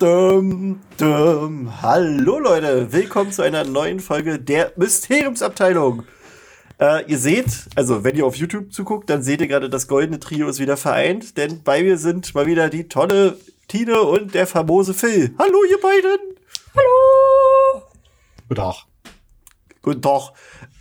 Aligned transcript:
dum, 0.00 0.80
dum. 0.96 1.82
Hallo 1.82 2.38
Leute, 2.38 2.90
willkommen 2.90 3.32
zu 3.32 3.42
einer 3.42 3.64
neuen 3.64 4.00
Folge 4.00 4.38
der 4.38 4.72
Mysteriumsabteilung. 4.76 6.04
Äh, 6.80 7.04
ihr 7.06 7.18
seht, 7.18 7.66
also 7.76 8.02
wenn 8.02 8.16
ihr 8.16 8.24
auf 8.24 8.34
YouTube 8.34 8.72
zuguckt, 8.72 9.10
dann 9.10 9.22
seht 9.22 9.42
ihr 9.42 9.46
gerade, 9.46 9.68
das 9.68 9.88
goldene 9.88 10.18
Trio 10.18 10.48
ist 10.48 10.58
wieder 10.58 10.78
vereint, 10.78 11.36
denn 11.36 11.62
bei 11.62 11.82
mir 11.82 11.98
sind 11.98 12.34
mal 12.34 12.46
wieder 12.46 12.70
die 12.70 12.88
tolle 12.88 13.36
Tine 13.68 14.00
und 14.00 14.34
der 14.34 14.46
famose 14.46 14.94
Phil. 14.94 15.34
Hallo 15.38 15.58
ihr 15.70 15.80
beiden. 15.80 16.18
Hallo. 16.74 17.82
Guten 18.48 18.54
Tag. 18.54 18.76
Guten 19.82 20.02
Tag. 20.02 20.32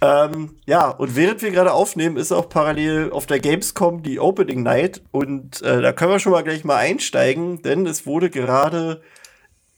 Ähm, 0.01 0.55
ja, 0.65 0.89
und 0.89 1.15
während 1.15 1.41
wir 1.41 1.51
gerade 1.51 1.73
aufnehmen, 1.73 2.17
ist 2.17 2.31
auch 2.31 2.47
parallel 2.47 3.11
auf 3.11 3.25
der 3.25 3.39
Gamescom 3.39 4.01
die 4.01 4.19
Opening 4.19 4.63
Night. 4.63 5.01
Und 5.11 5.61
äh, 5.61 5.81
da 5.81 5.91
können 5.91 6.11
wir 6.11 6.19
schon 6.19 6.31
mal 6.31 6.43
gleich 6.43 6.63
mal 6.63 6.77
einsteigen, 6.77 7.61
denn 7.61 7.85
es 7.85 8.05
wurde 8.05 8.29
gerade 8.29 9.01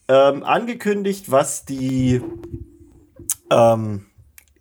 ähm, 0.07 0.43
angekündigt, 0.43 1.31
was 1.31 1.65
die 1.65 2.21
ähm, 3.51 4.05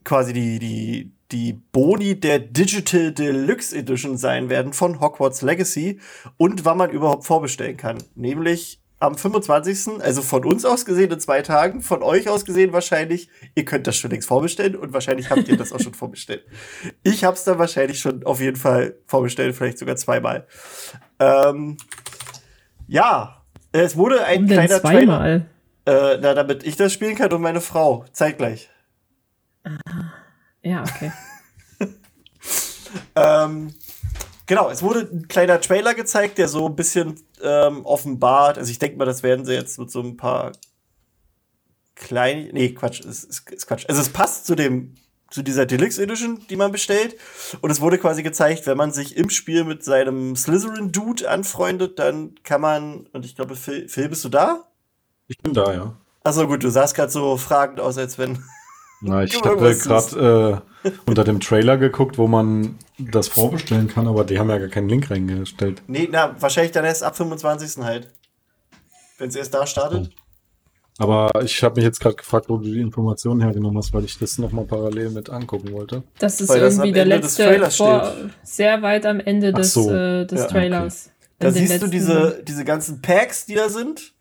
quasi 0.04 0.32
die, 0.32 0.58
die, 0.58 1.12
die 1.30 1.52
Boni 1.52 2.18
der 2.18 2.38
Digital 2.38 3.12
Deluxe 3.12 3.76
Edition 3.76 4.16
sein 4.16 4.48
werden 4.48 4.72
von 4.72 5.00
Hogwarts 5.00 5.42
Legacy 5.42 6.00
und 6.38 6.64
wann 6.64 6.78
man 6.78 6.90
überhaupt 6.90 7.26
vorbestellen 7.26 7.76
kann. 7.76 7.98
Nämlich 8.14 8.79
am 9.00 9.16
25., 9.16 10.00
also 10.00 10.22
von 10.22 10.44
uns 10.44 10.64
aus 10.64 10.84
gesehen 10.84 11.10
in 11.10 11.18
zwei 11.18 11.40
Tagen, 11.40 11.80
von 11.80 12.02
euch 12.02 12.28
aus 12.28 12.44
gesehen 12.44 12.72
wahrscheinlich, 12.72 13.30
ihr 13.54 13.64
könnt 13.64 13.86
das 13.86 13.96
schon 13.96 14.10
längst 14.10 14.28
vorbestellen 14.28 14.76
und 14.76 14.92
wahrscheinlich 14.92 15.30
habt 15.30 15.48
ihr 15.48 15.56
das 15.56 15.72
auch 15.72 15.80
schon 15.80 15.94
vorbestellt. 15.94 16.44
Ich 17.02 17.24
hab's 17.24 17.44
dann 17.44 17.58
wahrscheinlich 17.58 17.98
schon 17.98 18.24
auf 18.24 18.40
jeden 18.40 18.56
Fall 18.56 18.96
vorbestellt, 19.06 19.56
vielleicht 19.56 19.78
sogar 19.78 19.96
zweimal. 19.96 20.46
Ähm, 21.18 21.78
ja, 22.86 23.42
es 23.72 23.96
wurde 23.96 24.24
ein 24.24 24.42
Warum 24.42 24.46
kleiner 24.48 24.80
zweimal? 24.80 25.46
Trailer. 25.86 26.12
Äh, 26.14 26.18
na, 26.20 26.34
damit 26.34 26.62
ich 26.64 26.76
das 26.76 26.92
spielen 26.92 27.16
kann 27.16 27.32
und 27.32 27.40
meine 27.40 27.62
Frau. 27.62 28.04
Zeitgleich. 28.12 28.68
Ja, 30.62 30.82
okay. 30.82 31.10
ähm, 33.16 33.74
genau, 34.50 34.68
es 34.68 34.82
wurde 34.82 35.08
ein 35.12 35.28
kleiner 35.28 35.60
Trailer 35.60 35.94
gezeigt, 35.94 36.36
der 36.36 36.48
so 36.48 36.66
ein 36.66 36.74
bisschen 36.74 37.14
ähm, 37.40 37.86
offenbart. 37.86 38.58
Also 38.58 38.70
ich 38.72 38.80
denke 38.80 38.98
mal, 38.98 39.04
das 39.04 39.22
werden 39.22 39.46
sie 39.46 39.54
jetzt 39.54 39.78
mit 39.78 39.92
so 39.92 40.00
ein 40.00 40.16
paar 40.16 40.50
kleinen. 41.94 42.52
Nee, 42.52 42.74
Quatsch, 42.74 43.00
ist, 43.00 43.22
ist, 43.24 43.48
ist 43.48 43.66
Quatsch. 43.68 43.84
Also 43.88 44.00
es 44.00 44.08
passt 44.08 44.46
zu 44.46 44.56
dem 44.56 44.94
zu 45.30 45.42
dieser 45.42 45.64
Deluxe 45.64 46.02
Edition, 46.02 46.44
die 46.50 46.56
man 46.56 46.72
bestellt. 46.72 47.16
Und 47.60 47.70
es 47.70 47.80
wurde 47.80 47.98
quasi 47.98 48.24
gezeigt, 48.24 48.66
wenn 48.66 48.76
man 48.76 48.90
sich 48.90 49.16
im 49.16 49.30
Spiel 49.30 49.62
mit 49.62 49.84
seinem 49.84 50.34
Slytherin-Dude 50.34 51.30
anfreundet, 51.30 52.00
dann 52.00 52.34
kann 52.42 52.60
man, 52.60 53.06
und 53.12 53.24
ich 53.24 53.36
glaube, 53.36 53.54
Phil, 53.54 53.88
Phil 53.88 54.08
bist 54.08 54.24
du 54.24 54.28
da? 54.28 54.64
Ich 55.28 55.38
bin 55.38 55.54
da, 55.54 55.72
ja. 55.72 55.96
Achso, 56.24 56.48
gut, 56.48 56.64
du 56.64 56.68
sahst 56.68 56.96
gerade 56.96 57.12
so 57.12 57.36
fragend 57.36 57.78
aus, 57.78 57.96
als 57.96 58.18
wenn. 58.18 58.42
Na, 59.00 59.24
ich 59.24 59.34
habe 59.42 59.74
gerade 59.74 60.62
äh, 60.84 60.90
unter 61.06 61.24
dem 61.24 61.40
Trailer 61.40 61.78
geguckt, 61.78 62.18
wo 62.18 62.26
man 62.26 62.76
das 62.98 63.28
vorbestellen 63.28 63.88
kann, 63.88 64.06
aber 64.06 64.24
die 64.24 64.38
haben 64.38 64.50
ja 64.50 64.58
gar 64.58 64.68
keinen 64.68 64.88
Link 64.88 65.10
reingestellt. 65.10 65.82
Nee, 65.86 66.08
na, 66.10 66.34
wahrscheinlich 66.38 66.72
dann 66.72 66.84
erst 66.84 67.02
ab 67.02 67.16
25. 67.16 67.82
halt. 67.82 68.08
Wenn 69.18 69.28
es 69.28 69.36
erst 69.36 69.54
da 69.54 69.66
startet. 69.66 70.10
Aber 70.98 71.30
ich 71.42 71.62
habe 71.62 71.76
mich 71.76 71.84
jetzt 71.84 72.00
gerade 72.00 72.16
gefragt, 72.16 72.50
wo 72.50 72.58
du 72.58 72.64
die 72.64 72.80
Informationen 72.80 73.40
hergenommen 73.40 73.78
hast, 73.78 73.94
weil 73.94 74.04
ich 74.04 74.18
das 74.18 74.36
nochmal 74.36 74.66
parallel 74.66 75.10
mit 75.10 75.30
angucken 75.30 75.72
wollte. 75.72 76.02
Das 76.18 76.42
ist 76.42 76.50
Weil 76.50 76.60
das 76.60 76.74
irgendwie 76.74 76.88
am 76.88 76.94
der 76.94 77.02
Ende 77.04 77.16
letzte, 77.16 77.70
vor, 77.70 78.14
sehr 78.42 78.82
weit 78.82 79.06
am 79.06 79.18
Ende 79.18 79.50
Ach 79.54 79.58
des, 79.58 79.72
so. 79.72 79.90
äh, 79.90 80.26
des 80.26 80.40
Ja, 80.40 80.46
Trailers. 80.46 81.10
Da 81.38 81.48
In 81.48 81.54
den 81.54 81.66
siehst 81.68 81.82
du 81.82 81.86
diese, 81.86 82.42
diese 82.46 82.64
ganzen 82.66 83.00
Packs, 83.00 83.46
die 83.46 83.54
da 83.54 83.70
sind. 83.70 84.12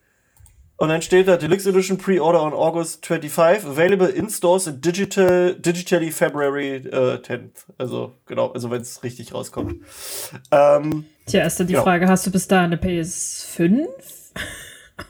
Und 0.80 0.88
dann 0.90 1.02
steht 1.02 1.28
da 1.28 1.36
Deluxe 1.36 1.70
Edition 1.70 1.98
Pre-Order 1.98 2.42
on 2.42 2.54
August 2.54 3.06
25, 3.06 3.66
available 3.70 4.08
in 4.08 4.30
stores 4.30 4.66
in 4.66 4.80
digital, 4.80 5.54
digitally 5.56 6.10
February 6.10 6.76
äh, 6.78 7.18
10th. 7.22 7.66
Also, 7.78 8.14
genau, 8.26 8.52
also 8.54 8.72
wenn 8.72 8.82
es 8.82 9.04
richtig 9.04 9.34
rauskommt. 9.34 9.84
Ähm, 10.52 11.04
Tja, 11.26 11.44
ist 11.46 11.60
dann 11.60 11.68
die 11.68 11.74
Ja. 11.74 11.84
Frage, 11.84 12.08
hast 12.08 12.26
du 12.26 12.32
bis 12.32 12.48
da 12.48 12.62
eine 12.64 12.78
PS5? 12.78 13.88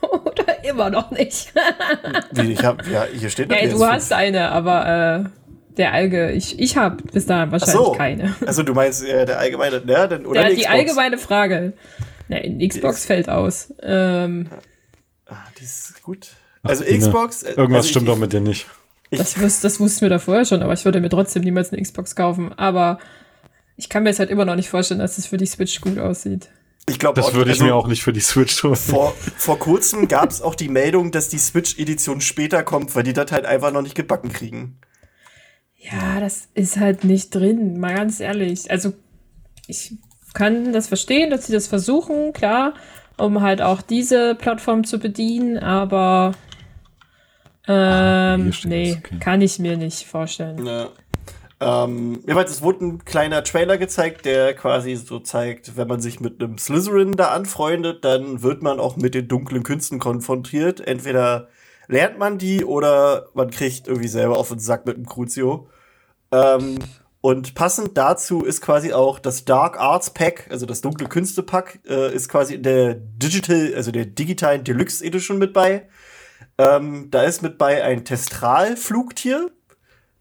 Oder 0.02 0.64
immer 0.64 0.90
noch 0.90 1.12
nicht? 1.12 1.52
wie, 2.32 2.52
ich 2.52 2.64
hab, 2.64 2.84
ja, 2.88 3.04
hier 3.12 3.30
steht 3.30 3.50
eine 3.52 3.60
Ey, 3.62 3.68
du 3.68 3.76
PS5. 3.76 3.88
hast 3.90 4.12
eine, 4.12 4.50
aber 4.50 5.24
äh, 5.24 5.74
der 5.76 5.92
Alge, 5.92 6.32
ich, 6.32 6.58
ich 6.58 6.76
habe 6.76 7.02
bis 7.12 7.26
dahin 7.26 7.52
wahrscheinlich 7.52 7.76
so. 7.76 7.92
keine. 7.92 8.34
Also 8.46 8.64
du 8.64 8.74
meinst 8.74 9.04
äh, 9.06 9.24
der 9.24 9.38
allgemeine, 9.38 9.80
denn, 9.80 10.26
oder 10.26 10.42
Ja, 10.42 10.48
die 10.48 10.56
Xbox. 10.62 10.68
allgemeine 10.74 11.18
Frage. 11.18 11.72
Ne, 12.28 12.44
in 12.44 12.68
Xbox 12.68 13.06
fällt 13.06 13.28
aus. 13.28 13.72
Ähm, 13.82 14.48
Ah, 15.30 15.46
die 15.58 15.64
ist 15.64 16.02
gut. 16.02 16.28
Also 16.62 16.82
Ach, 16.84 16.88
Tina, 16.88 17.06
Xbox. 17.06 17.42
äh, 17.42 17.52
Irgendwas 17.52 17.86
also 17.86 17.88
stimmt 17.88 18.08
ich, 18.08 18.12
doch 18.14 18.18
mit 18.18 18.32
dir 18.32 18.40
nicht. 18.40 18.66
Das, 19.10 19.40
wus 19.40 19.60
das 19.60 19.80
wussten 19.80 20.02
wir 20.02 20.08
da 20.08 20.18
vorher 20.18 20.44
schon, 20.44 20.62
aber 20.62 20.72
ich 20.72 20.84
würde 20.84 21.00
mir 21.00 21.08
trotzdem 21.08 21.42
niemals 21.42 21.72
eine 21.72 21.82
Xbox 21.82 22.14
kaufen. 22.14 22.52
Aber 22.52 22.98
ich 23.76 23.88
kann 23.88 24.02
mir 24.02 24.10
jetzt 24.10 24.18
halt 24.18 24.30
immer 24.30 24.44
noch 24.44 24.56
nicht 24.56 24.68
vorstellen, 24.68 25.00
dass 25.00 25.18
es 25.18 25.26
für 25.26 25.36
die 25.36 25.46
Switch 25.46 25.80
gut 25.80 25.98
aussieht. 25.98 26.50
Ich 26.88 26.98
glaube, 26.98 27.20
Das 27.20 27.34
würde 27.34 27.50
ich 27.50 27.60
also, 27.60 27.64
mir 27.64 27.74
auch 27.74 27.86
nicht 27.86 28.02
für 28.02 28.12
die 28.12 28.20
Switch 28.20 28.62
holen. 28.62 28.76
Vor, 28.76 29.14
vor 29.36 29.58
kurzem 29.58 30.08
gab 30.08 30.30
es 30.30 30.42
auch 30.42 30.54
die 30.54 30.68
Meldung, 30.68 31.12
dass 31.12 31.28
die 31.28 31.38
Switch-Edition 31.38 32.20
später 32.20 32.62
kommt, 32.62 32.94
weil 32.94 33.04
die 33.04 33.12
das 33.12 33.30
halt 33.30 33.46
einfach 33.46 33.72
noch 33.72 33.82
nicht 33.82 33.94
gebacken 33.94 34.32
kriegen. 34.32 34.78
Ja, 35.76 36.20
das 36.20 36.48
ist 36.54 36.78
halt 36.78 37.04
nicht 37.04 37.34
drin, 37.34 37.78
mal 37.78 37.94
ganz 37.94 38.20
ehrlich. 38.20 38.70
Also, 38.70 38.92
ich 39.66 39.94
kann 40.34 40.72
das 40.72 40.88
verstehen, 40.88 41.30
dass 41.30 41.46
sie 41.46 41.52
das 41.52 41.68
versuchen, 41.68 42.32
klar, 42.32 42.74
um 43.20 43.42
halt 43.42 43.62
auch 43.62 43.82
diese 43.82 44.34
Plattform 44.34 44.84
zu 44.84 44.98
bedienen, 44.98 45.58
aber 45.58 46.32
ähm, 47.68 48.52
steht 48.52 48.70
nee, 48.70 48.96
okay. 48.98 49.18
kann 49.20 49.40
ich 49.42 49.58
mir 49.58 49.76
nicht 49.76 50.06
vorstellen. 50.06 50.66
Ja. 50.66 50.88
Ähm, 51.62 52.20
jedenfalls, 52.22 52.50
es 52.50 52.62
wurde 52.62 52.86
ein 52.86 53.04
kleiner 53.04 53.44
Trailer 53.44 53.76
gezeigt, 53.76 54.24
der 54.24 54.54
quasi 54.54 54.96
so 54.96 55.18
zeigt, 55.18 55.76
wenn 55.76 55.86
man 55.86 56.00
sich 56.00 56.18
mit 56.18 56.42
einem 56.42 56.56
Slytherin 56.56 57.12
da 57.12 57.28
anfreundet, 57.28 58.04
dann 58.04 58.42
wird 58.42 58.62
man 58.62 58.80
auch 58.80 58.96
mit 58.96 59.14
den 59.14 59.28
dunklen 59.28 59.62
Künsten 59.62 59.98
konfrontiert. 59.98 60.80
Entweder 60.80 61.48
lernt 61.86 62.18
man 62.18 62.38
die 62.38 62.64
oder 62.64 63.28
man 63.34 63.50
kriegt 63.50 63.88
irgendwie 63.88 64.08
selber 64.08 64.38
auf 64.38 64.48
den 64.48 64.58
Sack 64.58 64.86
mit 64.86 64.96
dem 64.96 65.04
Crucio. 65.04 65.68
Ähm, 66.32 66.78
und 67.20 67.54
passend 67.54 67.98
dazu 67.98 68.44
ist 68.44 68.62
quasi 68.62 68.92
auch 68.92 69.18
das 69.18 69.44
Dark 69.44 69.78
Arts 69.78 70.10
Pack, 70.10 70.46
also 70.50 70.64
das 70.64 70.80
dunkle 70.80 71.06
Künste 71.06 71.42
Pack, 71.42 71.80
äh, 71.86 72.14
ist 72.14 72.28
quasi 72.28 72.54
in 72.54 72.62
der 72.62 72.94
Digital, 72.94 73.74
also 73.76 73.90
der 73.90 74.06
digitalen 74.06 74.64
Deluxe 74.64 75.04
Edition 75.04 75.38
mit 75.38 75.52
bei. 75.52 75.86
Ähm, 76.56 77.08
da 77.10 77.22
ist 77.22 77.42
mit 77.42 77.58
bei 77.58 77.82
ein 77.84 78.04
Testral-Flugtier, 78.04 79.50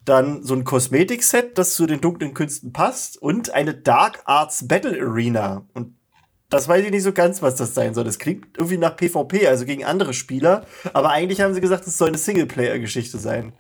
dann 0.04 0.44
so 0.44 0.56
ein 0.56 0.66
Kosmetik-Set, 0.66 1.58
das 1.58 1.76
zu 1.76 1.86
den 1.86 2.02
dunklen 2.02 2.34
Künsten 2.34 2.74
passt 2.74 3.22
und 3.22 3.52
eine 3.52 3.76
Dark 3.76 4.22
Arts 4.26 4.68
Battle 4.68 5.00
Arena. 5.02 5.66
Und 5.74 5.96
das 6.50 6.68
weiß 6.68 6.84
ich 6.84 6.92
nicht 6.92 7.04
so 7.04 7.14
ganz, 7.14 7.42
was 7.42 7.56
das 7.56 7.76
sein 7.76 7.94
soll. 7.94 8.04
Das 8.04 8.20
klingt 8.20 8.58
irgendwie 8.58 8.78
nach 8.78 8.98
PvP, 8.98 9.48
also 9.48 9.66
gegen 9.66 9.86
andere 9.86 10.14
Spieler. 10.14 10.66
Aber 10.94 11.12
eigentlich 11.12 11.42
haben 11.42 11.54
sie 11.54 11.62
gesagt, 11.62 11.88
es 11.88 11.98
soll 11.98 12.10
eine 12.10 12.18
Singleplayer-Geschichte 12.18 13.20
sein. 13.20 13.54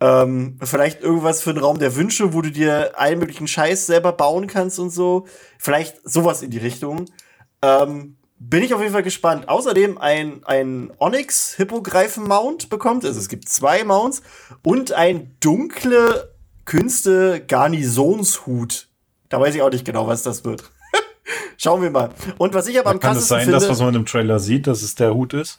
Ähm, 0.00 0.58
vielleicht 0.62 1.02
irgendwas 1.02 1.42
für 1.42 1.52
den 1.52 1.62
Raum 1.62 1.78
der 1.78 1.96
Wünsche, 1.96 2.32
wo 2.32 2.40
du 2.40 2.50
dir 2.50 2.98
allen 2.98 3.18
möglichen 3.18 3.48
Scheiß 3.48 3.86
selber 3.86 4.12
bauen 4.12 4.46
kannst 4.46 4.78
und 4.78 4.90
so. 4.90 5.26
Vielleicht 5.58 6.08
sowas 6.08 6.42
in 6.42 6.50
die 6.50 6.58
Richtung. 6.58 7.06
Ähm, 7.62 8.16
bin 8.38 8.62
ich 8.62 8.72
auf 8.74 8.80
jeden 8.80 8.92
Fall 8.92 9.02
gespannt. 9.02 9.48
Außerdem 9.48 9.98
ein, 9.98 10.42
ein 10.44 10.92
Onyx 10.98 11.54
Hippogreifen 11.56 12.24
Mount 12.24 12.68
bekommt. 12.68 13.04
Also 13.04 13.18
es 13.18 13.28
gibt 13.28 13.48
zwei 13.48 13.82
Mounts 13.82 14.22
und 14.62 14.92
ein 14.92 15.34
dunkle 15.40 16.32
Künste 16.64 17.42
Garnisonshut. 17.46 18.88
Da 19.28 19.40
weiß 19.40 19.54
ich 19.54 19.62
auch 19.62 19.70
nicht 19.70 19.84
genau, 19.84 20.06
was 20.06 20.22
das 20.22 20.44
wird. 20.44 20.70
Schauen 21.56 21.82
wir 21.82 21.90
mal. 21.90 22.10
Und 22.38 22.54
was 22.54 22.68
ich 22.68 22.78
aber 22.78 22.90
am 22.90 23.00
Kann 23.00 23.16
es 23.16 23.28
krassesten 23.28 23.36
sein, 23.36 23.44
finde, 23.46 23.58
dass 23.58 23.68
was 23.68 23.80
man 23.80 23.94
im 23.94 24.06
Trailer 24.06 24.38
sieht, 24.38 24.66
dass 24.66 24.82
es 24.82 24.94
der 24.94 25.12
Hut 25.14 25.34
ist? 25.34 25.58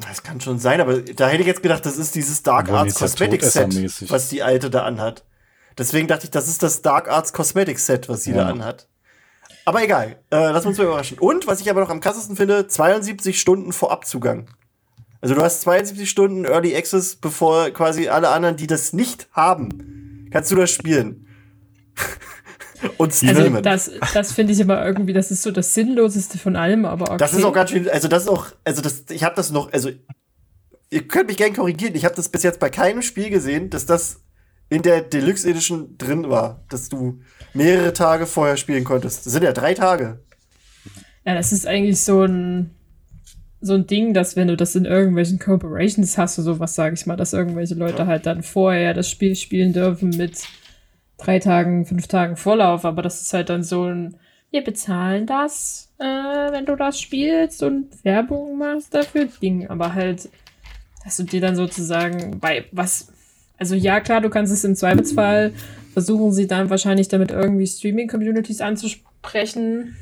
Das 0.00 0.22
kann 0.22 0.40
schon 0.40 0.58
sein, 0.58 0.80
aber 0.80 1.00
da 1.00 1.28
hätte 1.28 1.42
ich 1.42 1.46
jetzt 1.46 1.62
gedacht, 1.62 1.84
das 1.86 1.96
ist 1.96 2.14
dieses 2.14 2.42
Dark 2.42 2.66
Obwohl, 2.66 2.78
Arts 2.78 2.94
Cosmetic 2.96 3.42
Set, 3.44 4.10
was 4.10 4.28
die 4.28 4.42
alte 4.42 4.70
da 4.70 4.84
anhat. 4.84 5.24
Deswegen 5.78 6.08
dachte 6.08 6.24
ich, 6.24 6.30
das 6.30 6.48
ist 6.48 6.62
das 6.62 6.82
Dark 6.82 7.08
Arts 7.08 7.32
Cosmetic 7.32 7.78
Set, 7.78 8.08
was 8.08 8.24
sie 8.24 8.30
Ja. 8.32 8.44
da 8.44 8.48
anhat. 8.48 8.88
Aber 9.64 9.82
egal, 9.82 10.16
äh, 10.30 10.50
lass 10.50 10.66
uns 10.66 10.78
mal 10.78 10.84
überraschen. 10.84 11.18
Und 11.18 11.46
was 11.46 11.60
ich 11.60 11.70
aber 11.70 11.80
noch 11.80 11.90
am 11.90 12.00
krassesten 12.00 12.36
finde, 12.36 12.66
72 12.68 13.40
Stunden 13.40 13.72
vor 13.72 13.90
Abzugang. 13.92 14.50
Also 15.20 15.34
du 15.34 15.42
hast 15.42 15.62
72 15.62 16.08
Stunden 16.10 16.44
Early 16.44 16.76
Access, 16.76 17.16
bevor 17.16 17.70
quasi 17.70 18.08
alle 18.08 18.28
anderen, 18.28 18.56
die 18.56 18.66
das 18.66 18.92
nicht 18.92 19.26
haben, 19.32 20.28
kannst 20.30 20.50
du 20.52 20.56
das 20.56 20.70
spielen. 20.70 21.26
Und 22.98 23.12
Also 23.12 23.26
streamen. 23.26 23.62
das, 23.62 23.90
das 24.12 24.32
finde 24.32 24.52
ich 24.52 24.60
immer 24.60 24.84
irgendwie, 24.84 25.12
das 25.12 25.30
ist 25.30 25.42
so 25.42 25.50
das 25.50 25.74
Sinnloseste 25.74 26.38
von 26.38 26.56
allem, 26.56 26.84
aber 26.84 27.06
okay. 27.06 27.16
Das 27.18 27.34
ist 27.34 27.44
auch 27.44 27.52
ganz 27.52 27.70
schön, 27.70 27.88
also 27.88 28.08
das 28.08 28.24
ist 28.24 28.28
auch, 28.28 28.46
also 28.64 28.82
das, 28.82 29.04
ich 29.10 29.24
habe 29.24 29.34
das 29.36 29.50
noch, 29.50 29.72
also 29.72 29.90
ihr 30.90 31.08
könnt 31.08 31.28
mich 31.28 31.36
gerne 31.36 31.54
korrigieren, 31.54 31.94
ich 31.94 32.04
habe 32.04 32.14
das 32.14 32.28
bis 32.28 32.42
jetzt 32.42 32.60
bei 32.60 32.70
keinem 32.70 33.02
Spiel 33.02 33.30
gesehen, 33.30 33.70
dass 33.70 33.86
das 33.86 34.20
in 34.70 34.82
der 34.82 35.02
Deluxe 35.02 35.48
Edition 35.48 35.96
drin 35.98 36.30
war, 36.30 36.64
dass 36.68 36.88
du 36.88 37.20
mehrere 37.52 37.92
Tage 37.92 38.26
vorher 38.26 38.56
spielen 38.56 38.84
konntest. 38.84 39.26
Das 39.26 39.32
sind 39.32 39.44
ja 39.44 39.52
drei 39.52 39.74
Tage. 39.74 40.20
Ja, 41.24 41.34
das 41.34 41.52
ist 41.52 41.66
eigentlich 41.66 42.00
so 42.00 42.22
ein, 42.22 42.70
so 43.60 43.74
ein 43.74 43.86
Ding, 43.86 44.14
dass 44.14 44.36
wenn 44.36 44.48
du 44.48 44.56
das 44.56 44.74
in 44.74 44.84
irgendwelchen 44.84 45.38
Corporations 45.38 46.18
hast, 46.18 46.38
oder 46.38 46.54
sowas, 46.54 46.74
sage 46.74 46.94
ich 46.94 47.06
mal, 47.06 47.16
dass 47.16 47.32
irgendwelche 47.32 47.74
Leute 47.74 48.06
halt 48.06 48.26
dann 48.26 48.42
vorher 48.42 48.94
das 48.94 49.08
Spiel 49.08 49.36
spielen 49.36 49.72
dürfen 49.72 50.10
mit 50.10 50.42
drei 51.24 51.38
Tagen, 51.38 51.86
fünf 51.86 52.06
Tagen 52.06 52.36
Vorlauf. 52.36 52.84
Aber 52.84 53.02
das 53.02 53.22
ist 53.22 53.32
halt 53.32 53.48
dann 53.50 53.62
so 53.62 53.84
ein, 53.84 54.16
wir 54.50 54.62
bezahlen 54.62 55.26
das, 55.26 55.92
äh, 55.98 56.04
wenn 56.04 56.66
du 56.66 56.76
das 56.76 57.00
spielst 57.00 57.62
und 57.62 58.04
Werbung 58.04 58.58
machst 58.58 58.94
dafür 58.94 59.26
Ding. 59.40 59.68
Aber 59.68 59.94
halt, 59.94 60.28
dass 61.04 61.16
du 61.16 61.24
dir 61.24 61.40
dann 61.40 61.56
sozusagen 61.56 62.38
bei 62.40 62.66
was, 62.72 63.12
also 63.58 63.74
ja, 63.74 64.00
klar, 64.00 64.20
du 64.20 64.30
kannst 64.30 64.52
es 64.52 64.64
im 64.64 64.76
Zweifelsfall 64.76 65.52
versuchen, 65.92 66.32
sie 66.32 66.46
dann 66.46 66.70
wahrscheinlich 66.70 67.08
damit 67.08 67.30
irgendwie 67.30 67.66
Streaming-Communities 67.66 68.60
anzusprechen 68.60 69.96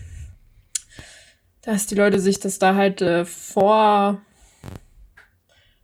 dass 1.62 1.86
die 1.86 1.94
Leute 1.94 2.18
sich 2.18 2.40
das 2.40 2.58
da 2.58 2.74
halt 2.74 3.00
äh, 3.00 3.24
vor 3.24 4.20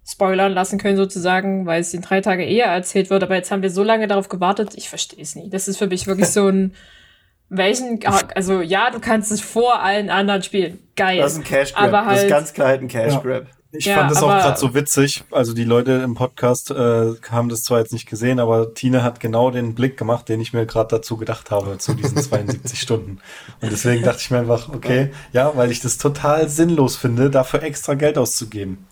spoilern 0.08 0.52
lassen 0.52 0.78
können, 0.78 0.96
sozusagen, 0.96 1.66
weil 1.66 1.82
es 1.82 1.92
in 1.92 2.00
drei 2.00 2.20
Tage 2.20 2.44
eher 2.44 2.66
erzählt 2.66 3.10
wird. 3.10 3.22
Aber 3.22 3.34
jetzt 3.34 3.50
haben 3.50 3.62
wir 3.62 3.70
so 3.70 3.82
lange 3.82 4.06
darauf 4.06 4.28
gewartet, 4.28 4.72
ich 4.76 4.88
verstehe 4.88 5.22
es 5.22 5.34
nie. 5.34 5.50
Das 5.50 5.68
ist 5.68 5.76
für 5.76 5.86
mich 5.86 6.06
wirklich 6.06 6.28
so 6.28 6.48
ein 6.48 6.74
welchen, 7.50 8.00
also 8.34 8.60
ja, 8.60 8.90
du 8.90 9.00
kannst 9.00 9.32
es 9.32 9.40
vor 9.40 9.82
allen 9.82 10.10
anderen 10.10 10.42
spielen. 10.42 10.78
Geil. 10.96 11.18
Das 11.18 11.32
ist 11.32 11.38
ein 11.38 11.44
Cash 11.44 11.74
Grab. 11.74 11.84
Aber 11.84 12.06
halt, 12.06 12.08
das 12.08 12.16
ist 12.16 12.22
halt 12.22 12.30
ganz 12.30 12.52
klar 12.52 12.68
halt 12.68 12.80
ein 12.82 12.88
Cash 12.88 13.14
Grab. 13.14 13.26
Ja. 13.26 13.46
Ich 13.70 13.84
ja, 13.84 13.96
fand 13.96 14.10
das 14.10 14.22
auch 14.22 14.28
gerade 14.28 14.58
so 14.58 14.72
witzig. 14.72 15.24
Also 15.30 15.52
die 15.52 15.64
Leute 15.64 15.92
im 15.92 16.14
Podcast 16.14 16.70
äh, 16.70 17.12
haben 17.30 17.50
das 17.50 17.64
zwar 17.64 17.80
jetzt 17.80 17.92
nicht 17.92 18.08
gesehen, 18.08 18.40
aber 18.40 18.72
Tine 18.72 19.02
hat 19.02 19.20
genau 19.20 19.50
den 19.50 19.74
Blick 19.74 19.98
gemacht, 19.98 20.30
den 20.30 20.40
ich 20.40 20.54
mir 20.54 20.64
gerade 20.64 20.96
dazu 20.96 21.18
gedacht 21.18 21.50
habe, 21.50 21.76
zu 21.76 21.92
diesen 21.92 22.16
72 22.22 22.80
Stunden. 22.80 23.20
Und 23.60 23.70
deswegen 23.70 24.02
dachte 24.02 24.20
ich 24.22 24.30
mir 24.30 24.38
einfach, 24.38 24.70
okay, 24.70 25.10
ja, 25.34 25.54
weil 25.54 25.70
ich 25.70 25.80
das 25.80 25.98
total 25.98 26.48
sinnlos 26.48 26.96
finde, 26.96 27.28
dafür 27.28 27.62
extra 27.62 27.92
Geld 27.92 28.16
auszugeben. 28.16 28.86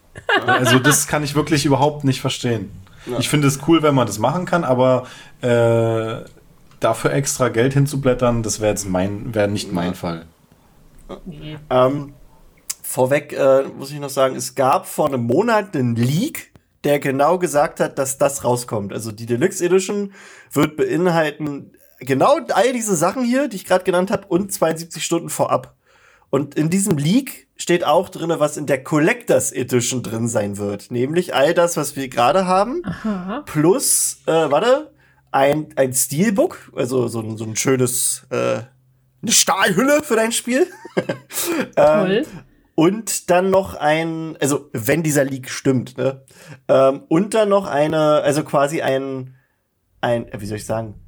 Also 0.46 0.78
das 0.78 1.06
kann 1.06 1.22
ich 1.22 1.34
wirklich 1.34 1.64
überhaupt 1.64 2.04
nicht 2.04 2.20
verstehen. 2.20 2.70
Ja. 3.06 3.18
Ich 3.18 3.28
finde 3.28 3.48
es 3.48 3.60
cool, 3.66 3.82
wenn 3.82 3.94
man 3.94 4.06
das 4.06 4.18
machen 4.18 4.44
kann, 4.46 4.64
aber 4.64 5.06
äh, 5.40 6.28
dafür 6.80 7.12
extra 7.12 7.48
Geld 7.48 7.72
hinzublättern, 7.74 8.42
das 8.42 8.60
wäre 8.60 8.70
jetzt 8.70 8.88
mein, 8.88 9.34
wäre 9.34 9.48
nicht 9.48 9.72
mein 9.72 9.94
Fall. 9.94 10.26
Nee. 11.24 11.56
Ähm, 11.70 12.14
Vorweg 12.82 13.32
äh, 13.32 13.64
muss 13.78 13.90
ich 13.92 14.00
noch 14.00 14.10
sagen, 14.10 14.36
es 14.36 14.54
gab 14.54 14.86
vor 14.86 15.06
einem 15.06 15.24
Monat 15.24 15.76
einen 15.76 15.96
Leak, 15.96 16.52
der 16.84 16.98
genau 16.98 17.38
gesagt 17.38 17.80
hat, 17.80 17.98
dass 17.98 18.18
das 18.18 18.44
rauskommt. 18.44 18.92
Also 18.92 19.12
die 19.12 19.26
Deluxe 19.26 19.64
Edition 19.64 20.12
wird 20.52 20.76
beinhalten 20.76 21.72
genau 22.00 22.38
all 22.52 22.72
diese 22.72 22.96
Sachen 22.96 23.24
hier, 23.24 23.48
die 23.48 23.56
ich 23.56 23.64
gerade 23.64 23.84
genannt 23.84 24.10
habe, 24.10 24.26
und 24.28 24.52
72 24.52 25.04
Stunden 25.04 25.28
vorab. 25.28 25.74
Und 26.36 26.54
in 26.54 26.68
diesem 26.68 26.98
Leak 26.98 27.48
steht 27.56 27.86
auch 27.86 28.10
drin, 28.10 28.30
was 28.36 28.58
in 28.58 28.66
der 28.66 28.84
Collectors 28.84 29.52
Edition 29.52 30.02
drin 30.02 30.28
sein 30.28 30.58
wird. 30.58 30.90
Nämlich 30.90 31.34
all 31.34 31.54
das, 31.54 31.78
was 31.78 31.96
wir 31.96 32.08
gerade 32.08 32.44
haben. 32.46 32.82
Aha. 32.84 33.42
Plus, 33.46 34.20
äh, 34.26 34.32
warte, 34.32 34.92
ein, 35.30 35.68
ein 35.76 35.94
Steelbook, 35.94 36.72
also 36.76 37.08
so, 37.08 37.20
ein 37.20 37.38
so 37.38 37.44
ein 37.44 37.56
schönes, 37.56 38.26
äh, 38.28 38.58
eine 39.22 39.32
Stahlhülle 39.32 40.02
für 40.02 40.16
dein 40.16 40.30
Spiel. 40.30 40.66
Toll. 41.74 41.74
ähm, 41.74 42.24
und 42.74 43.30
dann 43.30 43.48
noch 43.48 43.74
ein, 43.74 44.36
also 44.38 44.68
wenn 44.74 45.02
dieser 45.02 45.24
Leak 45.24 45.48
stimmt, 45.48 45.96
ne? 45.96 46.22
Ähm, 46.68 47.04
und 47.08 47.32
dann 47.32 47.48
noch 47.48 47.66
eine, 47.66 48.20
also 48.20 48.44
quasi 48.44 48.82
ein, 48.82 49.36
ein, 50.02 50.26
wie 50.36 50.44
soll 50.44 50.58
ich 50.58 50.66
sagen? 50.66 51.00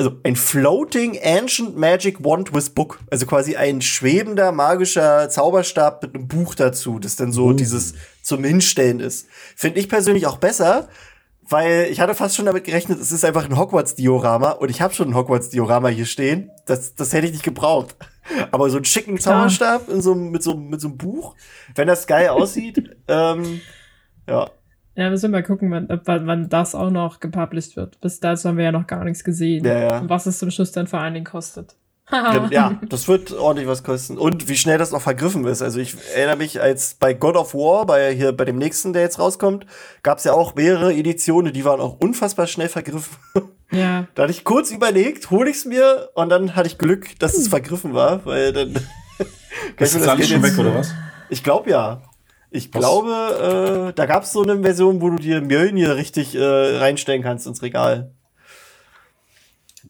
Also 0.00 0.16
ein 0.22 0.34
Floating 0.34 1.18
Ancient 1.22 1.76
Magic 1.76 2.24
Wand 2.24 2.54
with 2.54 2.70
Book. 2.70 3.00
Also 3.10 3.26
quasi 3.26 3.56
ein 3.56 3.82
schwebender 3.82 4.50
magischer 4.50 5.28
Zauberstab 5.28 6.02
mit 6.02 6.14
einem 6.14 6.26
Buch 6.26 6.54
dazu, 6.54 6.98
das 6.98 7.16
dann 7.16 7.32
so 7.32 7.48
uh. 7.48 7.52
dieses 7.52 7.92
zum 8.22 8.42
Hinstellen 8.42 9.00
ist. 9.00 9.26
Finde 9.54 9.78
ich 9.78 9.90
persönlich 9.90 10.26
auch 10.26 10.38
besser, 10.38 10.88
weil 11.42 11.88
ich 11.90 12.00
hatte 12.00 12.14
fast 12.14 12.34
schon 12.34 12.46
damit 12.46 12.64
gerechnet, 12.64 12.98
es 12.98 13.12
ist 13.12 13.26
einfach 13.26 13.44
ein 13.44 13.58
Hogwarts-Diorama 13.58 14.52
und 14.52 14.70
ich 14.70 14.80
habe 14.80 14.94
schon 14.94 15.08
ein 15.10 15.14
Hogwarts-Diorama 15.14 15.88
hier 15.88 16.06
stehen. 16.06 16.50
Das, 16.64 16.94
das 16.94 17.12
hätte 17.12 17.26
ich 17.26 17.32
nicht 17.32 17.44
gebraucht. 17.44 17.94
Aber 18.52 18.70
so 18.70 18.76
einen 18.76 18.86
schicken 18.86 19.18
Zauberstab 19.18 19.90
in 19.90 20.00
so, 20.00 20.14
mit, 20.14 20.42
so, 20.42 20.54
mit 20.54 20.80
so 20.80 20.88
einem 20.88 20.96
Buch, 20.96 21.36
wenn 21.74 21.86
das 21.86 22.06
geil 22.06 22.30
aussieht, 22.30 22.96
ähm, 23.06 23.60
ja. 24.26 24.50
Ja, 24.96 25.08
müssen 25.08 25.30
wir 25.30 25.38
mal 25.38 25.42
gucken, 25.42 25.70
wann, 25.70 26.26
wann 26.26 26.48
das 26.48 26.74
auch 26.74 26.90
noch 26.90 27.20
gepublished 27.20 27.76
wird. 27.76 28.00
Bis 28.00 28.20
dato 28.20 28.48
haben 28.48 28.58
wir 28.58 28.64
ja 28.64 28.72
noch 28.72 28.86
gar 28.86 29.04
nichts 29.04 29.24
gesehen. 29.24 29.64
Ja, 29.64 29.78
ja. 29.78 29.98
Und 30.00 30.10
was 30.10 30.26
es 30.26 30.38
zum 30.38 30.50
Schluss 30.50 30.72
dann 30.72 30.86
vor 30.86 31.00
allen 31.00 31.14
Dingen 31.14 31.26
kostet. 31.26 31.76
ja, 32.50 32.78
das 32.88 33.08
wird 33.08 33.32
ordentlich 33.32 33.68
was 33.68 33.84
kosten. 33.84 34.18
Und 34.18 34.48
wie 34.48 34.56
schnell 34.56 34.78
das 34.78 34.90
noch 34.90 35.02
vergriffen 35.02 35.44
ist. 35.46 35.62
Also 35.62 35.78
ich 35.78 35.96
erinnere 36.14 36.36
mich, 36.36 36.60
als 36.60 36.94
bei 36.94 37.14
God 37.14 37.36
of 37.36 37.54
War, 37.54 37.86
bei 37.86 38.12
hier 38.12 38.32
bei 38.32 38.44
dem 38.44 38.58
nächsten, 38.58 38.92
der 38.92 39.02
jetzt 39.02 39.18
rauskommt, 39.18 39.66
gab 40.02 40.18
es 40.18 40.24
ja 40.24 40.32
auch 40.32 40.54
mehrere 40.54 40.92
Editionen, 40.92 41.52
die 41.52 41.64
waren 41.64 41.80
auch 41.80 41.98
unfassbar 42.00 42.46
schnell 42.46 42.68
vergriffen. 42.68 43.16
Ja. 43.72 44.08
Da 44.16 44.24
hatte 44.24 44.32
ich 44.32 44.42
kurz 44.42 44.72
überlegt, 44.72 45.30
hole 45.30 45.48
ich 45.48 45.58
es 45.58 45.64
mir 45.64 46.10
und 46.14 46.28
dann 46.28 46.56
hatte 46.56 46.66
ich 46.66 46.76
Glück, 46.76 47.16
dass 47.20 47.34
es 47.34 47.46
vergriffen 47.46 47.94
war, 47.94 48.26
weil 48.26 48.52
dann. 48.52 48.72
ist 48.74 48.84
das 49.94 50.08
alles 50.08 50.28
schon 50.28 50.42
weg, 50.42 50.58
oder 50.58 50.74
was? 50.74 50.92
Ich 51.28 51.44
glaube 51.44 51.70
ja. 51.70 52.02
Ich 52.50 52.72
was? 52.74 52.80
glaube, 52.80 53.90
äh, 53.90 53.92
da 53.94 54.06
gab 54.06 54.24
es 54.24 54.32
so 54.32 54.42
eine 54.42 54.60
Version, 54.60 55.00
wo 55.00 55.10
du 55.10 55.16
dir 55.16 55.40
Mjölnir 55.40 55.96
richtig 55.96 56.34
äh, 56.34 56.42
reinstellen 56.78 57.22
kannst 57.22 57.46
ins 57.46 57.62
Regal. 57.62 58.12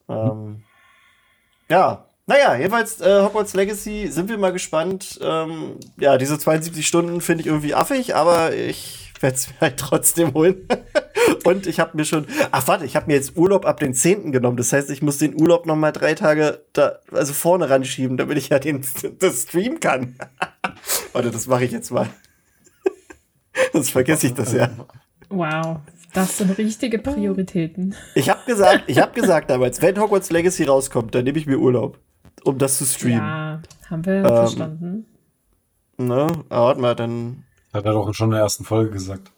Ähm, 0.09 0.63
ja, 1.69 2.07
naja, 2.27 2.55
jedenfalls 2.57 3.01
äh, 3.01 3.23
Hogwarts 3.23 3.55
Legacy 3.55 4.09
sind 4.09 4.29
wir 4.29 4.39
mal 4.39 4.53
gespannt. 4.53 5.19
Ähm, 5.23 5.77
ja, 5.99 6.17
diese 6.19 6.39
72 6.39 6.87
Stunden 6.87 7.21
finde 7.21 7.43
ich 7.43 7.47
irgendwie 7.49 7.75
affig, 7.75 8.15
aber 8.15 8.55
ich 8.55 9.13
werde 9.21 9.37
es 9.37 9.49
mir 9.51 9.61
halt 9.61 9.79
trotzdem 9.79 10.35
holen. 10.35 10.69
Und 11.45 11.67
ich 11.67 11.81
habe 11.81 11.97
mir 11.97 12.05
schon, 12.05 12.27
ach 12.51 12.69
warte, 12.69 12.85
ich 12.85 12.97
habe 12.97 13.07
mir 13.07 13.15
jetzt 13.15 13.37
Urlaub 13.37 13.65
ab 13.65 13.81
den 13.81 13.95
10. 13.95 14.33
genommen. 14.33 14.57
Das 14.57 14.73
heißt, 14.73 14.91
ich 14.91 15.03
muss 15.03 15.19
den 15.19 15.41
Urlaub 15.41 15.67
noch 15.67 15.77
mal 15.77 15.93
drei 15.93 16.15
Tage 16.15 16.65
da, 16.73 16.99
also 17.11 17.33
vorne 17.33 17.71
ranschieben, 17.71 18.17
damit 18.17 18.37
ich 18.37 18.49
ja 18.49 18.59
den 18.59 18.85
das 19.19 19.43
streamen 19.43 19.81
kann. 19.81 20.17
warte, 21.13 21.31
das 21.31 21.47
mache 21.47 21.65
ich 21.65 21.73
jetzt 21.73 21.91
mal. 21.91 22.09
Sonst 23.73 23.91
vergesse 23.91 24.29
ich 24.29 24.35
das 24.35 24.53
ja. 24.53 24.71
Wow, 25.29 25.79
das 26.13 26.39
sind 26.39 26.57
richtige 26.59 26.99
Prioritäten. 26.99 27.95
Ich 28.15 28.29
habe 28.29 28.41
gesagt, 28.47 28.85
ich 28.89 28.99
habe 28.99 29.13
gesagt 29.13 29.51
damals, 29.51 29.81
wenn 29.81 29.99
Hogwarts 30.01 30.31
Legacy 30.31 30.65
rauskommt, 30.65 31.15
dann 31.15 31.25
nehme 31.25 31.39
ich 31.39 31.47
mir 31.47 31.59
Urlaub, 31.59 31.99
um 32.45 32.59
das 32.59 32.79
zu 32.79 32.85
streamen. 32.85 33.19
Ja, 33.19 33.63
haben 33.89 34.05
wir 34.05 34.15
ähm, 34.15 34.25
verstanden. 34.25 35.07
Ne, 35.99 36.27
aber 36.49 36.67
warte 36.67 36.81
mal, 36.81 36.95
dann. 36.95 37.45
Hat 37.73 37.85
er 37.85 37.93
doch 37.93 38.13
schon 38.15 38.29
in 38.29 38.33
der 38.33 38.41
ersten 38.41 38.65
Folge 38.65 38.91
gesagt. 38.91 39.31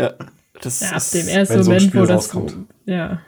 Ja. 0.00 0.14
Das 0.60 0.80
ja, 0.80 0.92
ab 0.92 1.02
dem 1.12 1.28
ersten 1.28 1.58
Moment, 1.60 1.92
so 1.92 1.98
wo 2.00 2.06
das 2.06 2.28
kommt. 2.30 2.56
Ja. 2.86 3.20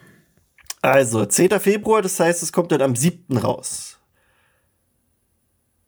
Also, 0.80 1.24
10. 1.24 1.60
Februar, 1.60 2.02
das 2.02 2.18
heißt, 2.18 2.42
es 2.42 2.52
kommt 2.52 2.72
dann 2.72 2.82
am 2.82 2.96
7. 2.96 3.36
raus. 3.36 3.98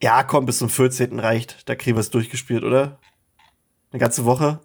Ja, 0.02 0.23
komm, 0.23 0.47
bis 0.47 0.59
zum 0.59 0.69
14. 0.69 1.19
reicht. 1.19 1.69
Da 1.69 1.75
kriegen 1.75 1.97
wir 1.97 2.00
es 2.00 2.11
durchgespielt, 2.11 2.64
oder? 2.64 2.99
Eine 3.92 4.00
ganze 4.00 4.25
Woche? 4.25 4.61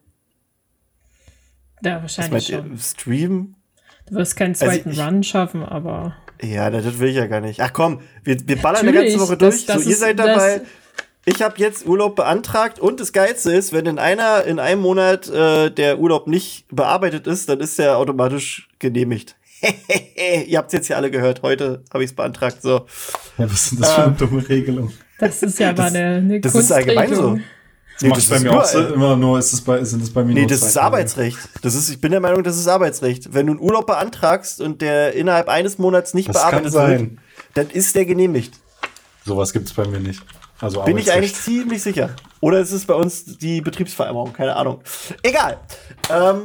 Ja, 1.83 2.01
wahrscheinlich 2.01 2.47
schon. 2.47 2.77
Stream? 2.77 3.55
Du 4.07 4.15
wirst 4.15 4.35
keinen 4.35 4.51
also 4.51 4.65
zweiten 4.65 4.89
also 4.89 5.01
ich, 5.01 5.07
Run 5.07 5.23
schaffen, 5.23 5.63
aber. 5.63 6.15
Ja, 6.41 6.69
das 6.69 6.99
will 6.99 7.09
ich 7.09 7.15
ja 7.15 7.27
gar 7.27 7.41
nicht. 7.41 7.61
Ach 7.61 7.73
komm, 7.73 8.01
wir, 8.23 8.37
wir 8.47 8.57
ballern 8.57 8.85
Natürlich, 8.85 8.99
eine 8.99 9.09
ganze 9.09 9.27
Woche 9.27 9.37
durch. 9.37 9.65
Das, 9.65 9.75
das 9.75 9.83
so, 9.83 9.89
ihr 9.89 9.95
seid 9.95 10.19
dabei. 10.19 10.61
Ich 11.27 11.41
habe 11.41 11.55
jetzt 11.57 11.87
Urlaub 11.87 12.15
beantragt 12.15 12.79
und 12.79 12.99
das 12.99 13.11
Geilste 13.11 13.51
ist, 13.51 13.73
wenn 13.73 13.87
in 13.87 13.97
einer, 13.97 14.43
in 14.43 14.59
einem 14.59 14.81
Monat 14.81 15.27
äh, 15.27 15.71
der 15.71 15.97
Urlaub 15.97 16.27
nicht 16.27 16.67
bearbeitet 16.69 17.25
ist, 17.25 17.49
dann 17.49 17.61
ist 17.61 17.79
er 17.79 17.97
automatisch 17.97 18.69
genehmigt. 18.77 19.35
Ihr 20.45 20.59
habt 20.59 20.67
es 20.67 20.73
jetzt 20.73 20.87
ja 20.87 20.97
alle 20.97 21.09
gehört. 21.09 21.41
Heute 21.41 21.83
habe 21.91 22.03
ich 22.03 22.11
es 22.11 22.15
beantragt. 22.15 22.61
So. 22.61 22.85
Ja, 23.39 23.45
was 23.51 23.63
ist 23.63 23.71
denn 23.71 23.79
das 23.79 23.93
für 23.93 24.03
eine 24.03 24.11
ähm, 24.11 24.17
dumme 24.17 24.49
Regelung? 24.49 24.93
Das 25.17 25.41
ist 25.41 25.57
ja 25.57 25.73
mal 25.73 25.87
eine, 25.87 26.17
eine 26.17 26.39
Das 26.41 26.53
ist 26.53 26.71
allgemein 26.71 27.15
so. 27.15 27.39
Das 27.95 28.01
nee, 28.01 28.09
das 28.09 28.27
bei 28.27 28.39
mir 28.39 28.51
auch 28.51 28.73
immer 28.73 29.15
nur, 29.15 29.39
ist 29.39 29.53
es 29.53 29.61
bei, 29.61 29.81
sind 29.85 30.03
es 30.03 30.11
bei 30.11 30.21
mir 30.23 30.33
Nee, 30.33 30.45
das 30.45 30.61
ist 30.63 30.77
Arbeitsrecht. 30.77 31.37
Das 31.61 31.75
ist, 31.75 31.89
ich 31.89 32.01
bin 32.01 32.11
der 32.11 32.19
Meinung, 32.19 32.43
das 32.43 32.57
ist 32.57 32.67
Arbeitsrecht. 32.67 33.33
Wenn 33.33 33.47
du 33.47 33.53
einen 33.53 33.61
Urlaub 33.61 33.87
beantragst 33.87 34.59
und 34.59 34.81
der 34.81 35.13
innerhalb 35.13 35.47
eines 35.47 35.77
Monats 35.77 36.13
nicht 36.13 36.27
das 36.27 36.35
bearbeitet 36.35 36.73
wird, 36.73 37.11
dann 37.53 37.69
ist 37.69 37.95
der 37.95 38.05
genehmigt. 38.05 38.53
Sowas 39.23 39.53
gibt 39.53 39.67
es 39.67 39.73
bei 39.73 39.87
mir 39.87 39.99
nicht. 39.99 40.21
Also 40.59 40.81
Bin 40.83 40.97
ich 40.97 41.11
eigentlich 41.11 41.35
ziemlich 41.35 41.81
sicher. 41.81 42.09
Oder 42.41 42.59
ist 42.59 42.71
es 42.71 42.85
bei 42.85 42.93
uns 42.93 43.37
die 43.37 43.61
Betriebsvereinbarung? 43.61 44.33
Keine 44.33 44.55
Ahnung. 44.55 44.81
Egal. 45.23 45.57
Ähm, 46.09 46.43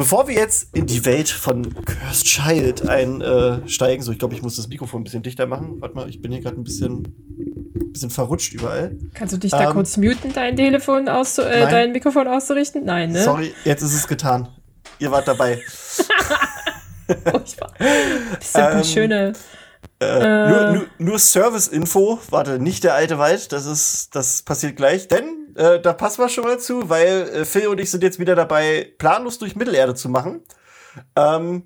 bevor 0.00 0.28
wir 0.28 0.34
jetzt 0.34 0.74
in 0.74 0.86
die 0.86 1.04
Welt 1.04 1.28
von 1.28 1.74
Cursed 1.84 2.24
Child 2.24 2.88
einsteigen, 2.88 4.00
äh, 4.00 4.02
so 4.02 4.12
ich 4.12 4.18
glaube, 4.18 4.34
ich 4.34 4.40
muss 4.40 4.56
das 4.56 4.66
Mikrofon 4.66 5.02
ein 5.02 5.04
bisschen 5.04 5.22
dichter 5.22 5.46
machen. 5.46 5.76
Warte 5.80 5.94
mal, 5.94 6.08
ich 6.08 6.22
bin 6.22 6.32
hier 6.32 6.40
gerade 6.40 6.56
ein 6.56 6.64
bisschen, 6.64 7.02
bisschen 7.92 8.08
verrutscht 8.08 8.54
überall. 8.54 8.96
Kannst 9.12 9.34
du 9.34 9.36
dich 9.36 9.50
da 9.50 9.68
ähm, 9.68 9.74
kurz 9.74 9.98
muten, 9.98 10.32
dein 10.32 10.56
Telefon 10.56 11.06
auszu 11.06 11.42
äh, 11.42 11.68
dein 11.68 11.92
Mikrofon 11.92 12.28
auszurichten? 12.28 12.82
Nein, 12.86 13.12
ne? 13.12 13.22
Sorry, 13.22 13.52
jetzt 13.66 13.82
ist 13.82 13.92
es 13.92 14.08
getan. 14.08 14.48
Ihr 15.00 15.10
wart 15.10 15.28
dabei. 15.28 15.60
Furchtbar. 17.30 17.74
Das 18.38 18.52
sind 18.54 18.72
ähm, 18.72 18.84
schöne. 18.84 19.32
Äh, 20.00 20.06
äh, 20.06 20.48
nur, 20.48 20.72
nur, 20.72 20.86
nur 20.96 21.18
Service-Info, 21.18 22.20
warte, 22.30 22.58
nicht 22.58 22.84
der 22.84 22.94
alte 22.94 23.18
Wald, 23.18 23.52
das 23.52 23.66
ist, 23.66 24.14
das 24.14 24.40
passiert 24.40 24.76
gleich, 24.76 25.08
denn 25.08 25.49
äh, 25.60 25.78
da 25.78 25.92
passen 25.92 26.22
wir 26.22 26.30
schon 26.30 26.44
mal 26.44 26.58
zu, 26.58 26.88
weil 26.88 27.28
äh, 27.28 27.44
Phil 27.44 27.68
und 27.68 27.78
ich 27.78 27.90
sind 27.90 28.02
jetzt 28.02 28.18
wieder 28.18 28.34
dabei, 28.34 28.94
planlos 28.96 29.38
durch 29.38 29.56
Mittelerde 29.56 29.94
zu 29.94 30.08
machen. 30.08 30.40
Ähm, 31.16 31.64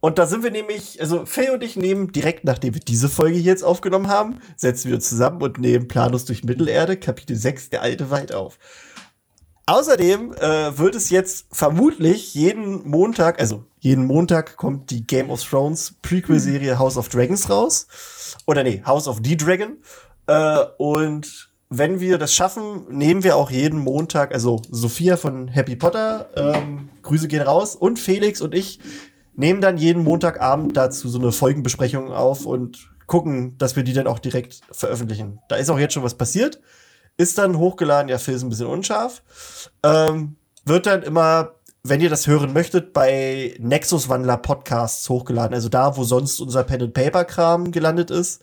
und 0.00 0.18
da 0.18 0.26
sind 0.26 0.42
wir 0.42 0.50
nämlich, 0.50 1.00
also 1.00 1.26
Phil 1.26 1.50
und 1.50 1.62
ich 1.62 1.76
nehmen 1.76 2.10
direkt, 2.10 2.44
nachdem 2.44 2.72
wir 2.72 2.80
diese 2.80 3.10
Folge 3.10 3.36
hier 3.36 3.52
jetzt 3.52 3.62
aufgenommen 3.62 4.08
haben, 4.08 4.40
setzen 4.56 4.88
wir 4.88 4.96
uns 4.96 5.08
zusammen 5.08 5.42
und 5.42 5.58
nehmen 5.58 5.88
planlos 5.88 6.24
durch 6.24 6.42
Mittelerde, 6.42 6.96
Kapitel 6.96 7.36
6, 7.36 7.68
der 7.68 7.82
alte 7.82 8.10
Wald 8.10 8.34
auf. 8.34 8.58
Außerdem 9.66 10.32
äh, 10.34 10.78
wird 10.78 10.94
es 10.94 11.10
jetzt 11.10 11.46
vermutlich 11.52 12.34
jeden 12.34 12.88
Montag, 12.88 13.40
also 13.40 13.64
jeden 13.78 14.06
Montag 14.06 14.56
kommt 14.56 14.90
die 14.90 15.06
Game 15.06 15.30
of 15.30 15.42
Thrones 15.42 15.94
Prequel-Serie 16.00 16.78
House 16.78 16.96
of 16.96 17.10
Dragons 17.10 17.50
raus. 17.50 17.88
Oder 18.46 18.62
nee, 18.62 18.82
House 18.86 19.06
of 19.06 19.20
the 19.22 19.36
Dragon. 19.36 19.78
Äh, 20.26 20.64
und 20.78 21.53
wenn 21.70 22.00
wir 22.00 22.18
das 22.18 22.34
schaffen, 22.34 22.86
nehmen 22.90 23.24
wir 23.24 23.36
auch 23.36 23.50
jeden 23.50 23.78
Montag, 23.78 24.32
also 24.32 24.62
Sophia 24.70 25.16
von 25.16 25.48
Happy 25.48 25.76
Potter, 25.76 26.28
ähm, 26.36 26.88
Grüße 27.02 27.28
gehen 27.28 27.42
raus, 27.42 27.74
und 27.74 27.98
Felix 27.98 28.40
und 28.40 28.54
ich 28.54 28.80
nehmen 29.34 29.60
dann 29.60 29.78
jeden 29.78 30.04
Montagabend 30.04 30.76
dazu 30.76 31.08
so 31.08 31.18
eine 31.18 31.32
Folgenbesprechung 31.32 32.12
auf 32.12 32.46
und 32.46 32.90
gucken, 33.06 33.56
dass 33.58 33.76
wir 33.76 33.82
die 33.82 33.92
dann 33.92 34.06
auch 34.06 34.18
direkt 34.18 34.60
veröffentlichen. 34.70 35.40
Da 35.48 35.56
ist 35.56 35.70
auch 35.70 35.78
jetzt 35.78 35.94
schon 35.94 36.02
was 36.02 36.14
passiert. 36.14 36.60
Ist 37.16 37.38
dann 37.38 37.58
hochgeladen, 37.58 38.08
ja, 38.08 38.18
Phil 38.18 38.34
ist 38.34 38.42
ein 38.42 38.48
bisschen 38.48 38.66
unscharf. 38.66 39.22
Ähm, 39.82 40.36
wird 40.64 40.86
dann 40.86 41.02
immer, 41.02 41.54
wenn 41.82 42.00
ihr 42.00 42.10
das 42.10 42.26
hören 42.26 42.52
möchtet, 42.52 42.92
bei 42.92 43.54
Nexus 43.58 44.08
Wandler 44.08 44.36
Podcasts 44.36 45.08
hochgeladen. 45.08 45.54
Also 45.54 45.68
da, 45.68 45.96
wo 45.96 46.04
sonst 46.04 46.40
unser 46.40 46.64
Pen 46.64 46.82
and 46.82 46.94
Paper 46.94 47.24
Kram 47.24 47.70
gelandet 47.70 48.10
ist. 48.10 48.42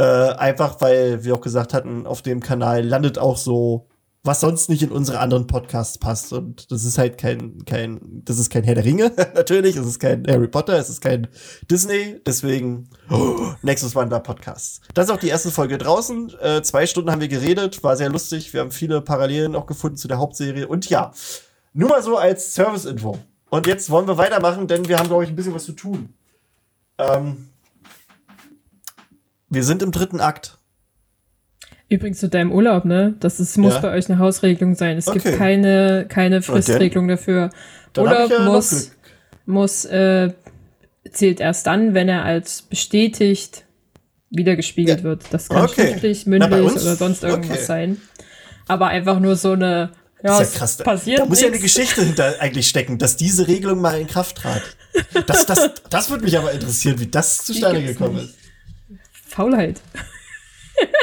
Äh, 0.00 0.32
einfach, 0.38 0.80
weil 0.80 1.24
wir 1.24 1.34
auch 1.34 1.42
gesagt 1.42 1.74
hatten, 1.74 2.06
auf 2.06 2.22
dem 2.22 2.40
Kanal 2.40 2.82
landet 2.82 3.18
auch 3.18 3.36
so 3.36 3.86
was 4.22 4.40
sonst 4.40 4.70
nicht 4.70 4.82
in 4.82 4.92
unsere 4.92 5.18
anderen 5.18 5.46
Podcasts 5.46 5.98
passt. 5.98 6.32
Und 6.32 6.72
das 6.72 6.84
ist 6.84 6.96
halt 6.96 7.18
kein, 7.18 7.66
kein, 7.66 8.22
das 8.24 8.38
ist 8.38 8.48
kein 8.48 8.64
Herr 8.64 8.76
der 8.76 8.84
Ringe, 8.84 9.12
natürlich, 9.34 9.76
es 9.76 9.86
ist 9.86 9.98
kein 9.98 10.26
Harry 10.26 10.48
Potter, 10.48 10.78
es 10.78 10.88
ist 10.88 11.02
kein 11.02 11.28
Disney, 11.70 12.18
deswegen 12.24 12.88
oh, 13.10 13.52
Nexus 13.60 13.94
Wander 13.94 14.20
Podcast. 14.20 14.80
Das 14.94 15.06
ist 15.06 15.10
auch 15.10 15.20
die 15.20 15.28
erste 15.28 15.50
Folge 15.50 15.76
draußen. 15.76 16.32
Äh, 16.40 16.62
zwei 16.62 16.86
Stunden 16.86 17.10
haben 17.10 17.20
wir 17.20 17.28
geredet, 17.28 17.82
war 17.82 17.94
sehr 17.94 18.08
lustig. 18.08 18.54
Wir 18.54 18.62
haben 18.62 18.70
viele 18.70 19.02
Parallelen 19.02 19.54
auch 19.54 19.66
gefunden 19.66 19.98
zu 19.98 20.08
der 20.08 20.16
Hauptserie. 20.16 20.66
Und 20.66 20.88
ja, 20.88 21.12
nur 21.74 21.90
mal 21.90 22.02
so 22.02 22.16
als 22.16 22.54
Service-Info. 22.54 23.18
Und 23.50 23.66
jetzt 23.66 23.90
wollen 23.90 24.08
wir 24.08 24.16
weitermachen, 24.16 24.66
denn 24.66 24.88
wir 24.88 24.98
haben, 24.98 25.08
glaube 25.08 25.24
ich, 25.24 25.30
ein 25.30 25.36
bisschen 25.36 25.54
was 25.54 25.66
zu 25.66 25.72
tun. 25.72 26.14
Ähm, 26.96 27.49
wir 29.50 29.64
sind 29.64 29.82
im 29.82 29.92
dritten 29.92 30.20
Akt. 30.20 30.56
Übrigens 31.88 32.20
zu 32.20 32.28
deinem 32.28 32.52
Urlaub, 32.52 32.84
ne? 32.84 33.16
Das 33.18 33.40
ist, 33.40 33.58
muss 33.58 33.74
ja. 33.74 33.80
bei 33.80 33.92
euch 33.92 34.08
eine 34.08 34.20
Hausregelung 34.20 34.76
sein. 34.76 34.96
Es 34.96 35.08
okay. 35.08 35.18
gibt 35.18 35.36
keine, 35.36 36.06
keine 36.08 36.40
Fristregelung 36.40 37.08
dafür. 37.08 37.50
Dann 37.92 38.06
Urlaub 38.06 38.30
ja 38.30 38.44
muss, 38.44 38.92
muss 39.44 39.84
äh, 39.86 40.32
zählt 41.10 41.40
erst 41.40 41.66
dann, 41.66 41.92
wenn 41.92 42.08
er 42.08 42.24
als 42.24 42.62
bestätigt 42.62 43.64
wiedergespiegelt 44.30 44.98
ja. 44.98 45.04
wird. 45.04 45.24
Das 45.32 45.48
kann 45.48 45.64
okay. 45.64 45.88
schriftlich, 45.88 46.26
mündlich 46.26 46.62
oder 46.62 46.94
sonst 46.94 47.24
irgendwas 47.24 47.56
okay. 47.56 47.64
sein. 47.66 48.00
Aber 48.68 48.86
einfach 48.86 49.18
nur 49.18 49.34
so 49.34 49.52
eine 49.52 49.90
ja, 50.22 50.38
das 50.38 50.48
ist 50.48 50.54
ja 50.54 50.58
krass. 50.60 50.76
passiert. 50.76 51.18
Da 51.18 51.24
muss 51.24 51.40
ja 51.40 51.48
eine 51.48 51.58
Geschichte 51.58 52.04
hinter 52.04 52.36
eigentlich 52.40 52.68
stecken, 52.68 52.98
dass 52.98 53.16
diese 53.16 53.48
Regelung 53.48 53.80
mal 53.80 53.98
in 53.98 54.06
Kraft 54.06 54.36
trat. 54.36 54.62
Das, 55.26 55.46
das, 55.46 55.70
das 55.88 56.10
würde 56.10 56.24
mich 56.24 56.36
aber 56.36 56.52
interessieren, 56.52 57.00
wie 57.00 57.06
das 57.06 57.44
zustande 57.44 57.82
gekommen 57.82 58.18
ist. 58.18 58.34
Faulheit. 59.30 59.80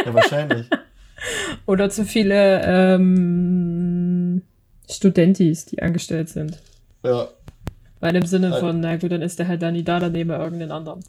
Ja, 0.05 0.13
wahrscheinlich. 0.13 0.67
Oder 1.65 1.89
zu 1.89 2.05
viele 2.05 2.61
ähm, 2.63 4.41
Studentis, 4.89 5.65
die 5.65 5.81
angestellt 5.81 6.29
sind. 6.29 6.57
Ja. 7.03 7.29
Weil 7.99 8.15
im 8.15 8.25
Sinne 8.25 8.59
von, 8.59 8.79
na 8.79 8.97
gut, 8.97 9.11
dann 9.11 9.21
ist 9.21 9.39
der 9.39 9.47
halt 9.47 9.61
dann 9.61 9.83
da, 9.83 9.99
dann 9.99 10.11
nehmen 10.11 10.29
wir 10.29 10.39
irgendeinen 10.39 10.71
anderen. 10.71 11.03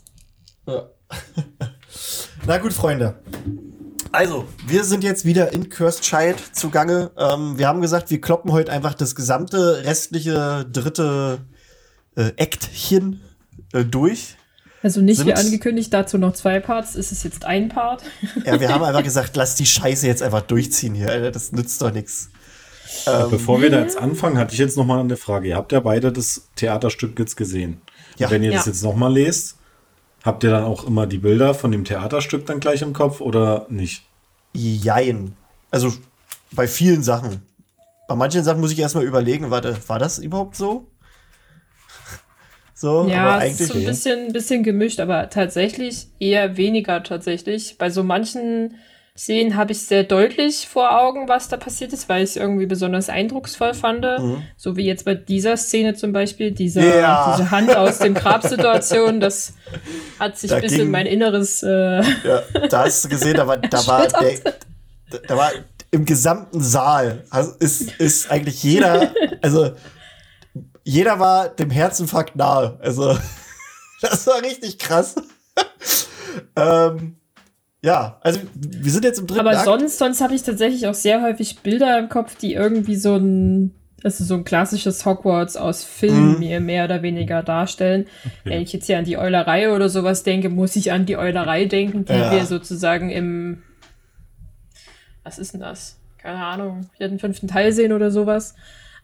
Ja. 0.67 0.89
na 2.47 2.59
gut, 2.59 2.73
Freunde. 2.73 3.17
Also, 4.11 4.47
wir 4.67 4.85
sind 4.85 5.05
jetzt 5.05 5.25
wieder 5.25 5.53
in 5.53 5.69
Cursed 5.69 6.03
Child 6.03 6.39
zugange. 6.57 7.11
Ähm, 7.19 7.59
wir 7.59 7.69
haben 7.69 7.83
gesagt, 7.83 8.11
wir 8.11 8.21
kloppen 8.21 8.53
heute 8.53 8.73
einfach 8.73 8.95
das 8.95 9.15
gesamte 9.15 9.85
restliche 9.85 10.65
dritte 10.73 11.41
äh, 12.17 12.33
Aktchen 12.39 13.21
äh, 13.73 13.85
durch. 13.85 14.37
Also 14.83 15.01
nicht 15.01 15.25
wie 15.27 15.35
angekündigt, 15.35 15.93
dazu 15.93 16.19
noch 16.19 16.35
zwei 16.35 16.61
Parts, 16.61 16.95
ist 16.95 17.11
es 17.11 17.25
jetzt 17.25 17.45
ein 17.45 17.69
Part. 17.69 18.03
Ja, 18.45 18.61
wir 18.61 18.73
haben 18.73 18.85
einfach 18.85 19.03
gesagt, 19.03 19.37
lass 19.37 19.57
die 19.57 19.67
Scheiße 19.67 20.07
jetzt 20.07 20.23
einfach 20.23 20.43
durchziehen 20.43 20.95
hier, 20.95 21.11
Alter. 21.11 21.33
Das 21.33 21.53
nützt 21.53 21.83
doch 21.83 21.93
nichts. 21.93 22.31
Ähm, 23.07 23.31
Bevor 23.31 23.61
wir 23.61 23.71
da 23.71 23.81
jetzt 23.81 23.99
anfangen, 23.99 24.39
hatte 24.39 24.55
ich 24.55 24.61
jetzt 24.61 24.77
noch 24.77 24.87
mal 24.87 25.01
eine 25.01 25.17
Frage. 25.17 25.49
Ihr 25.49 25.57
habt 25.57 25.73
ja 25.73 25.81
beide 25.81 26.13
das 26.13 26.49
Theaterstück 26.57 27.19
jetzt 27.19 27.37
gesehen. 27.37 27.81
Ja. 28.19 28.31
wenn 28.31 28.43
ihr 28.43 28.51
ja. 28.51 28.57
das 28.57 28.67
jetzt 28.67 28.83
noch 28.83 28.97
mal 28.97 29.13
lest, 29.13 29.57
habt 30.25 30.43
ihr 30.43 30.51
dann 30.51 30.65
auch 30.65 30.85
immer 30.85 31.07
die 31.07 31.19
Bilder 31.19 31.55
von 31.55 31.71
dem 31.71 31.85
Theaterstück 31.85 32.47
dann 32.47 32.61
gleich 32.61 32.83
im 32.83 32.93
Kopf 32.93 33.21
oder 33.21 33.67
nicht? 33.69 34.05
Jein. 34.55 35.37
Also 35.71 35.93
bei 36.53 36.67
vielen 36.67 37.03
Sachen. 37.03 37.43
Bei 38.09 38.15
manchen 38.15 38.43
Sachen 38.43 38.61
muss 38.61 38.73
ich 38.73 38.79
erstmal 38.79 39.05
überlegen, 39.05 39.51
warte, 39.51 39.77
war 39.87 39.99
das 39.99 40.19
überhaupt 40.19 40.57
so? 40.57 40.87
So, 42.81 43.09
ja, 43.09 43.39
eigentlich. 43.39 43.61
ist 43.61 43.73
so 43.73 43.75
ein 43.75 43.85
bisschen, 43.85 44.33
bisschen 44.33 44.63
gemischt, 44.63 45.01
aber 45.01 45.31
tatsächlich 45.31 46.07
eher 46.21 46.57
weniger 46.57 47.03
tatsächlich. 47.03 47.77
Bei 47.77 47.91
so 47.91 48.05
manchen 48.05 48.77
Szenen 49.17 49.57
habe 49.57 49.73
ich 49.73 49.83
sehr 49.83 50.05
deutlich 50.05 50.69
vor 50.69 50.97
Augen, 50.97 51.29
was 51.29 51.49
da 51.49 51.57
passiert 51.57 51.93
ist, 51.93 52.09
weil 52.09 52.23
ich 52.23 52.31
es 52.31 52.37
irgendwie 52.37 52.67
besonders 52.67 53.09
eindrucksvoll 53.09 53.75
fand. 53.75 54.05
Mhm. 54.05 54.45
So 54.57 54.77
wie 54.77 54.85
jetzt 54.85 55.05
bei 55.05 55.17
dieser 55.17 55.57
Szene 55.57 55.95
zum 55.95 56.13
Beispiel, 56.13 56.53
dieser, 56.53 57.01
ja. 57.01 57.35
diese 57.37 57.51
Hand 57.51 57.77
aus 57.77 57.99
dem 57.99 58.15
Grabsituation, 58.15 59.19
das 59.19 59.55
hat 60.21 60.39
sich 60.39 60.51
da 60.51 60.61
bis 60.61 60.75
in 60.75 60.93
mein 60.93 61.07
Inneres. 61.07 61.65
Äh, 61.65 62.01
ja, 62.01 62.43
da 62.71 62.85
hast 62.85 63.05
du 63.05 63.09
gesehen, 63.09 63.35
da 63.39 63.49
war, 63.49 63.57
da 63.57 63.87
war, 63.89 64.07
der, 65.11 65.19
da 65.27 65.37
war 65.37 65.51
im 65.91 66.05
gesamten 66.05 66.61
Saal, 66.61 67.25
also 67.31 67.55
ist, 67.59 67.91
ist 67.99 68.31
eigentlich 68.31 68.63
jeder, 68.63 69.11
also 69.43 69.73
jeder 70.89 71.19
war 71.19 71.51
dem 71.51 71.69
Herzinfarkt 71.69 72.35
nahe. 72.35 72.79
Also, 72.81 73.17
das 74.01 74.27
war 74.27 74.41
richtig 74.41 74.79
krass. 74.79 75.17
ähm, 76.57 77.17
ja, 77.83 78.19
also 78.23 78.41
wir 78.55 78.91
sind 78.91 79.05
jetzt 79.05 79.19
im 79.19 79.27
dritten 79.27 79.41
Aber 79.41 79.51
Akt. 79.51 79.67
sonst, 79.67 79.99
sonst 79.99 80.23
habe 80.23 80.35
ich 80.35 80.43
tatsächlich 80.43 80.87
auch 80.87 80.95
sehr 80.95 81.23
häufig 81.23 81.59
Bilder 81.59 81.99
im 81.99 82.09
Kopf, 82.09 82.37
die 82.37 82.55
irgendwie 82.55 82.97
so 82.97 83.17
ein, 83.17 83.75
also 84.03 84.25
so 84.25 84.35
ein 84.35 84.45
klassisches 84.45 85.05
Hogwarts 85.05 85.59
aus 85.59 85.85
Film 85.85 86.33
mhm. 86.33 86.39
mir 86.39 86.61
mehr 86.61 86.87
oder 86.87 87.03
weniger 87.03 87.43
darstellen. 87.43 88.07
Okay. 88.25 88.33
Wenn 88.45 88.63
ich 88.63 88.73
jetzt 88.73 88.87
hier 88.87 88.97
an 88.97 89.05
die 89.05 89.19
Eulerei 89.19 89.71
oder 89.71 89.91
sowas 89.91 90.23
denke, 90.23 90.49
muss 90.49 90.75
ich 90.75 90.91
an 90.91 91.05
die 91.05 91.19
Eulerei 91.19 91.67
denken, 91.67 92.07
die 92.07 92.15
ja. 92.15 92.33
wir 92.33 92.47
sozusagen 92.47 93.11
im, 93.11 93.63
was 95.23 95.39
ist 95.39 95.53
denn 95.53 95.61
das? 95.61 95.99
Keine 96.17 96.43
Ahnung, 96.43 96.89
vierten, 96.97 97.19
fünften 97.19 97.47
Teil 97.47 97.73
sehen 97.73 97.93
oder 97.93 98.11
sowas. 98.11 98.55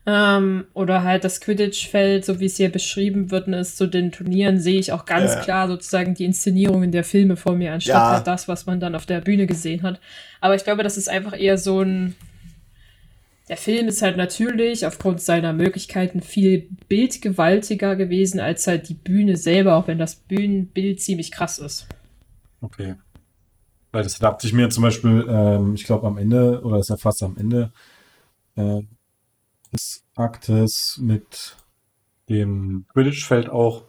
Ähm, 0.06 0.66
oder 0.74 1.02
halt 1.02 1.24
das 1.24 1.40
Quidditch-Feld, 1.40 2.26
so 2.26 2.38
wie 2.38 2.44
es 2.44 2.58
hier 2.58 2.70
beschrieben 2.70 3.30
wird, 3.30 3.48
ist 3.48 3.78
zu 3.78 3.86
den 3.86 4.12
Turnieren, 4.12 4.60
sehe 4.60 4.78
ich 4.78 4.92
auch 4.92 5.06
ganz 5.06 5.32
ja. 5.32 5.40
klar 5.40 5.68
sozusagen 5.68 6.14
die 6.14 6.26
Inszenierungen 6.26 6.92
der 6.92 7.04
Filme 7.04 7.36
vor 7.36 7.54
mir, 7.54 7.72
anstatt 7.72 7.94
ja. 7.94 8.10
halt 8.16 8.26
das, 8.26 8.46
was 8.46 8.66
man 8.66 8.80
dann 8.80 8.94
auf 8.94 9.06
der 9.06 9.22
Bühne 9.22 9.46
gesehen 9.46 9.82
hat. 9.82 10.00
Aber 10.42 10.54
ich 10.54 10.64
glaube, 10.64 10.82
das 10.82 10.98
ist 10.98 11.08
einfach 11.08 11.38
eher 11.38 11.56
so 11.56 11.80
ein. 11.80 12.14
Der 13.48 13.56
Film 13.56 13.88
ist 13.88 14.00
halt 14.00 14.16
natürlich 14.16 14.86
aufgrund 14.86 15.20
seiner 15.20 15.52
Möglichkeiten 15.52 16.22
viel 16.22 16.66
bildgewaltiger 16.88 17.94
gewesen 17.94 18.40
als 18.40 18.66
halt 18.66 18.88
die 18.88 18.94
Bühne 18.94 19.36
selber, 19.36 19.76
auch 19.76 19.86
wenn 19.86 19.98
das 19.98 20.16
Bühnenbild 20.16 21.00
ziemlich 21.00 21.30
krass 21.30 21.58
ist. 21.58 21.86
Okay. 22.62 22.94
Weil 23.92 24.02
das 24.02 24.18
dachte 24.18 24.46
ich 24.46 24.54
mir 24.54 24.70
zum 24.70 24.82
Beispiel, 24.82 25.26
ähm, 25.28 25.74
ich 25.74 25.84
glaube 25.84 26.06
am 26.06 26.16
Ende, 26.18 26.62
oder 26.62 26.78
ist 26.78 26.88
ja 26.88 26.96
fast 26.96 27.22
am 27.22 27.36
Ende, 27.36 27.70
äh, 28.56 28.82
des 29.74 30.04
Aktes 30.16 30.98
mit 31.00 31.56
dem 32.28 32.86
Quidditch-Feld 32.92 33.48
auch. 33.48 33.84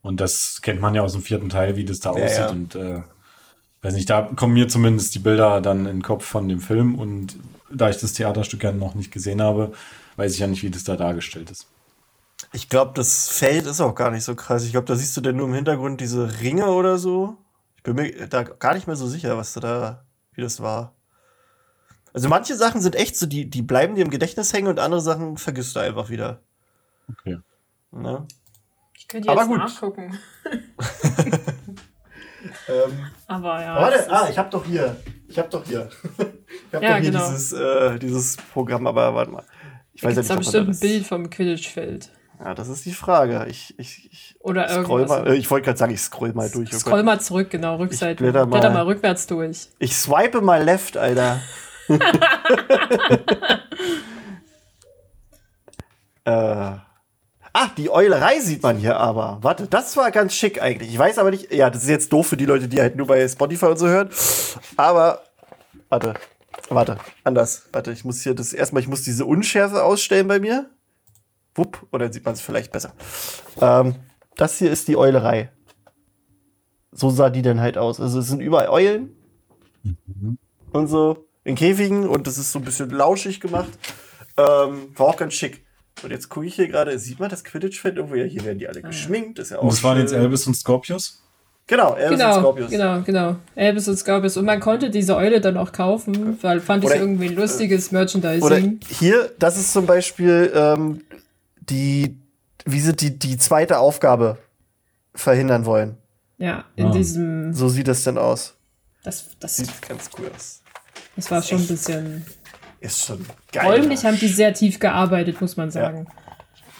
Und 0.00 0.20
das 0.20 0.60
kennt 0.62 0.80
man 0.80 0.94
ja 0.94 1.02
aus 1.02 1.12
dem 1.12 1.22
vierten 1.22 1.48
Teil, 1.48 1.76
wie 1.76 1.84
das 1.84 2.00
da 2.00 2.16
ja, 2.16 2.24
aussieht. 2.24 2.38
Ja. 2.38 2.50
Und 2.50 2.74
äh, 2.76 3.02
weiß 3.82 3.94
nicht, 3.94 4.08
da 4.08 4.22
kommen 4.22 4.54
mir 4.54 4.68
zumindest 4.68 5.14
die 5.14 5.18
Bilder 5.18 5.60
dann 5.60 5.80
in 5.80 5.98
den 5.98 6.02
Kopf 6.02 6.24
von 6.24 6.48
dem 6.48 6.60
Film. 6.60 6.94
Und 6.94 7.36
da 7.70 7.90
ich 7.90 7.98
das 7.98 8.14
Theaterstück 8.14 8.62
ja 8.62 8.72
noch 8.72 8.94
nicht 8.94 9.12
gesehen 9.12 9.42
habe, 9.42 9.72
weiß 10.16 10.32
ich 10.32 10.38
ja 10.38 10.46
nicht, 10.46 10.62
wie 10.62 10.70
das 10.70 10.84
da 10.84 10.96
dargestellt 10.96 11.50
ist. 11.50 11.66
Ich 12.52 12.68
glaube, 12.68 12.92
das 12.94 13.28
Feld 13.28 13.66
ist 13.66 13.80
auch 13.80 13.94
gar 13.94 14.10
nicht 14.10 14.24
so 14.24 14.34
krass. 14.34 14.64
Ich 14.64 14.70
glaube, 14.70 14.86
da 14.86 14.96
siehst 14.96 15.16
du 15.16 15.20
denn 15.20 15.36
nur 15.36 15.48
im 15.48 15.54
Hintergrund 15.54 16.00
diese 16.00 16.40
Ringe 16.40 16.68
oder 16.68 16.98
so. 16.98 17.36
Ich 17.76 17.82
bin 17.82 17.96
mir 17.96 18.26
da 18.28 18.42
gar 18.44 18.74
nicht 18.74 18.86
mehr 18.86 18.96
so 18.96 19.06
sicher, 19.06 19.36
was 19.36 19.52
da, 19.52 20.04
wie 20.32 20.40
das 20.40 20.60
war. 20.60 20.94
Also 22.12 22.28
manche 22.28 22.54
Sachen 22.56 22.80
sind 22.80 22.96
echt 22.96 23.16
so, 23.16 23.26
die, 23.26 23.48
die 23.48 23.62
bleiben 23.62 23.94
dir 23.94 24.04
im 24.04 24.10
Gedächtnis 24.10 24.52
hängen 24.52 24.68
und 24.68 24.78
andere 24.80 25.00
Sachen 25.00 25.36
vergisst 25.36 25.76
du 25.76 25.80
einfach 25.80 26.08
wieder. 26.10 26.40
Okay. 27.10 27.38
Ne? 27.90 28.26
Ich 28.94 29.02
Ich 29.02 29.08
könnte 29.08 29.28
Aber 29.30 29.40
jetzt 29.42 29.48
gut. 29.50 29.58
nachgucken. 29.58 30.18
Ähm, 32.68 33.06
Aber 33.26 33.60
ja. 33.60 33.74
warte, 33.80 34.10
ah, 34.12 34.28
ich 34.30 34.38
hab 34.38 34.50
doch 34.50 34.64
hier. 34.64 34.96
Ich 35.26 35.38
hab 35.38 35.50
doch 35.50 35.64
hier. 35.64 35.88
Ich 36.70 36.74
hab 36.74 36.82
Ja, 36.82 36.94
doch 36.94 37.00
hier 37.02 37.10
genau. 37.10 37.30
dieses, 37.30 37.52
äh, 37.52 37.98
dieses 37.98 38.36
Programm, 38.36 38.86
aber 38.86 39.14
warte 39.14 39.30
mal. 39.30 39.42
Ich 39.92 40.02
da 40.02 40.08
weiß 40.08 40.16
ja 40.16 40.22
da 40.22 40.22
nicht, 40.22 40.30
ob 40.32 40.38
bestimmt 40.38 40.66
ein 40.68 40.70
das. 40.72 40.80
Bild 40.80 41.06
vom 41.06 41.30
Quidditch-Feld. 41.30 42.10
Ja, 42.40 42.54
das 42.54 42.68
ist 42.68 42.84
die 42.86 42.92
Frage. 42.92 43.46
Ich, 43.48 43.74
ich, 43.78 44.08
ich 44.12 44.36
Oder 44.40 44.68
scroll 44.68 45.00
irgendwas. 45.00 45.24
mal. 45.24 45.28
Äh, 45.32 45.36
ich 45.36 45.50
wollte 45.50 45.64
gerade 45.66 45.78
sagen, 45.78 45.92
ich 45.92 46.00
scroll 46.00 46.32
mal 46.34 46.48
durch. 46.50 46.70
Oh 46.72 46.78
Scroll 46.78 47.02
mal 47.02 47.20
zurück, 47.20 47.50
genau, 47.50 47.76
Rückseite. 47.76 48.22
blätter 48.22 48.46
mal. 48.46 48.60
Blätter 48.60 48.70
mal 48.74 48.84
rückwärts 48.84 49.26
durch. 49.26 49.68
Ich 49.78 49.96
swipe 49.96 50.40
mal 50.40 50.62
left, 50.62 50.96
Alter. 50.96 51.40
Äh. 56.24 56.76
Ah, 57.54 57.70
die 57.76 57.90
Eulerei 57.90 58.38
sieht 58.40 58.62
man 58.62 58.76
hier 58.76 58.98
aber. 58.98 59.38
Warte, 59.40 59.66
das 59.66 59.96
war 59.96 60.10
ganz 60.10 60.34
schick 60.34 60.62
eigentlich. 60.62 60.90
Ich 60.90 60.98
weiß 60.98 61.18
aber 61.18 61.30
nicht, 61.30 61.52
ja, 61.52 61.70
das 61.70 61.82
ist 61.82 61.88
jetzt 61.88 62.12
doof 62.12 62.28
für 62.28 62.36
die 62.36 62.44
Leute, 62.44 62.68
die 62.68 62.80
halt 62.80 62.94
nur 62.94 63.06
bei 63.06 63.26
Spotify 63.26 63.66
und 63.66 63.78
so 63.78 63.88
hören. 63.88 64.10
Aber, 64.76 65.22
warte, 65.88 66.14
warte, 66.68 66.98
anders. 67.24 67.68
Warte, 67.72 67.90
ich 67.90 68.04
muss 68.04 68.22
hier 68.22 68.34
das 68.34 68.52
erstmal, 68.52 68.82
ich 68.82 68.88
muss 68.88 69.02
diese 69.02 69.24
Unschärfe 69.24 69.82
ausstellen 69.82 70.28
bei 70.28 70.38
mir. 70.38 70.70
Wupp, 71.54 71.86
oder 71.90 72.04
dann 72.04 72.12
sieht 72.12 72.24
man 72.24 72.34
es 72.34 72.40
vielleicht 72.40 72.70
besser. 72.70 72.92
Ähm, 73.60 73.96
das 74.36 74.58
hier 74.58 74.70
ist 74.70 74.86
die 74.86 74.96
Eulerei. 74.96 75.50
So 76.92 77.10
sah 77.10 77.30
die 77.30 77.42
dann 77.42 77.60
halt 77.60 77.76
aus. 77.76 78.00
Also 78.00 78.20
es 78.20 78.28
sind 78.28 78.40
überall 78.40 78.68
Eulen 78.68 79.16
und 80.72 80.86
so 80.86 81.27
in 81.48 81.54
Käfigen 81.56 82.08
und 82.08 82.26
das 82.26 82.38
ist 82.38 82.52
so 82.52 82.58
ein 82.58 82.64
bisschen 82.64 82.90
lauschig 82.90 83.40
gemacht. 83.40 83.70
Ähm, 84.36 84.92
war 84.96 85.06
auch 85.08 85.16
ganz 85.16 85.34
schick. 85.34 85.64
Und 86.02 86.10
jetzt 86.10 86.28
gucke 86.28 86.46
ich 86.46 86.54
hier 86.54 86.68
gerade, 86.68 86.96
sieht 86.98 87.18
man 87.18 87.28
das 87.28 87.42
Quidditch-Feld 87.42 87.96
irgendwo? 87.96 88.14
Ja, 88.14 88.24
hier 88.24 88.44
werden 88.44 88.58
die 88.58 88.68
alle 88.68 88.82
geschminkt. 88.82 89.38
Ist 89.40 89.50
ja 89.50 89.58
auch 89.58 89.62
Und 89.64 89.72
das 89.72 89.82
waren 89.82 89.98
jetzt. 89.98 90.12
Elvis 90.12 90.46
und 90.46 90.54
Scorpius? 90.54 91.22
Genau, 91.66 91.94
Elvis 91.96 92.12
und 92.12 92.18
Genau, 92.18 92.38
Scorpius. 92.40 92.70
genau, 92.70 93.00
genau. 93.02 93.36
Elvis 93.56 93.88
und 93.88 93.96
Scorpius. 93.98 94.36
Und 94.36 94.44
man 94.44 94.60
konnte 94.60 94.90
diese 94.90 95.16
Eule 95.16 95.40
dann 95.40 95.56
auch 95.56 95.72
kaufen, 95.72 96.38
weil 96.42 96.60
fand 96.60 96.84
ich 96.84 96.90
Oder- 96.90 97.00
irgendwie 97.00 97.26
ein 97.28 97.34
lustiges 97.34 97.88
Oder 97.88 97.98
Merchandising. 97.98 98.80
hier, 98.88 99.32
das 99.38 99.58
ist 99.58 99.72
zum 99.72 99.86
Beispiel 99.86 100.52
ähm, 100.54 101.02
die, 101.60 102.16
wie 102.64 102.80
sie 102.80 102.94
die, 102.94 103.18
die 103.18 103.36
zweite 103.36 103.78
Aufgabe 103.80 104.38
verhindern 105.14 105.64
wollen. 105.66 105.96
Ja, 106.38 106.64
in 106.76 106.86
Ah. 106.86 106.92
diesem. 106.92 107.52
So 107.52 107.68
sieht 107.68 107.88
das 107.88 108.04
dann 108.04 108.18
aus. 108.18 108.54
Das, 109.02 109.26
das, 109.40 109.56
Sieht 109.56 109.70
ganz 109.88 110.08
cool 110.18 110.30
aus. 110.34 110.57
Das 111.18 111.30
war 111.30 111.42
schon 111.42 111.58
ein 111.58 111.66
bisschen. 111.66 112.24
Ist 112.80 113.04
schon 113.04 113.26
geil. 113.52 113.66
Räumlich 113.66 114.04
haben 114.04 114.18
die 114.18 114.28
sehr 114.28 114.54
tief 114.54 114.78
gearbeitet, 114.78 115.40
muss 115.40 115.56
man 115.56 115.70
sagen. 115.70 116.06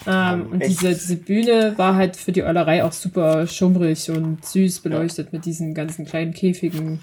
Ähm, 0.06 0.52
und 0.52 0.64
diese, 0.64 0.90
diese 0.94 1.16
Bühne 1.16 1.74
war 1.76 1.96
halt 1.96 2.16
für 2.16 2.30
die 2.30 2.44
Eulerei 2.44 2.84
auch 2.84 2.92
super 2.92 3.48
schummrig 3.48 4.08
und 4.10 4.44
süß 4.44 4.80
beleuchtet 4.80 5.32
mit 5.32 5.44
diesen 5.44 5.74
ganzen 5.74 6.06
kleinen 6.06 6.32
Käfigen. 6.32 7.00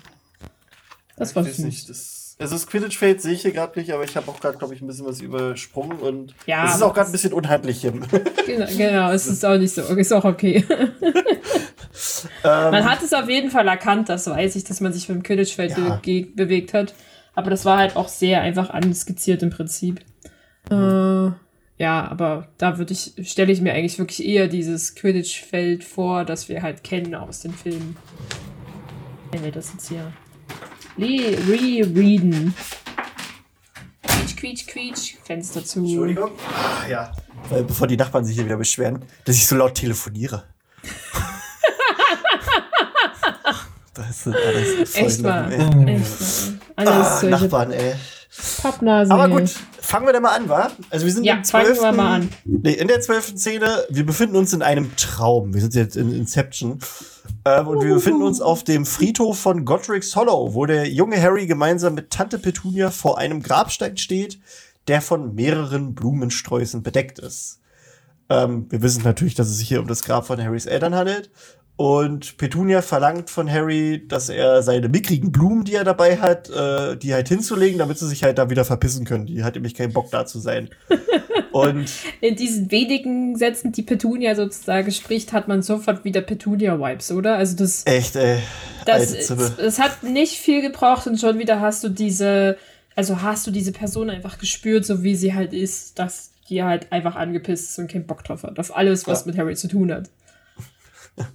Das 1.18 1.36
war 1.36 1.44
süß. 1.44 1.88
das, 1.88 2.36
also 2.40 2.56
das 2.56 2.68
Quidditch-Feld 2.68 3.22
sehe 3.22 3.34
ich 3.34 3.42
hier 3.42 3.52
gerade 3.52 3.78
nicht, 3.78 3.92
aber 3.92 4.06
ich 4.06 4.16
habe 4.16 4.32
auch 4.32 4.40
gerade, 4.40 4.58
glaube 4.58 4.74
ich, 4.74 4.82
ein 4.82 4.88
bisschen 4.88 5.06
was 5.06 5.20
übersprungen 5.20 6.00
und 6.00 6.34
Ja, 6.46 6.66
es 6.66 6.76
ist 6.76 6.82
auch 6.82 6.94
gerade 6.94 7.10
ein 7.10 7.12
bisschen 7.12 7.34
unhandlich 7.34 7.82
hier. 7.82 7.92
Genau, 8.46 8.68
genau, 8.78 9.12
es 9.12 9.28
ist 9.28 9.44
auch 9.44 9.58
nicht 9.58 9.74
so, 9.74 9.82
ist 9.82 10.14
auch 10.14 10.24
okay. 10.24 10.64
Ähm, 12.44 12.72
man 12.72 12.84
hat 12.90 13.02
es 13.02 13.14
auf 13.14 13.30
jeden 13.30 13.50
Fall 13.50 13.68
erkannt, 13.68 14.10
das 14.10 14.28
weiß 14.28 14.56
ich, 14.58 14.66
dass 14.66 14.82
man 14.82 14.92
sich 14.92 15.08
mit 15.08 15.18
dem 15.18 15.24
Quidditch-Feld 15.24 15.78
Ja. 15.78 16.00
be 16.04 16.28
bewegt 16.36 16.74
hat. 16.74 16.94
Aber 17.36 17.50
das 17.50 17.66
war 17.66 17.78
halt 17.78 17.96
auch 17.96 18.08
sehr 18.08 18.42
einfach 18.42 18.70
anskizziert 18.70 19.44
im 19.44 19.50
Prinzip. 19.50 20.00
Äh, 20.72 21.32
ja, 21.78 22.08
aber 22.08 22.48
da 22.58 22.78
würde 22.78 22.94
ich, 22.94 23.14
stelle 23.30 23.52
ich 23.52 23.62
mir 23.62 23.74
eigentlich 23.74 24.00
wirklich 24.00 24.26
eher 24.26 24.48
dieses 24.48 24.96
Quidditch-Feld 24.96 25.84
vor, 25.84 26.24
das 26.24 26.48
wir 26.48 26.62
halt 26.64 26.84
kennen 26.84 27.14
aus 27.14 27.42
den 27.42 27.54
Filmen. 27.54 27.98
Wenn 29.32 29.44
wir 29.44 29.52
das 29.52 29.74
jetzt 29.74 29.90
hier 29.90 30.14
re-readen. 30.98 32.54
Quietsch, 34.02 34.38
quietsch, 34.38 34.68
quietsch. 34.68 35.16
Fenster 35.24 35.64
zu. 35.66 35.80
Entschuldigung. 35.80 36.32
Ah, 36.48 36.88
ja. 36.90 37.12
Weil, 37.50 37.64
bevor 37.64 37.88
die 37.88 37.98
Nachbarn 37.98 38.24
sich 38.24 38.36
hier 38.36 38.46
wieder 38.46 38.58
beschweren, 38.58 39.04
dass 39.26 39.36
ich 39.36 39.46
so 39.46 39.56
laut 39.56 39.76
telefoniere. 39.76 40.46
das 43.96 44.24
sind 44.24 44.36
alles 44.36 44.96
Echt 44.96 45.24
wahr. 45.24 45.52
Echt, 45.52 45.62
alles 46.76 46.90
Ah, 46.90 47.20
solche 47.20 47.30
Nachbarn, 47.44 47.72
ey. 47.72 47.96
Pappnasen. 48.62 49.12
Aber 49.14 49.30
gut, 49.30 49.50
fangen 49.80 50.06
wir 50.06 50.14
da 50.14 50.20
mal 50.20 50.36
an, 50.36 50.50
wa? 50.50 50.70
Also 50.90 51.06
wir 51.06 51.14
sind 51.14 51.24
Ja, 51.24 51.36
im 51.36 51.46
fangen 51.46 51.68
wir 51.68 51.76
12. 51.76 51.96
mal 51.96 52.16
an. 52.16 52.30
Nee, 52.44 52.74
in 52.74 52.88
der 52.90 53.00
zwölften 53.00 53.38
Szene, 53.38 53.86
wir 53.90 54.06
befinden 54.06 54.36
uns 54.36 54.52
in 54.52 54.62
einem 54.62 54.94
Traum. 54.98 55.54
Wir 55.54 55.62
sind 55.62 55.74
jetzt 55.74 55.96
in 55.96 56.14
Inception. 56.14 56.80
Ähm, 57.46 57.68
und 57.68 57.82
wir 57.84 57.94
befinden 57.96 58.24
uns 58.24 58.42
auf 58.42 58.64
dem 58.66 58.86
Friedhof 58.86 59.40
von 59.40 59.64
Godric's 59.64 60.16
Hollow, 60.18 60.54
wo 60.54 60.66
der 60.66 60.90
junge 60.90 61.22
Harry 61.22 61.48
gemeinsam 61.48 61.94
mit 61.96 62.10
Tante 62.12 62.38
Petunia 62.38 62.92
vor 62.92 63.18
einem 63.18 63.42
Grabstein 63.42 63.96
steht, 63.98 64.40
der 64.88 65.02
von 65.02 65.34
mehreren 65.34 65.96
Blumensträußen 65.96 66.84
bedeckt 66.84 67.20
ist. 67.20 67.60
Ähm, 68.30 68.66
wir 68.70 68.82
wissen 68.82 69.04
natürlich, 69.04 69.36
dass 69.36 69.48
es 69.48 69.58
sich 69.60 69.68
hier 69.70 69.80
um 69.80 69.88
das 69.88 70.04
Grab 70.04 70.28
von 70.28 70.44
Harrys 70.44 70.66
Eltern 70.66 70.94
handelt. 70.96 71.30
Und 71.78 72.38
Petunia 72.38 72.82
verlangt 72.82 73.30
von 73.30 73.52
Harry, 73.52 74.08
dass 74.08 74.30
er 74.30 74.64
seine 74.64 74.88
mickrigen 74.88 75.32
Blumen, 75.34 75.66
die 75.66 75.74
er 75.74 75.84
dabei 75.84 76.18
hat, 76.18 76.50
äh, 76.50 76.96
die 76.96 77.14
halt 77.14 77.28
hinzulegen, 77.28 77.80
damit 77.80 78.00
sie 78.00 78.08
sich 78.08 78.24
halt 78.24 78.38
da 78.38 78.50
wieder 78.50 78.64
verpissen 78.64 79.04
können. 79.04 79.26
Die 79.26 79.44
hat 79.44 79.56
nämlich 79.56 79.74
keinen 79.76 79.92
Bock 79.92 80.10
da 80.10 80.26
zu 80.26 80.40
sein. 80.40 80.70
Und 81.52 81.90
In 82.20 82.36
diesen 82.36 82.70
wenigen 82.72 83.38
Sätzen, 83.38 83.72
die 83.72 83.82
Petunia 83.82 84.36
sozusagen 84.36 84.92
spricht, 84.92 85.32
hat 85.32 85.48
man 85.48 85.62
sofort 85.62 86.04
wieder 86.04 86.22
Petunia-Vibes, 86.22 87.12
oder? 87.12 87.36
Also 87.38 87.56
das, 87.56 87.84
echt, 87.86 88.18
ey. 88.18 88.40
das, 88.86 89.14
es 89.14 89.80
hat 89.80 90.04
nicht 90.04 90.34
viel 90.34 90.62
gebraucht 90.62 91.08
und 91.08 91.18
schon 91.20 91.40
wieder 91.40 91.62
hast 91.62 91.82
du 91.86 91.90
diese, 91.90 92.58
also 92.96 93.22
hast 93.22 93.48
du 93.48 93.52
diese 93.52 93.72
Person 93.72 94.10
einfach 94.10 94.38
gespürt, 94.38 94.86
so 94.86 95.04
wie 95.04 95.16
sie 95.16 95.34
halt 95.34 95.54
ist, 95.54 95.98
dass 95.98 96.32
die 96.50 96.62
halt 96.62 96.92
einfach 96.92 97.16
angepisst 97.16 97.70
ist 97.72 97.80
und 97.80 97.90
keinen 97.90 98.06
Bock 98.06 98.24
drauf 98.26 98.44
hat. 98.44 98.60
Auf 98.60 98.76
alles, 98.76 99.08
was 99.08 99.22
Ja. 99.22 99.28
mit 99.28 99.38
Harry 99.38 99.56
zu 99.56 99.68
tun 99.70 99.94
hat. 99.94 100.10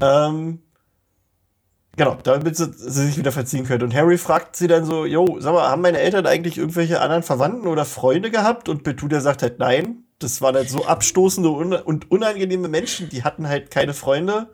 Ähm, 0.00 0.60
genau, 1.96 2.18
damit 2.22 2.56
sie, 2.56 2.72
sie 2.72 3.06
sich 3.06 3.16
wieder 3.16 3.32
verziehen 3.32 3.64
können. 3.64 3.84
Und 3.84 3.94
Harry 3.94 4.18
fragt 4.18 4.56
sie 4.56 4.66
dann 4.66 4.84
so, 4.84 5.04
yo, 5.04 5.38
sag 5.40 5.54
mal, 5.54 5.68
haben 5.68 5.82
meine 5.82 5.98
Eltern 5.98 6.26
eigentlich 6.26 6.58
irgendwelche 6.58 7.00
anderen 7.00 7.22
Verwandten 7.22 7.66
oder 7.66 7.84
Freunde 7.84 8.30
gehabt? 8.30 8.68
Und 8.68 8.82
Petunia 8.82 9.20
sagt 9.20 9.42
halt 9.42 9.58
nein. 9.58 10.04
Das 10.18 10.42
waren 10.42 10.54
halt 10.54 10.68
so 10.68 10.84
abstoßende 10.84 11.48
un 11.48 11.72
und 11.72 12.10
unangenehme 12.10 12.68
Menschen, 12.68 13.08
die 13.08 13.24
hatten 13.24 13.48
halt 13.48 13.70
keine 13.70 13.94
Freunde. 13.94 14.50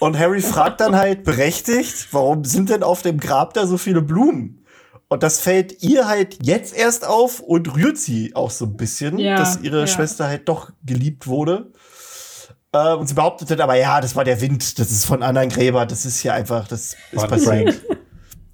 Und 0.00 0.18
Harry 0.18 0.40
fragt 0.40 0.80
dann 0.80 0.96
halt 0.96 1.22
berechtigt, 1.22 2.08
warum 2.10 2.44
sind 2.44 2.68
denn 2.68 2.82
auf 2.82 3.02
dem 3.02 3.20
Grab 3.20 3.54
da 3.54 3.66
so 3.66 3.78
viele 3.78 4.02
Blumen? 4.02 4.64
Und 5.08 5.22
das 5.22 5.40
fällt 5.40 5.84
ihr 5.84 6.08
halt 6.08 6.38
jetzt 6.42 6.74
erst 6.74 7.06
auf 7.06 7.38
und 7.38 7.76
rührt 7.76 7.98
sie 7.98 8.34
auch 8.34 8.50
so 8.50 8.64
ein 8.64 8.76
bisschen, 8.76 9.18
Ja, 9.18 9.36
dass 9.36 9.60
ihre 9.60 9.80
ja. 9.80 9.86
Schwester 9.86 10.26
halt 10.26 10.48
doch 10.48 10.72
geliebt 10.84 11.28
wurde. 11.28 11.70
Äh, 12.72 12.94
und 12.94 13.06
sie 13.06 13.14
behauptet 13.14 13.50
dann 13.50 13.60
aber, 13.60 13.74
ja, 13.74 14.00
das 14.00 14.16
war 14.16 14.24
der 14.24 14.40
Wind, 14.40 14.78
das 14.78 14.90
ist 14.90 15.04
von 15.04 15.22
anderen 15.22 15.50
Gräbern, 15.50 15.86
das 15.88 16.06
ist 16.06 16.20
hier 16.20 16.32
einfach, 16.32 16.66
das 16.68 16.94
ist 16.94 16.96
War 17.12 17.24
ein 17.24 17.30
passiert. 17.30 17.82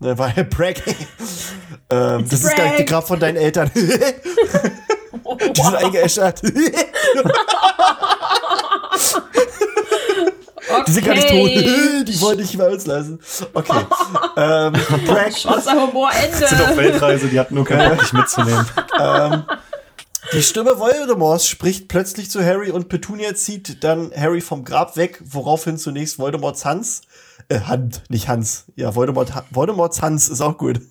Ne, 0.00 0.16
war 0.18 0.32
ein 0.34 0.48
Prank. 0.48 0.82
ähm, 1.90 2.28
das 2.28 2.44
ist 2.44 2.56
gar 2.56 2.66
nicht 2.66 2.80
die. 2.80 2.84
Kraft 2.84 3.08
von 3.08 3.20
deinen 3.20 3.36
Eltern. 3.36 3.70
die 3.74 3.80
sind 3.80 5.74
eingeäschert. 5.74 6.42
die 10.86 10.92
sind 10.92 11.04
gar 11.06 11.14
nicht 11.14 11.28
tot. 11.28 11.50
die 12.08 12.20
wollen 12.20 12.38
nicht 12.38 12.56
bei 12.58 12.68
uns 12.68 12.86
lassen. 12.86 13.20
Okay. 13.54 13.86
ähm, 14.36 14.72
Prank. 15.06 15.36
Schwarzer 15.36 15.72
Humor, 15.72 16.10
Sind 16.12 16.44
auf 16.60 16.70
Ende. 16.70 16.76
Weltreise, 16.76 17.28
die 17.28 17.38
hatten 17.38 17.54
nur 17.54 17.64
keinen 17.64 17.90
Bock, 17.90 18.00
dich 18.00 18.12
mitzunehmen. 18.12 18.66
ähm, 19.00 19.44
die 20.32 20.42
Stimme 20.42 20.78
Voldemorts 20.78 21.48
spricht 21.48 21.88
plötzlich 21.88 22.30
zu 22.30 22.44
Harry 22.44 22.70
und 22.70 22.88
Petunia 22.88 23.34
zieht 23.34 23.82
dann 23.82 24.12
Harry 24.14 24.40
vom 24.40 24.64
Grab 24.64 24.96
weg, 24.96 25.20
woraufhin 25.24 25.78
zunächst 25.78 26.18
Voldemorts 26.18 26.64
Hans, 26.64 27.02
äh, 27.48 27.60
Hand, 27.60 28.02
nicht 28.08 28.28
Hans, 28.28 28.66
ja, 28.76 28.94
Voldemort, 28.94 29.32
Voldemorts 29.50 30.02
Hans 30.02 30.28
ist 30.28 30.40
auch 30.40 30.58
gut. 30.58 30.80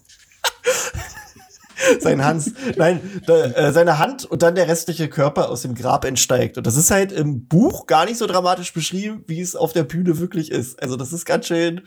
Sein 1.99 2.25
Hans, 2.25 2.51
nein, 2.75 3.21
da, 3.27 3.45
äh, 3.45 3.71
seine 3.71 3.99
Hand 3.99 4.25
und 4.25 4.41
dann 4.41 4.55
der 4.55 4.67
restliche 4.67 5.07
Körper 5.07 5.49
aus 5.49 5.61
dem 5.61 5.75
Grab 5.75 6.03
entsteigt. 6.03 6.57
Und 6.57 6.67
das 6.67 6.75
ist 6.75 6.91
halt 6.91 7.11
im 7.11 7.45
Buch 7.45 7.85
gar 7.85 8.05
nicht 8.05 8.17
so 8.17 8.25
dramatisch 8.25 8.73
beschrieben, 8.73 9.23
wie 9.27 9.39
es 9.39 9.55
auf 9.55 9.71
der 9.71 9.83
Bühne 9.83 10.17
wirklich 10.17 10.51
ist. 10.51 10.81
Also 10.81 10.97
das 10.97 11.13
ist 11.13 11.25
ganz 11.25 11.47
schön, 11.47 11.81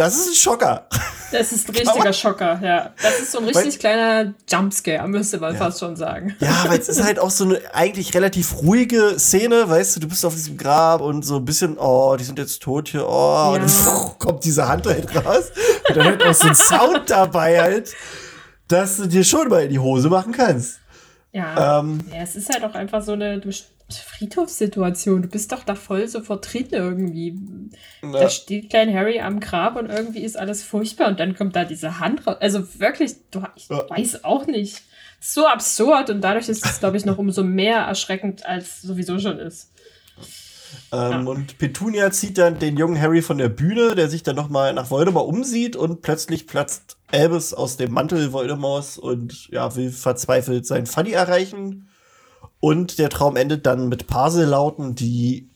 das 0.00 0.16
ist 0.16 0.28
ein 0.28 0.34
Schocker. 0.34 0.86
Das 1.32 1.52
ist 1.52 1.68
ein 1.68 1.76
richtiger 1.76 2.12
Schocker, 2.12 2.58
ja. 2.62 2.90
Das 3.00 3.20
ist 3.20 3.32
so 3.32 3.38
ein 3.38 3.44
richtig 3.44 3.74
Weil- 3.74 3.78
kleiner 3.78 4.34
Jumpscare, 4.48 5.06
müsste 5.06 5.38
man 5.38 5.54
fast 5.56 5.78
schon 5.78 5.94
sagen. 5.94 6.34
Ja, 6.40 6.62
aber 6.64 6.78
es 6.78 6.88
ist 6.88 7.02
halt 7.04 7.18
auch 7.18 7.30
so 7.30 7.44
eine 7.44 7.60
eigentlich 7.72 8.14
relativ 8.14 8.62
ruhige 8.62 9.18
Szene, 9.18 9.68
weißt 9.68 9.96
du, 9.96 10.00
du 10.00 10.08
bist 10.08 10.24
auf 10.24 10.34
diesem 10.34 10.56
Grab 10.56 11.00
und 11.00 11.22
so 11.24 11.36
ein 11.36 11.44
bisschen, 11.44 11.78
oh, 11.78 12.16
die 12.18 12.24
sind 12.24 12.38
jetzt 12.38 12.60
tot 12.62 12.88
hier, 12.88 13.06
oh, 13.06 13.52
und 13.54 13.60
Ja. 13.62 13.66
dann 13.84 14.10
kommt 14.18 14.44
diese 14.44 14.66
Hand 14.66 14.86
halt 14.86 15.14
raus 15.24 15.52
und 15.88 15.96
dann 15.96 16.04
halt 16.06 16.24
auch 16.26 16.34
so 16.34 16.48
ein 16.48 16.54
Sound 16.56 17.08
dabei 17.10 17.60
halt, 17.60 17.92
dass 18.68 18.96
du 18.96 19.06
dir 19.06 19.22
schon 19.22 19.48
mal 19.48 19.62
in 19.64 19.70
die 19.70 19.78
Hose 19.78 20.08
machen 20.08 20.32
kannst. 20.32 20.78
Ja. 21.32 21.78
Ähm, 21.78 22.00
ja, 22.12 22.22
es 22.22 22.34
ist 22.34 22.48
halt 22.52 22.64
auch 22.64 22.74
einfach 22.74 23.02
so 23.02 23.12
eine, 23.12 23.38
du, 23.38 23.50
Friedhofssituation. 23.94 25.22
Du 25.22 25.28
bist 25.28 25.52
doch 25.52 25.64
da 25.64 25.74
voll 25.74 26.08
sofort 26.08 26.52
drin 26.52 26.68
irgendwie. 26.70 27.38
Ja. 28.02 28.12
Da 28.12 28.30
steht 28.30 28.70
klein 28.70 28.92
Harry 28.94 29.20
am 29.20 29.40
Grab 29.40 29.76
und 29.76 29.90
irgendwie 29.90 30.20
ist 30.20 30.38
alles 30.38 30.62
furchtbar 30.62 31.08
und 31.08 31.20
dann 31.20 31.34
kommt 31.34 31.56
da 31.56 31.64
diese 31.64 31.98
Hand 32.00 32.26
raus. 32.26 32.36
Also 32.40 32.64
wirklich, 32.80 33.12
du, 33.30 33.42
ich 33.56 33.68
Ja. 33.68 33.88
weiß 33.88 34.24
auch 34.24 34.46
nicht. 34.46 34.82
So 35.20 35.46
absurd 35.46 36.08
und 36.10 36.22
dadurch 36.22 36.48
ist 36.48 36.64
es, 36.64 36.80
glaube 36.80 36.96
ich, 36.96 37.04
noch 37.04 37.18
umso 37.18 37.42
mehr 37.44 37.78
erschreckend, 37.78 38.46
als 38.46 38.80
sowieso 38.80 39.18
schon 39.18 39.38
ist. 39.38 39.70
Ähm, 40.92 41.26
Und 41.26 41.58
Petunia 41.58 42.10
zieht 42.10 42.38
dann 42.38 42.58
den 42.58 42.76
jungen 42.76 43.00
Harry 43.00 43.22
von 43.22 43.38
der 43.38 43.48
Bühne, 43.48 43.94
der 43.94 44.08
sich 44.08 44.22
dann 44.22 44.36
noch 44.36 44.48
mal 44.48 44.72
nach 44.72 44.90
Voldemort 44.90 45.28
umsieht 45.28 45.76
und 45.76 46.02
plötzlich 46.02 46.46
platzt 46.46 46.96
Albus 47.12 47.52
aus 47.54 47.76
dem 47.76 47.92
Mantel 47.92 48.32
Voldemorts 48.32 48.98
und 48.98 49.48
ja, 49.50 49.74
will 49.76 49.90
verzweifelt 49.90 50.66
seinen 50.66 50.86
Funny 50.86 51.12
erreichen. 51.12 51.88
Und 52.60 52.98
der 52.98 53.08
Traum 53.08 53.36
endet 53.36 53.64
dann 53.66 53.88
mit 53.88 54.06
Parsellauten, 54.06 54.94
die 54.94 55.48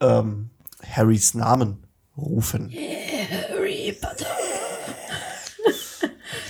ähm, 0.00 0.50
Harrys 0.86 1.34
Namen 1.34 1.84
rufen. 2.16 2.70
Harry 2.70 3.96
Potter. 4.00 4.26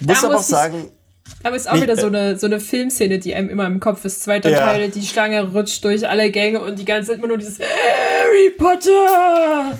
Ich 0.00 0.06
muss 0.06 0.20
Da 0.20 0.26
aber 0.26 0.34
auch 0.34 0.38
muss 0.38 0.48
ich- 0.48 0.54
sagen, 0.54 0.90
Aber 1.44 1.56
ist 1.56 1.68
auch 1.68 1.74
Nee, 1.74 1.82
wieder 1.82 1.96
so 1.96 2.06
äh, 2.06 2.08
eine, 2.08 2.38
so 2.38 2.46
eine 2.46 2.58
Filmszene, 2.60 3.18
die 3.18 3.34
einem 3.34 3.48
immer 3.48 3.66
im 3.66 3.78
Kopf 3.80 4.04
ist. 4.04 4.22
Zweiter 4.22 4.50
Ja. 4.50 4.58
Teil, 4.60 4.90
die 4.90 5.06
Schlange 5.06 5.52
rutscht 5.52 5.84
durch 5.84 6.08
alle 6.08 6.30
Gänge 6.30 6.60
und 6.60 6.78
die 6.78 6.84
ganze 6.84 7.10
Zeit 7.10 7.18
immer 7.18 7.28
nur 7.28 7.38
dieses 7.38 7.58
Harry 7.60 8.50
Potter. 8.58 9.76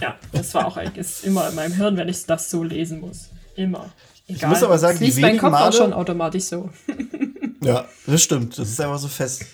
Ja, 0.00 0.16
das 0.32 0.54
war 0.54 0.66
auch 0.66 0.76
eigentlich 0.76 1.06
ist 1.06 1.24
immer 1.24 1.48
in 1.48 1.54
meinem 1.54 1.74
Hirn, 1.74 1.96
wenn 1.96 2.08
ich 2.08 2.24
das 2.26 2.50
so 2.50 2.62
lesen 2.62 3.00
muss. 3.00 3.28
Immer. 3.56 3.90
Egal. 4.28 4.50
muss 4.50 4.62
aber 4.62 4.78
sagen, 4.78 4.94
das 4.94 4.98
die 5.00 5.04
liest 5.06 5.20
mein 5.20 5.38
Kopf 5.38 5.54
auch 5.54 5.60
Male- 5.60 5.72
schon 5.72 5.92
automatisch 5.92 6.44
so. 6.44 6.70
ja, 7.62 7.86
das 8.06 8.22
stimmt. 8.22 8.58
Das 8.58 8.68
ist 8.68 8.80
einfach 8.80 8.98
so 8.98 9.08
fest. 9.08 9.44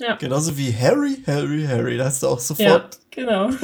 Ja, 0.00 0.16
Genauso 0.16 0.56
wie 0.56 0.74
Harry, 0.74 1.22
Harry, 1.26 1.66
Harry. 1.66 1.98
Da 1.98 2.06
hast 2.06 2.22
du 2.22 2.28
auch 2.28 2.38
ja 2.38 2.44
sofort 2.44 2.98
genau. 3.10 3.50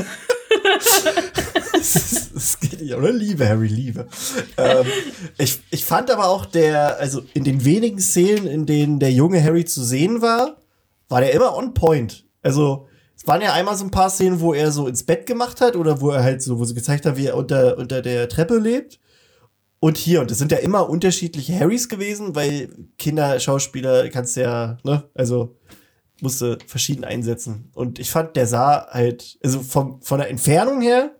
Es 1.79 2.59
geht 2.61 2.81
nicht, 2.83 2.95
oder? 2.95 3.11
Liebe, 3.11 3.49
Harry, 3.49 3.69
Liebe. 3.69 4.07
ähm, 4.59 4.87
ich, 5.39 5.61
ich 5.71 5.85
fand 5.85 6.11
aber 6.11 6.29
auch 6.29 6.45
der, 6.45 6.99
also 6.99 7.23
in 7.33 7.45
den 7.45 7.65
wenigen 7.65 7.99
Szenen, 7.99 8.47
in 8.47 8.67
denen 8.67 8.99
der 8.99 9.13
junge 9.13 9.43
Harry 9.43 9.65
zu 9.65 9.83
sehen 9.83 10.21
war, 10.21 10.59
war 11.09 11.21
der 11.23 11.33
immer 11.33 11.57
on 11.57 11.73
point. 11.73 12.27
Also, 12.43 12.87
es 13.17 13.27
waren 13.27 13.41
ja 13.41 13.55
einmal 13.55 13.77
so 13.77 13.85
ein 13.85 13.91
paar 13.91 14.11
Szenen, 14.11 14.41
wo 14.41 14.53
er 14.53 14.73
so 14.73 14.87
ins 14.89 15.05
Bett 15.05 15.25
gemacht 15.25 15.63
hat 15.63 15.75
oder 15.75 16.01
wo 16.03 16.11
er 16.11 16.23
halt 16.23 16.43
so, 16.43 16.59
wo 16.59 16.65
sie 16.65 16.75
gezeigt 16.75 17.07
hat, 17.07 17.17
wie 17.17 17.27
er 17.27 17.37
unter, 17.37 17.79
unter 17.79 18.03
der 18.03 18.29
Treppe 18.29 18.59
lebt. 18.59 19.01
Und 19.81 19.97
hier, 19.97 20.21
und 20.21 20.31
das 20.31 20.39
sind 20.39 20.53
ja 20.53 20.59
immer 20.59 20.89
unterschiedliche 20.91 21.59
Harrys 21.59 21.89
gewesen, 21.89 22.35
weil 22.35 22.69
Kinderschauspieler 22.99 24.09
kannst 24.11 24.37
du 24.37 24.43
ja, 24.43 24.79
ne, 24.85 25.05
also 25.15 25.57
musste 26.21 26.59
verschieden 26.67 27.05
einsetzen. 27.05 27.71
Und 27.75 27.99
ich 27.99 28.11
fand, 28.11 28.37
der 28.37 28.47
sah 28.47 28.87
halt, 28.91 29.39
also 29.45 29.63
vom, 29.63 30.01
von 30.03 30.19
der 30.19 30.31
Entfernung 30.31 30.81
her, 30.81 31.15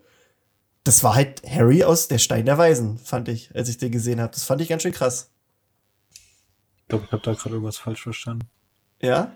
das 0.83 1.03
war 1.03 1.15
halt 1.15 1.41
Harry 1.47 1.83
aus 1.83 2.07
der 2.07 2.17
Stein 2.17 2.45
der 2.45 2.57
Weisen, 2.57 2.97
fand 2.97 3.27
ich, 3.27 3.53
als 3.55 3.69
ich 3.69 3.77
den 3.77 3.91
gesehen 3.91 4.21
habe. 4.21 4.31
Das 4.33 4.43
fand 4.43 4.61
ich 4.61 4.69
ganz 4.69 4.81
schön 4.83 4.93
krass. 4.93 5.31
Ich 6.77 6.87
glaube, 6.87 7.05
ich 7.05 7.11
habe 7.11 7.21
da 7.23 7.33
gerade 7.33 7.55
irgendwas 7.55 7.77
falsch 7.77 8.03
verstanden. 8.03 8.47
Ja? 9.01 9.35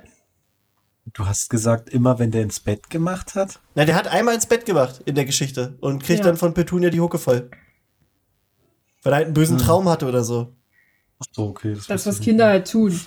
Du 1.13 1.25
hast 1.25 1.49
gesagt, 1.49 1.89
immer 1.89 2.19
wenn 2.19 2.31
der 2.31 2.43
ins 2.43 2.59
Bett 2.61 2.89
gemacht 2.89 3.35
hat? 3.35 3.59
Na, 3.75 3.85
der 3.85 3.95
hat 3.95 4.07
einmal 4.07 4.35
ins 4.35 4.45
Bett 4.45 4.65
gemacht 4.65 5.01
in 5.05 5.15
der 5.15 5.25
Geschichte 5.25 5.77
und 5.81 6.01
kriegt 6.03 6.19
Ja. 6.19 6.25
dann 6.27 6.37
von 6.37 6.53
Petunia 6.53 6.89
die 6.89 7.01
Hucke 7.01 7.17
voll. 7.17 7.49
Weil 9.03 9.13
er 9.13 9.15
halt 9.17 9.25
einen 9.25 9.33
bösen 9.33 9.57
Hm. 9.57 9.65
Traum 9.65 9.89
hatte 9.89 10.05
oder 10.07 10.23
so. 10.23 10.55
Ach 11.19 11.25
so, 11.31 11.47
okay. 11.49 11.73
Das, 11.73 11.89
wusste 11.89 12.09
was 12.09 12.19
Kinder 12.21 12.47
halt 12.47 12.69
tun. 12.71 12.99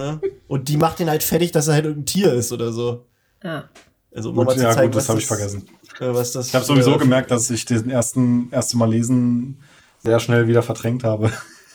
Ne? 0.00 0.20
Und 0.48 0.68
die 0.68 0.76
macht 0.78 0.98
ihn 1.00 1.10
halt 1.10 1.22
fertig, 1.22 1.52
dass 1.52 1.68
er 1.68 1.74
halt 1.74 1.84
irgendein 1.84 2.06
Tier 2.06 2.32
ist 2.32 2.52
oder 2.52 2.72
so. 2.72 3.04
Ja. 3.44 3.68
Also, 4.14 4.30
um 4.30 4.36
nicht. 4.36 4.44
mal 4.46 4.52
Gut, 4.52 4.58
zu 4.60 4.64
ja, 4.64 4.72
zeigen, 4.72 4.86
gut, 4.90 4.96
das 4.96 5.08
habe 5.08 5.18
ich 5.20 5.26
vergessen. 5.26 5.66
äh, 6.00 6.06
was 6.14 6.32
das 6.32 6.48
Ich 6.48 6.54
habe 6.54 6.64
sowieso 6.64 6.96
gemerkt, 6.96 7.30
dass 7.30 7.50
ich 7.50 7.64
den 7.66 7.90
ersten 7.90 8.48
erste 8.50 8.76
Mal 8.78 8.90
lesen 8.90 9.58
sehr 9.98 10.18
schnell 10.18 10.48
wieder 10.48 10.62
verdrängt 10.62 11.04
habe. 11.04 11.30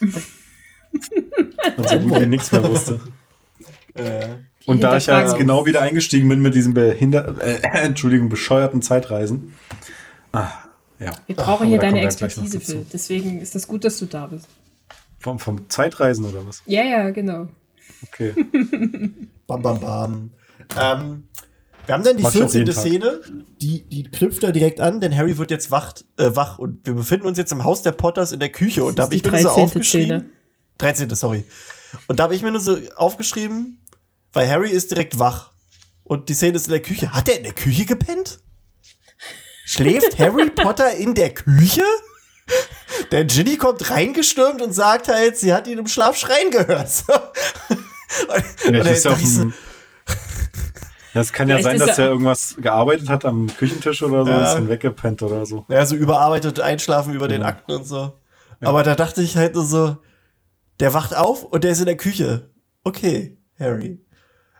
Und 1.76 1.88
so 1.88 1.98
gut 2.00 2.20
wie 2.20 2.26
nichts 2.26 2.52
mehr 2.52 2.68
wusste. 2.68 3.00
Äh, 3.94 4.28
Und 4.66 4.82
da 4.82 4.98
ich 4.98 5.06
ja 5.06 5.22
jetzt 5.22 5.38
genau 5.38 5.64
wieder 5.64 5.80
eingestiegen 5.80 6.28
bin 6.28 6.42
mit 6.42 6.54
diesem 6.54 6.74
behinder 6.74 7.34
äh, 7.40 7.60
Entschuldigung, 7.86 8.28
bescheuerten 8.28 8.82
Zeitreisen. 8.82 9.54
Ah, 10.32 10.50
ja. 10.98 11.12
Wir 11.26 11.34
Ach, 11.38 11.44
brauchen 11.46 11.62
aber 11.62 11.70
hier 11.70 11.78
deine 11.78 12.02
Expertise. 12.02 12.60
Phil. 12.60 12.84
Deswegen 12.92 13.40
ist 13.40 13.54
das 13.54 13.66
gut, 13.66 13.84
dass 13.86 13.98
du 13.98 14.04
da 14.04 14.26
bist. 14.26 14.46
Vom, 15.18 15.38
vom 15.38 15.70
Zeitreisen 15.70 16.26
oder 16.26 16.46
was? 16.46 16.62
Ja, 16.66 16.82
ja, 16.84 17.08
genau. 17.08 17.48
Okay. 18.04 18.34
Bam, 19.46 19.62
bam, 19.62 19.80
bam. 19.80 20.30
Ähm, 20.80 21.28
wir 21.86 21.94
haben 21.94 22.02
dann 22.02 22.16
die 22.16 22.24
Mach 22.24 22.34
ich 22.34 22.42
auch 22.42 22.50
14. 22.50 22.60
jeden 22.60 22.74
Tag. 22.74 22.84
Szene, 22.84 23.20
die, 23.60 23.82
die 23.84 24.02
knüpft 24.02 24.42
da 24.42 24.50
direkt 24.50 24.80
an, 24.80 25.00
denn 25.00 25.16
Harry 25.16 25.38
wird 25.38 25.52
jetzt 25.52 25.70
wacht, 25.70 26.04
äh, 26.16 26.34
wach 26.34 26.58
und 26.58 26.84
wir 26.84 26.94
befinden 26.94 27.26
uns 27.26 27.38
jetzt 27.38 27.52
im 27.52 27.62
Haus 27.62 27.82
der 27.82 27.92
Potters 27.92 28.32
in 28.32 28.40
der 28.40 28.48
Küche 28.48 28.82
und 28.82 28.98
da 28.98 29.04
habe 29.04 29.14
ich 29.14 29.22
mir 29.22 29.30
nur 29.30 29.40
so 29.40 29.48
13. 29.48 29.62
aufgeschrieben. 29.62 30.20
Szene. 30.20 30.30
13. 30.78 31.14
sorry. 31.14 31.44
Und 32.08 32.18
da 32.18 32.24
habe 32.24 32.34
ich 32.34 32.42
mir 32.42 32.50
nur 32.50 32.60
so 32.60 32.76
aufgeschrieben, 32.96 33.80
weil 34.32 34.50
Harry 34.50 34.70
ist 34.70 34.90
direkt 34.90 35.20
wach 35.20 35.52
und 36.02 36.28
die 36.28 36.34
Szene 36.34 36.56
ist 36.56 36.66
in 36.66 36.72
der 36.72 36.82
Küche. 36.82 37.12
Hat 37.12 37.28
er 37.28 37.36
in 37.36 37.44
der 37.44 37.52
Küche 37.52 37.84
gepennt? 37.84 38.40
Schläft 39.64 40.18
Harry 40.18 40.50
Potter 40.54 40.92
in 40.96 41.14
der 41.14 41.32
Küche? 41.32 41.84
Der 43.10 43.24
Ginny 43.24 43.56
kommt 43.56 43.90
reingestürmt 43.90 44.62
und 44.62 44.72
sagt 44.72 45.08
halt, 45.08 45.36
sie 45.36 45.52
hat 45.52 45.66
ihn 45.66 45.78
im 45.78 45.86
Schlaf 45.86 46.16
schreien 46.16 46.50
gehört. 46.50 47.04
Und, 48.28 48.74
Ja, 48.74 48.80
und 48.80 48.86
ja 48.86 48.92
ich 48.92 49.02
so, 49.02 49.52
das 51.14 51.32
kann 51.32 51.48
ja 51.48 51.62
sein, 51.62 51.78
dass 51.78 51.98
er- 51.98 52.08
irgendwas 52.08 52.56
gearbeitet 52.60 53.08
hat 53.08 53.24
am 53.24 53.46
Küchentisch 53.46 54.02
oder 54.02 54.24
so, 54.24 54.30
Ja. 54.30 54.44
ist 54.48 54.54
dann 54.54 54.68
weggepennt 54.68 55.22
oder 55.22 55.46
so. 55.46 55.64
Ja, 55.68 55.84
so 55.86 55.96
überarbeitet 55.96 56.60
einschlafen 56.60 57.14
über 57.14 57.26
den 57.28 57.40
Ja. 57.42 57.48
Akten 57.48 57.72
und 57.72 57.84
so. 57.84 58.12
Aber 58.60 58.82
da 58.82 58.94
dachte 58.94 59.22
ich 59.22 59.36
halt 59.36 59.54
nur 59.54 59.64
so, 59.64 59.96
der 60.80 60.92
wacht 60.94 61.16
auf 61.16 61.42
und 61.42 61.64
der 61.64 61.72
ist 61.72 61.80
in 61.80 61.86
der 61.86 61.96
Küche. 61.96 62.50
Okay, 62.84 63.38
Harry. 63.58 64.00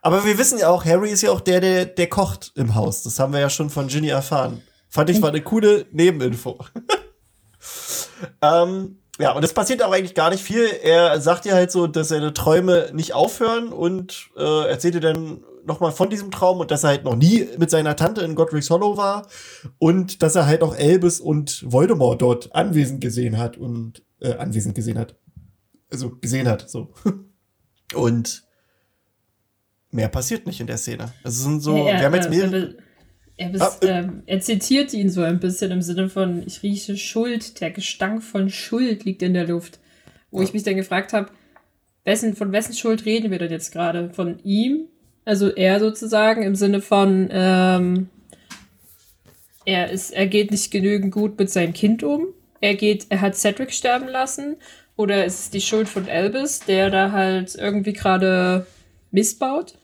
Aber 0.03 0.25
wir 0.25 0.39
wissen 0.39 0.59
ja 0.59 0.69
auch, 0.69 0.85
Harry 0.85 1.11
ist 1.11 1.23
ja 1.23 1.31
auch 1.31 1.41
der, 1.41 1.61
der, 1.61 1.85
der 1.85 2.09
kocht 2.09 2.53
im 2.55 2.75
Haus. 2.75 3.03
Das 3.03 3.19
haben 3.19 3.33
wir 3.33 3.41
ja 3.41 3.51
schon 3.51 3.71
von 3.71 3.89
Ginny 3.89 4.09
erfahren. 4.09 4.63
Fand 4.89 5.11
ich 5.11 5.21
war 5.21 5.29
eine 5.31 5.43
coole 5.43 5.87
Nebeninfo. 5.93 6.59
ähm, 8.43 8.99
ja, 9.19 9.33
und 9.33 9.45
es 9.45 9.55
passiert 9.55 9.83
auch 9.83 9.93
eigentlich 9.93 10.15
gar 10.15 10.31
nicht 10.31 10.43
viel. 10.43 10.67
Er 10.83 11.21
sagt 11.21 11.45
ja 11.45 11.55
halt 11.55 11.71
so, 11.71 11.87
dass 11.87 12.09
seine 12.09 12.35
Träume 12.35 12.91
nicht 12.93 13.15
aufhören 13.15 13.73
und 13.73 14.29
äh, 14.37 14.69
erzählt 14.69 14.95
ihr 14.95 15.01
dann 15.01 15.43
nochmal 15.65 15.93
von 15.93 16.11
diesem 16.11 16.31
Traum 16.31 16.61
und 16.61 16.71
dass 16.71 16.85
er 16.85 16.91
halt 16.91 17.05
noch 17.05 17.17
nie 17.17 17.49
mit 17.59 17.71
seiner 17.71 17.97
Tante 17.97 18.21
in 18.21 18.35
Godric's 18.35 18.71
Hollow 18.71 18.97
war 18.97 19.27
und 19.79 20.23
dass 20.23 20.37
er 20.37 20.47
halt 20.47 20.63
auch 20.63 20.77
Elbis 20.77 21.21
und 21.21 21.65
Voldemort 21.71 22.23
dort 22.23 22.55
anwesend 22.55 23.01
gesehen 23.01 23.39
hat 23.39 23.57
und 23.57 24.03
äh, 24.21 24.35
anwesend 24.35 24.75
gesehen 24.75 24.99
hat. 24.99 25.17
Also 25.91 26.11
gesehen 26.11 26.49
hat, 26.49 26.69
so. 26.69 26.93
Und 27.95 28.43
mehr 29.91 30.09
passiert 30.09 30.47
nicht 30.47 30.61
in 30.61 30.67
der 30.67 30.79
Szene. 30.79 31.13
Also 31.23 31.39
es 31.39 31.43
sind 31.45 31.61
so, 31.61 31.77
Ja, 31.77 31.99
wir 31.99 32.05
haben 32.05 32.15
jetzt 32.15 32.31
mehrere. 32.31 32.77
Er, 33.39 33.51
bis, 33.51 33.61
Ah, 33.61 33.77
äh. 33.83 33.87
ähm, 33.87 34.23
er 34.27 34.41
zitiert 34.41 34.93
ihn 34.95 35.11
so 35.11 35.23
ein 35.23 35.41
bisschen 35.41 35.71
im 35.71 35.83
Sinne 35.83 36.09
von, 36.09 36.43
ich 36.47 36.63
rieche 36.63 36.97
Schuld, 36.97 37.61
der 37.61 37.71
Gestank 37.71 38.23
von 38.23 38.49
Schuld 38.51 39.05
liegt 39.05 39.23
in 39.23 39.35
der 39.35 39.47
Luft. 39.47 39.79
Wo 40.31 40.43
ich 40.43 40.53
mich 40.53 40.65
dann 40.65 40.77
gefragt 40.77 41.13
habe, 41.13 41.31
wessen, 42.05 42.35
von 42.35 42.53
wessen 42.53 42.75
Schuld 42.75 43.05
reden 43.07 43.31
wir 43.31 43.39
denn 43.39 43.51
jetzt 43.51 43.73
gerade? 43.73 44.11
Von 44.11 44.39
ihm? 44.45 44.89
Also 45.25 45.49
er 45.49 45.81
sozusagen 45.81 46.43
im 46.43 46.55
Sinne 46.55 46.81
von, 46.81 47.29
ähm, 47.31 48.09
er, 49.65 49.91
ist, 49.91 50.13
er 50.13 50.27
geht 50.27 50.51
nicht 50.51 50.71
genügend 50.71 51.13
gut 51.13 51.39
mit 51.39 51.51
seinem 51.51 51.73
Kind 51.73 52.03
um. 52.03 52.29
Er 52.61 52.75
geht, 52.75 53.07
er 53.11 53.21
hat 53.21 53.37
Cedric 53.37 53.73
sterben 53.73 54.09
lassen. 54.09 54.57
Oder 54.97 55.25
ist 55.25 55.41
es 55.41 55.51
die 55.51 55.61
Schuld 55.61 55.89
von 55.89 56.09
Albus, 56.09 56.61
der 56.61 56.91
da 56.91 57.13
halt 57.13 57.55
irgendwie 57.55 57.93
gerade 57.93 58.67
missbaut? 59.11 59.75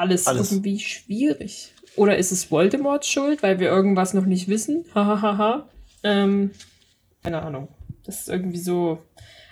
Alles, 0.00 0.26
Alles. 0.26 0.50
irgendwie 0.50 0.78
schwierig. 0.78 1.72
Oder 1.96 2.16
ist 2.16 2.32
es 2.32 2.50
Voldemorts 2.50 3.08
Schuld, 3.08 3.42
weil 3.42 3.60
wir 3.60 3.68
irgendwas 3.68 4.14
noch 4.14 4.24
nicht 4.24 4.48
wissen? 4.48 4.84
Hahaha. 4.94 5.68
ähm, 6.02 6.52
keine 7.22 7.42
Ahnung. 7.42 7.68
Das 8.04 8.20
ist 8.20 8.28
irgendwie 8.28 8.58
so. 8.58 8.98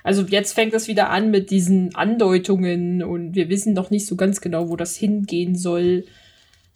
Also 0.02 0.22
jetzt 0.22 0.54
fängt 0.54 0.72
das 0.72 0.88
wieder 0.88 1.10
an 1.10 1.30
mit 1.30 1.50
diesen 1.50 1.94
Andeutungen 1.94 3.02
und 3.02 3.34
wir 3.34 3.50
wissen 3.50 3.74
noch 3.74 3.90
nicht 3.90 4.06
so 4.06 4.16
ganz 4.16 4.40
genau, 4.40 4.70
wo 4.70 4.76
das 4.76 4.96
hingehen 4.96 5.54
soll. 5.54 6.04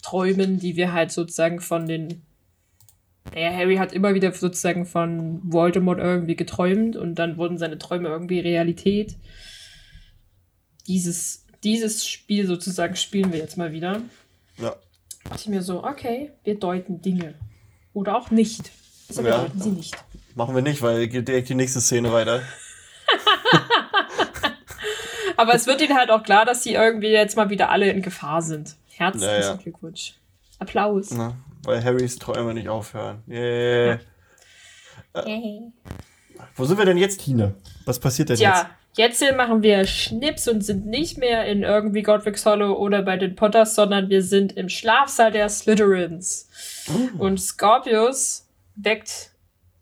Träumen, 0.03 0.59
die 0.59 0.75
wir 0.75 0.93
halt 0.93 1.11
sozusagen 1.11 1.59
von 1.59 1.87
den. 1.87 2.21
Naja, 3.33 3.51
Harry 3.51 3.77
hat 3.77 3.93
immer 3.93 4.13
wieder 4.13 4.33
sozusagen 4.33 4.85
von 4.85 5.39
Voldemort 5.43 5.97
irgendwie 5.97 6.35
geträumt 6.35 6.95
und 6.95 7.15
dann 7.15 7.37
wurden 7.37 7.57
seine 7.57 7.77
Träume 7.79 8.09
irgendwie 8.09 8.39
Realität. 8.39 9.15
Dieses, 10.87 11.42
dieses 11.63 12.07
Spiel 12.07 12.47
sozusagen 12.47 12.95
spielen 12.95 13.31
wir 13.31 13.39
jetzt 13.39 13.57
mal 13.57 13.71
wieder. 13.71 14.01
Ja. 14.57 14.75
dachte 15.23 15.39
ich 15.41 15.47
mir 15.47 15.61
so, 15.61 15.83
okay, 15.83 16.31
wir 16.43 16.59
deuten 16.59 17.01
Dinge. 17.01 17.35
Oder 17.93 18.17
auch 18.17 18.31
nicht. 18.31 18.71
Also 19.09 19.23
wir 19.23 19.31
Ja. 19.31 19.37
deuten 19.43 19.61
sie 19.61 19.69
nicht. 19.71 19.95
Machen 20.35 20.55
wir 20.55 20.61
nicht, 20.61 20.81
weil 20.81 21.07
geht 21.07 21.27
direkt 21.27 21.49
die 21.49 21.55
nächste 21.55 21.81
Szene 21.81 22.11
weiter. 22.11 22.41
Aber 25.37 25.55
es 25.55 25.67
wird 25.67 25.81
ihnen 25.81 25.97
halt 25.97 26.09
auch 26.11 26.23
klar, 26.23 26.45
dass 26.45 26.63
sie 26.63 26.73
irgendwie 26.73 27.07
jetzt 27.09 27.35
mal 27.35 27.49
wieder 27.49 27.69
alle 27.69 27.89
in 27.89 28.01
Gefahr 28.01 28.41
sind. 28.41 28.75
Herzlichen 28.95 29.27
Naja. 29.27 29.55
Glückwunsch. 29.55 30.13
Applaus. 30.59 31.11
Na, 31.11 31.35
weil 31.63 31.83
Harrys 31.83 32.17
Träume 32.17 32.53
nicht 32.53 32.69
aufhören. 32.69 33.23
Yeah. 33.27 33.99
Wo 36.55 36.65
sind 36.65 36.77
wir 36.77 36.85
denn 36.85 36.97
jetzt, 36.97 37.21
Tine? 37.21 37.55
Was 37.85 37.99
passiert 37.99 38.29
denn 38.29 38.37
Tja, 38.37 38.55
jetzt 38.57 38.65
hier 38.95 39.33
machen 39.33 39.63
wir 39.63 39.85
Schnips 39.85 40.47
und 40.47 40.61
sind 40.63 40.85
nicht 40.85 41.17
mehr 41.17 41.45
in 41.45 41.63
irgendwie 41.63 42.03
Godric's 42.03 42.45
Hollow 42.45 42.73
oder 42.73 43.01
bei 43.01 43.17
den 43.17 43.35
Potters, 43.35 43.73
sondern 43.73 44.09
wir 44.09 44.21
sind 44.21 44.55
im 44.55 44.69
Schlafsaal 44.69 45.31
der 45.31 45.49
Slytherins. 45.49 46.47
Und 47.17 47.39
Scorpius 47.39 48.47
weckt 48.75 49.31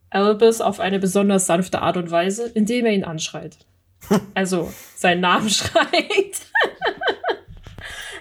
Albus 0.09 0.61
auf 0.61 0.79
eine 0.79 0.99
besonders 0.99 1.45
sanfte 1.45 1.81
Art 1.81 1.97
und 1.97 2.09
Weise, 2.09 2.49
indem 2.53 2.85
er 2.85 2.93
ihn 2.93 3.03
anschreit. 3.03 3.57
Also 4.33 4.71
seinen 4.95 5.21
Namen 5.21 5.49
schreit. 5.49 6.41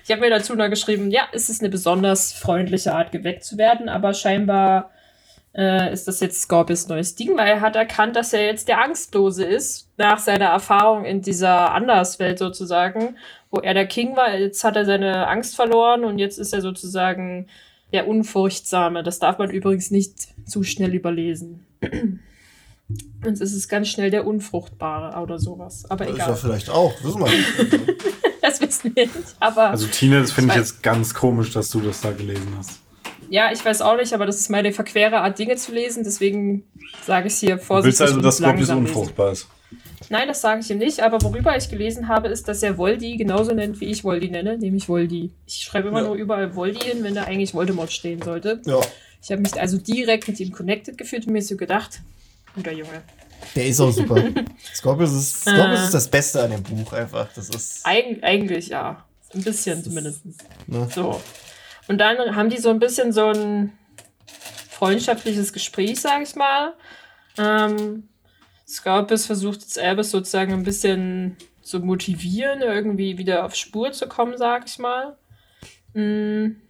ich 0.04 0.10
habe 0.10 0.20
mir 0.20 0.30
dazu 0.30 0.54
noch 0.54 0.68
geschrieben, 0.68 1.10
ja, 1.10 1.22
es 1.32 1.48
ist 1.48 1.62
eine 1.62 1.70
besonders 1.70 2.32
freundliche 2.32 2.92
Art, 2.92 3.12
geweckt 3.12 3.44
zu 3.44 3.58
werden, 3.58 3.88
aber 3.88 4.12
scheinbar 4.12 4.90
äh, 5.54 5.92
ist 5.92 6.06
das 6.06 6.20
jetzt 6.20 6.42
Scorpius 6.42 6.88
neues 6.88 7.14
Ding, 7.14 7.36
weil 7.36 7.48
er 7.48 7.60
hat 7.60 7.76
erkannt, 7.76 8.16
dass 8.16 8.32
er 8.32 8.44
jetzt 8.44 8.68
der 8.68 8.80
Angstlose 8.80 9.44
ist, 9.44 9.88
nach 9.96 10.18
seiner 10.18 10.46
Erfahrung 10.46 11.04
in 11.04 11.22
dieser 11.22 11.72
Anderswelt 11.72 12.38
sozusagen, 12.38 13.16
wo 13.50 13.58
er 13.58 13.74
der 13.74 13.86
King 13.86 14.16
war. 14.16 14.34
Jetzt 14.36 14.62
hat 14.64 14.76
er 14.76 14.84
seine 14.84 15.26
Angst 15.26 15.56
verloren 15.56 16.04
und 16.04 16.18
jetzt 16.18 16.38
ist 16.38 16.52
er 16.52 16.60
sozusagen 16.60 17.48
der 17.92 18.06
Unfurchtsame. 18.06 19.02
Das 19.02 19.18
darf 19.18 19.38
man 19.38 19.50
übrigens 19.50 19.90
nicht 19.90 20.28
zu 20.48 20.62
schnell 20.62 20.94
überlesen. 20.94 21.66
Sonst 23.22 23.40
ist 23.40 23.54
es 23.54 23.68
ganz 23.68 23.88
schnell 23.88 24.10
der 24.10 24.26
Unfruchtbare 24.26 25.20
oder 25.20 25.38
sowas. 25.38 25.88
Aber 25.88 26.04
jetzt? 26.06 26.14
Ist 26.14 26.18
ja 26.18 26.24
egal. 26.26 26.36
vielleicht 26.36 26.70
auch, 26.70 26.92
wissen 27.02 27.20
wir 27.20 27.28
nicht. 27.28 27.96
Das 28.42 28.58
wissen 28.62 28.96
wir 28.96 29.04
nicht. 29.04 29.36
Aber 29.38 29.68
Also 29.68 29.86
Tine, 29.86 30.22
das 30.22 30.32
finde 30.32 30.54
ich 30.54 30.58
jetzt 30.58 30.82
ganz 30.82 31.12
komisch, 31.12 31.52
dass 31.52 31.68
du 31.68 31.80
das 31.80 32.00
da 32.00 32.10
gelesen 32.10 32.48
hast. 32.56 32.80
Ja, 33.30 33.50
ich 33.52 33.64
weiß 33.64 33.80
auch 33.82 33.96
nicht, 33.96 34.12
aber 34.12 34.26
das 34.26 34.36
ist 34.36 34.50
meine 34.50 34.72
verquere 34.72 35.20
Art, 35.20 35.38
Dinge 35.38 35.56
zu 35.56 35.72
lesen. 35.72 36.04
Deswegen 36.04 36.64
sage 37.06 37.28
ich 37.28 37.32
es 37.34 37.40
hier 37.40 37.56
Du 37.56 37.62
vorsichtig. 37.62 38.00
willst 38.00 38.02
also, 38.02 38.14
und 38.16 38.22
dass 38.24 38.36
Scorpius 38.36 38.68
unfruchtbar 38.70 39.32
ist. 39.32 39.46
Nein, 40.08 40.26
das 40.28 40.40
sage 40.40 40.60
ich 40.60 40.70
ihm 40.70 40.78
nicht, 40.78 41.00
aber 41.00 41.22
worüber 41.22 41.56
ich 41.56 41.68
gelesen 41.68 42.08
habe, 42.08 42.28
ist, 42.28 42.48
dass 42.48 42.62
er 42.64 42.76
Voldy 42.76 43.16
genauso 43.16 43.52
nennt, 43.54 43.80
wie 43.80 43.84
ich 43.86 44.02
Voldy 44.02 44.28
nenne, 44.28 44.58
nämlich 44.58 44.88
Voldy. 44.88 45.30
Ich 45.46 45.56
schreibe 45.62 45.88
immer 45.88 46.00
Ja. 46.02 46.08
nur 46.08 46.16
überall 46.16 46.56
Voldy 46.56 46.80
hin, 46.80 47.04
wenn 47.04 47.14
da 47.14 47.22
eigentlich 47.24 47.54
Voldemort 47.54 47.92
stehen 47.92 48.20
sollte. 48.20 48.60
Ja, 48.66 48.80
Ich 49.22 49.30
habe 49.30 49.42
mich 49.42 49.60
also 49.60 49.78
direkt 49.78 50.26
mit 50.26 50.40
ihm 50.40 50.50
connected 50.50 50.98
gefühlt 50.98 51.26
und 51.26 51.32
mir 51.32 51.42
so 51.42 51.56
gedacht, 51.56 52.00
guter 52.56 52.72
Junge. 52.72 53.02
der 53.54 53.66
ist 53.66 53.80
auch 53.80 53.92
super. 53.92 54.16
Scorpius 54.74 55.12
ist, 55.12 55.42
Scorpius 55.42 55.80
Äh. 55.80 55.84
ist 55.84 55.94
das 55.94 56.08
Beste 56.08 56.42
an 56.42 56.50
dem 56.50 56.62
Buch 56.64 56.92
einfach. 56.92 57.28
Das 57.34 57.48
ist. 57.48 57.86
Eig 57.86 58.18
eigentlich 58.22 58.68
ja. 58.68 59.04
Ein 59.32 59.42
bisschen 59.42 59.84
zumindest. 59.84 60.22
Ne? 60.66 60.88
So. 60.92 61.20
Und 61.90 61.98
dann 61.98 62.36
haben 62.36 62.50
die 62.50 62.58
so 62.58 62.70
ein 62.70 62.78
bisschen 62.78 63.10
so 63.10 63.30
ein 63.30 63.72
freundschaftliches 64.70 65.52
Gespräch, 65.52 66.00
sag 66.00 66.22
ich 66.22 66.36
mal. 66.36 66.74
Ähm, 67.36 68.08
Scorpius 68.64 69.26
versucht 69.26 69.62
jetzt 69.62 69.76
Albus 69.76 70.12
sozusagen 70.12 70.52
ein 70.52 70.62
bisschen 70.62 71.36
zu 71.62 71.80
motivieren, 71.80 72.62
irgendwie 72.62 73.18
wieder 73.18 73.44
auf 73.44 73.56
Spur 73.56 73.90
zu 73.90 74.06
kommen, 74.06 74.36
sag 74.36 74.66
ich 74.68 74.78
mal. 74.78 75.16
Mm. 75.92 76.60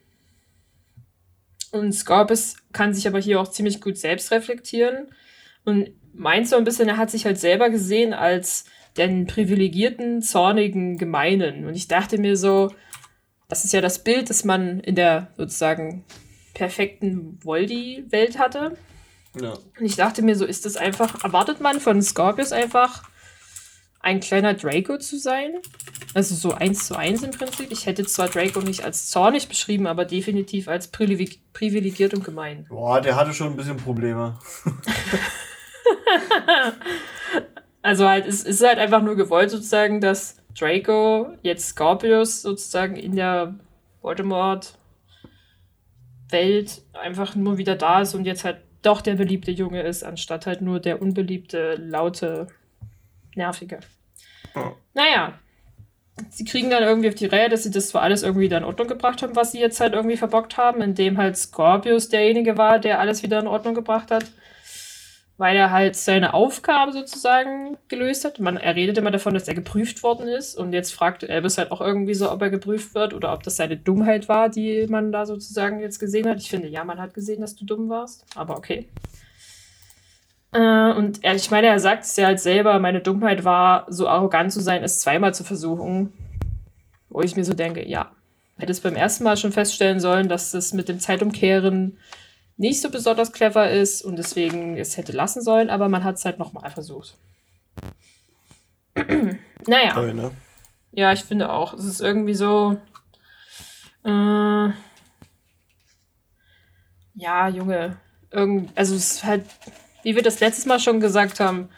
Und 1.72 1.92
Scorpius 1.92 2.56
kann 2.72 2.94
sich 2.94 3.06
aber 3.06 3.20
hier 3.20 3.42
auch 3.42 3.48
ziemlich 3.48 3.82
gut 3.82 3.98
selbst 3.98 4.30
reflektieren 4.30 5.08
und 5.66 5.90
meint 6.14 6.48
so 6.48 6.56
ein 6.56 6.64
bisschen, 6.64 6.88
er 6.88 6.96
hat 6.96 7.10
sich 7.10 7.26
halt 7.26 7.38
selber 7.38 7.68
gesehen 7.68 8.14
als 8.14 8.64
den 8.96 9.26
privilegierten, 9.26 10.22
zornigen, 10.22 10.96
gemeinen. 10.96 11.66
Und 11.66 11.74
ich 11.74 11.88
dachte 11.88 12.16
mir 12.16 12.38
so, 12.38 12.70
das 13.50 13.64
ist 13.64 13.72
ja 13.72 13.80
das 13.80 14.02
Bild, 14.02 14.30
das 14.30 14.44
man 14.44 14.80
in 14.80 14.94
der 14.94 15.28
sozusagen 15.36 16.04
perfekten 16.54 17.38
Voldy-Welt 17.42 18.38
hatte. 18.38 18.76
Ja. 19.40 19.52
Und 19.52 19.84
ich 19.84 19.96
dachte 19.96 20.22
mir 20.22 20.36
so, 20.36 20.44
ist 20.44 20.64
das 20.64 20.76
einfach, 20.76 21.24
erwartet 21.24 21.60
man 21.60 21.80
von 21.80 22.00
Scorpius 22.00 22.52
einfach 22.52 23.02
ein 24.00 24.20
kleiner 24.20 24.54
Draco 24.54 24.98
zu 24.98 25.18
sein? 25.18 25.56
Also 26.14 26.34
so 26.34 26.52
eins 26.52 26.86
zu 26.86 26.96
eins 26.96 27.22
im 27.22 27.30
Prinzip. 27.30 27.70
Ich 27.70 27.86
hätte 27.86 28.06
zwar 28.06 28.28
Draco 28.28 28.60
nicht 28.60 28.84
als 28.84 29.10
zornig 29.10 29.48
beschrieben, 29.48 29.86
aber 29.86 30.04
definitiv 30.04 30.68
als 30.68 30.88
privileg 30.88 31.40
privilegiert 31.52 32.14
und 32.14 32.24
gemein. 32.24 32.66
Boah, 32.68 33.00
der 33.00 33.16
hatte 33.16 33.34
schon 33.34 33.48
ein 33.48 33.56
bisschen 33.56 33.76
Probleme. 33.76 34.38
Also 37.82 38.08
halt, 38.08 38.26
es 38.26 38.42
ist 38.42 38.64
halt 38.64 38.78
einfach 38.78 39.02
nur 39.02 39.16
gewollt 39.16 39.50
sozusagen, 39.50 40.00
dass 40.00 40.36
Draco 40.58 41.34
jetzt 41.42 41.68
Scorpius 41.68 42.42
sozusagen 42.42 42.96
in 42.96 43.16
der 43.16 43.54
Voldemort-Welt 44.02 46.82
einfach 46.92 47.34
nur 47.36 47.58
wieder 47.58 47.76
da 47.76 48.02
ist 48.02 48.14
und 48.14 48.26
jetzt 48.26 48.44
halt 48.44 48.58
doch 48.82 49.00
der 49.00 49.14
beliebte 49.14 49.50
Junge 49.50 49.82
ist, 49.82 50.02
anstatt 50.02 50.46
halt 50.46 50.62
nur 50.62 50.80
der 50.80 51.02
unbeliebte, 51.02 51.74
laute, 51.76 52.46
nervige. 53.34 53.80
Ja. 54.54 54.74
Naja, 54.94 55.38
sie 56.28 56.44
kriegen 56.44 56.70
dann 56.70 56.82
irgendwie 56.82 57.08
auf 57.08 57.14
die 57.14 57.26
Reihe, 57.26 57.48
dass 57.48 57.62
sie 57.62 57.70
das 57.70 57.88
zwar 57.88 58.02
alles 58.02 58.22
irgendwie 58.22 58.44
wieder 58.44 58.58
in 58.58 58.64
Ordnung 58.64 58.88
gebracht 58.88 59.22
haben, 59.22 59.36
was 59.36 59.52
sie 59.52 59.60
jetzt 59.60 59.80
halt 59.80 59.94
irgendwie 59.94 60.16
verbockt 60.16 60.56
haben, 60.56 60.82
indem 60.82 61.18
halt 61.18 61.36
Scorpius 61.36 62.08
derjenige 62.08 62.58
war, 62.58 62.78
der 62.78 63.00
alles 63.00 63.22
wieder 63.22 63.38
in 63.38 63.46
Ordnung 63.46 63.74
gebracht 63.74 64.10
hat 64.10 64.24
weil 65.40 65.56
er 65.56 65.70
halt 65.70 65.96
seine 65.96 66.34
Aufgabe 66.34 66.92
sozusagen 66.92 67.78
gelöst 67.88 68.26
hat. 68.26 68.40
Man, 68.40 68.58
er 68.58 68.76
redet 68.76 68.98
immer 68.98 69.10
davon, 69.10 69.32
dass 69.32 69.48
er 69.48 69.54
geprüft 69.54 70.02
worden 70.02 70.28
ist 70.28 70.54
und 70.54 70.74
jetzt 70.74 70.92
fragt 70.92 71.28
Albus 71.28 71.56
halt 71.56 71.72
auch 71.72 71.80
irgendwie 71.80 72.12
so, 72.12 72.30
ob 72.30 72.42
er 72.42 72.50
geprüft 72.50 72.94
wird 72.94 73.14
oder 73.14 73.32
ob 73.32 73.42
das 73.42 73.56
seine 73.56 73.78
Dummheit 73.78 74.28
war, 74.28 74.50
die 74.50 74.86
man 74.86 75.12
da 75.12 75.24
sozusagen 75.24 75.80
jetzt 75.80 75.98
gesehen 75.98 76.28
hat. 76.28 76.40
Ich 76.40 76.50
finde, 76.50 76.68
ja, 76.68 76.84
man 76.84 77.00
hat 77.00 77.14
gesehen, 77.14 77.40
dass 77.40 77.56
du 77.56 77.64
dumm 77.64 77.88
warst, 77.88 78.26
aber 78.34 78.58
okay. 78.58 78.86
Äh, 80.52 80.92
und 80.92 81.24
er, 81.24 81.34
ich 81.34 81.50
meine, 81.50 81.68
er 81.68 81.78
sagt 81.78 82.04
es 82.04 82.16
ja 82.16 82.26
halt 82.26 82.40
selber, 82.40 82.78
meine 82.78 83.00
Dummheit 83.00 83.42
war, 83.42 83.86
so 83.88 84.08
arrogant 84.08 84.52
zu 84.52 84.60
sein, 84.60 84.84
es 84.84 85.00
zweimal 85.00 85.32
zu 85.32 85.42
versuchen. 85.42 86.12
Wo 87.08 87.22
ich 87.22 87.34
mir 87.34 87.44
so 87.44 87.54
denke, 87.54 87.88
ja, 87.88 88.10
hätte 88.58 88.72
es 88.72 88.80
beim 88.80 88.94
ersten 88.94 89.24
Mal 89.24 89.38
schon 89.38 89.52
feststellen 89.52 90.00
sollen, 90.00 90.28
dass 90.28 90.50
das 90.50 90.74
mit 90.74 90.90
dem 90.90 91.00
Zeitumkehren 91.00 91.96
nicht 92.60 92.82
so 92.82 92.90
besonders 92.90 93.32
clever 93.32 93.70
ist 93.70 94.02
und 94.02 94.16
deswegen 94.16 94.76
es 94.76 94.98
hätte 94.98 95.12
lassen 95.12 95.40
sollen, 95.40 95.70
aber 95.70 95.88
man 95.88 96.04
hat 96.04 96.16
es 96.16 96.26
halt 96.26 96.38
nochmal 96.38 96.70
versucht. 96.70 97.16
naja, 99.66 99.94
Toll, 99.94 100.12
ne? 100.12 100.30
ja, 100.92 101.10
ich 101.14 101.24
finde 101.24 101.50
auch. 101.50 101.72
Es 101.72 101.86
ist 101.86 102.02
irgendwie 102.02 102.34
so. 102.34 102.76
Äh, 104.04 104.68
ja, 107.14 107.48
Junge. 107.48 107.96
Irgend, 108.30 108.70
also 108.76 108.94
es 108.94 109.12
ist 109.14 109.24
halt, 109.24 109.46
wie 110.02 110.14
wir 110.14 110.22
das 110.22 110.40
letztes 110.40 110.66
Mal 110.66 110.80
schon 110.80 111.00
gesagt 111.00 111.40
haben, 111.40 111.70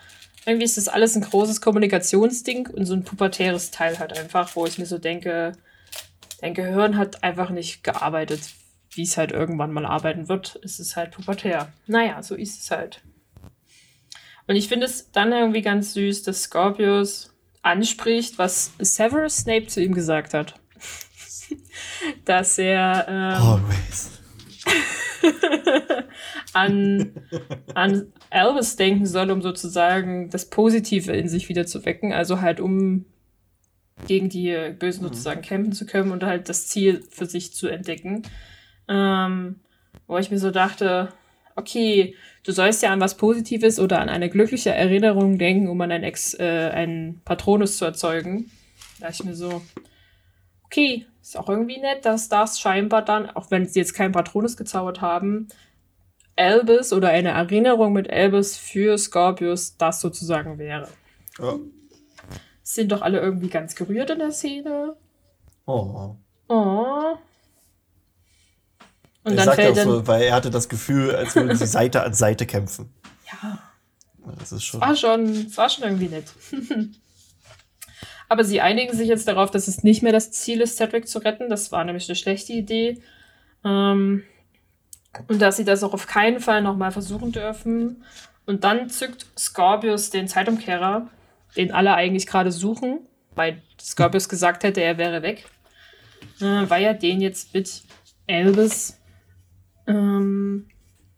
irgendwie 0.47 0.65
ist 0.65 0.79
das 0.79 0.89
alles 0.89 1.15
ein 1.15 1.23
großes 1.23 1.61
Kommunikationsding 1.61 2.67
und 2.67 2.87
so 2.87 2.95
ein 2.95 3.05
pubertäres 3.05 3.71
Teil 3.71 4.01
halt 4.01 4.19
einfach, 4.19 4.57
wo 4.57 4.67
ich 4.67 4.79
mir 4.79 4.87
so 4.87 4.99
denke, 4.99 5.53
dein 6.41 6.55
Gehirn 6.55 6.97
hat 6.97 7.23
einfach 7.23 7.51
nicht 7.51 7.85
gearbeitet, 7.85 8.41
wie 8.95 9.03
es 9.03 9.17
halt 9.17 9.33
irgendwann 9.33 9.73
mal 9.73 9.87
arbeiten 9.87 10.29
wird. 10.29 10.61
Es 10.63 10.79
ist 10.79 10.97
halt 10.97 11.13
pubertär. 11.13 11.73
Naja, 11.87 12.23
so 12.23 12.35
ist 12.35 12.61
es 12.61 12.71
halt. 12.71 13.03
Und 14.47 14.57
ich 14.57 14.69
finde 14.69 14.87
es 14.87 15.11
dann 15.13 15.33
irgendwie 15.33 15.63
ganz 15.63 15.95
süß, 15.95 16.25
dass 16.25 16.43
Scorpius 16.43 17.35
anspricht, 17.63 18.39
was 18.39 18.73
Severus 18.79 19.39
Snape 19.39 19.67
zu 19.67 19.81
ihm 19.81 19.95
gesagt 19.95 20.35
hat. 20.35 20.55
dass 22.25 22.59
er 22.59 23.07
ähm, 23.09 23.43
Always. 23.43 24.11
an, 26.53 27.13
an 27.75 28.13
Albus 28.31 28.77
denken 28.77 29.07
soll, 29.07 29.31
um 29.31 29.43
sozusagen 29.43 30.31
das 30.31 30.51
Positive 30.51 31.13
in 31.13 31.29
sich 31.29 31.49
wieder 31.49 31.67
zu 31.67 31.85
wecken. 31.85 32.13
Also 32.13 32.41
halt, 32.41 32.61
um 32.61 33.07
gegen 34.07 34.29
die 34.29 34.75
Bösen 34.79 35.05
sozusagen 35.05 35.43
kämpfen 35.43 35.73
zu 35.73 35.87
können 35.87 36.11
und 36.11 36.25
halt 36.25 36.49
das 36.49 36.67
Ziel 36.67 37.05
für 37.11 37.27
sich 37.27 37.55
zu 37.55 37.69
entdecken. 37.69 38.23
Ähm, 38.89 39.61
wo 40.07 40.19
ich 40.19 40.31
mir 40.31 40.39
so 40.39 40.51
dachte, 40.51 41.09
okay, 41.57 42.17
du 42.45 42.53
sollst 42.53 42.83
ja 42.83 42.91
an 42.93 43.01
was 43.01 43.17
Positives 43.17 43.79
oder 43.79 44.01
an 44.01 44.09
eine 44.09 44.29
glückliche 44.29 44.71
Erinnerung 44.71 45.39
denken, 45.39 45.69
um 45.69 45.81
an 45.81 45.93
ein 45.93 46.03
Ex, 46.03 46.35
äh, 46.35 46.71
einen 46.73 47.21
Patronus 47.25 47.79
zu 47.79 47.85
erzeugen. 47.85 48.51
Da 49.01 49.07
dachte 49.07 49.23
ich 49.23 49.29
mir 49.29 49.35
so, 49.35 49.63
okay, 50.65 51.07
ist 51.21 51.37
auch 51.37 51.49
irgendwie 51.49 51.79
nett, 51.79 52.05
dass 52.05 52.29
das 52.29 52.61
scheinbar 52.61 53.05
dann, 53.05 53.31
auch 53.31 53.51
wenn 53.51 53.67
sie 53.67 53.79
jetzt 53.79 53.95
keinen 53.95 54.13
Patronus 54.13 54.57
gezaubert 54.57 55.01
haben, 55.01 55.49
Albus 56.37 56.93
oder 56.93 57.11
eine 57.11 57.31
Erinnerung 57.31 57.93
mit 57.93 58.11
Albus 58.11 58.57
für 58.57 58.97
Scorpius 58.97 59.77
das 59.77 60.01
sozusagen 60.01 60.59
wäre. 60.59 60.89
Ja. 61.39 61.59
Sind 62.63 62.93
doch 62.93 63.03
alle 63.03 63.21
irgendwie 63.21 63.49
ganz 63.49 63.75
gerührt 63.75 64.11
in 64.11 64.19
der 64.19 64.33
Szene. 64.33 64.97
Oh. 65.67 66.17
Oh. 66.49 67.17
Und 69.25 69.33
er 69.33 69.37
dann 69.37 69.45
sagt 69.47 69.59
ja 69.59 69.65
fällt 69.65 69.79
auch 69.79 69.85
so, 69.85 70.07
weil 70.07 70.23
er 70.23 70.35
hatte 70.35 70.51
das 70.51 70.69
Gefühl, 70.69 71.15
als 71.15 71.35
würden 71.35 71.57
sie 71.57 71.67
Seite 71.67 72.03
an 72.03 72.15
Seite 72.15 72.47
kämpfen. 72.47 72.93
Ja, 73.31 73.59
Das 74.39 74.53
ist 74.53 74.65
schon. 74.65 74.81
war 74.81 74.97
schon, 74.97 75.57
war 75.57 75.69
schon 75.69 75.85
irgendwie 75.85 76.09
nett. 76.09 76.27
Aber 78.29 78.45
sie 78.45 78.61
einigen 78.61 78.97
sich 78.97 79.09
jetzt 79.09 79.29
darauf, 79.29 79.51
dass 79.51 79.69
es 79.69 79.83
nicht 79.85 80.03
mehr 80.03 80.13
das 80.13 80.31
Ziel 80.33 80.63
ist, 80.63 80.77
Cedric 80.77 81.07
zu 81.07 81.19
retten. 81.19 81.51
Das 81.51 81.71
war 81.71 81.85
nämlich 81.85 82.09
eine 82.09 82.17
schlechte 82.17 82.55
Idee. 82.55 83.03
Ähm, 83.65 84.23
und 85.29 85.43
dass 85.43 85.59
sie 85.59 85.65
das 85.65 85.83
auch 85.83 85.93
auf 85.93 86.07
keinen 86.07 86.41
Fall 86.41 86.63
nochmal 86.63 86.93
versuchen 86.93 87.33
dürfen. 87.33 88.03
Und 88.47 88.65
dann 88.65 88.89
zückt 88.89 89.27
Scorpius 89.39 90.11
den 90.11 90.29
Zeitumkehrer, 90.29 91.09
den 91.57 91.73
alle 91.73 91.95
eigentlich 91.95 92.27
gerade 92.27 92.51
suchen, 92.51 93.01
weil 93.35 93.61
Scorpius 93.81 94.29
gesagt 94.29 94.65
hätte, 94.65 94.81
er 94.81 94.99
wäre 94.99 95.23
weg. 95.23 95.45
Äh, 96.41 96.69
weil 96.71 96.85
er 96.85 96.95
den 96.95 97.21
jetzt 97.21 97.53
mit 97.53 97.83
Elvis 98.27 98.99
ähm, 99.87 100.67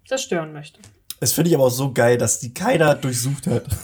zerstören 0.06 0.52
möchte. 0.52 0.80
Das 1.20 1.32
finde 1.32 1.50
ich 1.50 1.56
aber 1.56 1.64
auch 1.66 1.70
so 1.70 1.92
geil, 1.92 2.18
dass 2.18 2.38
die 2.40 2.52
keiner 2.54 2.94
durchsucht 2.94 3.46
hat. 3.46 3.64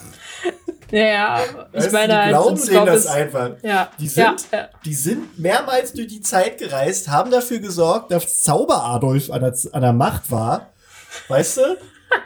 Ja, 0.92 1.40
ich 1.72 1.84
Weißt 1.84 1.92
meine, 1.92 2.12
die 2.14 2.18
als 2.18 2.28
glauben 2.30 2.56
denen 2.66 2.86
das 2.86 3.02
Scorpius- 3.04 3.06
einfach. 3.06 3.50
Ja, 3.62 3.90
Die 4.00 4.08
sind, 4.08 4.24
ja, 4.50 4.58
ja. 4.58 4.68
die 4.84 4.94
sind 4.94 5.38
mehrmals 5.38 5.92
durch 5.92 6.08
die 6.08 6.20
Zeit 6.20 6.58
gereist, 6.58 7.06
haben 7.06 7.30
dafür 7.30 7.60
gesorgt, 7.60 8.10
dass 8.10 8.42
Zauber 8.42 8.82
Adolf 8.86 9.30
an 9.30 9.40
der, 9.42 9.54
an 9.70 9.82
der 9.82 9.92
Macht 9.92 10.32
war. 10.32 10.70
Weißt 11.28 11.58
du? 11.58 11.62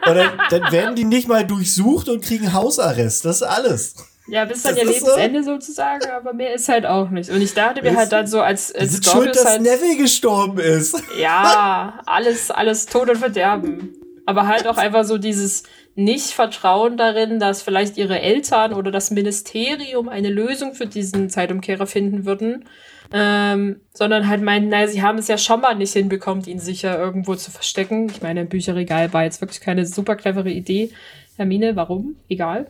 Und 0.07 0.15
dann, 0.15 0.31
dann 0.49 0.71
werden 0.71 0.95
die 0.95 1.03
nicht 1.03 1.27
mal 1.27 1.45
durchsucht 1.45 2.09
und 2.09 2.23
kriegen 2.23 2.53
Hausarrest. 2.53 3.25
Das 3.25 3.35
ist 3.35 3.43
alles. 3.43 3.93
Ja, 4.27 4.45
bis 4.45 4.63
dann 4.63 4.75
ihr 4.75 4.83
ist 4.83 5.01
so. 5.01 5.15
Lebensende 5.15 5.43
sozusagen, 5.43 6.09
aber 6.09 6.33
mehr 6.33 6.53
ist 6.53 6.67
halt 6.67 6.85
auch 6.85 7.09
nicht. 7.09 7.29
Und 7.29 7.41
ich 7.41 7.53
dachte 7.53 7.81
mir 7.83 7.95
halt 7.95 8.11
dann 8.11 8.25
so, 8.25 8.41
als, 8.41 8.73
als 8.73 8.93
sind 8.93 9.05
schuld, 9.05 9.35
dass 9.35 9.45
halt, 9.45 9.61
Neville 9.61 9.97
gestorben 9.97 10.57
ist. 10.59 11.01
ja, 11.19 11.99
alles, 12.05 12.49
alles 12.49 12.87
Tod 12.87 13.09
und 13.09 13.17
Verderben. 13.17 13.93
Aber 14.25 14.47
halt 14.47 14.67
auch 14.67 14.77
einfach 14.77 15.03
so 15.03 15.19
dieses 15.19 15.63
Nicht-Vertrauen 15.93 16.97
darin, 16.97 17.39
dass 17.39 17.61
vielleicht 17.61 17.97
ihre 17.97 18.19
Eltern 18.19 18.73
oder 18.73 18.89
das 18.89 19.11
Ministerium 19.11 20.09
eine 20.09 20.29
Lösung 20.29 20.73
für 20.73 20.87
diesen 20.87 21.29
Zeitumkehrer 21.29 21.85
finden 21.85 22.25
würden. 22.25 22.65
Ähm, 23.13 23.81
sondern 23.93 24.27
halt 24.27 24.41
meinen, 24.41 24.69
naja, 24.69 24.87
sie 24.87 25.03
haben 25.03 25.19
es 25.19 25.27
ja 25.27 25.37
schon 25.37 25.61
mal 25.61 25.75
nicht 25.75 25.93
hinbekommen, 25.93 26.43
ihn 26.45 26.59
sicher 26.59 26.97
irgendwo 26.97 27.35
zu 27.35 27.51
verstecken. 27.51 28.09
Ich 28.09 28.23
meine, 28.23 28.39
ein 28.39 28.49
Bücherregal 28.49 29.13
war 29.13 29.23
jetzt 29.23 29.41
wirklich 29.41 29.61
keine 29.61 29.85
super 29.85 30.15
clevere 30.15 30.49
Idee. 30.49 30.91
Hermine, 31.37 31.75
warum? 31.75 32.15
Egal. 32.29 32.65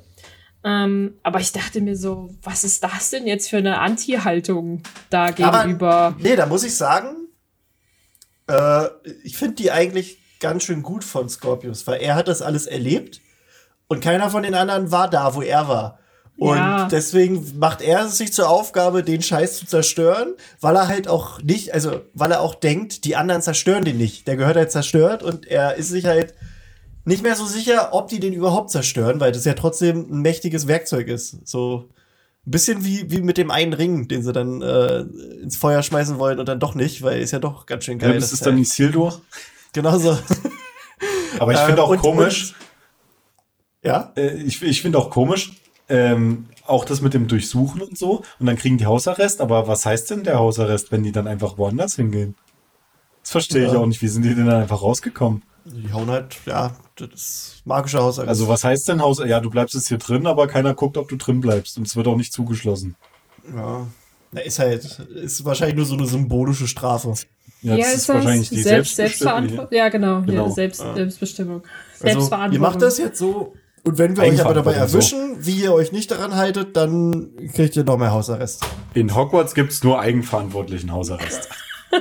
Ähm, 0.65 1.13
aber 1.21 1.39
ich 1.39 1.51
dachte 1.51 1.79
mir 1.79 1.95
so, 1.95 2.33
was 2.41 2.63
ist 2.63 2.83
das 2.83 3.11
denn 3.11 3.27
jetzt 3.27 3.49
für 3.51 3.57
eine 3.57 3.79
Anti-Haltung 3.79 4.81
da 5.11 5.29
gegenüber? 5.29 6.15
Nee, 6.17 6.35
da 6.35 6.47
muss 6.47 6.63
ich 6.63 6.75
sagen, 6.75 7.27
äh, 8.47 8.87
ich 9.23 9.37
finde 9.37 9.55
die 9.55 9.71
eigentlich 9.71 10.17
ganz 10.39 10.63
schön 10.63 10.81
gut 10.81 11.03
von 11.03 11.29
Scorpius, 11.29 11.85
weil 11.85 12.01
er 12.01 12.15
hat 12.15 12.27
das 12.27 12.41
alles 12.41 12.65
erlebt 12.65 13.21
und 13.87 14.03
keiner 14.03 14.31
von 14.31 14.41
den 14.41 14.55
anderen 14.55 14.91
war 14.91 15.07
da, 15.07 15.35
wo 15.35 15.43
er 15.43 15.67
war. 15.67 15.99
Und 16.37 16.57
Ja. 16.57 16.87
deswegen 16.89 17.57
macht 17.59 17.81
er 17.81 18.05
es 18.05 18.17
sich 18.17 18.33
zur 18.33 18.49
Aufgabe, 18.49 19.03
den 19.03 19.21
Scheiß 19.21 19.59
zu 19.59 19.67
zerstören, 19.67 20.33
weil 20.59 20.75
er 20.75 20.87
halt 20.87 21.07
auch 21.07 21.41
nicht, 21.43 21.73
also 21.75 22.01
weil 22.13 22.31
er 22.31 22.41
auch 22.41 22.55
denkt, 22.55 23.05
die 23.05 23.15
anderen 23.15 23.41
zerstören 23.43 23.85
den 23.85 23.97
nicht. 23.97 24.27
Der 24.27 24.35
gehört 24.35 24.57
halt 24.57 24.71
zerstört 24.71 25.21
und 25.23 25.45
er 25.45 25.75
ist 25.75 25.89
sich 25.89 26.05
halt 26.05 26.33
nicht 27.05 27.23
mehr 27.23 27.35
so 27.35 27.45
sicher, 27.45 27.89
ob 27.93 28.07
die 28.09 28.19
den 28.19 28.33
überhaupt 28.33 28.69
zerstören, 28.71 29.19
weil 29.19 29.31
das 29.31 29.45
ja 29.45 29.53
trotzdem 29.53 30.07
ein 30.11 30.21
mächtiges 30.21 30.67
Werkzeug 30.67 31.07
ist. 31.07 31.47
So 31.47 31.89
ein 32.47 32.51
bisschen 32.51 32.83
wie, 32.83 33.09
wie 33.11 33.21
mit 33.21 33.37
dem 33.37 33.51
einen 33.51 33.73
Ring, 33.73 34.07
den 34.07 34.23
sie 34.23 34.33
dann 34.33 34.61
äh, 34.61 34.99
ins 35.41 35.55
Feuer 35.57 35.81
schmeißen 35.83 36.17
wollen 36.19 36.39
und 36.39 36.47
dann 36.49 36.59
doch 36.59 36.75
nicht, 36.75 37.01
weil 37.03 37.21
ist 37.21 37.31
ja 37.31 37.39
doch 37.39 37.65
ganz 37.65 37.85
schön 37.85 37.99
geil. 37.99 38.09
Elvis 38.11 38.25
das 38.25 38.33
ist 38.33 38.45
dann 38.45 38.57
Isildur. 38.57 39.21
genau 39.73 39.97
so. 39.97 40.17
Aber 41.39 41.53
ich 41.53 41.59
Äh, 41.59 41.65
finde 41.65 41.83
auch 41.83 41.89
und- 41.89 41.99
komisch, 41.99 42.53
und- 43.83 43.87
ja? 43.89 44.11
äh, 44.15 44.35
ich, 44.41 44.61
ich 44.61 44.81
finde 44.81 44.97
auch 44.97 45.09
komisch, 45.09 45.53
ähm, 45.89 46.47
auch 46.65 46.85
das 46.85 47.01
mit 47.01 47.13
dem 47.13 47.27
Durchsuchen 47.27 47.81
und 47.81 47.97
so. 47.97 48.23
Und 48.39 48.45
dann 48.47 48.55
kriegen 48.57 48.77
die 48.79 48.87
Hausarrest. 48.87 49.41
Aber 49.41 49.67
was 49.67 49.85
heißt 49.85 50.09
denn 50.09 50.23
der 50.23 50.39
Hausarrest, 50.39 50.91
wenn 50.91 51.03
die 51.03 51.11
dann 51.11 51.27
einfach 51.27 51.59
woanders 51.59 51.95
hingehen? 51.95 52.35
Das 53.21 53.31
verstehe 53.31 53.67
ich 53.67 53.73
Ja. 53.73 53.79
auch 53.79 53.85
nicht. 53.85 54.01
Wie 54.01 54.07
sind 54.07 54.23
die 54.23 54.33
denn 54.33 54.47
dann 54.47 54.61
einfach 54.61 54.81
rausgekommen? 54.81 55.43
Die 55.65 55.91
hauen 55.91 56.09
halt, 56.09 56.37
ja, 56.45 56.75
das 56.95 57.09
ist 57.13 57.61
magischer 57.65 57.99
Hausarrest. 58.03 58.29
Also 58.29 58.47
was 58.47 58.63
heißt 58.63 58.87
denn 58.87 59.01
Haus? 59.01 59.19
Ja, 59.25 59.39
du 59.39 59.49
bleibst 59.49 59.73
jetzt 59.73 59.87
hier 59.87 59.97
drin, 59.97 60.27
aber 60.27 60.47
keiner 60.47 60.73
guckt, 60.75 60.97
ob 60.97 61.09
du 61.09 61.15
drin 61.15 61.41
bleibst. 61.41 61.77
Und 61.77 61.87
es 61.87 61.95
wird 61.95 62.07
auch 62.07 62.17
nicht 62.17 62.33
zugeschlossen. 62.33 62.95
ja. 63.55 63.87
Na, 64.31 64.41
ist 64.41 64.59
halt, 64.59 64.83
ist 64.83 65.45
wahrscheinlich 65.45 65.77
nur 65.77 65.85
so 65.85 65.95
eine 65.95 66.07
symbolische 66.07 66.67
Strafe. 66.67 67.13
Ja, 67.61 67.77
das 67.77 67.95
ist 67.95 68.09
wahrscheinlich 68.09 68.49
die 68.49 68.61
Selbst, 68.61 68.95
Selbstbestimmung. 68.95 69.47
Selbstverantwortung. 69.47 69.77
Ja, 69.77 69.89
genau. 69.89 70.21
Genau. 70.23 70.47
Ja, 70.47 70.51
Selbst, 70.51 70.81
Ja. 70.81 70.93
Selbstbestimmung. 70.93 71.61
Also, 71.61 72.03
Selbstverantwortung. 72.03 72.53
ihr 72.53 72.59
macht 72.59 72.81
das 72.81 72.97
jetzt 72.97 73.17
so, 73.17 73.53
und 73.83 73.97
wenn 73.97 74.17
wir 74.17 74.23
euch 74.23 74.43
aber 74.43 74.55
dabei 74.55 74.73
erwischen, 74.73 75.37
wie 75.45 75.61
ihr 75.61 75.71
euch 75.71 75.91
nicht 75.91 76.11
daran 76.11 76.35
haltet, 76.35 76.75
dann 76.75 77.29
kriegt 77.53 77.75
ihr 77.77 77.83
noch 77.85 77.97
mehr 77.97 78.11
Hausarrest. 78.11 78.65
In 78.93 79.15
Hogwarts 79.15 79.53
gibt's 79.53 79.83
nur 79.83 79.99
eigenverantwortlichen 79.99 80.91
Hausarrest. 80.91 81.47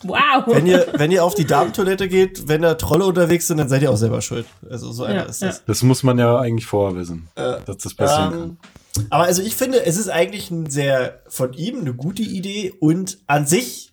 Wow. 0.04 0.44
Wenn 0.46 0.66
ihr, 0.66 0.86
wenn 0.94 1.10
ihr 1.10 1.24
auf 1.24 1.34
die 1.34 1.44
Damentoilette 1.44 2.08
geht, 2.08 2.48
wenn 2.48 2.62
da 2.62 2.74
Trolle 2.74 3.04
unterwegs 3.04 3.46
sind, 3.48 3.58
dann 3.58 3.68
seid 3.68 3.82
ihr 3.82 3.90
auch 3.90 3.96
selber 3.96 4.20
schuld. 4.22 4.46
Also 4.70 4.92
so 4.92 5.04
einer 5.04 5.14
Ja, 5.14 5.22
ist 5.22 5.42
das. 5.42 5.64
Das 5.64 5.82
muss 5.82 6.02
man 6.02 6.18
ja 6.18 6.38
eigentlich 6.38 6.66
vorher 6.66 6.96
wissen, 6.96 7.28
Äh, 7.34 7.56
dass 7.66 7.78
das 7.78 7.94
passieren 7.94 8.30
kann. 8.30 8.40
Ähm, 8.40 9.06
aber 9.10 9.24
also 9.24 9.42
ich 9.42 9.54
finde, 9.56 9.84
es 9.84 9.96
ist 9.96 10.08
eigentlich 10.08 10.50
ein 10.50 10.70
sehr 10.70 11.22
von 11.28 11.52
ihm 11.52 11.80
eine 11.80 11.94
gute 11.94 12.22
Idee 12.22 12.72
und 12.80 13.18
an 13.26 13.46
sich, 13.46 13.92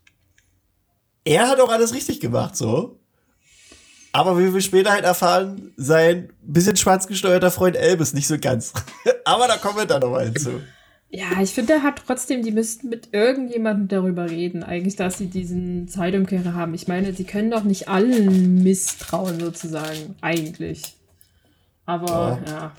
er 1.24 1.50
hat 1.50 1.60
auch 1.60 1.70
alles 1.72 1.94
richtig 1.94 2.20
gemacht, 2.20 2.56
so. 2.56 3.00
Aber 4.12 4.40
wie 4.40 4.54
wir 4.54 4.62
später 4.62 4.92
halt 4.92 5.04
erfahren, 5.04 5.74
sein 5.76 6.30
bisschen 6.42 6.78
schwanzgesteuerter 6.78 7.52
Freund 7.52 7.76
Elvis 7.76 8.14
nicht 8.14 8.28
so 8.28 8.38
ganz. 8.40 8.72
aber 9.26 9.48
da 9.48 9.58
kommen 9.58 9.78
wir 9.78 9.86
dann 9.86 10.02
nochmal 10.02 10.26
hinzu. 10.26 10.62
Ja, 11.16 11.42
ich 11.42 11.52
finde 11.52 11.82
halt 11.82 11.96
trotzdem, 12.06 12.44
die 12.44 12.52
müssten 12.52 12.90
mit 12.90 13.10
irgendjemandem 13.14 13.88
darüber 13.88 14.30
reden, 14.30 14.64
eigentlich, 14.64 14.98
dass 14.98 15.18
sie 15.18 15.28
diesen 15.28 15.88
Zeitumkehrer 15.88 16.54
haben. 16.56 16.74
Ich 16.74 16.90
meine, 16.90 17.14
die 17.14 17.24
können 17.24 17.52
doch 17.52 17.64
nicht 17.64 17.88
allen 17.88 18.62
misstrauen, 18.64 19.40
sozusagen, 19.40 20.16
eigentlich. 20.20 20.82
Aber, 21.86 22.40
ja. 22.48 22.72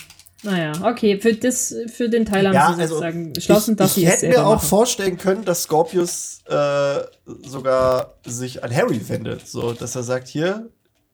Naja, 0.42 0.72
okay, 0.84 1.18
für, 1.18 1.32
das, 1.32 1.74
für 1.92 2.10
den 2.10 2.26
Teil 2.26 2.46
haben 2.46 2.54
Ja, 2.54 2.74
sie 2.74 2.82
also 2.82 2.96
sozusagen 2.96 3.32
beschlossen, 3.32 3.70
ich, 3.72 3.76
dass 3.78 3.90
ich 3.90 3.94
sie 3.94 4.04
es 4.04 4.22
hätte 4.22 4.28
mir 4.28 4.46
auch 4.46 4.56
machen. 4.56 4.68
vorstellen 4.68 5.16
können, 5.16 5.44
dass 5.46 5.62
Scorpius 5.62 6.42
äh, 6.46 7.00
sogar 7.42 8.14
sich 8.24 8.62
an 8.62 8.74
Harry 8.74 9.00
wendet, 9.08 9.48
so 9.48 9.72
dass 9.72 9.96
er 9.96 10.02
sagt 10.02 10.28
hier, 10.28 10.68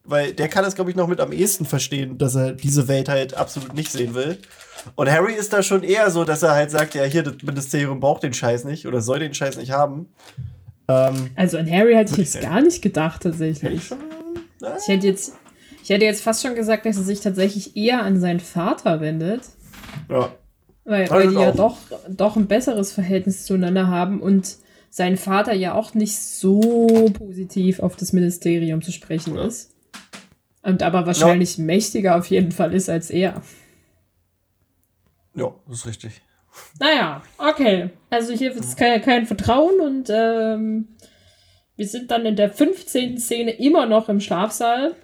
weil 0.05 0.33
der 0.35 0.49
kann 0.49 0.65
es 0.65 0.75
glaube 0.75 0.91
ich 0.91 0.97
noch 0.97 1.07
mit 1.07 1.21
am 1.21 1.33
ehesten 1.33 1.67
verstehen, 1.67 2.19
dass 2.19 2.35
er 2.35 2.53
diese 2.53 2.89
Welt 2.89 3.09
halt 3.09 3.35
absolut 3.35 3.75
nicht 3.75 3.93
sehen 3.93 4.15
will. 4.15 4.39
Und 4.95 5.11
Harry 5.11 5.35
ist 5.35 5.53
da 5.53 5.63
schon 5.63 5.83
eher 5.83 6.11
so, 6.11 6.25
dass 6.25 6.43
er 6.43 6.53
halt 6.53 6.71
sagt, 6.71 6.95
ja 6.95 7.05
hier 7.05 7.23
das 7.23 7.43
Ministerium 7.43 8.01
braucht 8.01 8.23
den 8.23 8.33
Scheiß 8.35 8.65
nicht 8.65 8.87
oder 8.87 9.01
soll 9.01 9.19
den 9.21 9.35
Scheiß 9.35 9.57
nicht 9.57 9.71
haben. 9.73 10.07
Ähm, 10.89 11.31
Also 11.37 11.59
an 11.59 11.71
Harry 11.71 11.95
hätte 11.95 12.13
ich 12.13 12.19
jetzt 12.19 12.41
gar 12.41 12.61
nicht 12.61 12.83
gedacht, 12.83 13.23
tatsächlich. 13.23 13.91
na, 14.61 14.77
Ich 14.77 14.89
hätte 14.89 15.07
jetzt, 15.07 15.35
ich 15.83 15.91
hätte 15.91 16.05
jetzt 16.05 16.23
fast 16.23 16.43
schon 16.43 16.55
gesagt, 16.55 16.87
dass 16.87 16.97
er 16.97 17.03
sich 17.05 17.21
tatsächlich 17.21 17.77
eher 17.77 18.03
an 18.03 18.19
seinen 18.21 18.41
Vater 18.41 19.01
wendet. 19.01 19.43
ja. 20.09 20.31
Weil, 20.85 21.05
Ja, 21.05 21.11
weil 21.11 21.29
die 21.29 21.35
ja 21.35 21.51
auch. 21.51 21.55
doch, 21.57 21.77
doch 22.09 22.35
ein 22.37 22.49
besseres 22.49 22.91
Verhältnis 22.93 23.45
zueinander 23.45 23.87
haben 23.87 24.21
und 24.21 24.57
sein 24.91 25.17
Vater 25.17 25.53
ja 25.53 25.75
auch 25.75 25.95
nicht 25.95 26.19
so 26.19 26.61
positiv 27.17 27.79
auf 27.79 27.95
das 27.95 28.13
Ministerium 28.13 28.83
zu 28.83 28.91
sprechen 28.91 29.37
Ja. 29.37 29.45
ist. 29.47 29.71
Und 30.65 30.83
aber 30.83 31.07
wahrscheinlich 31.07 31.57
mächtiger 31.59 32.17
auf 32.17 32.27
jeden 32.27 32.51
Fall 32.51 32.75
ist 32.75 32.91
als 32.91 33.11
er. 33.11 33.43
Ja, 35.35 35.53
das 35.69 35.79
ist 35.79 35.87
richtig. 35.87 36.23
Naja, 36.79 37.23
okay. 37.39 37.91
Also 38.11 38.33
hier 38.35 38.53
ist 38.55 38.77
kein, 38.77 39.01
kein 39.03 39.27
Vertrauen 39.27 39.81
und 39.81 40.11
ähm, 40.11 40.89
wir 41.77 41.87
sind 41.89 42.11
dann 42.11 42.27
in 42.27 42.37
der 42.37 42.51
15. 42.51 43.19
Szene 43.19 43.53
immer 43.53 43.87
noch 43.87 44.09
im 44.11 44.21
Schlafsaal. 44.21 44.95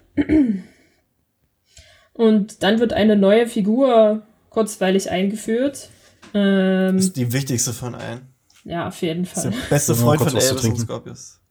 Und 2.13 2.61
dann 2.63 2.79
wird 2.79 2.93
eine 2.93 3.15
neue 3.15 3.47
Figur 3.47 4.21
kurzweilig 4.49 5.09
eingeführt. 5.09 5.89
Ähm, 6.33 6.97
Das 6.97 7.05
ist 7.05 7.17
die 7.17 7.33
wichtigste 7.33 7.73
von 7.73 7.95
allen. 7.95 8.27
ja, 8.65 8.87
auf 8.87 9.01
jeden 9.01 9.23
Das 9.23 9.37
ist 9.37 9.43
der 9.45 9.51
Fall. 9.53 9.69
beste 9.69 9.95
Freund 9.95 10.21
von 10.21 10.35
Elvis 10.37 10.65
und? 10.65 10.77
Scorpius. 10.79 11.41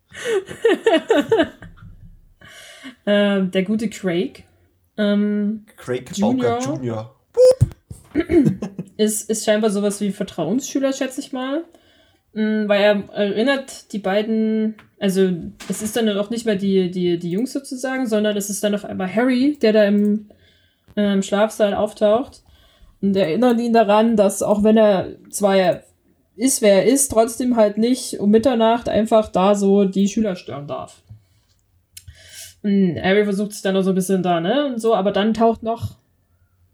Ähm, 3.06 3.50
der 3.50 3.62
gute 3.64 3.88
Craig 3.88 4.44
ähm, 4.96 5.64
Craig 5.76 6.10
Junior. 6.16 6.58
Bowker 6.58 6.74
Jr. 6.82 7.14
ist, 8.99 9.30
ist 9.30 9.46
scheinbar 9.46 9.70
sowas 9.70 10.01
wie 10.03 10.11
Vertrauensschüler, 10.11 10.92
schätze 10.92 11.20
ich 11.20 11.32
mal. 11.32 11.64
Mm, 12.34 12.68
Weil 12.68 12.82
er 12.82 13.14
erinnert 13.14 13.92
die 13.92 14.01
beiden, 14.01 14.74
also 14.99 15.30
es 15.68 15.80
ist 15.80 15.96
dann 15.96 16.09
auch 16.18 16.28
nicht 16.28 16.44
mehr 16.44 16.57
die, 16.57 16.90
die, 16.90 17.18
die 17.18 17.30
Jungs 17.30 17.53
sozusagen, 17.53 18.07
sondern 18.07 18.36
es 18.36 18.51
ist 18.51 18.62
dann 18.62 18.74
auf 18.74 18.84
einmal 18.84 19.14
Harry, 19.14 19.57
der 19.62 19.72
da 19.72 19.84
im, 19.84 20.28
im 20.96 21.22
Schlafsaal 21.22 21.72
auftaucht. 21.74 22.42
Und 23.01 23.16
erinnert 23.16 23.61
ihn 23.61 23.72
daran, 23.72 24.16
dass 24.16 24.42
auch 24.42 24.64
wenn 24.64 24.76
er 24.76 25.14
zwar 25.30 25.82
ist, 26.34 26.61
wer 26.61 26.84
er 26.84 26.86
ist, 26.86 27.09
trotzdem 27.09 27.57
halt 27.57 27.78
nicht 27.78 28.18
um 28.18 28.30
Mitternacht 28.30 28.88
einfach 28.88 29.28
da 29.28 29.55
so 29.55 29.84
die 29.84 30.09
Schüler 30.09 30.34
stören 30.34 30.66
darf. 30.66 31.03
Und 32.64 33.01
Harry 33.01 33.22
versucht 33.22 33.53
sich 33.53 33.62
dann 33.62 33.74
noch 33.74 33.82
so 33.82 33.90
ein 33.90 33.94
bisschen 33.94 34.24
da, 34.24 34.40
ne? 34.40 34.66
Und 34.66 34.80
so, 34.80 34.96
aber 34.96 35.12
dann 35.12 35.34
taucht 35.34 35.62
noch 35.62 35.96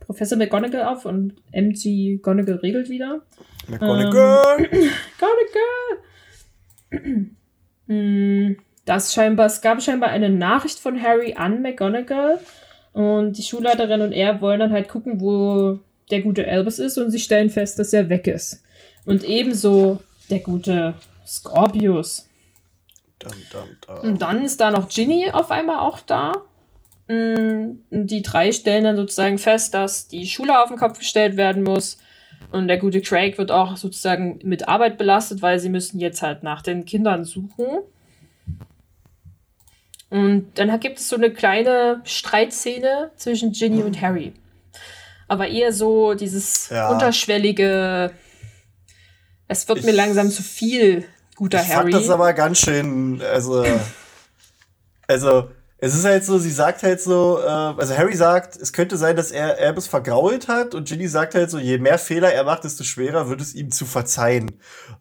Professor 0.06 0.38
McGonagall 0.38 0.84
auf 0.84 1.04
und 1.04 1.34
MG 1.52 2.18
Gonagall 2.22 2.56
regelt 2.56 2.88
wieder. 2.88 3.22
McGonagall! 3.68 4.68
Ähm, 4.70 4.90
Gonagall! 6.90 7.30
Mm, 7.86 8.56
das 8.86 9.12
scheinbar, 9.12 9.44
es 9.44 9.60
gab 9.60 9.82
scheinbar 9.82 10.08
eine 10.08 10.30
Nachricht 10.30 10.78
von 10.78 11.02
Harry 11.02 11.34
an 11.34 11.60
McGonagall 11.60 12.40
und 12.94 13.36
die 13.36 13.42
Schulleiterin 13.42 14.00
und 14.00 14.12
er 14.12 14.40
wollen 14.40 14.60
dann 14.60 14.72
halt 14.72 14.88
gucken, 14.88 15.20
wo 15.20 15.80
der 16.10 16.22
gute 16.22 16.48
Albus 16.48 16.78
ist 16.78 16.96
und 16.96 17.10
sie 17.10 17.18
stellen 17.18 17.50
fest, 17.50 17.78
dass 17.78 17.92
er 17.92 18.08
weg 18.08 18.26
ist. 18.26 18.62
Und 19.04 19.24
ebenso 19.24 20.00
der 20.30 20.38
gute 20.38 20.94
Scorpius. 21.26 22.28
Dum, 23.18 23.32
dum, 23.52 23.68
dum. 23.86 24.10
Und 24.10 24.22
dann 24.22 24.42
ist 24.44 24.60
da 24.60 24.70
noch 24.70 24.88
Ginny 24.88 25.30
auf 25.30 25.50
einmal 25.50 25.80
auch 25.80 26.00
da. 26.00 26.32
Mm, 27.08 27.80
Die 27.90 28.22
drei 28.22 28.50
stellen 28.52 28.84
dann 28.84 28.96
sozusagen 28.96 29.38
fest, 29.38 29.74
dass 29.74 30.08
die 30.08 30.26
Schule 30.26 30.60
auf 30.62 30.68
den 30.68 30.78
Kopf 30.78 30.98
gestellt 30.98 31.36
werden 31.36 31.62
muss. 31.62 31.98
Und 32.50 32.68
der 32.68 32.78
gute 32.78 33.00
Craig 33.00 33.36
wird 33.38 33.50
auch 33.50 33.76
sozusagen 33.76 34.38
mit 34.44 34.68
Arbeit 34.68 34.96
belastet, 34.96 35.42
weil 35.42 35.58
sie 35.58 35.68
müssen 35.68 35.98
jetzt 35.98 36.22
halt 36.22 36.42
nach 36.42 36.62
den 36.62 36.84
Kindern 36.84 37.24
suchen. 37.24 37.66
Und 40.10 40.52
dann 40.58 40.78
gibt 40.80 40.98
es 40.98 41.08
so 41.08 41.16
eine 41.16 41.32
kleine 41.32 42.00
Streitszene 42.04 43.10
zwischen 43.16 43.52
Ginny 43.52 43.82
und 43.82 44.00
Harry. 44.00 44.32
Aber 45.26 45.48
eher 45.48 45.72
so 45.72 46.14
dieses 46.14 46.68
Ja. 46.68 46.90
unterschwellige, 46.90 48.12
es 49.48 49.66
wird 49.68 49.82
mir 49.82 49.90
Ich- 49.90 49.96
langsam 49.96 50.30
zu 50.30 50.42
viel, 50.42 51.04
guter 51.34 51.62
Ich 51.62 51.68
Harry. 51.74 51.90
fand 51.90 52.04
das 52.04 52.10
aber 52.10 52.32
ganz 52.34 52.58
schön, 52.60 53.20
also, 53.22 53.64
also, 55.08 55.48
es 55.84 55.94
ist 55.94 56.06
halt 56.06 56.24
so, 56.24 56.38
sie 56.38 56.50
sagt 56.50 56.82
halt 56.82 57.02
so, 57.02 57.38
äh, 57.42 57.46
also 57.46 57.94
Harry 57.94 58.16
sagt, 58.16 58.56
es 58.56 58.72
könnte 58.72 58.96
sein, 58.96 59.16
dass 59.16 59.30
er 59.30 59.58
Albus 59.58 59.86
vergrault 59.86 60.48
hat 60.48 60.74
und 60.74 60.88
Ginny 60.88 61.06
sagt 61.08 61.34
halt 61.34 61.50
so, 61.50 61.58
je 61.58 61.76
mehr 61.76 61.98
Fehler 61.98 62.32
er 62.32 62.44
macht, 62.44 62.64
desto 62.64 62.84
schwerer 62.84 63.28
wird 63.28 63.42
es 63.42 63.54
ihm 63.54 63.70
zu 63.70 63.84
verzeihen. 63.84 64.52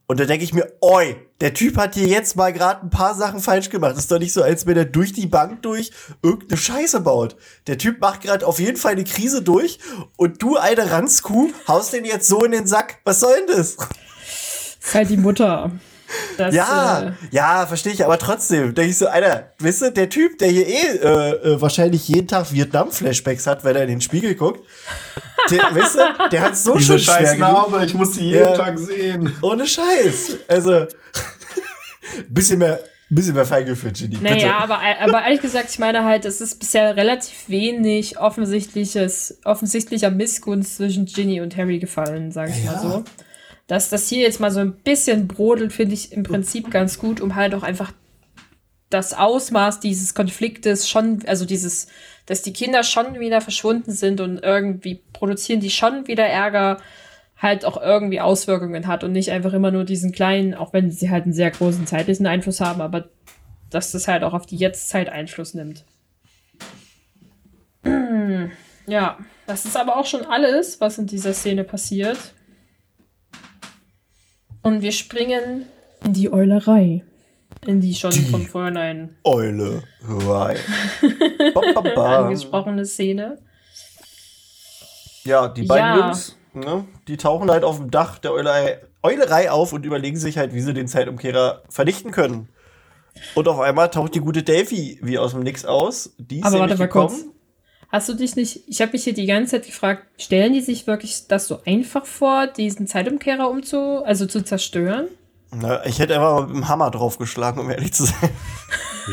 Und 0.07 0.19
da 0.19 0.25
denke 0.25 0.43
ich 0.43 0.53
mir, 0.53 0.73
oi, 0.81 1.15
der 1.39 1.53
Typ 1.53 1.77
hat 1.77 1.93
hier 1.93 2.07
jetzt 2.07 2.36
mal 2.36 2.51
gerade 2.51 2.81
ein 2.81 2.89
paar 2.89 3.15
Sachen 3.15 3.39
falsch 3.39 3.69
gemacht. 3.69 3.95
ist 3.95 4.11
doch 4.11 4.19
nicht 4.19 4.34
so, 4.34 4.43
als 4.43 4.65
wenn 4.65 4.75
er 4.75 4.84
durch 4.84 5.13
die 5.13 5.25
Bank 5.25 5.61
durch 5.61 5.91
irgendeine 6.21 6.57
Scheiße 6.57 6.99
baut. 6.99 7.38
Der 7.67 7.77
Typ 7.77 8.01
macht 8.01 8.19
gerade 8.19 8.45
auf 8.45 8.59
jeden 8.59 8.75
Fall 8.75 8.91
eine 8.91 9.05
Krise 9.05 9.41
durch 9.41 9.79
und 10.17 10.41
du, 10.41 10.57
eine 10.57 10.91
Ranzkuh, 10.91 11.49
haust 11.65 11.93
den 11.93 12.03
jetzt 12.03 12.27
so 12.27 12.43
in 12.43 12.51
den 12.51 12.67
Sack. 12.67 12.99
Was 13.05 13.21
soll 13.21 13.34
denn 13.47 13.55
das? 13.55 13.77
halt 14.93 15.09
die 15.09 15.15
Mutter. 15.15 15.71
Das, 16.37 16.53
Ja, 16.53 17.03
äh, 17.09 17.11
ja, 17.31 17.65
verstehe 17.65 17.93
ich, 17.93 18.03
aber 18.03 18.17
trotzdem 18.19 18.73
denke 18.75 18.91
ich 18.91 18.97
so, 18.97 19.07
Alter, 19.07 19.51
wisst 19.59 19.81
ihr, 19.81 19.91
der 19.91 20.09
Typ, 20.09 20.37
der 20.39 20.49
hier 20.49 20.67
eh 20.67 20.97
äh, 20.97 21.31
äh, 21.53 21.61
wahrscheinlich 21.61 22.07
jeden 22.07 22.27
Tag 22.27 22.51
Vietnam-Flashbacks 22.51 23.47
hat, 23.47 23.63
wenn 23.63 23.75
er 23.75 23.83
in 23.83 23.89
den 23.89 24.01
Spiegel 24.01 24.35
guckt, 24.35 24.61
der, 25.51 25.63
wisst 25.73 25.95
ihr, 25.95 26.29
der 26.29 26.41
hat 26.41 26.57
so 26.57 26.75
Diese 26.75 26.97
schon 26.97 26.99
schwer 26.99 27.15
scheiß 27.17 27.31
genug. 27.33 27.39
Narbe, 27.71 27.85
ich 27.85 27.93
muss 27.93 28.11
die 28.13 28.25
jeden 28.29 28.43
Ja. 28.45 28.57
Tag 28.57 28.77
sehen. 28.79 29.35
Ohne 29.41 29.65
Scheiß. 29.67 30.37
Also, 30.47 30.85
bisschen 32.29 32.59
mehr, 32.59 32.79
bisschen 33.09 33.35
mehr 33.35 33.45
Feingefühl 33.45 33.89
für 33.89 33.91
Ginny, 33.91 34.17
bitte. 34.17 34.33
Naja, 34.35 34.57
aber, 34.59 34.79
aber 35.01 35.23
ehrlich 35.23 35.41
gesagt, 35.41 35.69
ich 35.69 35.79
meine 35.79 36.03
halt, 36.03 36.25
es 36.25 36.41
ist 36.41 36.59
bisher 36.59 36.95
relativ 36.95 37.47
wenig 37.47 38.17
offensichtliches, 38.19 39.37
offensichtlicher 39.45 40.09
Missgunst 40.11 40.77
zwischen 40.77 41.05
Ginny 41.05 41.41
und 41.41 41.55
Harry 41.57 41.79
gefallen, 41.79 42.31
sage 42.31 42.51
ich 42.57 42.63
mal 42.65 42.73
Ja. 42.73 42.79
so. 42.81 43.03
Dass 43.68 43.89
das 43.89 44.09
hier 44.09 44.22
jetzt 44.22 44.39
mal 44.39 44.51
so 44.51 44.59
ein 44.59 44.74
bisschen 44.74 45.28
brodelt, 45.28 45.72
finde 45.72 45.93
ich 45.93 46.11
im 46.11 46.24
Prinzip 46.24 46.70
ganz 46.70 46.99
gut, 46.99 47.22
um 47.22 47.36
halt 47.36 47.55
auch 47.55 47.64
einfach 47.64 47.93
das 48.89 49.14
Ausmaß 49.14 49.80
dieses 49.80 50.14
Konfliktes 50.14 50.88
schon, 50.88 51.24
also 51.26 51.45
dieses, 51.45 51.88
dass 52.26 52.41
die 52.41 52.53
Kinder 52.53 52.84
schon 52.84 53.20
wieder 53.20 53.41
verschwunden 53.41 53.91
sind 53.91 54.22
und 54.22 54.43
irgendwie 54.43 55.01
produzieren 55.14 55.59
die 55.59 55.72
schon 55.72 56.07
wieder 56.07 56.26
Ärger, 56.26 56.78
halt 57.38 57.66
auch 57.66 57.82
irgendwie 57.82 58.22
Auswirkungen 58.22 58.88
hat 58.88 59.03
und 59.03 59.11
nicht 59.11 59.32
einfach 59.32 59.53
immer 59.53 59.72
nur 59.72 59.84
diesen 59.84 60.11
kleinen, 60.11 60.53
auch 60.53 60.72
wenn 60.74 60.91
sie 60.91 61.09
halt 61.09 61.26
einen 61.26 61.34
sehr 61.34 61.51
großen 61.51 61.86
zeitlichen 61.88 62.26
Einfluss 62.26 62.61
haben, 62.61 62.82
aber 62.82 63.09
dass 63.70 63.91
das 63.91 64.07
halt 64.07 64.24
auch 64.24 64.34
auf 64.34 64.45
die 64.45 64.55
Jetztzeit 64.55 65.09
Einfluss 65.09 65.53
nimmt. 65.53 65.86
Ja, 68.86 69.18
das 69.47 69.64
ist 69.64 69.78
aber 69.78 69.95
auch 69.95 70.05
schon 70.05 70.26
alles, 70.26 70.82
was 70.82 70.97
in 70.97 71.07
dieser 71.07 71.34
Szene 71.34 71.64
passiert. 71.64 72.18
Und 74.64 74.82
wir 74.82 74.91
springen 74.91 75.66
in 76.03 76.14
die 76.14 76.32
Eulerei. 76.32 77.03
In 77.66 77.80
die 77.80 77.93
schon 77.93 78.11
Die 78.11 78.22
von 78.22 78.45
vornherein 78.45 79.16
Eule. 79.24 79.84
Right. 80.05 80.59
Bam, 81.53 81.74
bam, 81.74 81.84
bam. 81.95 82.24
angesprochene 82.26 82.86
Szene. 82.86 83.38
Ja, 85.24 85.47
die 85.47 85.64
beiden 85.64 85.86
Ja. 85.86 86.05
Jungs, 86.07 86.38
ne, 86.53 86.86
die 87.07 87.16
tauchen 87.16 87.49
halt 87.49 87.64
auf 87.64 87.78
dem 87.78 87.89
Dach 87.89 88.18
der 88.20 88.34
Eulerei, 88.34 88.80
Eulerei 89.01 89.49
auf 89.51 89.72
und 89.72 89.86
überlegen 89.86 90.18
sich 90.18 90.38
halt, 90.38 90.53
wie 90.53 90.59
sie 90.61 90.74
den 90.74 90.88
Zeitumkehrer 90.88 91.64
vernichten 91.70 92.11
können. 92.11 92.49
Und 93.36 93.47
auf 93.47 93.59
einmal 93.59 93.89
taucht 93.89 94.16
die 94.16 94.20
gute 94.20 94.43
Delphi 94.43 94.99
wie 95.01 95.18
aus 95.18 95.32
dem 95.32 95.41
Nix 95.41 95.64
aus. 95.66 96.14
Die 96.18 96.39
ist 96.39 96.45
Aber 96.45 96.59
warte 96.59 96.78
mal 96.78 96.89
kurz. 96.89 97.26
Hast 97.93 98.09
du 98.09 98.15
dich 98.15 98.35
nicht, 98.35 98.61
ich 98.67 98.81
habe 98.81 98.93
mich 98.93 99.03
hier 99.03 99.13
die 99.13 99.27
ganze 99.27 99.51
Zeit 99.51 99.67
gefragt, 99.67 100.07
stellen 100.19 100.51
die 100.53 100.61
sich 100.61 100.87
wirklich 100.87 101.27
das 101.27 101.47
so 101.47 101.59
einfach 101.63 102.07
vor, 102.07 102.47
diesen 102.47 102.87
Zeitumkehrer 102.87 103.47
umzu, 103.47 104.03
also 104.03 104.25
zu 104.25 104.43
zerstören? 104.43 105.09
Na, 105.51 105.85
ich 105.85 105.99
hätte 105.99 106.15
einfach 106.15 106.39
mal 106.39 106.47
mit 106.47 106.55
dem 106.55 106.67
Hammer 106.69 106.89
draufgeschlagen, 106.89 107.61
um 107.61 107.69
ehrlich 107.69 107.93
zu 107.93 108.05
sein. 108.05 108.31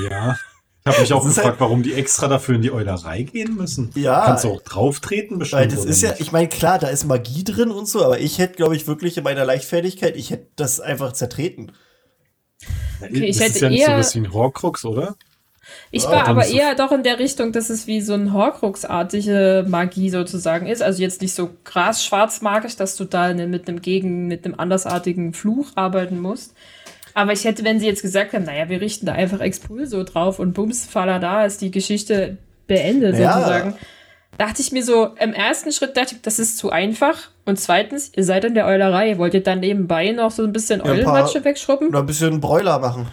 Ja. 0.08 0.34
Ich 0.82 0.86
habe 0.92 1.00
mich 1.02 1.12
auch 1.12 1.22
gefragt, 1.22 1.46
halt- 1.46 1.60
warum 1.60 1.82
die 1.82 1.92
extra 1.92 2.26
dafür 2.26 2.54
in 2.54 2.62
die 2.62 2.72
Eulerei 2.72 3.24
gehen 3.24 3.54
müssen. 3.54 3.90
Ja. 3.96 4.24
Kannst 4.24 4.44
du 4.44 4.48
auch 4.48 4.62
drauf 4.62 5.00
treten 5.00 5.38
bestimmt. 5.38 5.60
Weil 5.60 5.68
das 5.68 5.84
ist 5.84 6.00
ja, 6.00 6.14
ich 6.18 6.32
meine, 6.32 6.48
klar, 6.48 6.78
da 6.78 6.88
ist 6.88 7.04
Magie 7.04 7.44
drin 7.44 7.70
und 7.70 7.86
so, 7.86 8.02
aber 8.02 8.18
ich 8.18 8.38
hätte, 8.38 8.54
glaube 8.54 8.76
ich, 8.76 8.86
wirklich 8.86 9.18
in 9.18 9.24
meiner 9.24 9.44
Leichtfertigkeit, 9.44 10.16
ich 10.16 10.30
hätte 10.30 10.46
das 10.56 10.80
einfach 10.80 11.12
zertreten. 11.12 11.72
Okay, 13.02 13.26
ich 13.26 13.36
das 13.36 13.44
hätte 13.48 13.54
ist 13.56 13.60
ja 13.60 13.68
nicht 13.68 13.88
eher- 13.88 14.14
wie 14.14 14.26
ein 14.26 14.32
Horcrux, 14.32 14.86
oder? 14.86 15.16
Ich 15.90 16.04
war 16.06 16.28
aber 16.28 16.46
eher 16.46 16.74
doch 16.74 16.92
in 16.92 17.02
der 17.02 17.18
Richtung, 17.18 17.52
dass 17.52 17.68
es 17.70 17.86
wie 17.86 18.00
so 18.00 18.14
ein 18.14 18.32
Horcrux-artige 18.32 19.64
Magie 19.68 20.10
sozusagen 20.10 20.66
ist. 20.66 20.82
Also 20.82 21.02
jetzt 21.02 21.20
nicht 21.22 21.34
so 21.34 21.50
krass 21.64 22.04
schwarzmagisch, 22.04 22.76
dass 22.76 22.96
du 22.96 23.04
da 23.04 23.32
ne- 23.32 23.46
mit 23.46 23.68
einem 23.68 23.80
Gegen, 23.82 24.26
mit 24.26 24.44
einem 24.44 24.54
andersartigen 24.58 25.32
Fluch 25.32 25.68
arbeiten 25.74 26.18
musst. 26.20 26.54
Aber 27.14 27.32
ich 27.32 27.44
hätte, 27.44 27.64
wenn 27.64 27.80
sie 27.80 27.86
jetzt 27.86 28.02
gesagt 28.02 28.32
haben, 28.34 28.44
naja, 28.44 28.68
wir 28.68 28.80
richten 28.80 29.06
da 29.06 29.12
einfach 29.12 29.40
Expulso 29.40 30.04
drauf 30.04 30.38
und 30.38 30.52
bums, 30.52 30.86
Faller 30.86 31.18
da, 31.18 31.44
ist 31.44 31.60
die 31.60 31.70
Geschichte 31.72 32.38
beendet 32.66 33.18
Ja. 33.18 33.34
sozusagen. 33.34 33.74
Dachte 34.38 34.62
ich 34.62 34.70
mir 34.72 34.82
so, 34.84 35.08
im 35.18 35.34
ersten 35.34 35.72
Schritt 35.72 35.96
dachte 35.96 36.14
ich, 36.14 36.22
das 36.22 36.38
ist 36.38 36.56
zu 36.56 36.70
einfach. 36.70 37.16
Und 37.44 37.58
zweitens, 37.58 38.12
ihr 38.16 38.24
seid 38.24 38.44
in 38.44 38.54
der 38.54 38.64
Eulerei. 38.64 39.18
Wollt 39.18 39.34
ihr 39.34 39.42
dann 39.42 39.58
nebenbei 39.60 40.12
noch 40.12 40.30
so 40.30 40.44
ein 40.44 40.52
bisschen 40.52 40.80
Ja, 40.84 40.86
Eulenmatsche 40.92 41.44
wegschrubben? 41.44 41.88
Oder 41.88 41.98
ein 41.98 42.06
bisschen 42.06 42.40
Bräuler 42.40 42.78
machen. 42.78 43.08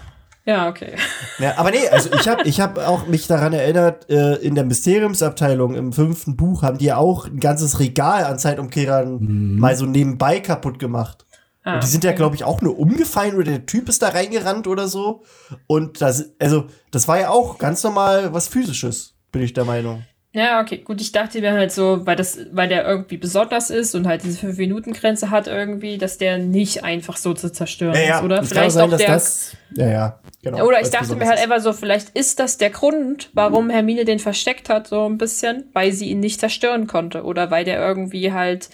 Ja, 0.47 0.69
okay. 0.69 0.93
Ja, 1.39 1.53
aber 1.57 1.69
nee, 1.69 1.87
also 1.89 2.09
ich 2.13 2.27
habe 2.27 2.43
ich 2.47 2.59
hab 2.59 2.79
auch 2.79 3.05
mich 3.05 3.27
daran 3.27 3.53
erinnert, 3.53 4.09
äh, 4.09 4.35
in 4.37 4.55
der 4.55 4.63
Mysteriumsabteilung 4.63 5.75
im 5.75 5.93
fünften 5.93 6.35
Buch 6.35 6.63
haben 6.63 6.79
die 6.79 6.85
ja 6.85 6.97
auch 6.97 7.27
ein 7.27 7.39
ganzes 7.39 7.79
Regal 7.79 8.23
an 8.23 8.39
Zeitumkehrern 8.39 9.57
mal 9.59 9.75
so 9.75 9.85
nebenbei 9.85 10.39
kaputt 10.39 10.79
gemacht. 10.79 11.25
Ah, 11.63 11.75
Und 11.75 11.83
die 11.83 11.87
sind 11.87 12.03
ja, 12.03 12.13
glaube 12.13 12.35
ich, 12.35 12.43
auch 12.43 12.61
nur 12.61 12.79
umgefallen 12.79 13.35
oder 13.35 13.51
der 13.51 13.65
Typ 13.67 13.87
ist 13.89 14.01
da 14.01 14.09
reingerannt 14.09 14.65
oder 14.67 14.87
so. 14.87 15.23
Und 15.67 16.01
das, 16.01 16.31
also, 16.39 16.65
das 16.89 17.07
war 17.07 17.19
ja 17.19 17.29
auch 17.29 17.57
ganz 17.57 17.83
normal 17.83 18.33
was 18.33 18.47
Physisches, 18.47 19.13
bin 19.31 19.43
ich 19.43 19.53
der 19.53 19.65
Meinung. 19.65 20.03
Ja, 20.33 20.61
okay, 20.61 20.77
gut. 20.77 21.01
Ich 21.01 21.11
dachte 21.11 21.41
mir 21.41 21.53
halt 21.53 21.71
so, 21.71 22.05
weil 22.05 22.15
das, 22.15 22.37
weil 22.51 22.67
der 22.67 22.87
irgendwie 22.87 23.17
besonders 23.17 23.69
ist 23.69 23.95
und 23.95 24.07
halt 24.07 24.23
diese 24.23 24.45
5-Minuten-Grenze 24.47 25.29
hat 25.29 25.47
irgendwie, 25.47 25.97
dass 25.97 26.17
der 26.17 26.37
nicht 26.37 26.83
einfach 26.83 27.17
so 27.17 27.33
zu 27.33 27.51
zerstören 27.51 27.95
ist, 27.95 28.21
oder? 28.23 28.35
es 28.35 28.39
kann 28.41 28.47
Vielleicht 28.49 28.71
sein, 28.71 28.85
auch 28.85 28.89
dass 28.89 29.01
der. 29.01 29.13
das. 29.13 29.57
Ja, 29.75 29.87
ja, 29.87 30.19
genau. 30.43 30.65
oder 30.65 30.81
ich 30.81 30.89
dachte 30.89 31.15
mir 31.15 31.27
halt 31.27 31.39
einfach 31.39 31.59
so, 31.59 31.73
vielleicht 31.73 32.09
ist 32.09 32.39
das 32.39 32.57
der 32.57 32.69
Grund, 32.69 33.29
warum 33.33 33.69
Hermine 33.69 34.05
den 34.05 34.19
versteckt 34.19 34.69
hat, 34.69 34.87
so 34.87 35.05
ein 35.05 35.17
bisschen, 35.17 35.69
weil 35.73 35.91
sie 35.91 36.09
ihn 36.09 36.19
nicht 36.19 36.39
zerstören 36.39 36.87
konnte. 36.87 37.23
Oder 37.23 37.51
weil 37.51 37.65
der 37.65 37.79
irgendwie 37.79 38.33
halt 38.33 38.69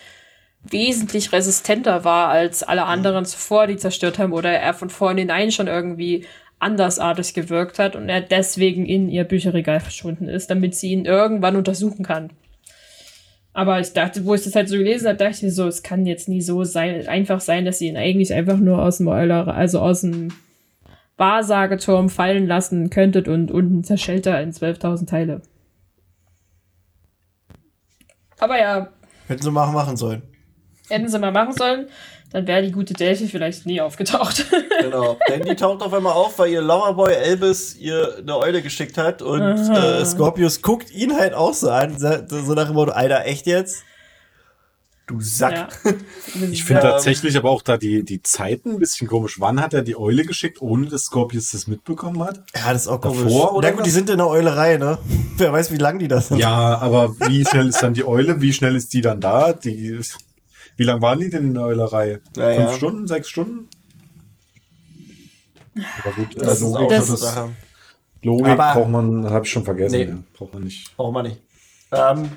wesentlich 0.64 1.32
resistenter 1.34 2.03
war 2.03 2.30
als 2.30 2.64
alle 2.64 2.86
anderen 2.86 3.26
zuvor, 3.26 3.68
die 3.68 3.78
zerstört 3.78 4.18
haben, 4.18 4.34
oder 4.34 4.51
er 4.51 4.74
von 4.74 4.89
vornherein 4.89 5.51
schon 5.51 5.68
irgendwie 5.68 6.26
andersartig 6.59 7.34
gewirkt 7.34 7.78
hat 7.78 7.95
und 7.95 8.07
er 8.07 8.22
deswegen 8.22 8.86
in 8.86 9.09
ihr 9.09 9.26
Bücherregal 9.26 9.82
verschwunden 9.82 10.30
ist, 10.30 10.49
damit 10.49 10.76
sie 10.76 10.91
ihn 10.91 11.05
irgendwann 11.05 11.57
untersuchen 11.57 12.05
kann. 12.05 12.32
Aber 13.51 13.80
ich 13.80 13.93
dachte, 13.93 14.26
wo 14.26 14.34
ich 14.34 14.43
das 14.43 14.55
halt 14.55 14.70
so 14.70 14.78
gelesen 14.78 15.07
habe, 15.07 15.18
dachte 15.18 15.36
ich 15.36 15.43
mir 15.43 15.51
so, 15.51 15.68
es 15.68 15.84
kann 15.84 16.07
jetzt 16.07 16.28
nie 16.28 16.41
so 16.41 16.64
sein, 16.64 17.07
einfach 17.07 17.39
sein, 17.39 17.66
dass 17.66 17.80
sie 17.80 17.88
ihn 17.88 17.97
eigentlich 17.97 18.34
einfach 18.34 18.57
nur 18.57 18.82
aus 18.82 18.97
dem 18.97 19.09
Euler, 19.09 19.47
also 19.49 19.80
aus 19.80 20.01
dem 20.01 20.30
Wahrsageturm 21.18 22.09
fallen 22.09 22.47
lassen 22.47 22.89
könntet 22.89 23.28
und 23.28 23.51
unten 23.51 23.84
zerschellt 23.84 24.26
er 24.26 24.41
in 24.41 24.51
12.000 24.51 25.07
Teile. 25.07 25.41
Aber 28.39 28.59
ja, 28.59 28.89
Hätten 29.28 29.41
sie 29.43 29.51
mal 29.51 29.72
machen 29.72 29.95
sollen. 29.95 30.22
hätten 30.89 31.07
sie 31.07 31.18
mal 31.20 31.32
machen 31.32 31.53
sollen, 31.53 31.88
dann 32.32 32.45
wäre 32.47 32.61
die 32.64 32.72
gute 32.72 32.93
Delphi 32.93 33.28
vielleicht 33.28 33.66
nie 33.66 33.80
aufgetaucht. 33.82 34.45
Genau. 34.82 35.18
Denn 35.30 35.43
die 35.43 35.55
taucht 35.55 35.82
auf 35.82 35.93
einmal 35.93 36.11
auf, 36.11 36.38
weil 36.39 36.49
ihr 36.49 36.61
Loverboy 36.61 37.14
Elvis 37.14 37.78
ihr 37.78 38.18
eine 38.20 38.36
Eule 38.38 38.61
geschickt 38.61 38.97
hat 38.97 39.22
und 39.22 39.41
äh, 39.41 40.03
Scorpius 40.03 40.61
guckt 40.61 40.91
ihn 40.91 41.16
halt 41.16 41.34
auch 41.34 41.53
so 41.53 41.70
an, 41.70 41.97
so 41.97 42.53
nach 42.53 42.66
dem 42.66 42.74
Motto, 42.74 42.91
Alter, 42.91 43.26
echt 43.26 43.45
jetzt? 43.45 43.86
Du 45.05 45.19
Sack. 45.19 45.53
Ja. 45.53 45.67
Ich 46.51 46.63
finde 46.63 46.81
Ähm, 46.83 46.87
tatsächlich 46.89 47.35
aber 47.37 47.49
auch 47.51 47.61
da 47.61 47.77
die, 47.77 48.03
die 48.03 48.21
Zeiten 48.23 48.71
ein 48.71 48.79
bisschen 48.79 49.07
komisch. 49.07 49.39
Wann 49.39 49.59
hat 49.61 49.73
er 49.73 49.81
die 49.81 49.97
Eule 49.97 50.23
geschickt, 50.25 50.61
ohne 50.61 50.87
dass 50.87 51.03
Scorpius 51.05 51.51
das 51.51 51.67
mitbekommen 51.67 52.23
hat? 52.23 52.37
Ja, 52.55 52.71
das 52.73 52.83
ist 52.83 52.87
auch 52.87 53.01
Davor 53.01 53.17
komisch. 53.17 53.33
oder 53.33 53.67
Na 53.67 53.71
gut, 53.71 53.79
was? 53.81 53.85
die 53.85 53.91
sind 53.91 54.09
in 54.09 54.17
der 54.17 54.27
Eulerei, 54.27 54.77
ne? 54.77 54.97
Wer 55.37 55.51
weiß, 55.51 55.71
wie 55.71 55.77
lang 55.77 55.99
die 55.99 56.07
das 56.07 56.29
sind. 56.29 56.37
Ja, 56.39 56.77
aber 56.79 57.19
wie 57.19 57.45
schnell 57.45 57.67
ist 57.67 57.83
dann 57.83 57.93
die 57.93 58.05
Eule? 58.05 58.39
Wie 58.41 58.53
schnell 58.53 58.75
ist 58.75 58.93
die 58.93 59.01
dann 59.01 59.19
da? 59.19 59.51
Die, 59.53 59.99
wie 60.77 60.83
lang 60.83 61.01
waren 61.01 61.19
die 61.19 61.29
denn 61.29 61.47
in 61.47 61.53
der 61.53 61.63
Eulerei? 61.63 62.19
Ja, 62.37 62.53
Fünf 62.53 62.69
ja. 62.71 62.73
Stunden, 62.73 63.07
sechs 63.07 63.29
Stunden? 63.29 63.67
Aber 66.03 66.13
gut, 66.15 66.27
Das 66.41 66.47
äh, 66.47 66.51
ist 66.53 66.61
Logik, 66.61 66.79
auch 66.85 66.89
das- 66.89 67.07
so 67.07 67.13
eine 67.13 67.17
Sache. 67.21 67.49
Logik 68.21 68.47
Aber- 68.47 68.73
braucht 68.73 68.89
man, 68.89 69.29
habe 69.29 69.45
ich 69.45 69.51
schon 69.51 69.65
vergessen. 69.65 69.95
Nee. 69.97 70.05
Ja, 70.05 70.17
braucht 70.33 70.53
man 70.53 70.63
nicht. 70.63 70.95
Braucht 70.95 71.13
man 71.13 71.25
nicht. 71.27 71.41
Ähm, 71.91 72.29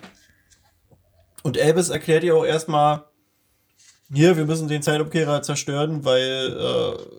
und 1.47 1.57
Elvis 1.57 1.89
erklärt 1.89 2.25
ihr 2.25 2.37
auch 2.37 2.45
erstmal, 2.45 3.05
hier, 4.13 4.37
wir 4.37 4.45
müssen 4.45 4.69
den 4.69 4.83
Zeitumkehrer 4.83 5.43
zerstören, 5.43 6.05
weil 6.05 6.57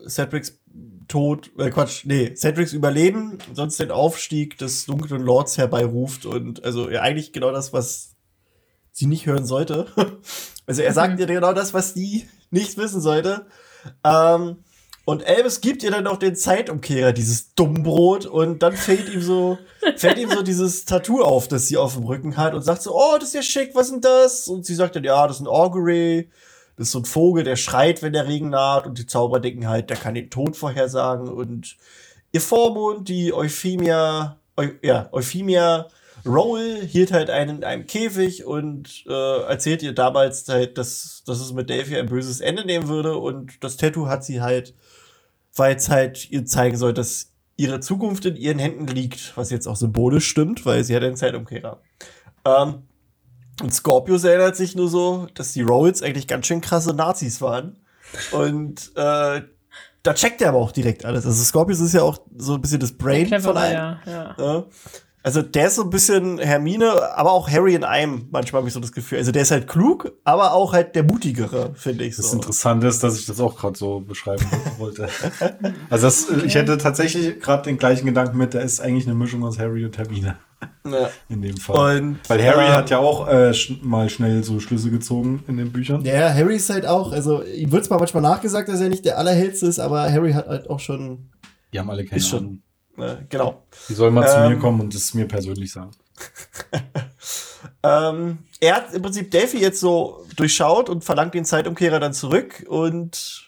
äh, 0.05 0.09
Cedrics 0.09 0.59
Tod, 1.07 1.51
äh, 1.57 1.69
Quatsch, 1.69 2.05
nee, 2.05 2.33
Cedrics 2.35 2.73
Überleben 2.73 3.37
sonst 3.53 3.79
den 3.79 3.91
Aufstieg 3.91 4.57
des 4.57 4.85
dunklen 4.85 5.21
Lords 5.21 5.57
herbeiruft 5.57 6.25
und 6.25 6.63
also 6.63 6.89
ja, 6.89 7.01
eigentlich 7.01 7.31
genau 7.31 7.51
das, 7.51 7.71
was 7.73 8.15
sie 8.91 9.05
nicht 9.05 9.25
hören 9.25 9.45
sollte. 9.45 9.87
also 10.65 10.81
er 10.81 10.93
sagt 10.93 11.13
Mhm. 11.13 11.19
ihr 11.19 11.25
genau 11.27 11.53
das, 11.53 11.73
was 11.73 11.93
die 11.93 12.27
nicht 12.51 12.77
wissen 12.77 13.01
sollte. 13.01 13.47
Ähm, 14.03 14.57
und 15.07 15.25
Elvis 15.25 15.61
gibt 15.61 15.83
ihr 15.83 15.91
dann 15.91 16.03
noch 16.03 16.17
den 16.17 16.35
Zeitumkehrer, 16.35 17.13
dieses 17.13 17.53
Dummbrot, 17.55 18.25
und 18.25 18.61
dann 18.61 18.73
fällt 18.73 19.07
ihm 19.07 19.21
so, 19.21 19.57
fällt 19.95 20.17
ihm 20.17 20.29
so 20.29 20.41
dieses 20.43 20.83
Tattoo 20.83 21.21
auf, 21.21 21.47
das 21.47 21.67
sie 21.67 21.77
auf 21.77 21.93
dem 21.93 22.03
Rücken 22.03 22.35
hat 22.35 22.53
und 22.53 22.61
sagt 22.61 22.81
so, 22.81 22.93
oh, 22.93 23.15
das 23.17 23.29
ist 23.29 23.35
ja 23.35 23.41
schick, 23.41 23.73
was 23.73 23.85
ist 23.85 23.93
denn 23.93 24.01
das? 24.01 24.49
Und 24.49 24.65
sie 24.65 24.75
sagt 24.75 24.97
dann, 24.97 25.05
ja, 25.05 25.25
das 25.25 25.37
ist 25.37 25.43
ein 25.43 25.47
Augury, 25.47 26.29
das 26.75 26.87
ist 26.87 26.91
so 26.91 26.99
ein 26.99 27.05
Vogel, 27.05 27.45
der 27.45 27.55
schreit, 27.55 28.03
wenn 28.03 28.11
der 28.11 28.27
Regen 28.27 28.49
naht 28.49 28.85
und 28.85 28.97
die 28.97 29.07
Zauberer 29.07 29.39
denken 29.39 29.69
halt, 29.69 29.89
der 29.89 29.95
kann 29.95 30.13
den 30.13 30.29
Tod 30.29 30.57
vorhersagen 30.57 31.29
und 31.29 31.77
ihr 32.33 32.41
Vormund, 32.41 33.07
die 33.07 33.31
Euphemia, 33.31 34.35
Eu, 34.57 34.71
ja, 34.81 35.07
Euphemia 35.13 35.87
Rowell 36.25 36.85
hielt 36.85 37.13
halt 37.13 37.29
einen 37.29 37.59
in 37.59 37.63
einem 37.63 37.87
Käfig 37.87 38.43
und 38.43 39.05
äh, 39.07 39.41
erzählt 39.43 39.83
ihr 39.83 39.93
damals 39.93 40.49
halt, 40.49 40.77
dass, 40.77 41.23
dass 41.25 41.39
es 41.39 41.53
mit 41.53 41.69
Delphi 41.69 41.97
ein 41.97 42.07
böses 42.07 42.41
Ende 42.41 42.65
nehmen 42.65 42.89
würde 42.89 43.17
und 43.17 43.63
das 43.63 43.77
Tattoo 43.77 44.07
hat 44.07 44.25
sie 44.25 44.41
halt, 44.41 44.73
weil 45.57 45.75
es 45.75 45.89
halt 45.89 46.29
ihr 46.31 46.45
zeigen 46.45 46.77
soll, 46.77 46.93
dass 46.93 47.33
ihre 47.55 47.79
Zukunft 47.79 48.25
in 48.25 48.35
ihren 48.35 48.59
Händen 48.59 48.87
liegt, 48.87 49.35
was 49.35 49.49
jetzt 49.49 49.67
auch 49.67 49.75
symbolisch 49.75 50.27
stimmt, 50.27 50.65
weil 50.65 50.83
sie 50.83 50.95
hat 50.95 51.03
einen 51.03 51.15
Zeitumkehrer. 51.15 51.81
Ähm, 52.45 52.83
und 53.61 53.73
Scorpius 53.73 54.23
erinnert 54.23 54.55
sich 54.55 54.75
nur 54.75 54.87
so, 54.87 55.27
dass 55.33 55.53
die 55.53 55.63
Rowells 55.63 56.03
eigentlich 56.03 56.27
ganz 56.27 56.45
schön 56.45 56.61
krasse 56.61 56.93
Nazis 56.93 57.41
waren. 57.41 57.79
Und 58.31 58.91
äh, 58.95 59.41
da 60.03 60.13
checkt 60.13 60.41
er 60.41 60.49
aber 60.49 60.59
auch 60.59 60.71
direkt 60.71 61.03
alles. 61.03 61.25
Also 61.25 61.43
Scorpius 61.43 61.79
ist 61.79 61.93
ja 61.93 62.03
auch 62.03 62.19
so 62.37 62.53
ein 62.53 62.61
bisschen 62.61 62.79
das 62.79 62.93
Brain 62.93 63.25
Clever 63.25 63.49
von 63.49 63.57
allen. 63.57 63.73
ja, 63.73 63.99
ja. 64.37 64.65
Also 65.27 65.41
der 65.41 65.67
ist 65.67 65.75
so 65.75 65.83
ein 65.83 65.89
bisschen 65.89 66.37
Hermine, 66.39 67.13
aber 67.17 67.33
auch 67.33 67.49
Harry 67.49 67.75
in 67.75 67.83
einem. 67.83 68.27
Manchmal 68.31 68.61
habe 68.61 68.69
ich 68.69 68.73
so 68.73 68.79
das 68.79 68.93
Gefühl. 68.93 69.17
Also 69.17 69.33
der 69.33 69.41
ist 69.41 69.51
halt 69.51 69.67
klug, 69.67 70.13
aber 70.23 70.53
auch 70.53 70.71
halt 70.71 70.95
der 70.95 71.03
mutigere, 71.03 71.71
finde 71.75 72.05
ich 72.05 72.15
Das 72.15 72.29
so. 72.29 72.37
Interessante 72.37 72.87
ist, 72.87 73.03
dass 73.03 73.19
ich 73.19 73.25
das 73.25 73.41
auch 73.41 73.57
gerade 73.59 73.77
so 73.77 73.99
beschreiben 73.99 74.45
wollte. 74.77 75.09
Also 75.89 76.07
das, 76.07 76.27
ich 76.45 76.55
hätte 76.55 76.77
tatsächlich 76.77 77.41
gerade 77.41 77.63
den 77.63 77.77
gleichen 77.77 78.05
Gedanken 78.05 78.37
mit, 78.37 78.53
der 78.53 78.61
ist 78.61 78.79
eigentlich 78.79 79.05
eine 79.05 79.15
Mischung 79.15 79.43
aus 79.43 79.59
Harry 79.59 79.83
und 79.83 79.97
Hermine 79.97 80.37
Ja. 80.85 81.09
in 81.27 81.41
dem 81.41 81.57
Fall. 81.57 81.99
Und 82.01 82.19
Weil 82.29 82.41
Harry 82.45 82.65
ähm, 82.67 82.71
hat 82.71 82.89
ja 82.89 82.99
auch 82.99 83.27
äh, 83.27 83.53
sch 83.53 83.73
mal 83.83 84.09
schnell 84.09 84.43
so 84.45 84.61
Schlüsse 84.61 84.89
gezogen 84.91 85.43
in 85.49 85.57
den 85.57 85.73
Büchern. 85.73 86.05
Ja, 86.05 86.33
Harry 86.33 86.55
ist 86.55 86.69
halt 86.69 86.85
auch, 86.85 87.11
also 87.11 87.43
ihm 87.43 87.71
wird 87.73 87.83
zwar 87.83 87.99
manchmal 87.99 88.23
nachgesagt, 88.23 88.69
dass 88.69 88.79
er 88.79 88.87
nicht 88.87 89.03
der 89.03 89.17
Allerhellste 89.17 89.65
ist, 89.67 89.79
aber 89.79 90.09
Harry 90.09 90.31
hat 90.31 90.47
halt 90.47 90.69
auch 90.69 90.79
schon, 90.79 91.29
Die 91.73 91.79
haben 91.79 91.89
alle 91.89 92.05
keine 92.05 92.17
Ist 92.19 92.29
schon- 92.29 92.61
Äh, 92.97 93.17
genau. 93.29 93.63
Die 93.89 93.93
sollen 93.93 94.13
mal 94.13 94.27
zu 94.27 94.37
Ähm, 94.37 94.53
mir 94.53 94.59
kommen 94.59 94.81
und 94.81 94.93
das 94.93 95.13
mir 95.13 95.27
persönlich 95.27 95.71
sagen. 95.71 95.91
Ähm, 97.83 98.39
er 98.59 98.75
hat 98.75 98.93
im 98.93 99.01
Prinzip 99.01 99.31
Delphi 99.31 99.59
jetzt 99.59 99.79
so 99.79 100.25
durchschaut 100.35 100.89
und 100.89 101.03
verlangt 101.03 101.33
den 101.33 101.45
Zeitumkehrer 101.45 101.99
dann 101.99 102.13
zurück 102.13 102.65
und 102.67 103.47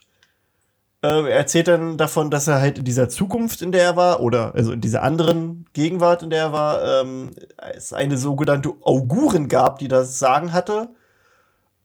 äh, 1.02 1.08
er 1.08 1.30
erzählt 1.30 1.68
dann 1.68 1.98
davon, 1.98 2.30
dass 2.30 2.48
er 2.48 2.60
halt 2.60 2.78
in 2.78 2.86
dieser 2.86 3.10
Zukunft, 3.10 3.62
in 3.62 3.72
der 3.72 3.84
er 3.84 3.96
war, 3.96 4.22
oder 4.22 4.54
also 4.56 4.72
in 4.72 4.82
dieser 4.82 5.04
anderen 5.04 5.66
Gegenwart, 5.74 6.24
in 6.24 6.30
der 6.30 6.44
er 6.44 6.54
war, 6.54 7.02
ähm, 7.02 7.32
es 7.74 7.94
eine 7.94 8.18
sogenannte 8.18 8.74
Auguren 8.82 9.48
gab, 9.48 9.80
die 9.80 9.88
das 9.88 10.20
Sagen 10.20 10.54
hatte. 10.54 10.90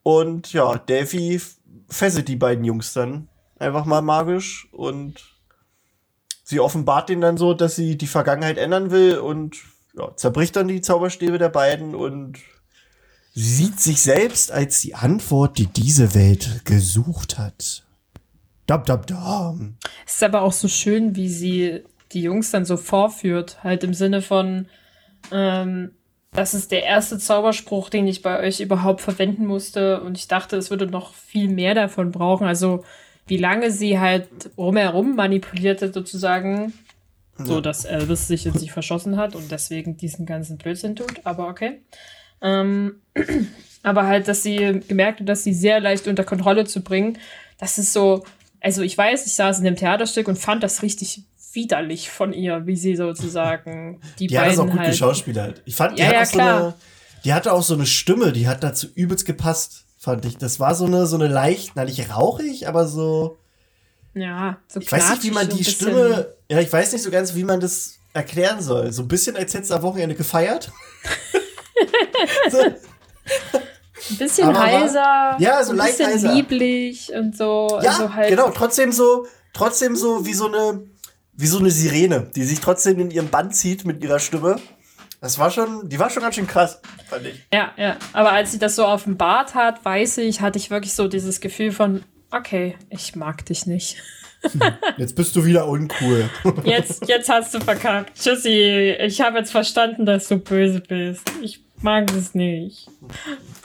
Und 0.03 0.53
ja, 0.53 0.77
Delphi 0.77 1.41
fesselt 1.89 2.29
die 2.29 2.37
beiden 2.37 2.65
Jungs 2.65 2.93
dann 2.93 3.29
einfach 3.59 3.85
mal 3.85 4.03
magisch 4.03 4.69
und 4.73 5.34
sie 6.45 6.61
offenbart 6.61 7.09
denen 7.09 7.23
dann 7.23 7.37
so, 7.37 7.55
dass 7.55 7.75
sie 7.75 7.99
die 7.99 8.07
Vergangenheit 8.07 8.59
ändern 8.59 8.93
will 8.93 9.19
und 9.19 9.57
ja, 9.97 10.15
zerbricht 10.15 10.55
dann 10.55 10.69
die 10.69 10.83
Zauberstäbe 10.83 11.39
der 11.39 11.49
beiden 11.49 11.95
und 11.95 12.39
sieht 13.33 13.81
sich 13.81 14.01
selbst 14.01 14.53
als 14.53 14.81
die 14.81 14.95
Antwort, 14.95 15.59
die 15.59 15.67
diese 15.67 16.15
Welt 16.15 16.65
gesucht 16.65 17.39
hat. 17.39 17.85
Dab, 18.67 18.87
dab, 18.87 19.07
dam. 19.07 19.77
Es 20.07 20.15
ist 20.15 20.23
aber 20.23 20.43
auch 20.43 20.53
so 20.53 20.69
schön, 20.69 21.17
wie 21.17 21.29
sie 21.29 21.83
die 22.13 22.23
Jungs 22.23 22.51
dann 22.51 22.65
so 22.65 22.77
vorführt. 22.77 23.63
Halt 23.63 23.83
im 23.83 23.93
Sinne 23.93 24.23
von, 24.23 24.67
ähm, 25.33 25.91
das 26.33 26.55
ist 26.55 26.71
der 26.73 26.85
erste 26.85 27.19
Zauberspruch, 27.19 27.91
den 27.91 28.07
ich 28.07 28.23
bei 28.23 28.41
euch 28.41 28.61
überhaupt 28.61 29.01
verwenden 29.01 29.47
musste. 29.47 30.01
Und 30.01 30.17
ich 30.17 30.29
dachte, 30.29 30.57
es 30.57 30.71
würde 30.71 30.87
noch 30.87 31.15
viel 31.15 31.49
mehr 31.49 31.75
davon 31.75 32.11
brauchen. 32.11 32.47
Also, 32.47 32.85
wie 33.27 33.39
lange 33.39 33.71
sie 33.71 33.99
halt 33.99 34.29
rumherum 34.57 35.17
manipulierte, 35.17 35.93
sozusagen. 35.93 36.73
So, 37.37 37.61
dass 37.61 37.85
Elvis 37.85 38.29
sich 38.29 38.47
in 38.47 38.57
sich 38.57 38.71
verschossen 38.71 39.17
hat 39.17 39.35
und 39.35 39.51
deswegen 39.51 39.97
diesen 39.97 40.25
ganzen 40.25 40.57
Blödsinn 40.57 40.95
tut. 40.95 41.21
Aber 41.25 41.49
okay. 41.49 41.81
Ähm, 42.41 43.01
aber 43.83 44.07
halt, 44.07 44.29
dass 44.29 44.45
sie 44.45 44.83
gemerkt 44.87 45.21
hat, 45.21 45.29
dass 45.29 45.43
sie 45.43 45.53
sehr 45.53 45.81
leicht 45.81 46.07
unter 46.07 46.23
Kontrolle 46.23 46.65
zu 46.65 46.83
bringen. 46.83 47.19
Das 47.59 47.79
ist 47.79 47.93
so, 47.93 48.25
also 48.61 48.83
ich 48.83 48.97
weiß, 48.97 49.27
ich 49.27 49.35
saß 49.35 49.59
in 49.59 49.65
dem 49.65 49.75
Theaterstück 49.75 50.29
und 50.29 50.39
fand 50.39 50.63
das 50.63 50.83
richtig 50.83 51.25
widerlich 51.53 52.09
von 52.09 52.33
ihr, 52.33 52.67
wie 52.67 52.77
sie 52.77 52.95
sozusagen 52.95 54.01
die, 54.19 54.29
Die 54.29 54.39
hat 54.39 54.47
das 54.47 54.57
beiden 54.57 54.69
auch 54.69 54.73
gut 54.73 54.81
halt. 54.81 54.91
geschauspielert. 54.91 55.63
Ich 55.65 55.75
fand, 55.75 55.99
die, 55.99 56.03
Ja, 56.03 56.09
hat 56.09 56.15
ja, 56.15 56.25
so 56.27 56.39
eine, 56.39 56.75
die 57.25 57.33
hatte 57.33 57.53
auch 57.53 57.63
so 57.63 57.75
eine 57.75 57.87
Stimme, 57.87 58.33
die 58.33 58.47
hat 58.47 58.63
dazu 58.63 58.87
übelst 58.95 59.27
gepasst, 59.27 59.84
fand 60.05 60.25
ich. 60.27 60.37
Das 60.39 60.61
war 60.61 60.75
so 60.75 60.85
eine, 60.87 61.07
so 61.07 61.17
eine 61.17 61.29
leicht, 61.29 61.73
na 61.75 61.85
nicht 61.85 62.11
rauchig, 62.15 62.69
aber 62.69 62.87
so. 62.87 63.39
Ja, 64.15 64.59
so 64.69 64.79
Ich 64.81 64.93
weiß 64.93 65.11
nicht, 65.11 65.25
wie 65.25 65.31
man 65.33 65.49
die 65.49 65.65
Stimme. 65.65 66.29
Ja, 66.49 66.61
ich 66.61 66.73
weiß 66.73 66.93
nicht 66.93 67.03
so 67.03 67.11
ganz, 67.11 67.35
wie 67.35 67.43
man 67.45 67.59
das 67.59 67.95
erklären 68.13 68.63
soll. 68.63 68.93
So 68.93 69.03
ein 69.03 69.09
bisschen, 69.09 69.37
als 69.37 69.53
hättest 69.55 69.73
du 69.73 69.75
am 69.75 69.83
Wochenende 69.83 70.15
gefeiert. 70.15 70.71
so, 72.51 72.59
Ein 74.11 74.17
bisschen 74.19 74.49
Aber 74.49 74.61
heiser, 74.61 75.37
Ja, 75.39 75.65
so 75.65 75.73
ein 75.73 75.77
leicht 75.79 75.99
bisschen 75.99 76.13
heiser. 76.13 76.35
lieblich 76.35 77.11
und 77.13 77.37
so. 77.37 77.81
ja, 77.83 77.91
also 77.91 78.15
halt, 78.15 78.29
genau. 78.29 78.51
Trotzdem 78.51 78.93
so, 78.93 79.27
trotzdem 79.53 79.97
so 79.97 80.25
wie 80.27 80.35
so 80.35 80.47
eine, 80.47 80.83
wie 81.33 81.47
so 81.47 81.59
eine 81.59 81.71
Sirene, 81.71 82.31
die 82.37 82.45
sich 82.45 82.61
trotzdem 82.61 83.01
in 83.01 83.11
ihrem 83.11 83.29
Band 83.29 83.57
zieht 83.57 83.85
mit 83.85 84.03
ihrer 84.05 84.19
Stimme. 84.21 84.57
Das 85.25 85.39
war 85.39 85.51
schon, 85.51 85.89
die 85.89 85.99
war 85.99 86.11
schon 86.11 86.23
ganz 86.23 86.35
schön 86.35 86.47
krass, 86.47 86.83
fand 87.09 87.25
ich. 87.25 87.47
Ja, 87.51 87.73
ja. 87.79 87.97
Aber 88.13 88.33
als 88.33 88.53
sie 88.53 88.59
das 88.59 88.77
so 88.77 88.87
offenbart 88.87 89.55
hat, 89.55 89.83
weiß 89.83 90.19
ich, 90.19 90.43
hatte 90.43 90.59
ich 90.59 90.69
wirklich 90.69 90.93
so 90.93 91.09
dieses 91.09 91.41
Gefühl 91.41 91.73
von, 91.73 92.03
okay, 92.31 92.77
ich 92.91 93.17
mag 93.17 93.47
dich 93.47 93.65
nicht. 93.65 93.97
Jetzt 94.99 95.17
bist 95.17 95.35
du 95.35 95.47
wieder 95.47 95.67
uncool. 95.67 96.29
Jetzt, 96.65 97.09
jetzt 97.09 97.31
hast 97.31 97.55
du 97.55 97.61
verkackt. 97.61 98.21
Tschüssi. 98.21 98.97
Ich 99.01 99.23
habe 99.23 99.39
jetzt 99.39 99.51
verstanden, 99.51 100.05
dass 100.05 100.29
du 100.29 100.37
böse 100.37 100.81
bist. 100.81 101.23
Ich 101.41 101.65
mag 101.81 102.13
es 102.15 102.35
nicht. 102.35 102.91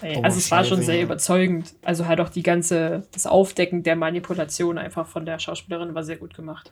Oh, 0.02 0.22
also 0.22 0.38
es 0.38 0.50
war 0.52 0.64
schon 0.64 0.82
sehr 0.82 1.02
überzeugend. 1.02 1.74
Also 1.84 2.08
halt 2.08 2.22
auch 2.22 2.30
die 2.30 2.44
ganze, 2.44 3.06
das 3.12 3.28
Aufdecken 3.28 3.84
der 3.84 3.98
Manipulation 3.98 4.78
einfach 4.78 5.08
von 5.08 5.26
der 5.26 5.38
Schauspielerin 5.40 5.94
war 5.94 6.06
sehr 6.06 6.16
gut 6.16 6.34
gemacht. 6.34 6.72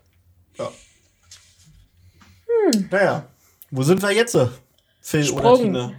Ja. 0.57 0.71
Naja, 2.89 3.27
wo 3.69 3.83
sind 3.83 4.01
wir 4.01 4.11
jetzt? 4.11 4.37
Phil 5.07 5.31
oder 5.31 5.39
Sprung. 5.39 5.61
Tina? 5.61 5.93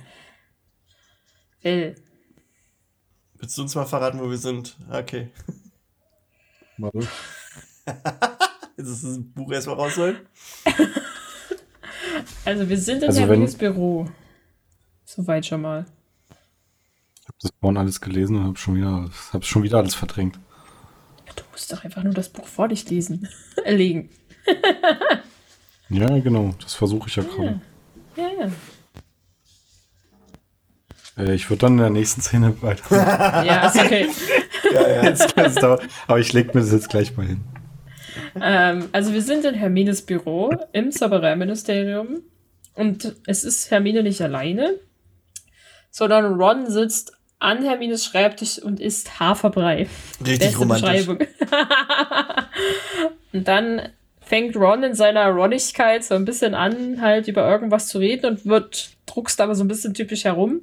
Will. 1.62 1.94
Willst 3.36 3.56
du 3.56 3.62
uns 3.62 3.74
mal 3.74 3.86
verraten, 3.86 4.20
wo 4.20 4.28
wir 4.28 4.36
sind? 4.36 4.76
Okay. 4.90 5.30
Warte. 6.76 6.98
Jetzt 8.76 8.86
ist 8.86 9.04
das 9.04 9.18
Buch 9.34 9.50
erstmal 9.50 9.76
rausholen. 9.76 10.18
Also 12.44 12.68
wir 12.68 12.78
sind 12.78 13.02
in 13.02 13.08
Also 13.08 13.20
Hermines 13.20 13.54
Büro. 13.54 14.08
Soweit 15.04 15.44
schon 15.44 15.60
mal. 15.60 15.86
Ich 17.20 17.28
habe 17.28 17.38
das 17.40 17.52
vorhin 17.60 17.76
alles 17.76 18.00
gelesen 18.00 18.36
und 18.36 18.44
habe 18.44 18.58
schon 18.58 18.76
wieder, 18.76 19.10
habe 19.32 19.44
schon 19.44 19.62
wieder 19.62 19.78
alles 19.78 19.94
verdrängt. 19.94 20.38
Du 21.36 21.44
musst 21.52 21.70
doch 21.72 21.84
einfach 21.84 22.02
nur 22.02 22.14
das 22.14 22.30
Buch 22.30 22.46
vor 22.46 22.68
dich 22.68 22.88
lesen. 22.88 23.28
Äh, 23.64 23.74
legen. 23.76 24.10
Ja, 25.90 26.18
genau. 26.18 26.54
Das 26.60 26.74
versuche 26.74 27.08
ich 27.08 27.16
ja 27.16 27.22
gerade. 27.22 27.60
Ja, 28.16 28.28
ja. 28.40 28.50
Äh, 31.18 31.34
Ich 31.34 31.50
würde 31.50 31.60
dann 31.60 31.72
in 31.72 31.78
der 31.78 31.90
nächsten 31.90 32.20
Szene 32.20 32.54
weiter. 32.62 33.44
Ja, 33.44 33.66
ist 33.66 33.76
okay. 33.78 34.08
Ja, 34.72 35.04
ja. 35.04 35.52
Dauern. 35.54 35.80
Aber 36.08 36.18
ich 36.18 36.32
leg 36.32 36.54
mir 36.54 36.60
das 36.60 36.72
jetzt 36.72 36.90
gleich 36.90 37.16
mal 37.16 37.24
hin. 37.26 37.40
ähm, 38.42 38.88
also 38.92 39.12
wir 39.14 39.22
sind 39.22 39.44
in 39.46 39.54
Hermines 39.54 40.02
Büro 40.02 40.52
im 40.72 40.90
Zaubereiministerium 40.92 42.18
und 42.74 43.14
es 43.26 43.44
ist 43.44 43.70
Hermine 43.70 44.02
nicht 44.02 44.20
alleine, 44.20 44.74
sondern 45.90 46.34
Ron 46.38 46.68
sitzt 46.70 47.12
an 47.38 47.62
Hermines 47.64 48.04
Schreibtisch 48.04 48.58
und 48.58 48.78
isst 48.80 49.20
Haferbrei. 49.20 49.86
Richtig 50.20 50.38
Beste 50.40 50.58
romantisch. 50.58 51.06
Und 53.32 53.46
dann 53.46 53.88
fängt 54.20 54.56
Ron 54.56 54.82
in 54.82 54.94
seiner 54.94 55.28
Ronnigkeit 55.28 56.04
so 56.04 56.14
ein 56.14 56.24
bisschen 56.24 56.54
an, 56.54 57.00
halt 57.00 57.28
über 57.28 57.48
irgendwas 57.48 57.88
zu 57.88 57.98
reden 57.98 58.26
und 58.26 58.46
wird, 58.46 58.90
druckst 59.06 59.40
aber 59.40 59.54
so 59.54 59.64
ein 59.64 59.68
bisschen 59.68 59.94
typisch 59.94 60.24
herum 60.24 60.62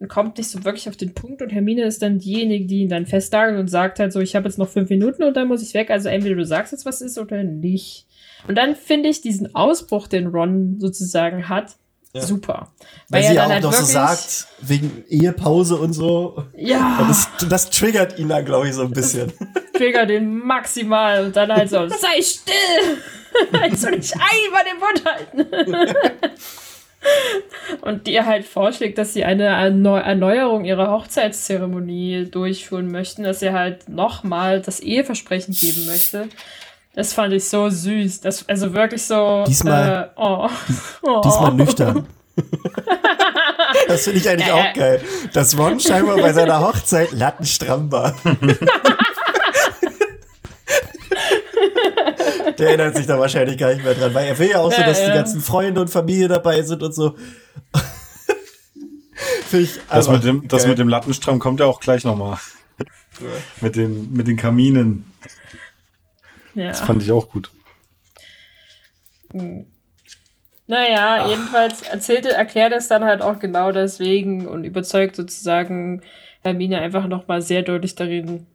und 0.00 0.08
kommt 0.08 0.38
nicht 0.38 0.48
so 0.50 0.64
wirklich 0.64 0.88
auf 0.88 0.96
den 0.96 1.12
Punkt. 1.14 1.42
Und 1.42 1.50
Hermine 1.50 1.82
ist 1.84 2.02
dann 2.02 2.18
diejenige, 2.18 2.66
die 2.66 2.82
ihn 2.82 2.88
dann 2.88 3.06
festnagelt 3.06 3.58
und 3.58 3.68
sagt 3.68 3.98
halt 3.98 4.12
so, 4.12 4.20
ich 4.20 4.36
habe 4.36 4.46
jetzt 4.48 4.58
noch 4.58 4.68
fünf 4.68 4.88
Minuten 4.90 5.22
und 5.24 5.36
dann 5.36 5.48
muss 5.48 5.62
ich 5.62 5.74
weg. 5.74 5.90
Also 5.90 6.08
entweder 6.08 6.36
du 6.36 6.44
sagst 6.44 6.72
jetzt, 6.72 6.86
was 6.86 7.00
ist 7.00 7.18
oder 7.18 7.42
nicht. 7.42 8.06
Und 8.46 8.56
dann 8.56 8.76
finde 8.76 9.08
ich 9.08 9.20
diesen 9.20 9.54
Ausbruch, 9.56 10.06
den 10.06 10.28
Ron 10.28 10.76
sozusagen 10.78 11.48
hat, 11.48 11.74
Ja. 12.12 12.22
super. 12.22 12.70
Weil 13.08 13.24
er 13.24 13.28
sie 13.30 13.34
ja 13.34 13.42
dann 13.42 13.50
auch 13.50 13.54
halt 13.54 13.62
noch 13.64 13.72
so 13.72 13.84
sagt, 13.84 14.46
wegen 14.60 15.04
Ehepause 15.08 15.76
und 15.76 15.92
so. 15.92 16.44
Ja. 16.56 16.98
Und 17.00 17.08
das, 17.08 17.28
das 17.48 17.70
triggert 17.70 18.18
ihn 18.20 18.28
dann, 18.28 18.44
glaube 18.44 18.68
ich, 18.68 18.74
so 18.74 18.82
ein 18.82 18.92
bisschen. 18.92 19.32
Trigger 19.74 20.06
den 20.06 20.38
maximal 20.38 21.24
und 21.26 21.34
dann 21.36 21.50
halt 21.52 21.70
so, 21.70 21.88
sei 21.88 22.22
still! 22.22 22.98
Jetzt 23.68 23.82
soll 23.82 23.94
ich 23.94 24.12
einmal 24.14 24.64
den 24.64 24.78
Mund 24.78 25.04
halten. 25.04 25.94
und 27.82 28.06
dir 28.06 28.26
halt 28.26 28.44
vorschlägt, 28.44 28.98
dass 28.98 29.12
sie 29.12 29.24
eine 29.24 29.44
Erneu 29.44 29.98
Erneuerung 29.98 30.64
ihrer 30.64 30.90
Hochzeitszeremonie 30.90 32.28
durchführen 32.30 32.90
möchten, 32.90 33.22
dass 33.22 33.40
sie 33.40 33.52
halt 33.52 33.88
nochmal 33.88 34.60
das 34.60 34.80
Eheversprechen 34.80 35.54
geben 35.54 35.86
möchte. 35.86 36.28
Das 36.94 37.12
fand 37.12 37.32
ich 37.34 37.48
so 37.48 37.68
süß. 37.70 38.20
Das, 38.22 38.48
also 38.48 38.74
wirklich 38.74 39.02
so. 39.04 39.44
Diesmal- 39.46 40.10
Äh, 40.16 40.20
oh. 40.20 40.48
oh. 41.02 41.20
Diesmal 41.24 41.54
nüchtern. 41.54 42.06
Das 43.88 44.04
finde 44.04 44.20
ich 44.20 44.28
eigentlich 44.28 44.46
Ja, 44.48 44.54
auch 44.54 44.72
geil. 44.72 45.00
Dass 45.34 45.58
Ron 45.58 45.78
scheinbar 45.80 46.16
bei 46.18 46.32
seiner 46.32 46.60
Hochzeit 46.60 47.10
lattenstramm 47.12 47.90
war. 47.92 48.14
Der 52.58 52.68
erinnert 52.68 52.96
sich 52.96 53.06
da 53.06 53.18
wahrscheinlich 53.18 53.58
gar 53.58 53.72
nicht 53.72 53.84
mehr 53.84 53.94
dran, 53.94 54.14
weil 54.14 54.26
er 54.26 54.38
will 54.38 54.50
ja 54.50 54.58
auch 54.60 54.72
so, 54.72 54.80
Ja, 54.80 54.86
dass 54.86 55.04
die 55.04 55.10
ganzen 55.10 55.40
Freunde 55.40 55.80
und 55.80 55.88
Familie 55.88 56.28
dabei 56.28 56.62
sind 56.62 56.82
und 56.82 56.94
so. 56.94 57.16
Finde 59.48 59.64
ich 59.64 59.74
Das, 59.74 59.90
einfach 59.90 60.12
mit 60.12 60.24
dem, 60.24 60.48
das 60.48 60.66
mit 60.66 60.78
dem 60.78 60.88
Lattenstramm 60.88 61.38
kommt 61.38 61.60
ja 61.60 61.66
auch 61.66 61.80
gleich 61.80 62.04
nochmal. 62.04 62.38
mit, 63.60 63.76
den, 63.76 64.12
mit 64.12 64.26
den 64.26 64.36
Kaminen. 64.36 65.10
Ja. 66.54 66.68
Das 66.68 66.80
fand 66.80 67.02
ich 67.02 67.12
auch 67.12 67.28
gut. 67.30 67.50
Naja, 70.66 71.28
jedenfalls 71.28 71.82
erzählt, 71.82 72.26
erklärt 72.26 72.72
es 72.72 72.88
dann 72.88 73.04
halt 73.04 73.22
auch 73.22 73.38
genau 73.38 73.72
deswegen 73.72 74.46
und 74.46 74.64
überzeugt 74.64 75.16
sozusagen 75.16 76.02
Hermine 76.42 76.78
einfach 76.78 77.06
nochmal 77.08 77.42
sehr 77.42 77.62
deutlich 77.62 77.94
darin, 77.94 78.46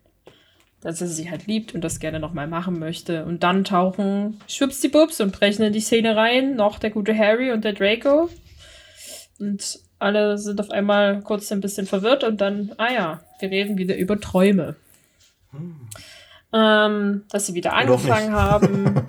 dass 0.84 1.02
er 1.02 1.08
sie 1.08 1.32
halt 1.32 1.48
liebt 1.48 1.74
und 1.74 1.82
das 1.82 2.00
gerne 2.00 2.20
nochmal 2.20 2.48
machen 2.48 2.78
möchte. 2.78 3.26
Und 3.26 3.44
dann 3.44 3.64
tauchen 3.64 4.40
Schwuppsdiwupps 4.48 5.22
und 5.22 5.32
brechen 5.32 5.64
in 5.64 5.74
die 5.74 5.80
Szene 5.80 6.16
rein, 6.16 6.56
noch 6.56 6.78
der 6.78 6.90
gute 6.90 7.18
Harry 7.18 7.52
und 7.52 7.64
der 7.64 7.74
Draco. 7.74 8.30
Und 9.40 9.80
alle 10.00 10.38
sind 10.38 10.60
auf 10.60 10.70
einmal 10.70 11.22
kurz 11.22 11.52
ein 11.52 11.62
bisschen 11.62 11.86
verwirrt 11.86 12.24
und 12.24 12.42
dann, 12.42 12.74
ah 12.78 12.92
ja, 12.92 13.20
wir 13.40 13.50
reden 13.50 13.78
wieder 13.78 13.96
über 13.96 14.20
Träume. 14.20 14.76
Ähm, 16.52 17.24
dass 17.30 17.48
sie 17.48 17.54
wieder 17.54 17.74
angefangen 17.74 18.34
haben 18.34 19.06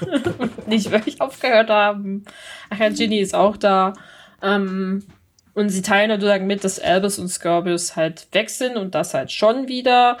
und 0.38 0.68
nicht 0.68 0.90
wirklich 0.90 1.20
aufgehört 1.20 1.70
haben. 1.70 2.24
Ach 2.70 2.78
ja, 2.78 2.88
Ginny 2.88 3.20
ist 3.20 3.34
auch 3.34 3.56
da. 3.56 3.94
Ähm, 4.42 5.04
und 5.54 5.70
sie 5.70 5.82
teilen 5.82 6.10
sozusagen 6.10 6.46
mit, 6.46 6.62
dass 6.62 6.78
Albus 6.78 7.18
und 7.18 7.28
Scorpius 7.28 7.96
halt 7.96 8.28
weg 8.32 8.50
sind 8.50 8.76
und 8.76 8.94
das 8.94 9.14
halt 9.14 9.32
schon 9.32 9.66
wieder. 9.66 10.18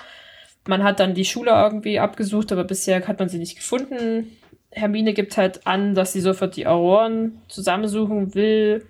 Man 0.68 0.84
hat 0.84 1.00
dann 1.00 1.14
die 1.14 1.24
Schule 1.24 1.50
irgendwie 1.50 1.98
abgesucht, 1.98 2.52
aber 2.52 2.62
bisher 2.62 3.06
hat 3.08 3.18
man 3.18 3.30
sie 3.30 3.38
nicht 3.38 3.56
gefunden. 3.56 4.36
Hermine 4.70 5.14
gibt 5.14 5.38
halt 5.38 5.66
an, 5.66 5.94
dass 5.94 6.12
sie 6.12 6.20
sofort 6.20 6.56
die 6.56 6.66
Auroren 6.66 7.40
zusammensuchen 7.48 8.34
will. 8.34 8.84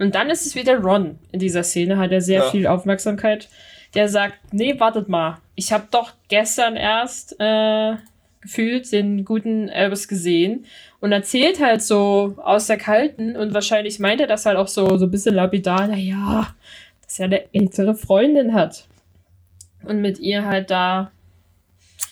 Und 0.00 0.16
dann 0.16 0.30
ist 0.30 0.46
es 0.46 0.56
wieder 0.56 0.76
Ron 0.78 1.20
in 1.30 1.38
dieser 1.38 1.62
Szene, 1.62 1.96
hat 1.96 2.10
er 2.10 2.20
sehr 2.20 2.40
Ja. 2.40 2.50
viel 2.50 2.66
Aufmerksamkeit. 2.66 3.48
Der 3.94 4.08
sagt, 4.08 4.34
nee, 4.52 4.78
wartet 4.80 5.08
mal. 5.08 5.38
Ich 5.54 5.72
habe 5.72 5.86
doch 5.92 6.10
gestern 6.28 6.74
erst 6.74 7.36
äh, 7.38 7.94
gefühlt 8.40 8.90
den 8.90 9.24
guten 9.24 9.70
Albus 9.70 10.08
gesehen 10.08 10.66
und 11.00 11.12
erzählt 11.12 11.60
halt 11.60 11.82
so 11.82 12.34
aus 12.42 12.66
der 12.66 12.78
Kalten 12.78 13.36
und 13.36 13.54
wahrscheinlich 13.54 14.00
meint 14.00 14.20
er 14.20 14.26
das 14.26 14.44
halt 14.44 14.56
auch 14.56 14.66
so, 14.68 14.98
so 14.98 15.06
ein 15.06 15.10
bisschen 15.12 15.36
lapidar, 15.36 15.86
naja, 15.86 16.52
dass 17.04 17.20
er 17.20 17.26
eine 17.26 17.54
ältere 17.54 17.94
Freundin 17.94 18.54
hat. 18.54 18.87
Und 19.84 20.00
mit 20.00 20.18
ihr 20.18 20.44
halt 20.44 20.70
da. 20.70 21.10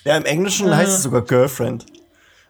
Ja, 0.05 0.17
im 0.17 0.25
Englischen 0.25 0.69
Ah. 0.69 0.77
heißt 0.77 0.93
es 0.99 1.03
sogar 1.03 1.23
Girlfriend. 1.23 1.87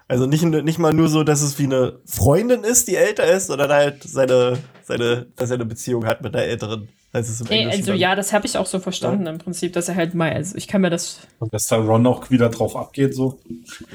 Also 0.08 0.26
nicht, 0.26 0.44
nicht 0.44 0.78
mal 0.78 0.92
nur 0.92 1.08
so, 1.08 1.24
dass 1.24 1.42
es 1.42 1.58
wie 1.58 1.64
eine 1.64 1.98
Freundin 2.06 2.62
ist, 2.62 2.86
die 2.86 2.94
älter 2.96 3.24
ist, 3.24 3.48
sondern 3.48 3.70
halt 3.70 4.04
seine, 4.04 4.58
seine, 4.84 5.26
dass 5.34 5.50
er 5.50 5.54
eine 5.56 5.64
Beziehung 5.64 6.06
hat 6.06 6.22
mit 6.22 6.34
einer 6.34 6.44
älteren. 6.44 6.88
Heißt 7.16 7.30
es 7.30 7.40
im 7.40 7.46
Nee, 7.48 7.62
Englischen 7.62 7.80
also 7.80 7.92
ja, 7.94 8.14
das 8.14 8.32
habe 8.34 8.46
ich 8.46 8.58
auch 8.58 8.66
so 8.66 8.78
verstanden 8.78 9.26
im 9.26 9.38
Prinzip, 9.38 9.72
dass 9.72 9.88
er 9.88 9.94
halt 9.96 10.14
mal, 10.14 10.30
also 10.32 10.54
ich 10.56 10.68
kann 10.68 10.82
mir 10.82 10.90
das. 10.90 11.20
Und 11.38 11.52
dass 11.54 11.66
da 11.68 11.76
Ron 11.76 12.06
auch 12.06 12.30
wieder 12.30 12.50
drauf 12.50 12.76
abgeht, 12.76 13.14
so. 13.14 13.38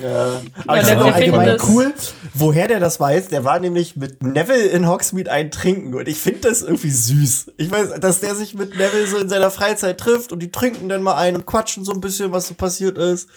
Ja. 0.01 0.41
Aber 0.65 0.75
Ja, 0.77 0.81
ich 0.81 0.87
der- 0.87 0.97
finde 0.97 1.13
allgemein 1.13 1.45
das- 1.57 1.69
cool, 1.69 1.93
woher 2.33 2.67
der 2.67 2.79
das 2.79 2.99
weiß. 2.99 3.27
Der 3.27 3.43
war 3.43 3.59
nämlich 3.59 3.95
mit 3.95 4.23
Neville 4.23 4.65
in 4.65 4.87
Hogsmeade 4.87 5.31
ein 5.31 5.51
Trinken 5.51 5.93
und 5.93 6.07
ich 6.07 6.17
finde 6.17 6.39
das 6.49 6.63
irgendwie 6.63 6.89
süß. 6.89 7.51
Ich 7.57 7.69
weiß, 7.69 7.99
dass 7.99 8.19
der 8.21 8.33
sich 8.33 8.55
mit 8.55 8.71
Neville 8.77 9.05
so 9.05 9.17
in 9.17 9.29
seiner 9.29 9.51
Freizeit 9.51 9.99
trifft 9.99 10.31
und 10.31 10.39
die 10.39 10.51
trinken 10.51 10.89
dann 10.89 11.03
mal 11.03 11.15
ein 11.15 11.35
und 11.35 11.45
quatschen 11.45 11.85
so 11.85 11.91
ein 11.91 12.01
bisschen, 12.01 12.31
was 12.31 12.47
so 12.47 12.55
passiert 12.55 12.97
ist. 12.97 13.29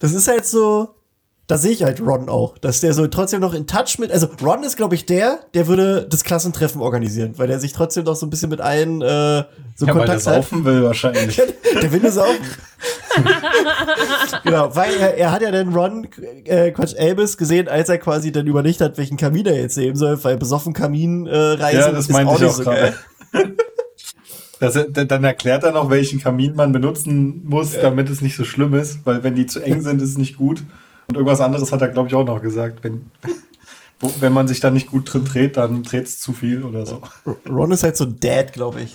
Das 0.00 0.12
ist 0.12 0.28
halt 0.28 0.44
so, 0.46 0.94
da 1.50 1.58
sehe 1.58 1.72
ich 1.72 1.82
halt 1.82 2.00
Ron 2.00 2.28
auch, 2.28 2.58
dass 2.58 2.80
der 2.80 2.94
so 2.94 3.08
trotzdem 3.08 3.40
noch 3.40 3.54
in 3.54 3.66
Touch 3.66 3.98
mit, 3.98 4.12
also 4.12 4.28
Ron 4.40 4.62
ist 4.62 4.76
glaube 4.76 4.94
ich 4.94 5.04
der, 5.04 5.40
der 5.54 5.66
würde 5.66 6.06
das 6.08 6.22
Klassentreffen 6.22 6.80
organisieren, 6.80 7.34
weil 7.38 7.48
der 7.48 7.58
sich 7.58 7.72
trotzdem 7.72 8.04
noch 8.04 8.14
so 8.14 8.24
ein 8.24 8.30
bisschen 8.30 8.50
mit 8.50 8.60
allen 8.60 9.02
äh, 9.02 9.42
so 9.74 9.86
Ja, 9.86 9.94
weil 9.94 10.06
Kontakt 10.06 10.26
hat. 10.26 10.34
saufen 10.34 10.64
will 10.64 10.84
wahrscheinlich. 10.84 11.40
Der 11.82 11.92
will 11.92 12.00
nur 12.00 12.10
saufen. 12.10 12.44
genau, 14.44 14.74
weil 14.76 14.92
er, 14.94 15.16
er 15.16 15.32
hat 15.32 15.42
ja 15.42 15.50
dann 15.50 15.74
Ron, 15.74 16.06
äh, 16.44 16.70
Quatsch, 16.70 16.94
Albus 16.96 17.36
gesehen, 17.36 17.66
als 17.66 17.88
er 17.88 17.98
quasi 17.98 18.30
dann 18.30 18.46
überlegt 18.46 18.80
hat, 18.80 18.98
welchen 18.98 19.16
Kamin 19.16 19.46
er 19.46 19.58
jetzt 19.58 19.76
nehmen 19.76 19.96
soll, 19.96 20.22
weil 20.22 20.36
besoffen 20.36 20.72
Kamin 20.72 21.26
äh, 21.26 21.36
reisen 21.36 21.80
ja, 21.80 21.90
das 21.90 22.06
ist 22.06 22.12
meinte 22.12 22.34
ich 22.34 22.40
nicht 22.40 22.50
auch 22.50 22.54
so 22.54 22.62
gerade. 22.64 22.94
Das, 24.60 24.78
dann 24.92 25.24
erklärt 25.24 25.64
er 25.64 25.72
noch, 25.72 25.88
welchen 25.88 26.20
Kamin 26.20 26.54
man 26.54 26.70
benutzen 26.70 27.40
muss, 27.46 27.72
damit 27.80 28.10
es 28.10 28.20
nicht 28.20 28.36
so 28.36 28.44
schlimm 28.44 28.74
ist, 28.74 28.98
weil 29.06 29.24
wenn 29.24 29.34
die 29.34 29.46
zu 29.46 29.60
eng 29.60 29.80
sind, 29.80 30.02
ist 30.02 30.10
es 30.10 30.18
nicht 30.18 30.36
gut. 30.36 30.62
Und 31.10 31.16
irgendwas 31.16 31.40
anderes 31.40 31.72
hat 31.72 31.82
er, 31.82 31.88
glaube 31.88 32.06
ich, 32.08 32.14
auch 32.14 32.24
noch 32.24 32.40
gesagt. 32.40 32.84
Wenn, 32.84 33.10
wo, 33.98 34.12
wenn 34.20 34.32
man 34.32 34.46
sich 34.46 34.60
da 34.60 34.70
nicht 34.70 34.86
gut 34.86 35.12
drin 35.12 35.24
dreht, 35.24 35.56
dann 35.56 35.82
dreht 35.82 36.04
es 36.04 36.20
zu 36.20 36.32
viel 36.32 36.62
oder 36.62 36.86
so. 36.86 37.02
Ron 37.48 37.72
ist 37.72 37.82
halt 37.82 37.96
so 37.96 38.04
Dad, 38.04 38.52
glaube 38.52 38.82
ich. 38.82 38.94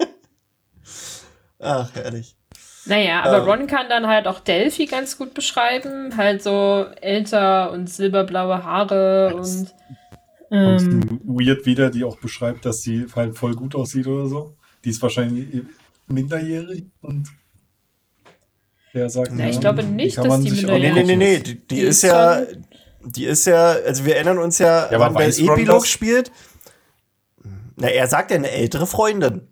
Ach, 1.60 1.94
herrlich. 1.94 2.34
Naja, 2.86 3.22
aber 3.22 3.38
Ähm. 3.38 3.44
Ron 3.44 3.66
kann 3.68 3.88
dann 3.88 4.08
halt 4.08 4.26
auch 4.26 4.40
Delphi 4.40 4.86
ganz 4.86 5.16
gut 5.16 5.32
beschreiben. 5.32 6.16
Halt 6.16 6.42
so 6.42 6.86
älter 7.00 7.70
und 7.70 7.88
silberblaue 7.88 8.64
Haare 8.64 9.36
und. 9.36 9.72
Ähm, 10.50 10.74
Und 10.74 11.20
Weird 11.24 11.66
wieder, 11.66 11.90
die 11.90 12.02
auch 12.02 12.18
beschreibt, 12.18 12.66
dass 12.66 12.82
sie 12.82 13.06
halt 13.14 13.38
voll 13.38 13.54
gut 13.54 13.76
aussieht 13.76 14.08
oder 14.08 14.26
so. 14.26 14.56
Die 14.84 14.90
ist 14.90 15.00
wahrscheinlich 15.02 15.62
minderjährig 16.08 16.86
und 17.00 17.28
der 18.96 19.08
sagt, 19.10 19.32
Ja, 19.38 19.46
ich 19.48 19.60
glaube 19.60 19.82
nicht, 19.84 20.18
dass 20.18 20.40
die 20.40 20.50
sich 20.50 20.66
Nee, 20.66 20.78
nee, 20.78 20.90
nee, 20.92 21.02
nee, 21.04 21.16
nee. 21.16 21.38
Die, 21.38 21.54
die, 21.68 21.80
ist 21.80 22.02
ja, 22.02 22.42
die 23.04 23.24
ist 23.26 23.46
ja, 23.46 23.70
also 23.86 24.04
wir 24.04 24.16
erinnern 24.16 24.38
uns 24.38 24.58
ja, 24.58 24.90
Ja, 24.90 24.98
wann 24.98 25.14
der 25.14 25.28
Epilog 25.28 25.80
das? 25.82 25.88
spielt. 25.88 26.32
Na, 27.76 27.88
er 27.88 28.08
sagt 28.08 28.30
ja 28.30 28.36
eine 28.38 28.50
ältere 28.50 28.86
Freundin. 28.86 29.42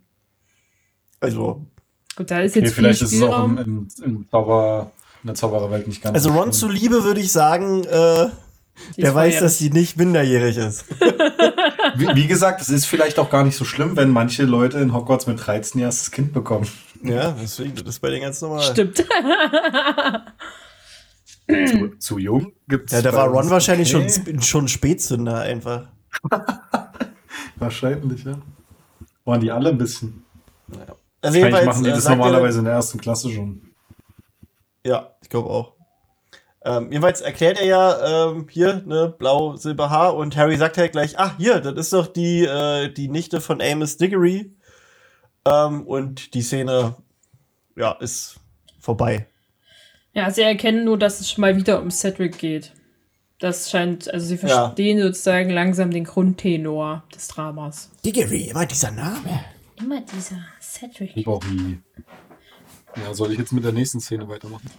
Also, 1.21 1.65
gut, 2.17 2.31
da 2.31 2.41
ist 2.41 2.53
Okay, 2.53 2.61
jetzt 2.65 2.75
viel 2.75 2.85
vielleicht 2.85 3.03
ist 3.03 3.13
es 3.13 3.23
auch 3.23 3.27
Spielraum. 3.27 3.59
im, 3.59 3.89
im, 4.03 4.05
im 4.05 4.29
Zauber, 4.31 4.91
in 5.23 5.27
der 5.29 5.35
Zaubererwelt 5.37 5.87
nicht 5.87 6.03
ganz 6.03 6.15
also 6.15 6.31
so 6.31 6.39
Ron 6.39 6.53
zuliebe 6.53 7.05
würde 7.05 7.21
ich 7.21 7.31
sagen, 7.33 7.85
äh, 7.85 8.27
Die 8.97 9.03
der 9.03 9.15
weiß, 9.15 9.41
dass 9.41 9.59
sie 9.59 9.71
nicht 9.71 9.97
minderjährig 9.97 10.57
ist. 10.57 10.85
Wie, 11.97 12.09
wie 12.15 12.27
gesagt, 12.27 12.61
es 12.61 12.71
ist 12.71 12.87
vielleicht 12.87 13.19
auch 13.19 13.31
gar 13.31 13.45
nicht 13.45 13.57
so 13.57 13.65
schlimm, 13.65 13.97
wenn 13.97 14.11
manche 14.11 14.45
Leute 14.45 14.79
in 14.79 14.93
Hogwarts 14.93 15.27
mit 15.27 15.45
13 15.47 15.81
ihr 15.81 15.87
erstes 15.87 16.11
Kind 16.11 16.33
bekommen. 16.33 16.67
Ja, 17.03 17.33
deswegen, 17.41 17.75
das 17.77 17.85
ist 17.85 18.01
bei 18.01 18.11
den 18.11 18.23
ganz 18.23 18.41
normal. 18.41 18.63
Stimmt. 18.63 19.05
Zu, 21.47 21.99
zu 21.99 22.19
jung 22.19 22.53
gibt's 22.69 22.93
Ja, 22.93 23.03
da 23.03 23.13
war 23.13 23.29
Ron 23.29 23.51
wahrscheinlich 23.51 23.95
Okay, 23.95 24.09
schon, 24.09 24.43
schon 24.43 24.65
ein 24.65 24.69
Spätzünder 24.69 25.41
einfach. 25.41 25.89
Wahrscheinlich, 27.57 28.25
ja. 28.25 28.39
Waren 29.27 29.41
die 29.41 29.51
alle 29.53 29.69
ein 29.71 29.79
bisschen? 29.79 30.25
Also 30.71 30.87
Wahrscheinlich 31.21 31.43
jedenfalls, 31.43 31.67
machen 31.67 31.85
die 31.85 31.91
äh, 31.91 31.93
das 31.95 32.05
er- 32.07 32.17
normalerweise 32.17 32.59
in 32.61 32.65
der 32.65 32.75
ersten 32.75 32.99
Klasse 32.99 33.31
schon. 33.31 33.61
Ja, 34.87 35.11
ich 35.23 35.29
glaube 35.29 35.51
auch. 35.51 35.74
Ähm, 36.67 36.91
jedenfalls 36.91 37.21
erklärt 37.21 37.61
er 37.61 37.67
ja 37.67 38.29
ähm, 38.31 38.47
hier, 38.51 38.83
ne, 38.87 39.15
blau, 39.19 39.57
silber 39.57 39.91
Haar 39.91 40.17
und 40.17 40.35
Harry 40.37 40.57
sagt 40.57 40.79
halt 40.79 40.93
gleich, 40.93 41.19
ach 41.19 41.37
hier, 41.37 41.61
das 41.61 41.75
ist 41.75 41.93
doch 41.93 42.07
die, 42.07 42.45
äh, 42.45 42.91
die 42.91 43.09
Nichte 43.09 43.41
von 43.43 43.61
Amos 43.61 43.99
Diggory. 43.99 44.51
Ähm, 45.47 45.87
und 45.87 46.33
die 46.33 46.41
Szene, 46.41 46.97
ja, 47.77 47.93
ist 47.93 48.41
vorbei. 48.81 49.27
Ja, 50.15 50.31
sie 50.31 50.41
erkennen 50.43 50.85
nur, 50.85 50.99
dass 50.99 51.21
es 51.21 51.31
schon 51.31 51.43
mal 51.43 51.57
wieder 51.57 51.83
um 51.83 51.91
Cedric 51.91 52.39
geht. 52.39 52.73
Das 53.41 53.71
scheint, 53.71 54.09
also 54.13 54.25
sie 54.25 54.37
Ja. 54.37 54.69
verstehen 54.69 55.03
sozusagen 55.03 55.51
langsam 55.51 55.91
den 55.91 56.05
Grundtenor 56.05 57.03
des 57.15 57.29
Dramas. 57.29 57.91
Diggory, 58.05 58.45
immer 58.49 58.65
dieser 58.65 58.91
Name. 58.91 59.45
Immer 59.77 60.01
dieser 60.03 60.39
Cedric. 60.63 61.15
Nie. 61.17 61.79
Ja, 62.97 63.13
soll 63.13 63.33
ich 63.33 63.39
jetzt 63.39 63.53
mit 63.53 63.65
der 63.65 63.73
nächsten 63.73 64.01
Szene 64.01 64.27
weitermachen? 64.29 64.71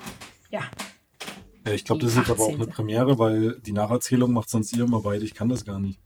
Ja. 0.49 0.61
Ja, 1.65 1.73
ich 1.73 1.83
glaube, 1.85 2.01
das 2.01 2.11
ist 2.11 2.17
jetzt 2.17 2.29
aber 2.29 2.43
auch 2.43 2.49
18.. 2.49 2.61
eine 2.61 2.71
Premiere, 2.71 3.17
weil 3.19 3.59
die 3.65 3.71
Nacherzählung 3.71 4.33
macht 4.33 4.49
sonst 4.49 4.75
ihr 4.75 4.83
immer 4.83 5.01
beide. 5.01 5.25
Ich 5.25 5.33
kann 5.33 5.49
das 5.49 5.65
gar 5.65 5.79
nicht. 5.79 5.99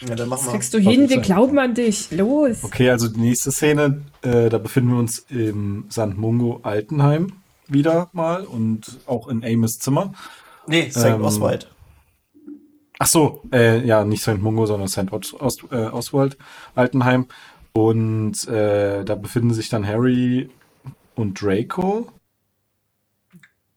Ja, 0.00 0.14
dann 0.14 0.28
machen 0.28 0.38
Das 0.44 0.46
wir. 0.46 0.52
kriegst 0.52 0.74
du 0.74 0.78
hin, 0.78 1.08
wir 1.10 1.20
glauben 1.20 1.58
an 1.58 1.74
dich. 1.74 2.10
Los. 2.12 2.62
Okay, 2.62 2.88
also 2.88 3.08
die 3.08 3.20
nächste 3.20 3.50
Szene, 3.50 4.02
äh, 4.22 4.48
da 4.48 4.58
befinden 4.58 4.92
wir 4.92 4.98
uns 4.98 5.18
im 5.28 5.86
St. 5.90 6.16
Mungo 6.16 6.60
Altenheim 6.62 7.32
wieder 7.66 8.08
mal 8.12 8.44
und 8.44 8.98
auch 9.06 9.28
in 9.28 9.44
Amos 9.44 9.78
Zimmer. 9.80 10.12
Nee, 10.66 10.90
St. 10.90 11.04
Ähm, 11.04 11.22
Oswald. 11.22 11.70
Ach 13.00 13.06
so, 13.06 13.42
äh, 13.52 13.84
ja, 13.86 14.04
nicht 14.04 14.22
St. 14.22 14.38
Mungo, 14.40 14.66
sondern 14.66 14.88
St. 14.88 15.12
Os 15.12 15.34
Os 15.38 15.58
äh, 15.70 15.76
Oswald 15.86 16.38
Altenheim. 16.74 17.26
Und 17.72 18.46
äh, 18.48 19.04
da 19.04 19.14
befinden 19.14 19.52
sich 19.52 19.68
dann 19.68 19.86
Harry 19.86 20.48
und 21.14 21.40
Draco 21.42 22.08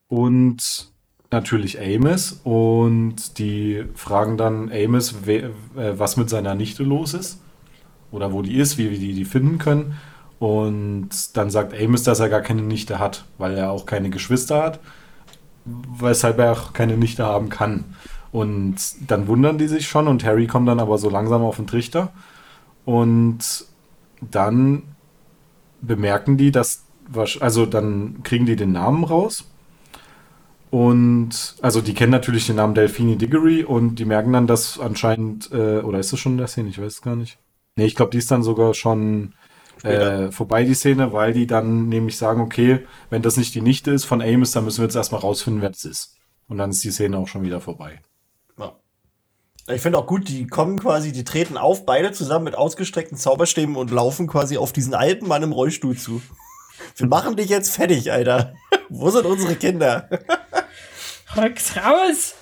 und 0.07 0.90
natürlich 1.31 1.79
Amos. 1.79 2.39
Und 2.43 3.37
die 3.39 3.85
fragen 3.95 4.37
dann 4.37 4.71
Amos, 4.71 5.15
äh, 5.27 5.49
was 5.75 6.17
mit 6.17 6.29
seiner 6.29 6.55
Nichte 6.55 6.83
los 6.83 7.13
ist 7.13 7.39
oder 8.11 8.33
wo 8.33 8.41
die 8.41 8.57
ist, 8.57 8.77
wie 8.77 8.91
wir 8.91 8.99
die, 8.99 9.13
die 9.13 9.25
finden 9.25 9.57
können. 9.57 9.97
Und 10.39 11.37
dann 11.37 11.49
sagt 11.49 11.73
Amos, 11.79 12.03
dass 12.03 12.19
er 12.19 12.29
gar 12.29 12.41
keine 12.41 12.63
Nichte 12.63 12.99
hat, 12.99 13.25
weil 13.37 13.55
er 13.55 13.71
auch 13.71 13.85
keine 13.85 14.09
Geschwister 14.09 14.61
hat, 14.61 14.79
weshalb 15.65 16.39
er 16.39 16.51
auch 16.51 16.73
keine 16.73 16.97
Nichte 16.97 17.25
haben 17.25 17.49
kann. 17.49 17.95
Und 18.31 18.77
dann 19.07 19.27
wundern 19.27 19.57
die 19.57 19.67
sich 19.67 19.87
schon 19.87 20.07
und 20.07 20.23
Harry 20.23 20.47
kommt 20.47 20.67
dann 20.67 20.79
aber 20.79 20.97
so 20.97 21.09
langsam 21.09 21.41
auf 21.43 21.57
den 21.57 21.67
Trichter. 21.67 22.11
Und 22.85 23.65
dann 24.21 24.83
bemerken 25.81 26.37
die, 26.37 26.51
dass, 26.51 26.85
also 27.39 27.65
dann 27.65 28.23
kriegen 28.23 28.45
die 28.45 28.55
den 28.55 28.71
Namen 28.71 29.03
raus. 29.03 29.50
Und, 30.71 31.57
also 31.61 31.81
die 31.81 31.93
kennen 31.93 32.13
natürlich 32.13 32.47
den 32.47 32.55
Namen 32.55 32.73
Delphine 32.73 33.17
Diggory 33.17 33.65
und 33.65 33.95
die 33.95 34.05
merken 34.05 34.31
dann, 34.31 34.47
dass 34.47 34.79
anscheinend, 34.79 35.51
äh, 35.51 35.79
oder 35.81 35.99
ist 35.99 36.13
das 36.13 36.19
schon 36.19 36.31
in 36.33 36.37
der 36.37 36.47
Szene? 36.47 36.69
Ich 36.69 36.79
weiß 36.79 36.93
es 36.93 37.01
gar 37.01 37.17
nicht. 37.17 37.37
Nee, 37.75 37.85
ich 37.85 37.95
glaube, 37.95 38.11
die 38.11 38.17
ist 38.17 38.31
dann 38.31 38.41
sogar 38.41 38.73
schon 38.73 39.33
äh, 39.83 40.31
vorbei, 40.31 40.63
die 40.63 40.73
Szene, 40.73 41.11
weil 41.11 41.33
die 41.33 41.45
dann 41.45 41.89
nämlich 41.89 42.17
sagen, 42.17 42.39
okay, 42.39 42.87
wenn 43.09 43.21
das 43.21 43.35
nicht 43.35 43.53
die 43.53 43.61
Nichte 43.61 43.91
ist 43.91 44.05
von 44.05 44.21
Amos, 44.21 44.51
dann 44.51 44.63
müssen 44.63 44.79
wir 44.79 44.85
jetzt 44.85 44.95
erstmal 44.95 45.19
rausfinden, 45.19 45.61
wer 45.61 45.71
das 45.71 45.83
ist. 45.83 46.15
Und 46.47 46.57
dann 46.57 46.69
ist 46.69 46.83
die 46.85 46.91
Szene 46.91 47.17
auch 47.17 47.27
schon 47.27 47.43
wieder 47.43 47.59
vorbei. 47.59 47.99
Ja. 48.57 48.77
Ich 49.67 49.81
finde 49.81 49.97
auch 49.97 50.07
gut, 50.07 50.29
die 50.29 50.47
kommen 50.47 50.79
quasi, 50.79 51.11
die 51.11 51.25
treten 51.25 51.57
auf, 51.57 51.85
beide 51.85 52.13
zusammen 52.13 52.45
mit 52.45 52.55
ausgestreckten 52.55 53.17
Zauberstäben 53.17 53.75
und 53.75 53.91
laufen 53.91 54.27
quasi 54.27 54.57
auf 54.57 54.71
diesen 54.71 54.93
alten 54.93 55.27
Mann 55.27 55.43
im 55.43 55.51
Rollstuhl 55.51 55.97
zu. 55.97 56.21
Wir 56.95 57.07
machen 57.07 57.35
dich 57.35 57.49
jetzt 57.49 57.75
fertig, 57.75 58.11
Alter. 58.11 58.53
Wo 58.89 59.09
sind 59.09 59.25
unsere 59.25 59.55
Kinder? 59.55 60.07
Rück's 61.37 61.75
raus. 61.77 62.35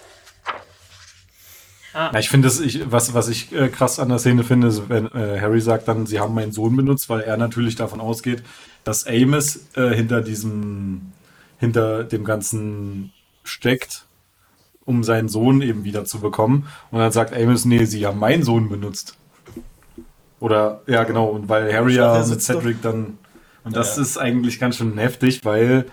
Na, 1.93 2.19
ich 2.19 2.29
finde 2.29 2.47
es, 2.47 2.59
ich, 2.59 2.91
was, 2.91 3.13
was 3.13 3.29
ich 3.29 3.51
äh, 3.51 3.67
krass 3.69 3.99
an 3.99 4.09
der 4.09 4.19
Szene 4.19 4.43
finde, 4.43 4.67
ist, 4.67 4.89
wenn 4.89 5.07
äh, 5.07 5.39
Harry 5.41 5.59
sagt 5.59 5.87
dann, 5.87 6.05
sie 6.05 6.19
haben 6.19 6.35
meinen 6.35 6.51
Sohn 6.51 6.75
benutzt, 6.75 7.09
weil 7.09 7.21
er 7.21 7.35
natürlich 7.37 7.75
davon 7.75 7.99
ausgeht, 7.99 8.43
dass 8.83 9.07
Amos 9.07 9.61
äh, 9.75 9.89
hinter 9.89 10.21
diesem, 10.21 11.11
hinter 11.57 12.03
dem 12.03 12.23
Ganzen 12.25 13.11
steckt, 13.43 14.05
um 14.85 15.03
seinen 15.03 15.29
Sohn 15.29 15.61
eben 15.63 15.83
wieder 15.83 16.05
zu 16.05 16.19
bekommen. 16.19 16.67
Und 16.91 16.99
dann 16.99 17.11
sagt 17.11 17.33
Amos, 17.35 17.65
nee, 17.65 17.85
sie 17.85 18.05
haben 18.05 18.19
meinen 18.19 18.43
Sohn 18.43 18.69
benutzt. 18.69 19.17
Oder, 20.39 20.81
ja, 20.87 21.03
genau, 21.03 21.25
und 21.25 21.49
weil 21.49 21.73
Harry 21.73 21.95
ja 21.95 22.17
mit 22.19 22.27
sitzt 22.27 22.49
doch- 22.49 22.55
Cedric 22.61 22.81
dann, 22.83 23.17
und 23.63 23.75
das 23.75 23.97
Ja. 23.97 24.03
ist 24.03 24.17
eigentlich 24.17 24.59
ganz 24.59 24.77
schön 24.77 24.97
heftig, 24.97 25.43
weil 25.43 25.85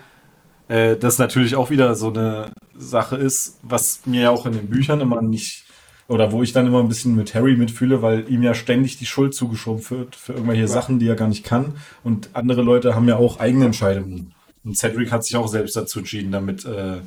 äh, 0.68 0.96
das 0.96 1.18
natürlich 1.18 1.56
auch 1.56 1.70
wieder 1.70 1.94
so 1.94 2.08
eine 2.08 2.50
Sache 2.76 3.16
ist, 3.16 3.58
was 3.62 4.06
mir 4.06 4.22
ja 4.22 4.30
auch 4.30 4.46
in 4.46 4.52
den 4.52 4.68
Büchern 4.68 5.00
immer 5.00 5.22
nicht, 5.22 5.64
oder 6.08 6.32
wo 6.32 6.42
ich 6.42 6.52
dann 6.52 6.66
immer 6.66 6.80
ein 6.80 6.88
bisschen 6.88 7.16
mit 7.16 7.34
Harry 7.34 7.56
mitfühle, 7.56 8.02
weil 8.02 8.30
ihm 8.30 8.42
ja 8.42 8.54
ständig 8.54 8.98
die 8.98 9.06
Schuld 9.06 9.34
zugeschoben 9.34 9.88
wird 9.90 10.14
für 10.14 10.34
irgendwelche 10.34 10.68
Sachen, 10.68 10.98
die 10.98 11.08
er 11.08 11.16
gar 11.16 11.28
nicht 11.28 11.44
kann. 11.44 11.76
Und 12.04 12.30
andere 12.32 12.62
Leute 12.62 12.94
haben 12.94 13.08
ja 13.08 13.16
auch 13.16 13.40
eigene 13.40 13.66
Entscheidungen. 13.66 14.32
Und 14.64 14.76
Cedric 14.76 15.12
hat 15.12 15.24
sich 15.24 15.36
auch 15.36 15.48
selbst 15.48 15.76
dazu 15.76 16.00
entschieden, 16.00 16.32
damit, 16.32 16.64
äh, 16.64 16.98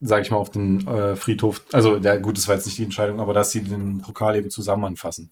sag 0.00 0.22
ich 0.22 0.30
mal, 0.30 0.36
auf 0.36 0.50
den 0.50 0.86
äh, 0.86 1.16
Friedhof, 1.16 1.62
also 1.72 1.98
der, 1.98 2.20
gut, 2.20 2.36
das 2.36 2.46
war 2.46 2.56
jetzt 2.56 2.66
nicht 2.66 2.78
die 2.78 2.84
Entscheidung, 2.84 3.20
aber 3.20 3.32
dass 3.32 3.52
sie 3.52 3.62
den 3.62 3.98
Pokal 3.98 4.36
eben 4.36 4.50
zusammen 4.50 4.84
anfassen. 4.84 5.30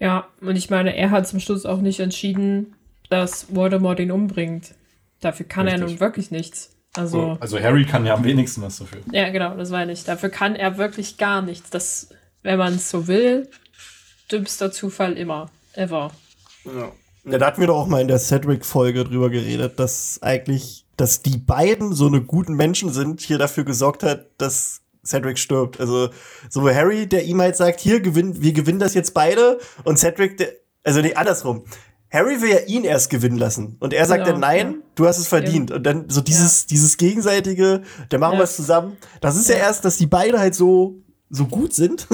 Ja, 0.00 0.26
und 0.40 0.56
ich 0.56 0.70
meine, 0.70 0.96
er 0.96 1.10
hat 1.10 1.26
zum 1.26 1.40
Schluss 1.40 1.64
auch 1.64 1.80
nicht 1.80 2.00
entschieden, 2.00 2.74
dass 3.14 3.54
Voldemort 3.54 4.00
ihn 4.00 4.10
umbringt. 4.10 4.74
Dafür 5.20 5.46
kann 5.46 5.66
er 5.66 5.74
Richtig. 5.74 5.90
nun 5.90 6.00
wirklich 6.00 6.30
nichts. 6.30 6.70
Also, 6.96 7.36
Also 7.40 7.58
Harry 7.60 7.84
kann 7.84 8.04
ja 8.06 8.14
am 8.14 8.24
wenigsten 8.24 8.62
was 8.62 8.78
dafür. 8.78 9.00
ja, 9.12 9.30
genau, 9.30 9.56
das 9.56 9.70
meine 9.70 9.92
ich. 9.92 10.04
Dafür 10.04 10.28
kann 10.28 10.54
er 10.54 10.78
wirklich 10.78 11.16
gar 11.16 11.42
nichts. 11.42 11.70
Das, 11.70 12.08
wenn 12.42 12.58
man 12.58 12.74
es 12.74 12.90
so 12.90 13.06
will, 13.06 13.48
dümmster 14.30 14.70
Zufall 14.70 15.16
immer. 15.16 15.50
Ever. 15.74 16.12
Ja. 16.64 16.92
ja, 17.30 17.38
da 17.38 17.46
hatten 17.46 17.60
wir 17.60 17.66
doch 17.66 17.78
auch 17.78 17.86
mal 17.88 18.00
in 18.00 18.08
der 18.08 18.18
Cedric-Folge 18.18 19.04
drüber 19.04 19.30
geredet, 19.30 19.78
dass 19.78 20.20
eigentlich, 20.22 20.86
dass 20.96 21.22
die 21.22 21.38
beiden 21.38 21.94
so 21.94 22.06
eine 22.06 22.20
guten 22.20 22.54
Menschen 22.54 22.92
sind, 22.92 23.20
hier 23.20 23.38
dafür 23.38 23.64
gesorgt 23.64 24.02
hat, 24.04 24.30
dass 24.38 24.82
Cedric 25.04 25.38
stirbt. 25.38 25.80
Also 25.80 26.10
so 26.48 26.68
Harry, 26.68 27.08
der 27.08 27.24
ihm 27.24 27.40
halt 27.40 27.56
sagt, 27.56 27.80
hier 27.80 28.00
gewinnen, 28.00 28.40
wir 28.40 28.52
gewinnen 28.52 28.78
das 28.78 28.94
jetzt 28.94 29.14
beide 29.14 29.58
und 29.82 29.98
Cedric, 29.98 30.36
der, 30.36 30.52
also 30.84 31.00
nee, 31.00 31.14
andersrum. 31.14 31.64
Harry 32.14 32.40
will 32.40 32.48
ja 32.50 32.60
ihn 32.60 32.84
erst 32.84 33.10
gewinnen 33.10 33.36
lassen 33.38 33.76
und 33.80 33.92
er 33.92 34.06
sagt 34.06 34.20
Genau, 34.24 34.34
dann, 34.38 34.40
nein, 34.40 34.70
ja. 34.72 34.78
du 34.94 35.06
hast 35.08 35.18
es 35.18 35.26
verdient. 35.26 35.72
Und 35.72 35.82
dann 35.82 36.08
so 36.08 36.20
dieses, 36.20 36.64
dieses 36.66 36.96
gegenseitige, 36.96 37.82
dann 38.08 38.20
machen 38.20 38.34
Ja. 38.34 38.38
wir 38.38 38.44
es 38.44 38.54
zusammen. 38.54 38.96
Das 39.20 39.34
ist 39.36 39.48
ja. 39.48 39.56
Ja. 39.56 39.62
erst, 39.62 39.84
dass 39.84 39.96
die 39.96 40.06
beide 40.06 40.38
halt 40.38 40.54
so, 40.54 41.02
so 41.28 41.46
gut 41.46 41.74
sind. 41.74 42.06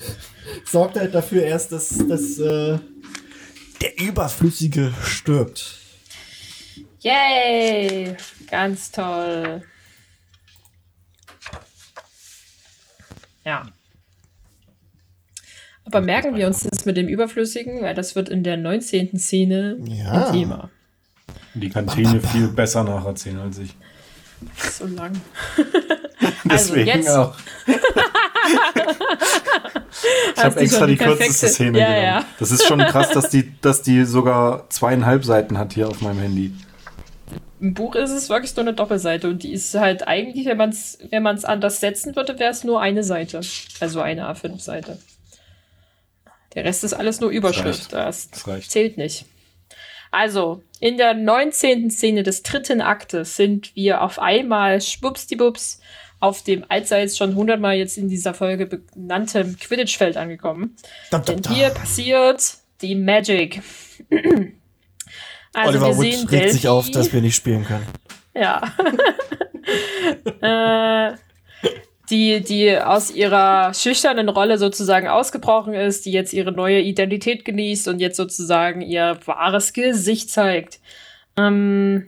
Sorgt 0.64 0.96
halt 0.96 1.14
dafür 1.14 1.42
erst, 1.42 1.72
dass, 1.72 1.90
dass 2.08 2.38
äh, 2.38 2.78
der 3.82 4.00
Überflüssige 4.00 4.94
stirbt. 5.04 5.78
Yay! 7.00 8.16
Ganz 8.50 8.90
toll. 8.92 9.62
Ja. 13.44 13.66
Aber 15.86 16.00
merken 16.00 16.34
wir 16.34 16.46
uns 16.46 16.62
das 16.62 16.84
mit 16.86 16.96
dem 16.96 17.08
Überflüssigen, 17.08 17.82
weil 17.82 17.94
das 17.94 18.14
wird 18.16 18.28
in 18.28 18.42
der 18.42 18.56
19. 18.56 19.18
Szene 19.18 19.76
Ja. 19.86 20.26
ein 20.28 20.32
Thema. 20.32 20.70
Die 21.54 21.68
kann 21.70 21.86
Tine 21.86 22.20
viel 22.32 22.48
besser 22.48 22.84
nacherzählen 22.84 23.38
als 23.40 23.58
ich. 23.58 23.74
So 24.72 24.86
lang. 24.86 25.12
Also 26.48 26.74
Deswegen 26.74 26.86
jetzt- 26.86 27.08
auch. 27.10 27.34
ich 30.36 30.42
habe 30.44 30.60
extra 30.60 30.86
die 30.86 30.96
die 30.96 31.04
kürzeste 31.04 31.48
Szene 31.48 31.78
Ja, 31.78 31.86
genommen. 31.86 32.04
ja. 32.04 32.24
Das 32.38 32.50
ist 32.50 32.66
schon 32.66 32.78
krass, 32.80 33.10
dass 33.10 33.30
die, 33.30 33.52
dass 33.60 33.82
die 33.82 34.04
sogar 34.04 34.68
zweieinhalb 34.70 35.24
Seiten 35.24 35.58
hat 35.58 35.72
hier 35.72 35.88
auf 35.88 36.00
meinem 36.00 36.18
Handy. 36.20 36.52
Im 37.60 37.74
Buch 37.74 37.94
ist 37.94 38.10
es 38.10 38.28
wirklich 38.28 38.54
nur 38.56 38.66
eine 38.66 38.74
Doppelseite 38.74 39.28
und 39.28 39.42
die 39.42 39.52
ist 39.52 39.74
halt 39.74 40.06
eigentlich, 40.06 40.46
wenn 40.46 40.56
man 40.58 40.70
es 40.70 40.98
wenn 41.10 41.22
man's 41.22 41.44
anders 41.44 41.80
setzen 41.80 42.14
würde, 42.16 42.38
wäre 42.38 42.50
es 42.50 42.64
nur 42.64 42.80
eine 42.80 43.02
Seite. 43.02 43.40
Also 43.80 44.00
eine 44.00 44.28
A5-Seite. 44.30 44.98
Der 46.54 46.64
Rest 46.64 46.84
ist 46.84 46.92
alles 46.94 47.20
nur 47.20 47.30
Überschrift. 47.30 47.92
Das, 47.92 48.30
Das 48.30 48.46
reicht. 48.46 48.70
zählt 48.70 48.96
nicht. 48.96 49.24
Also, 50.10 50.62
in 50.78 50.96
der 50.96 51.14
19. 51.14 51.90
Szene 51.90 52.22
des 52.22 52.42
dritten 52.44 52.80
Aktes 52.80 53.36
sind 53.36 53.74
wir 53.74 54.02
auf 54.02 54.20
einmal 54.20 54.80
schwuppsdiwupps 54.80 55.80
auf 56.20 56.42
dem 56.42 56.64
allseits 56.68 57.18
schon 57.18 57.34
hundertmal 57.34 57.76
jetzt 57.76 57.98
in 57.98 58.08
dieser 58.08 58.32
Folge 58.32 58.66
benannten 58.66 59.58
Quidditch-Feld 59.58 60.16
angekommen. 60.16 60.76
Dum, 61.10 61.22
dum, 61.24 61.42
Denn 61.42 61.54
hier 61.54 61.70
passiert 61.70 62.42
die 62.80 62.94
Magic. 62.94 63.60
also 65.52 65.68
Oliver 65.70 65.88
wir 65.88 65.96
Wood 65.96 66.32
regt 66.32 66.52
sich 66.52 66.62
Delphi. 66.62 66.68
auf, 66.68 66.90
dass 66.92 67.12
wir 67.12 67.20
nicht 67.20 67.34
spielen 67.34 67.64
können. 67.64 67.86
Ja. 68.34 68.62
äh, 71.12 71.16
die, 72.10 72.42
die 72.42 72.76
aus 72.76 73.10
ihrer 73.10 73.72
schüchternen 73.72 74.28
Rolle 74.28 74.58
sozusagen 74.58 75.08
ausgebrochen 75.08 75.74
ist, 75.74 76.04
die 76.04 76.12
jetzt 76.12 76.32
ihre 76.32 76.52
neue 76.52 76.80
Identität 76.80 77.44
genießt 77.44 77.88
und 77.88 78.00
jetzt 78.00 78.16
sozusagen 78.16 78.82
ihr 78.82 79.18
wahres 79.24 79.72
Gesicht 79.72 80.30
zeigt. 80.30 80.80
Ähm, 81.36 82.06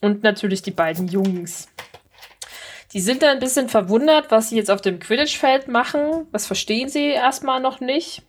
und 0.00 0.22
natürlich 0.22 0.62
die 0.62 0.72
beiden 0.72 1.06
Jungs. 1.06 1.68
Die 2.92 3.00
sind 3.00 3.22
da 3.22 3.30
ein 3.30 3.38
bisschen 3.38 3.68
verwundert, 3.68 4.30
was 4.30 4.50
sie 4.50 4.56
jetzt 4.56 4.70
auf 4.70 4.82
dem 4.82 4.98
Quidditch-Feld 4.98 5.68
machen. 5.68 6.26
Das 6.32 6.46
verstehen 6.46 6.88
sie 6.88 7.06
erstmal 7.06 7.60
noch 7.60 7.80
nicht. 7.80 8.22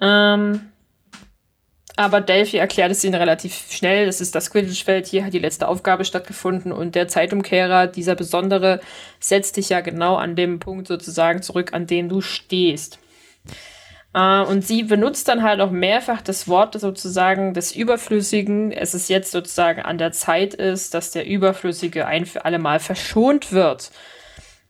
Ähm, 0.00 0.70
aber 1.96 2.20
Delphi 2.20 2.58
erklärt 2.58 2.92
es 2.92 3.02
ihnen 3.04 3.14
relativ 3.14 3.70
schnell. 3.70 4.04
Das 4.04 4.20
ist 4.20 4.34
das 4.34 4.50
Quidditch-Feld. 4.50 5.06
Hier 5.06 5.24
hat 5.24 5.32
die 5.32 5.38
letzte 5.38 5.66
Aufgabe 5.66 6.04
stattgefunden. 6.04 6.70
Und 6.70 6.94
der 6.94 7.08
Zeitumkehrer, 7.08 7.86
dieser 7.86 8.14
besondere, 8.14 8.80
setzt 9.18 9.56
dich 9.56 9.70
ja 9.70 9.80
genau 9.80 10.16
an 10.16 10.36
dem 10.36 10.58
Punkt 10.58 10.88
sozusagen 10.88 11.40
zurück, 11.40 11.72
an 11.72 11.86
dem 11.86 12.10
du 12.10 12.20
stehst. 12.20 12.98
Äh, 14.12 14.42
und 14.42 14.62
sie 14.62 14.82
benutzt 14.82 15.28
dann 15.28 15.42
halt 15.42 15.60
auch 15.62 15.70
mehrfach 15.70 16.20
das 16.20 16.48
Wort 16.48 16.78
sozusagen 16.78 17.54
des 17.54 17.74
Überflüssigen. 17.74 18.72
Es 18.72 18.92
ist 18.92 19.08
jetzt 19.08 19.30
sozusagen 19.32 19.80
an 19.80 19.96
der 19.96 20.12
Zeit 20.12 20.52
ist, 20.52 20.92
dass 20.92 21.12
der 21.12 21.26
Überflüssige 21.26 22.06
ein 22.06 22.26
für 22.26 22.44
alle 22.44 22.58
Mal 22.58 22.78
verschont 22.78 23.52
wird. 23.52 23.90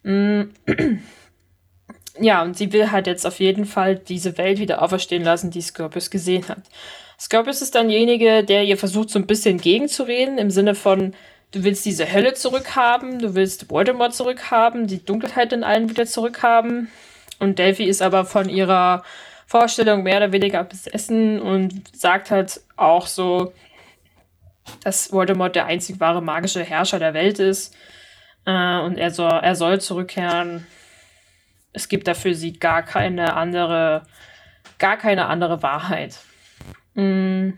Mm. 0.05 0.43
Ja, 2.18 2.43
und 2.43 2.57
sie 2.57 2.72
will 2.72 2.93
halt 2.93 3.07
jetzt 3.07 3.27
auf 3.27 3.41
jeden 3.41 3.66
Fall 3.66 3.97
diese 3.97 4.39
Welt 4.39 4.59
wieder 4.59 4.81
auferstehen 4.81 5.22
lassen, 5.22 5.51
die 5.51 5.61
Scorpius 5.61 6.11
gesehen 6.11 6.49
hat. 6.49 6.62
Scorpius 7.19 7.62
ist 7.62 7.75
dann 7.75 7.89
derjenige, 7.89 8.45
der 8.45 8.64
ihr 8.64 8.77
versucht, 8.77 9.11
so 9.11 9.19
ein 9.19 9.27
bisschen 9.27 9.59
gegenzureden, 9.59 10.39
im 10.39 10.51
Sinne 10.51 10.75
von, 10.75 11.14
du 11.53 11.64
willst 11.64 11.87
diese 11.87 12.12
Hölle 12.12 12.35
zurückhaben, 12.35 13.19
du 13.19 13.35
willst 13.35 13.71
Voldemort 13.71 14.14
zurückhaben, 14.14 14.87
die 14.87 15.05
Dunkelheit 15.05 15.53
in 15.53 15.64
allen 15.64 15.89
wieder 15.89 16.07
zurückhaben. 16.07 16.91
Und 17.39 17.59
Delphi 17.59 17.85
ist 17.85 18.03
aber 18.03 18.25
von 18.25 18.49
ihrer 18.49 19.03
Vorstellung 19.47 20.03
mehr 20.03 20.19
oder 20.19 20.33
weniger 20.33 20.64
besessen 20.64 21.41
und 21.41 21.97
sagt 21.97 22.31
halt 22.31 22.61
auch 22.77 23.07
so, 23.07 23.53
dass 24.83 25.12
Voldemort 25.12 25.55
der 25.55 25.67
einzig 25.67 26.01
wahre 26.01 26.23
magische 26.23 26.62
Herrscher 26.62 26.99
der 26.99 27.14
Welt 27.14 27.39
ist. 27.39 27.75
Äh, 28.45 28.79
und 28.81 28.99
er 28.99 29.11
soll, 29.11 29.41
er 29.43 29.55
soll 29.55 29.81
zurückkehren. 29.81 30.67
Es 31.73 31.89
gibt 31.89 32.09
dafür 32.09 32.35
sie 32.35 32.59
gar 32.59 32.83
keine 32.83 33.35
andere, 33.35 34.03
gar 34.79 34.97
keine 34.97 35.27
andere 35.27 35.62
Wahrheit. 35.62 36.19
Mm. 36.97 37.53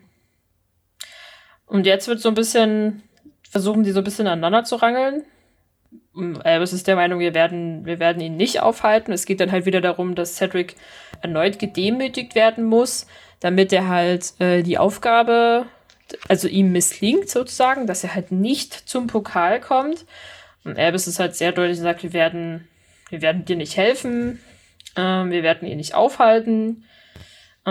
Und 1.67 1.87
jetzt 1.87 2.09
wird 2.09 2.21
so 2.21 2.29
ein 2.29 2.35
bisschen, 2.35 3.03
versuchen 3.49 3.85
die 3.85 3.93
so 3.93 4.01
ein 4.01 4.05
bisschen 4.05 4.27
aneinander 4.27 4.65
zu 4.65 4.77
rangeln. 4.77 5.25
Albus 6.43 6.73
ist 6.73 6.87
der 6.87 6.97
Meinung, 6.97 7.21
wir 7.21 7.35
werden, 7.35 7.87
wir 7.87 7.99
werden 7.99 8.21
ihn 8.21 8.37
nicht 8.37 8.61
aufhalten. 8.61 9.13
Es 9.13 9.25
geht 9.25 9.41
dann 9.41 9.53
halt 9.53 9.67
wieder 9.67 9.81
darum, 9.81 10.15
dass 10.15 10.37
Cedric 10.37 10.75
erneut 11.23 11.59
gedemütigt 11.59 12.35
werden 12.35 12.65
muss, 12.65 13.07
damit 13.41 13.73
er 13.73 13.89
halt 13.89 14.39
äh, 14.41 14.63
die 14.63 14.79
Aufgabe, 14.79 15.67
also 16.29 16.49
ihm 16.49 16.73
misslingt 16.73 17.29
sozusagen, 17.29 17.87
dass 17.87 18.03
er 18.03 18.15
halt 18.15 18.33
nicht 18.33 18.75
zum 18.89 19.07
Pokal 19.07 19.61
kommt. 19.61 20.07
Und 20.65 20.79
Albus 20.79 21.07
ist 21.07 21.21
halt 21.21 21.37
sehr 21.37 21.53
deutlich 21.53 21.79
und 21.79 21.85
sagt, 21.85 22.03
wir 22.03 22.13
werden, 22.13 22.67
wir 23.11 23.23
werden 23.23 23.45
dir 23.45 23.57
nicht 23.57 23.77
helfen, 23.77 24.41
ähm, 24.97 25.31
wir 25.31 25.43
werden 25.43 25.69
ihn 25.69 25.77
nicht 25.77 25.95
aufhalten. 25.95 26.85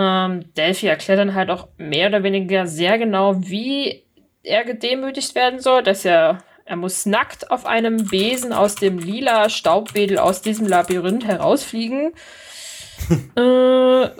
Ähm, 0.00 0.44
Delphi 0.56 0.86
erklärt 0.86 1.18
dann 1.18 1.34
halt 1.34 1.50
auch 1.50 1.66
mehr 1.76 2.08
oder 2.08 2.22
weniger 2.22 2.66
sehr 2.68 2.98
genau, 2.98 3.34
wie 3.38 4.04
er 4.44 4.64
gedemütigt 4.64 5.34
werden 5.34 5.58
soll, 5.60 5.82
dass 5.82 6.04
er 6.04 6.38
er 6.64 6.76
muss 6.76 7.06
nackt 7.06 7.50
auf 7.50 7.64
einem 7.64 8.06
Besen 8.08 8.52
aus 8.52 8.74
dem 8.74 8.98
lila 8.98 9.48
Staubwedel 9.48 10.18
aus 10.18 10.42
diesem 10.42 10.66
Labyrinth 10.68 11.24
herausfliegen. 11.26 12.12
äh, 13.36 13.40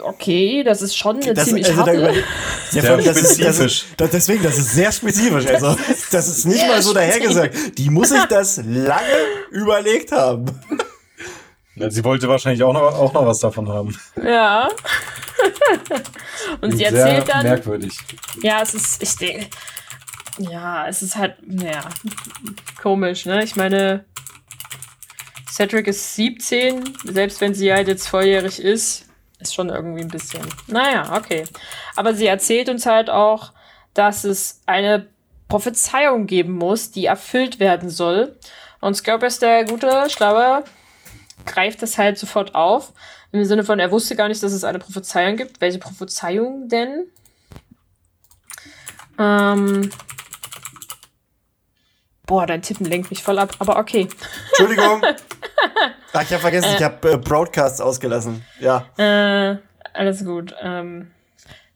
okay, 0.03 0.63
das 0.65 0.81
ist 0.83 0.97
schon 0.97 1.21
eine 1.23 1.35
Das- 1.35 1.45
ziemlich 1.47 1.67
also 1.67 1.83
da 1.83 1.87
harte. 1.89 1.99
überle- 2.01 2.25
Ja, 2.73 2.83
vor 2.83 2.91
allem, 2.97 3.05
das 3.05 3.17
ist, 3.21 3.39
das 3.41 3.57
spezifisch. 3.57 3.83
ist, 3.83 3.87
das, 3.99 4.11
deswegen, 4.11 4.43
das 4.43 4.59
ist 4.59 4.73
sehr 4.73 4.91
spezifisch. 4.93 5.45
Also, 5.53 5.77
das 6.11 6.29
ist 6.29 6.47
nicht 6.47 6.67
mal 6.67 6.81
so 6.83 6.93
dahergesagt. 6.95 7.79
Die 7.79 7.91
muss 7.91 8.09
sich 8.11 8.25
das 8.25 8.57
lange 8.65 9.03
überlegt 9.51 10.13
haben. 10.13 10.47
Sie 11.89 12.05
wollte 12.05 12.29
wahrscheinlich 12.29 12.63
auch 12.63 12.73
noch, 12.73 12.83
auch 12.83 13.13
noch 13.13 13.27
was 13.27 13.39
davon 13.41 13.69
haben. 13.69 13.99
Ja. 14.23 14.69
Und 16.61 16.73
sie 16.73 16.79
Sehr 16.79 16.93
erzählt 16.93 17.29
dann. 17.29 17.43
merkwürdig. 17.45 17.99
Ja, 18.43 18.61
es 18.63 18.75
ist, 18.75 19.03
ich 19.03 19.17
denke, 19.17 19.47
ja, 20.39 20.87
es 20.87 21.03
ist 21.03 21.17
halt, 21.17 21.37
naja, 21.47 21.89
komisch, 22.81 23.27
ne? 23.27 23.43
Ich 23.45 23.57
meine, 23.57 24.05
Cedric 25.51 25.89
ist 25.89 26.15
17, 26.15 26.99
selbst 27.05 27.41
wenn 27.41 27.55
sie 27.55 27.73
halt 27.73 27.89
jetzt 27.89 28.09
volljährig 28.09 28.61
ist, 28.61 29.07
ist 29.41 29.55
schon 29.55 29.69
irgendwie 29.69 30.03
ein 30.03 30.09
bisschen, 30.09 30.43
naja, 30.67 31.17
okay. 31.17 31.45
Aber 31.97 32.15
sie 32.15 32.27
erzählt 32.27 32.69
uns 32.69 32.87
halt 32.87 33.11
auch, 33.11 33.53
dass 33.95 34.25
es 34.25 34.61
eine 34.67 35.09
Prophezeiung 35.49 36.27
geben 36.27 36.53
muss, 36.53 36.91
die 36.91 37.07
erfüllt 37.07 37.59
werden 37.59 37.91
soll. 37.91 38.37
Und 38.81 38.95
Scorpius, 38.95 39.39
der 39.39 39.65
gute, 39.65 40.09
schlaue, 40.11 40.63
greift 41.53 41.83
das 41.83 41.99
halt 41.99 42.19
sofort 42.19 42.55
auf. 42.55 42.93
Im 43.33 43.45
Sinne 43.45 43.65
von, 43.65 43.79
er 43.79 43.91
wusste 43.91 44.17
gar 44.17 44.29
nicht, 44.29 44.43
dass 44.43 44.53
es 44.53 44.65
eine 44.65 44.79
Prophezeiung 44.79 45.37
gibt. 45.37 45.61
Welche 45.61 45.79
Prophezeiung 45.79 46.69
denn? 46.69 47.07
Ähm. 49.19 49.91
Boah, 52.27 52.47
dein 52.47 52.63
Tippen 52.63 52.87
lenkt 52.87 53.11
mich 53.11 53.23
voll 53.23 53.39
ab, 53.39 53.55
aber 53.59 53.79
okay. 53.79 54.09
Entschuldigung. 54.49 55.03
Ach, 56.13 56.23
ich 56.23 56.33
habe 56.33 56.41
vergessen, 56.41 56.75
ich 56.77 56.83
habe 56.83 57.13
äh, 57.13 57.17
Broadcasts 57.17 57.81
ausgelassen. 57.81 58.45
Ja. 58.61 58.87
Äh, 58.99 59.59
alles 59.95 60.25
gut. 60.25 60.55
Ähm, 60.61 61.11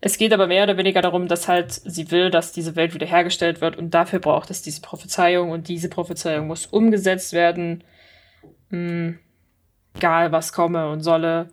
es 0.01 0.19
geht 0.19 0.33
aber 0.33 0.49
mehr 0.49 0.65
oder 0.65 0.77
weniger 0.77 1.01
darum, 1.01 1.29
dass 1.29 1.49
halt 1.49 1.73
sie 1.73 2.11
will, 2.11 2.31
dass 2.31 2.53
diese 2.53 2.77
Welt 2.77 2.93
wiederhergestellt 2.93 3.61
wird 3.61 3.77
und 3.77 3.91
dafür 3.91 4.19
braucht 4.19 4.51
es 4.51 4.61
diese 4.61 4.81
Prophezeiung 4.81 5.51
und 5.51 5.69
diese 5.69 5.89
Prophezeiung 5.89 6.49
muss 6.49 6.67
umgesetzt 6.67 7.33
werden. 7.33 7.85
Hm, 8.71 9.19
egal 9.97 10.33
was 10.33 10.53
komme 10.53 10.89
und 10.91 11.01
solle. 11.01 11.49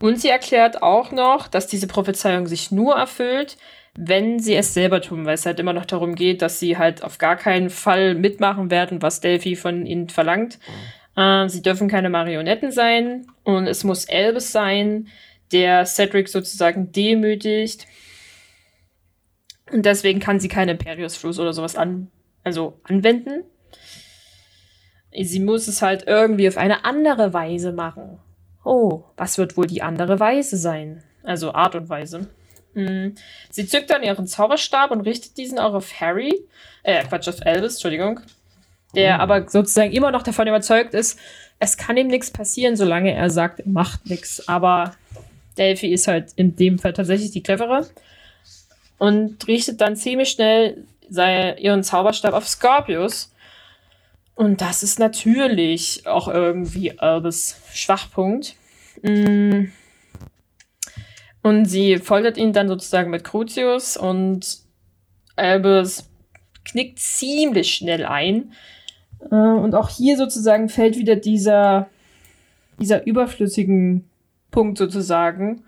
Und 0.00 0.18
sie 0.20 0.28
erklärt 0.28 0.82
auch 0.82 1.12
noch, 1.12 1.46
dass 1.46 1.66
diese 1.66 1.86
Prophezeiung 1.86 2.46
sich 2.46 2.70
nur 2.70 2.94
erfüllt, 2.94 3.58
wenn 3.96 4.38
sie 4.38 4.54
es 4.54 4.72
selber 4.72 5.02
tun, 5.02 5.26
weil 5.26 5.34
es 5.34 5.44
halt 5.44 5.60
immer 5.60 5.72
noch 5.72 5.84
darum 5.84 6.14
geht, 6.14 6.42
dass 6.42 6.58
sie 6.58 6.78
halt 6.78 7.02
auf 7.02 7.18
gar 7.18 7.36
keinen 7.36 7.70
Fall 7.70 8.14
mitmachen 8.14 8.70
werden, 8.70 9.02
was 9.02 9.20
Delphi 9.20 9.56
von 9.56 9.84
ihnen 9.84 10.08
verlangt. 10.08 10.58
Äh, 11.16 11.48
sie 11.48 11.60
dürfen 11.60 11.88
keine 11.88 12.08
Marionetten 12.08 12.70
sein 12.70 13.26
und 13.44 13.66
es 13.66 13.84
muss 13.84 14.06
Elvis 14.06 14.52
sein, 14.52 15.08
der 15.52 15.84
Cedric 15.84 16.28
sozusagen 16.28 16.92
demütigt. 16.92 17.86
Und 19.70 19.84
deswegen 19.84 20.20
kann 20.20 20.40
sie 20.40 20.48
keine 20.48 20.72
Imperius-Fluss 20.72 21.38
oder 21.38 21.52
sowas 21.52 21.76
an, 21.76 22.10
also 22.42 22.80
anwenden. 22.84 23.44
Sie 25.12 25.40
muss 25.40 25.68
es 25.68 25.82
halt 25.82 26.04
irgendwie 26.06 26.48
auf 26.48 26.56
eine 26.56 26.84
andere 26.84 27.32
Weise 27.32 27.72
machen. 27.72 28.18
Oh, 28.64 29.04
was 29.16 29.38
wird 29.38 29.56
wohl 29.56 29.66
die 29.66 29.82
andere 29.82 30.20
Weise 30.20 30.56
sein? 30.56 31.02
Also 31.22 31.52
Art 31.52 31.74
und 31.74 31.88
Weise. 31.88 32.28
Hm. 32.74 33.14
Sie 33.50 33.66
zückt 33.66 33.90
dann 33.90 34.02
ihren 34.02 34.26
Zauberstab 34.26 34.90
und 34.90 35.00
richtet 35.00 35.36
diesen 35.36 35.58
auch 35.58 35.74
auf 35.74 36.00
Harry. 36.00 36.46
Äh, 36.82 37.04
Quatsch, 37.04 37.28
auf 37.28 37.40
Elvis, 37.44 37.74
Entschuldigung. 37.74 38.20
Der 38.94 39.20
aber 39.20 39.48
sozusagen 39.48 39.92
immer 39.92 40.10
noch 40.10 40.22
davon 40.22 40.48
überzeugt 40.48 40.94
ist, 40.94 41.18
es 41.58 41.76
kann 41.76 41.96
ihm 41.96 42.08
nichts 42.08 42.30
passieren, 42.30 42.76
solange 42.76 43.12
er 43.12 43.30
sagt, 43.30 43.60
er 43.60 43.68
macht 43.68 44.06
nichts. 44.06 44.48
Aber 44.48 44.94
Delphi 45.58 45.92
ist 45.92 46.08
halt 46.08 46.32
in 46.36 46.56
dem 46.56 46.78
Fall 46.78 46.92
tatsächlich 46.92 47.30
die 47.30 47.42
clevere. 47.42 47.86
Und 48.98 49.46
richtet 49.46 49.80
dann 49.80 49.96
ziemlich 49.96 50.30
schnell 50.30 50.84
ihren 51.08 51.82
Zauberstab 51.82 52.34
auf 52.34 52.48
Scorpius. 52.48 53.32
Und 54.40 54.62
das 54.62 54.82
ist 54.82 54.98
natürlich 54.98 56.06
auch 56.06 56.26
irgendwie 56.26 56.98
Albus 56.98 57.60
Schwachpunkt. 57.74 58.54
Mm. 59.02 59.66
Und 61.42 61.66
sie 61.66 61.98
foltert 61.98 62.38
ihn 62.38 62.54
dann 62.54 62.66
sozusagen 62.66 63.10
mit 63.10 63.22
Crucius 63.22 63.98
und 63.98 64.60
Albus 65.36 66.08
knickt 66.64 67.00
ziemlich 67.00 67.74
schnell 67.74 68.06
ein. 68.06 68.54
Äh, 69.30 69.34
Und 69.34 69.74
auch 69.74 69.90
hier 69.90 70.16
sozusagen 70.16 70.70
fällt 70.70 70.96
wieder 70.96 71.16
dieser, 71.16 71.90
dieser 72.78 73.06
überflüssigen 73.06 74.08
Punkt 74.50 74.78
sozusagen, 74.78 75.64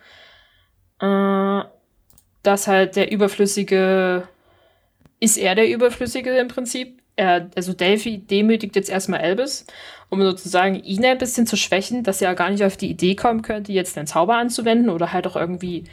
äh, 0.99 1.61
dass 2.43 2.69
halt 2.69 2.97
der 2.97 3.13
Überflüssige, 3.13 4.27
ist 5.21 5.37
er 5.37 5.57
der 5.57 5.69
Überflüssige 5.69 6.35
im 6.39 6.49
Prinzip? 6.49 7.02
Er, 7.15 7.51
also 7.55 7.75
Delphi 7.75 8.19
demütigt 8.19 8.75
jetzt 8.75 8.89
erstmal 8.89 9.21
Albus, 9.21 9.67
um 10.09 10.23
sozusagen 10.23 10.77
ihn 10.77 11.05
ein 11.05 11.19
bisschen 11.19 11.47
zu 11.47 11.57
schwächen, 11.57 12.05
dass 12.05 12.23
er 12.23 12.35
gar 12.35 12.51
nicht 12.51 12.65
auf 12.65 12.77
die 12.77 12.91
Idee 12.91 13.15
kommen 13.15 13.43
könnte, 13.43 13.73
jetzt 13.73 13.99
einen 13.99 14.07
Zauber 14.07 14.37
anzuwenden 14.37 14.89
oder 14.89 15.13
halt 15.13 15.27
auch 15.27 15.37
irgendwie 15.37 15.85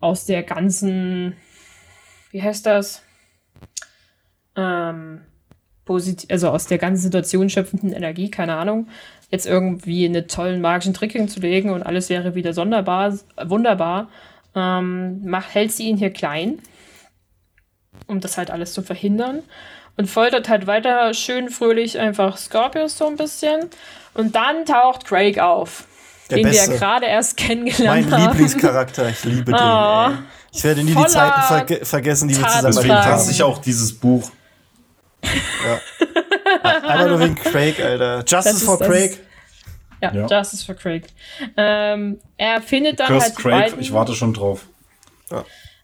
aus 0.00 0.24
der 0.24 0.42
ganzen, 0.42 1.36
wie 2.30 2.42
heißt 2.42 2.64
das? 2.64 3.02
Ähm, 4.56 5.20
positiv, 5.84 6.30
also 6.30 6.48
aus 6.50 6.66
der 6.66 6.78
ganzen 6.78 7.02
Situation 7.02 7.50
schöpfenden 7.50 7.92
Energie, 7.92 8.30
keine 8.30 8.56
Ahnung, 8.56 8.88
jetzt 9.30 9.46
irgendwie 9.46 10.04
einen 10.06 10.28
tollen 10.28 10.60
magischen 10.60 10.94
Trick 10.94 11.12
hinzulegen 11.12 11.70
und 11.70 11.82
alles 11.82 12.08
wäre 12.08 12.34
wieder 12.34 12.52
sonderbar, 12.52 13.18
wunderbar, 13.42 14.08
ähm, 14.54 15.24
macht, 15.24 15.54
hält 15.54 15.72
sie 15.72 15.88
ihn 15.88 15.96
hier 15.96 16.10
klein, 16.10 16.58
um 18.06 18.20
das 18.20 18.38
halt 18.38 18.50
alles 18.50 18.72
zu 18.72 18.82
verhindern 18.82 19.42
und 19.98 20.08
foltert 20.08 20.48
halt 20.48 20.66
weiter 20.66 21.12
schön 21.12 21.50
fröhlich 21.50 21.98
einfach 21.98 22.38
Scorpius 22.38 22.96
so 22.96 23.06
ein 23.06 23.16
bisschen 23.16 23.68
und 24.14 24.34
dann 24.34 24.64
taucht 24.64 25.04
Craig 25.04 25.38
auf. 25.38 25.84
Der 26.30 26.38
den 26.38 26.44
Beste. 26.46 26.72
wir 26.72 26.78
gerade 26.78 27.06
erst 27.06 27.36
kennengelernt 27.36 28.10
Mein 28.10 28.20
haben. 28.20 28.32
Lieblingscharakter, 28.38 29.08
ich 29.10 29.24
liebe 29.24 29.52
den. 29.52 29.54
Oh. 29.54 30.08
Ey. 30.10 30.14
Ich 30.50 30.64
werde 30.64 30.82
nie 30.82 30.94
die 30.94 31.06
Zeiten 31.06 31.42
verge 31.42 31.84
vergessen, 31.84 32.28
die 32.28 32.36
wir 32.38 32.46
zusammen 32.46 32.74
Deswegen 32.74 32.94
hasse 32.94 33.24
haben. 33.24 33.30
ich 33.30 33.42
auch 33.42 33.58
dieses 33.58 33.92
Buch. 33.98 34.30
Einmal 36.62 37.08
nur 37.10 37.20
wegen 37.20 37.34
Craig, 37.34 37.80
Alter. 37.80 38.24
Justice 38.26 38.56
ist- 38.56 38.64
for 38.64 38.78
Craig. 38.78 39.18
Ja, 40.00 40.12
Ja. 40.14 40.26
Justice 40.26 40.64
for 40.64 40.74
Craig. 40.76 41.06
Ähm, 41.56 42.20
er 42.36 42.62
findet 42.62 43.00
dann 43.00 43.08
Curse 43.08 43.26
halt 43.26 43.36
Craig, 43.36 43.74
ich 43.80 43.92
warte 43.92 44.14
schon 44.14 44.32
drauf. 44.32 44.66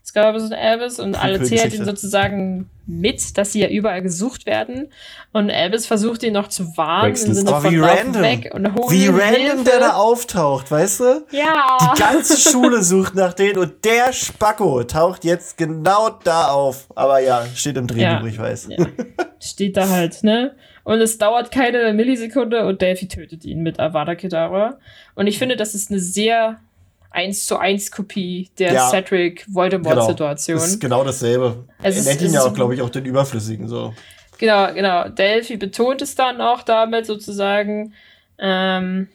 Scorpius 0.04 0.44
und 0.44 0.52
Elvis 0.52 1.00
und 1.00 1.14
alle 1.16 1.42
zählt 1.42 1.74
ihn 1.74 1.84
sozusagen 1.84 2.70
mit, 2.86 3.38
dass 3.38 3.52
sie 3.52 3.60
ja 3.60 3.68
überall 3.68 4.02
gesucht 4.02 4.46
werden. 4.46 4.88
Und 5.32 5.48
Elvis 5.50 5.86
versucht 5.86 6.22
ihn 6.22 6.32
noch 6.34 6.48
zu 6.48 6.76
warnen 6.76 7.10
im. 7.16 7.34
Sinne 7.34 7.50
von 7.50 7.70
wie 7.72 7.78
random. 7.78 8.22
weg 8.22 8.50
und 8.54 8.74
hol 8.74 8.90
Wie 8.90 9.06
random 9.08 9.24
Hilfe. 9.34 9.64
der 9.64 9.80
da 9.80 9.92
auftaucht, 9.94 10.70
weißt 10.70 11.00
du? 11.00 11.26
Ja. 11.30 11.78
Die 11.96 12.00
ganze 12.00 12.36
Schule 12.36 12.82
sucht 12.82 13.14
nach 13.14 13.32
denen 13.34 13.58
und 13.58 13.84
der 13.84 14.12
Spacko 14.12 14.84
taucht 14.84 15.24
jetzt 15.24 15.56
genau 15.56 16.10
da 16.24 16.48
auf. 16.48 16.86
Aber 16.94 17.20
ja, 17.20 17.44
steht 17.54 17.76
im 17.76 17.86
Drehbuch, 17.86 18.02
Ja. 18.02 18.26
ich 18.26 18.38
weiß. 18.38 18.68
Ja. 18.70 18.86
Steht 19.40 19.76
da 19.76 19.88
halt, 19.88 20.22
ne? 20.22 20.54
Und 20.84 21.00
es 21.00 21.16
dauert 21.16 21.50
keine 21.50 21.92
Millisekunde 21.94 22.66
und 22.66 22.82
Delphi 22.82 23.08
tötet 23.08 23.44
ihn 23.46 23.62
mit 23.62 23.80
Avada 23.80 24.14
Kedavra. 24.14 24.78
Und 25.14 25.26
ich 25.26 25.38
finde, 25.38 25.56
das 25.56 25.74
ist 25.74 25.90
eine 25.90 25.98
sehr 26.00 26.60
1 27.14 27.46
zu 27.46 27.58
1 27.58 27.90
Kopie 27.90 28.50
der 28.58 28.72
Ja. 28.72 28.90
Cedric-Voldemort-Situation. 28.90 30.58
Das 30.58 30.68
ist 30.68 30.80
genau 30.80 31.04
dasselbe. 31.04 31.64
Es 31.82 31.96
er 31.96 32.02
nennt 32.12 32.22
ihn 32.22 32.32
ja 32.32 32.42
auch, 32.42 32.52
glaube 32.52 32.74
ich, 32.74 32.82
auch 32.82 32.90
den 32.90 33.04
Überflüssigen 33.04 33.68
so. 33.68 33.94
Genau, 34.38 34.72
genau. 34.74 35.08
Delphi 35.08 35.56
betont 35.56 36.02
es 36.02 36.14
dann 36.16 36.40
auch 36.40 36.62
damit 36.62 37.06
sozusagen, 37.06 37.94
ähm, 38.38 39.08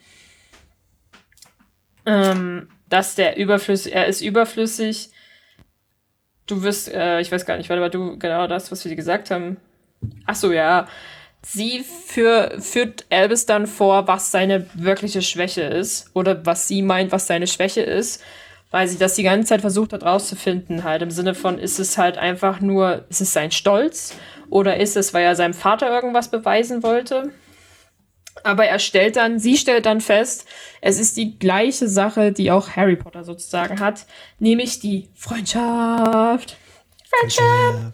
ähm, 2.05 2.69
dass 2.87 3.15
der 3.15 3.37
überflüssig, 3.37 3.93
er 3.93 4.07
ist 4.07 4.21
überflüssig. 4.21 5.09
Du 6.47 6.63
wirst, 6.63 6.91
äh, 6.91 7.19
ich 7.19 7.31
weiß 7.31 7.45
gar 7.45 7.57
nicht, 7.57 7.69
warte 7.69 7.81
mal, 7.81 7.89
du, 7.89 8.17
genau 8.17 8.47
das, 8.47 8.71
was 8.71 8.83
wir 8.85 8.95
gesagt 8.95 9.29
haben. 9.29 9.57
Ach 10.25 10.35
so, 10.35 10.51
ja. 10.53 10.87
Sie 11.41 11.83
für, 11.83 12.59
führt 12.59 13.05
Albus 13.09 13.45
dann 13.45 13.65
vor, 13.65 14.07
was 14.07 14.31
seine 14.31 14.67
wirkliche 14.73 15.21
Schwäche 15.21 15.61
ist. 15.61 16.09
Oder 16.13 16.45
was 16.45 16.67
sie 16.67 16.81
meint, 16.81 17.11
was 17.11 17.27
seine 17.27 17.47
Schwäche 17.47 17.81
ist. 17.81 18.21
Weil 18.71 18.87
sie 18.87 18.97
das 18.97 19.15
die 19.15 19.23
ganze 19.23 19.49
Zeit 19.49 19.61
versucht 19.61 19.93
hat 19.93 20.03
rauszufinden. 20.03 20.83
Halt 20.83 21.01
im 21.01 21.11
Sinne 21.11 21.33
von, 21.33 21.57
ist 21.57 21.79
es 21.79 21.97
halt 21.97 22.17
einfach 22.17 22.59
nur, 22.59 23.05
ist 23.09 23.21
es 23.21 23.33
sein 23.33 23.51
Stolz? 23.51 24.15
Oder 24.49 24.77
ist 24.77 24.97
es, 24.97 25.13
weil 25.13 25.23
er 25.23 25.35
seinem 25.35 25.53
Vater 25.53 25.89
irgendwas 25.89 26.29
beweisen 26.29 26.83
wollte? 26.83 27.31
Aber 28.43 28.65
er 28.65 28.79
stellt 28.79 29.15
dann, 29.15 29.39
sie 29.39 29.57
stellt 29.57 29.85
dann 29.85 30.01
fest, 30.01 30.47
es 30.81 30.99
ist 30.99 31.17
die 31.17 31.37
gleiche 31.39 31.87
Sache, 31.87 32.31
die 32.31 32.51
auch 32.51 32.69
Harry 32.75 32.95
Potter 32.95 33.23
sozusagen 33.23 33.79
hat. 33.79 34.05
Nämlich 34.39 34.79
die 34.79 35.09
Freundschaft. 35.15 36.57
Friendship. 37.09 37.93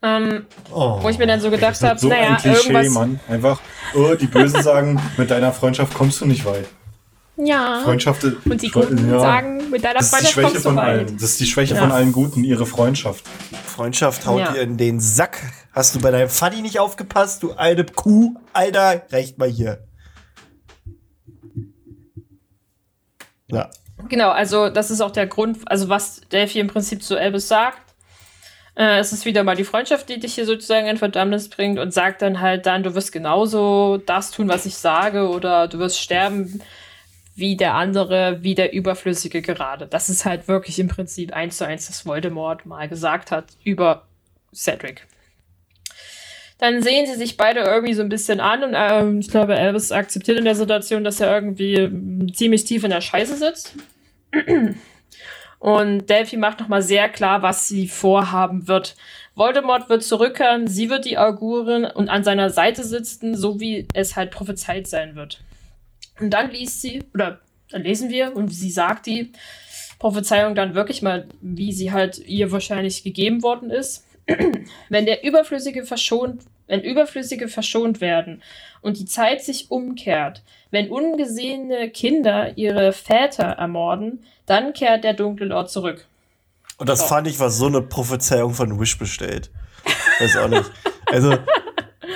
Ähm, 0.00 0.46
Oh. 0.72 1.02
wo 1.02 1.08
ich 1.08 1.18
mir 1.18 1.26
dann 1.26 1.40
so 1.40 1.50
gedacht 1.50 1.70
Das 1.72 1.82
ist 1.82 1.88
habe, 1.88 1.98
so 1.98 2.08
naja, 2.08 2.28
ein 2.30 2.36
Klischee, 2.36 2.68
irgendwas. 2.72 2.90
Mann. 2.94 3.20
Einfach, 3.28 3.60
oh, 3.94 4.14
die 4.14 4.26
Bösen 4.28 4.62
sagen, 4.62 5.00
mit 5.16 5.30
deiner 5.30 5.52
Freundschaft 5.52 5.92
kommst 5.94 6.20
du 6.20 6.26
nicht 6.26 6.44
weit. 6.44 6.66
Ja. 7.36 7.80
Freundschaft 7.84 8.24
Und 8.24 8.62
die 8.62 8.68
Guten 8.70 9.10
ja. 9.10 9.18
sagen, 9.20 9.70
mit 9.70 9.82
deiner 9.84 9.94
Das 10.00 10.06
ist 10.06 10.12
die 10.12 10.16
Freundschaft 10.26 10.32
Schwäche 10.34 10.46
kommst 10.50 10.64
du 10.64 10.68
von 10.68 10.76
weit. 10.76 10.84
allen. 10.88 11.06
Das 11.14 11.22
ist 11.30 11.40
die 11.40 11.46
Schwäche 11.46 11.74
Ja. 11.74 11.80
von 11.80 11.90
allen 11.92 12.12
Guten, 12.12 12.44
ihre 12.44 12.66
Freundschaft. 12.66 13.24
Freundschaft 13.66 14.26
haut 14.26 14.40
Ja. 14.40 14.52
dir 14.52 14.62
in 14.62 14.76
den 14.76 15.00
Sack. 15.00 15.38
Hast 15.72 15.94
du 15.94 16.00
bei 16.00 16.10
deinem 16.10 16.28
Funny 16.28 16.62
nicht 16.62 16.78
aufgepasst, 16.80 17.42
du 17.42 17.52
alte 17.52 17.84
Kuh? 17.84 18.34
Alter, 18.52 19.02
recht 19.12 19.38
mal 19.38 19.48
hier. 19.48 19.84
Ja. 23.48 23.70
Genau, 24.08 24.30
also 24.30 24.68
das 24.68 24.90
ist 24.90 25.00
auch 25.00 25.10
der 25.10 25.26
Grund, 25.26 25.58
also 25.66 25.88
was 25.88 26.20
Delphi 26.32 26.60
im 26.60 26.68
Prinzip 26.68 27.02
zu 27.02 27.16
Elvis 27.16 27.48
sagt. 27.48 27.78
Äh, 28.78 29.00
es 29.00 29.12
ist 29.12 29.24
wieder 29.24 29.42
mal 29.42 29.56
die 29.56 29.64
Freundschaft, 29.64 30.08
die 30.08 30.20
dich 30.20 30.36
hier 30.36 30.46
sozusagen 30.46 30.86
in 30.86 30.96
Verdammnis 30.98 31.48
bringt 31.48 31.80
und 31.80 31.92
sagt 31.92 32.22
dann 32.22 32.40
halt 32.40 32.64
dann, 32.64 32.84
du 32.84 32.94
wirst 32.94 33.10
genauso 33.10 33.96
das 34.06 34.30
tun, 34.30 34.48
was 34.48 34.66
ich 34.66 34.76
sage 34.76 35.28
oder 35.28 35.66
du 35.66 35.80
wirst 35.80 36.00
sterben 36.00 36.62
wie 37.34 37.56
der 37.56 37.74
andere, 37.74 38.38
wie 38.42 38.54
der 38.54 38.72
Überflüssige 38.72 39.42
gerade. 39.42 39.86
Das 39.88 40.08
ist 40.08 40.24
halt 40.24 40.46
wirklich 40.46 40.78
im 40.78 40.86
Prinzip 40.86 41.32
eins 41.32 41.56
zu 41.56 41.66
eins, 41.66 41.88
das 41.88 42.06
Voldemort 42.06 42.66
mal 42.66 42.88
gesagt 42.88 43.32
hat 43.32 43.46
über 43.64 44.06
Cedric. 44.54 45.06
Dann 46.58 46.82
sehen 46.82 47.06
sie 47.06 47.14
sich 47.14 47.36
beide 47.36 47.60
irgendwie 47.60 47.94
so 47.94 48.02
ein 48.02 48.08
bisschen 48.08 48.40
an 48.40 48.62
und 48.62 48.74
ähm, 48.76 49.18
ich 49.18 49.28
glaube, 49.28 49.56
Elvis 49.56 49.90
akzeptiert 49.90 50.38
in 50.38 50.44
der 50.44 50.56
Situation, 50.56 51.02
dass 51.02 51.20
er 51.20 51.32
irgendwie 51.34 51.74
ähm, 51.74 52.32
ziemlich 52.32 52.64
tief 52.64 52.84
in 52.84 52.90
der 52.90 53.00
Scheiße 53.00 53.36
sitzt. 53.36 53.74
Und 55.58 56.08
Delphi 56.08 56.36
macht 56.36 56.60
nochmal 56.60 56.82
sehr 56.82 57.08
klar, 57.08 57.42
was 57.42 57.66
sie 57.68 57.88
vorhaben 57.88 58.68
wird. 58.68 58.96
Voldemort 59.34 59.88
wird 59.88 60.02
zurückkehren, 60.02 60.66
sie 60.68 60.90
wird 60.90 61.04
die 61.04 61.18
Augurin 61.18 61.84
und 61.84 62.08
an 62.08 62.24
seiner 62.24 62.50
Seite 62.50 62.84
sitzen, 62.84 63.36
so 63.36 63.60
wie 63.60 63.86
es 63.94 64.16
halt 64.16 64.30
prophezeit 64.30 64.86
sein 64.86 65.16
wird. 65.16 65.40
Und 66.20 66.30
dann 66.30 66.50
liest 66.50 66.80
sie, 66.80 67.04
oder 67.14 67.40
dann 67.70 67.82
lesen 67.82 68.08
wir, 68.08 68.34
und 68.36 68.48
sie 68.48 68.70
sagt 68.70 69.06
die 69.06 69.32
Prophezeiung 69.98 70.54
dann 70.54 70.74
wirklich 70.74 71.02
mal, 71.02 71.26
wie 71.40 71.72
sie 71.72 71.92
halt 71.92 72.18
ihr 72.18 72.52
wahrscheinlich 72.52 73.02
gegeben 73.02 73.42
worden 73.42 73.70
ist. 73.70 74.06
Wenn 74.88 75.06
der 75.06 75.24
Überflüssige 75.24 75.84
verschont, 75.84 76.42
wenn 76.68 76.82
Überflüssige 76.82 77.48
verschont 77.48 78.02
werden 78.02 78.42
und 78.82 78.98
die 78.98 79.06
Zeit 79.06 79.42
sich 79.42 79.70
umkehrt, 79.70 80.42
wenn 80.70 80.90
ungesehene 80.90 81.90
Kinder 81.90 82.56
ihre 82.56 82.92
Väter 82.92 83.44
ermorden, 83.44 84.24
dann 84.46 84.72
kehrt 84.72 85.04
der 85.04 85.14
dunkle 85.14 85.46
Lord 85.46 85.70
zurück. 85.70 86.06
Und 86.78 86.88
das 86.88 87.00
So. 87.00 87.06
fand 87.06 87.26
ich 87.26 87.40
war 87.40 87.50
so 87.50 87.66
eine 87.66 87.82
Prophezeiung 87.82 88.54
von 88.54 88.78
Wish 88.78 88.98
bestellt. 88.98 89.50
Weiß 90.20 90.36
auch 90.36 90.48
nicht. 90.48 90.70
Also, 91.06 91.36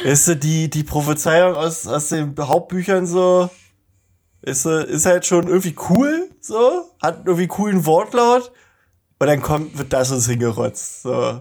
ist 0.05 0.29
du, 0.29 0.37
die, 0.37 0.69
die 0.69 0.85
Prophezeiung 0.85 1.57
aus, 1.57 1.87
aus 1.87 2.09
den 2.09 2.35
Hauptbüchern 2.39 3.07
so, 3.07 3.49
ist, 4.43 4.67
ist 4.67 5.07
halt 5.07 5.25
schon 5.25 5.49
irgendwie 5.49 5.75
cool, 5.89 6.29
so, 6.41 6.85
hat 7.01 7.23
irgendwie 7.25 7.47
coolen 7.47 7.87
Wortlaut, 7.87 8.53
und 9.19 9.29
dann 9.29 9.41
kommt, 9.41 9.79
wird 9.79 9.93
das 9.93 10.11
uns 10.11 10.29
hingerotzt, 10.29 11.03
so. 11.03 11.41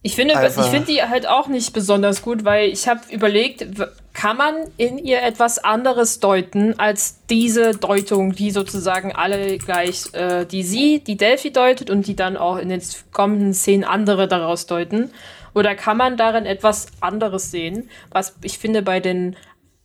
Ich 0.00 0.16
finde, 0.16 0.36
Einfach. 0.36 0.64
ich 0.64 0.70
finde 0.70 0.86
die 0.86 1.02
halt 1.02 1.28
auch 1.28 1.46
nicht 1.46 1.72
besonders 1.72 2.22
gut, 2.22 2.44
weil 2.44 2.70
ich 2.70 2.88
habe 2.88 3.00
überlegt, 3.10 3.66
kann 4.12 4.36
man 4.36 4.54
in 4.76 4.98
ihr 4.98 5.22
etwas 5.22 5.58
anderes 5.58 6.20
deuten 6.20 6.78
als 6.78 7.16
diese 7.30 7.72
Deutung, 7.72 8.32
die 8.34 8.50
sozusagen 8.50 9.12
alle 9.12 9.56
gleich, 9.58 10.12
äh, 10.12 10.44
die 10.44 10.62
sie, 10.62 11.00
die 11.00 11.16
Delphi 11.16 11.50
deutet 11.52 11.88
und 11.90 12.06
die 12.06 12.14
dann 12.16 12.36
auch 12.36 12.58
in 12.58 12.68
den 12.68 12.82
kommenden 13.12 13.54
Szenen 13.54 13.84
andere 13.84 14.28
daraus 14.28 14.66
deuten? 14.66 15.10
Oder 15.54 15.74
kann 15.74 15.96
man 15.96 16.16
darin 16.16 16.46
etwas 16.46 16.86
anderes 17.00 17.50
sehen, 17.50 17.90
was 18.10 18.34
ich 18.42 18.58
finde 18.58 18.82
bei 18.82 19.00
den 19.00 19.36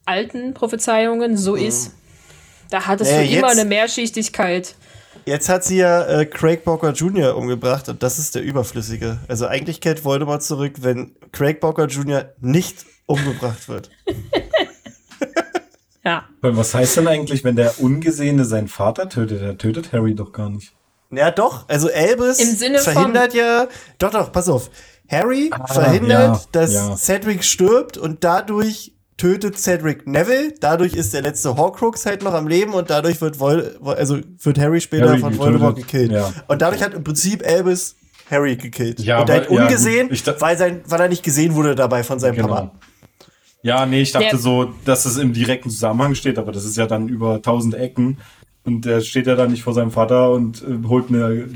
alten 0.06 0.54
Prophezeiungen 0.54 1.38
so 1.38 1.56
ist? 1.56 1.94
Da 2.70 2.86
hattest 2.86 3.12
Äh, 3.12 3.26
du 3.26 3.38
immer 3.38 3.50
eine 3.50 3.66
Mehrschichtigkeit. 3.66 4.76
Jetzt 5.26 5.50
hat 5.50 5.64
sie 5.64 5.78
ja 5.78 6.04
äh, 6.06 6.26
Craig 6.26 6.64
Bowker 6.64 6.92
Jr. 6.92 7.36
umgebracht 7.36 7.90
und 7.90 8.04
das 8.04 8.18
ist 8.20 8.36
der 8.36 8.44
Überflüssige. 8.44 9.20
Also 9.28 9.48
eigentlich 9.48 9.82
kehrt 9.82 10.06
Voldemort 10.06 10.44
zurück, 10.44 10.76
wenn 10.80 11.16
Craig 11.32 11.60
Bowker 11.60 11.88
Jr. 11.88 12.34
nicht 12.40 12.86
umgebracht 13.08 13.68
wird. 13.68 13.90
Ja. 16.06 16.24
Was 16.42 16.74
heißt 16.74 16.96
denn 16.98 17.08
eigentlich, 17.10 17.44
wenn 17.44 17.58
der 17.58 17.82
Ungesehene 17.82 18.46
seinen 18.46 18.70
Vater 18.70 19.10
tötet? 19.10 19.42
Der 19.42 19.58
tötet 19.58 19.92
Harry 19.92 20.16
doch 20.16 20.32
gar 20.32 20.50
nicht. 20.50 20.72
Ja, 21.12 21.32
doch. 21.32 21.68
Also 21.68 21.90
Albus 21.94 22.40
Im 22.40 22.56
Sinne 22.56 22.80
von- 22.80 22.94
verhindert 22.94 23.34
ja. 23.34 23.68
Doch, 24.00 24.12
doch, 24.12 24.32
pass 24.32 24.48
auf. 24.48 24.70
Harry 25.10 25.50
Ah, 25.52 25.68
verhindert, 25.68 26.38
ja, 26.38 26.42
dass 26.54 26.74
ja. 26.74 26.96
Cedric 26.96 27.44
stirbt 27.44 27.98
und 27.98 28.24
dadurch 28.24 28.94
tötet 29.18 29.58
Cedric 29.60 30.08
Neville. 30.08 30.54
Dadurch 30.62 30.94
ist 30.94 31.14
der 31.14 31.24
letzte 31.24 31.58
Horcrux 31.58 32.06
halt 32.06 32.24
noch 32.24 32.34
am 32.34 32.48
Leben 32.48 32.74
und 32.74 32.90
dadurch 32.90 33.20
wird 33.20 33.40
Vol 33.42 33.78
also 33.84 34.20
wird 34.42 34.60
Harry 34.60 34.80
später 34.80 35.10
Harry 35.10 35.20
von 35.20 35.32
getötet, 35.32 35.46
Voldemort 35.46 35.76
gekillt. 35.76 36.12
ja. 36.14 36.32
Und 36.48 36.62
dadurch 36.62 36.82
hat 36.84 36.94
im 36.94 37.04
Prinzip 37.04 37.46
Albus 37.46 37.96
Harry 38.32 38.56
gekillt. 38.56 39.00
Ja, 39.02 39.20
und 39.22 39.30
er 39.30 39.38
aber- 39.38 39.44
hat 39.46 39.50
ungesehen, 39.50 40.10
weil, 40.40 40.58
sein, 40.58 40.82
weil 40.86 41.02
er 41.02 41.10
nicht 41.10 41.24
gesehen 41.24 41.56
wurde 41.56 41.76
dabei 41.76 42.04
von 42.04 42.20
seinem 42.20 42.36
Genau. 42.36 42.48
Papa. 42.48 42.72
Ja, 43.68 43.86
nee, 43.86 44.02
ich 44.02 44.14
dachte 44.14 44.30
Der- 44.30 44.38
so, 44.38 44.74
dass 44.86 45.04
es 45.04 45.18
im 45.18 45.34
direkten 45.34 45.70
Zusammenhang 45.70 46.16
steht, 46.16 46.40
aber 46.40 46.54
das 46.54 46.64
ist 46.64 46.78
ja 46.78 46.88
dann 46.88 47.10
über 47.10 47.42
tausend 47.42 47.76
Ecken. 47.76 48.18
Und 48.64 48.86
der 48.86 49.02
steht 49.02 49.28
ja 49.28 49.36
dann 49.36 49.52
nicht 49.52 49.64
vor 49.64 49.74
seinem 49.74 49.92
Vater 49.92 50.32
und 50.32 50.62
äh, 50.62 50.88
holt, 50.88 51.10
eine, 51.10 51.50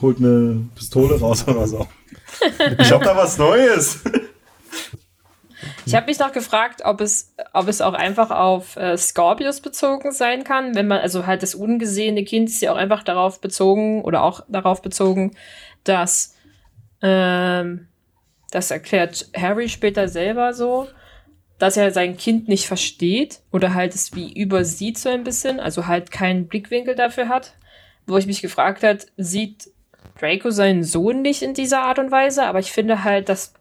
holt 0.00 0.16
eine 0.16 0.64
Pistole 0.74 1.20
raus 1.20 1.46
oder 1.46 1.66
so. 1.66 1.86
ich 2.78 2.90
hab 2.90 3.02
da 3.02 3.14
was 3.14 3.36
Neues. 3.36 4.02
Ich 5.84 5.94
habe 5.94 6.06
mich 6.06 6.18
noch 6.18 6.32
gefragt, 6.32 6.80
ob 6.86 7.02
es, 7.02 7.34
ob 7.52 7.68
es 7.68 7.82
auch 7.82 7.94
einfach 7.94 8.30
auf 8.30 8.76
äh, 8.76 8.96
Scorpius 8.96 9.60
bezogen 9.60 10.12
sein 10.12 10.44
kann, 10.44 10.74
wenn 10.74 10.86
man, 10.86 11.00
also 11.00 11.26
halt 11.26 11.42
das 11.42 11.54
ungesehene 11.54 12.24
Kind 12.24 12.48
ist 12.48 12.62
ja 12.62 12.72
auch 12.72 12.76
einfach 12.76 13.02
darauf 13.02 13.42
bezogen 13.42 14.00
oder 14.02 14.22
auch 14.22 14.40
darauf 14.48 14.80
bezogen, 14.80 15.32
dass 15.84 16.34
ähm, 17.02 17.88
das 18.50 18.70
erklärt 18.70 19.28
Harry 19.36 19.68
später 19.68 20.08
selber 20.08 20.54
so, 20.54 20.88
dass 21.58 21.76
er 21.76 21.90
sein 21.90 22.16
Kind 22.16 22.48
nicht 22.48 22.66
versteht 22.66 23.40
oder 23.52 23.74
halt 23.74 23.94
es 23.94 24.14
wie 24.14 24.32
übersieht 24.32 24.98
so 24.98 25.08
ein 25.08 25.24
bisschen, 25.24 25.60
also 25.60 25.86
halt 25.86 26.10
keinen 26.10 26.46
Blickwinkel 26.46 26.94
dafür 26.94 27.28
hat, 27.28 27.54
wo 28.06 28.16
ich 28.16 28.26
mich 28.26 28.42
gefragt 28.42 28.82
hat, 28.82 29.06
sieht 29.16 29.70
Draco 30.20 30.50
seinen 30.50 30.84
Sohn 30.84 31.22
nicht 31.22 31.42
in 31.42 31.54
dieser 31.54 31.82
Art 31.82 31.98
und 31.98 32.10
Weise, 32.10 32.44
aber 32.44 32.60
ich 32.60 32.72
finde 32.72 33.04
halt, 33.04 33.28
das 33.28 33.54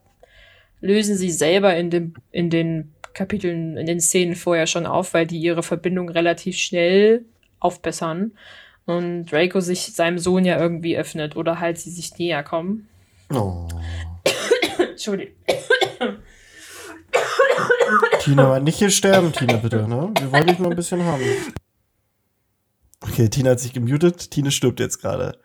lösen 0.79 1.17
sie 1.17 1.31
selber 1.31 1.75
in, 1.75 1.89
dem, 1.89 2.13
in 2.31 2.49
den 2.49 2.93
Kapiteln, 3.13 3.77
in 3.77 3.87
den 3.87 3.99
Szenen 3.99 4.35
vorher 4.35 4.67
schon 4.67 4.85
auf, 4.85 5.13
weil 5.13 5.25
die 5.25 5.39
ihre 5.39 5.63
Verbindung 5.63 6.09
relativ 6.09 6.55
schnell 6.57 7.25
aufbessern 7.59 8.31
und 8.85 9.25
Draco 9.25 9.59
sich 9.59 9.93
seinem 9.93 10.19
Sohn 10.19 10.45
ja 10.45 10.59
irgendwie 10.59 10.97
öffnet 10.97 11.35
oder 11.35 11.59
halt 11.59 11.79
sie 11.79 11.89
sich 11.89 12.17
näher 12.17 12.43
kommen. 12.43 12.87
Oh. 13.33 13.67
Entschuldigung. 14.79 15.35
Tina, 18.27 18.59
nicht 18.59 18.77
hier 18.77 18.89
sterben, 18.89 19.31
Tina, 19.31 19.55
bitte, 19.55 19.87
ne? 19.87 20.11
Wir 20.19 20.31
wollen 20.33 20.47
dich 20.47 20.59
nur 20.59 20.69
ein 20.69 20.75
bisschen 20.75 21.01
haben. 21.05 21.23
Okay, 22.99 23.29
Tina 23.29 23.51
hat 23.51 23.61
sich 23.61 23.71
gemutet. 23.71 24.31
Tina 24.31 24.51
stirbt 24.51 24.81
jetzt 24.81 25.01
gerade. 25.01 25.39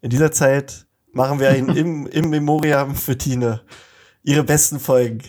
In 0.00 0.10
dieser 0.10 0.32
Zeit 0.32 0.86
machen 1.12 1.38
wir 1.38 1.50
ein 1.50 1.68
im, 1.68 2.06
im 2.12 2.30
Memoriam 2.30 2.96
für 2.96 3.16
Tina. 3.16 3.62
Ihre 4.24 4.42
besten 4.42 4.80
Folgen. 4.80 5.22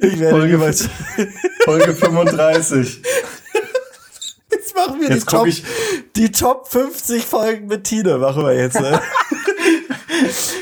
ich 0.00 0.20
werde 0.20 0.36
Folge, 0.38 0.52
niemals. 0.52 0.88
Folge 1.64 1.92
35. 1.92 3.02
Jetzt 4.48 4.76
machen 4.76 5.00
wir 5.00 5.08
Jetzt 5.08 5.22
die, 5.22 5.26
Top, 5.26 5.46
ich, 5.48 5.64
die 6.14 6.30
Top 6.30 6.68
50 6.68 7.24
Folgen 7.24 7.66
mit 7.66 7.82
Tina. 7.82 8.16
Machen 8.16 8.44
wir 8.44 8.54
jetzt. 8.54 8.80
Ne? 8.80 9.02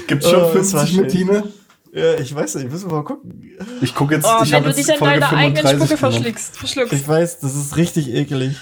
gibt's 0.07 0.30
schon 0.30 0.42
Oh, 0.42 0.55
das 0.55 0.72
war 0.72 0.86
50 0.86 1.03
mit 1.03 1.12
schön. 1.12 1.53
Ja, 1.93 2.14
ich 2.14 2.32
weiß 2.34 2.55
nicht, 2.57 2.70
müssen 2.70 2.88
wir 2.91 2.97
mal 2.99 3.05
gucken. 3.05 3.51
Ich 3.80 3.95
gucke 3.95 4.14
jetzt, 4.14 4.24
Oh, 4.26 4.43
ich 4.45 4.53
wenn 4.53 4.62
du 4.62 4.68
dich 4.70 4.86
jetzt 4.86 4.91
an 4.93 4.99
Folge 4.99 5.20
deine 5.20 5.36
eigenen 5.36 5.57
35 5.66 5.78
Spucke 5.88 5.97
verschluckst. 6.12 6.57
verschluckst. 6.57 6.93
Ich 6.93 7.09
weiß, 7.09 7.41
das 7.41 7.55
ist 7.57 7.76
richtig 7.76 8.09
ekelig. 8.11 8.57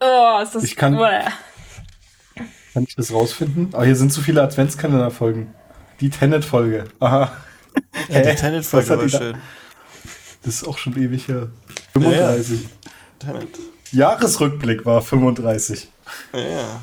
Oh, 0.00 0.40
ist 0.42 0.54
das. 0.56 0.64
Ich 0.64 0.74
kann- 0.76 0.96
Uäh. 0.98 1.22
Kann 2.72 2.84
ich 2.88 2.96
das 2.96 3.12
rausfinden? 3.12 3.68
Ah, 3.72 3.84
hier 3.84 3.94
sind 3.94 4.12
zu 4.12 4.20
viele 4.20 4.42
Adventskalender-Folgen. 4.42 5.54
Die 6.00 6.10
Tenet-Folge. 6.10 6.84
Aha. 6.98 7.32
Ja, 8.08 8.20
die? 8.22 8.34
Tenet-Folge 8.34 8.88
war 8.90 8.96
die 9.04 9.10
da- 9.12 9.18
schön. 9.18 9.36
Das 10.42 10.54
ist 10.56 10.66
auch 10.68 10.76
schon 10.78 10.96
ewig 10.98 11.28
her. 11.28 11.48
35. 11.92 12.66
Tenet. 13.20 13.48
Jahresrückblick 13.92 14.84
war 14.84 15.00
35. 15.00 15.88
Ja, 16.32 16.40
ja. 16.40 16.80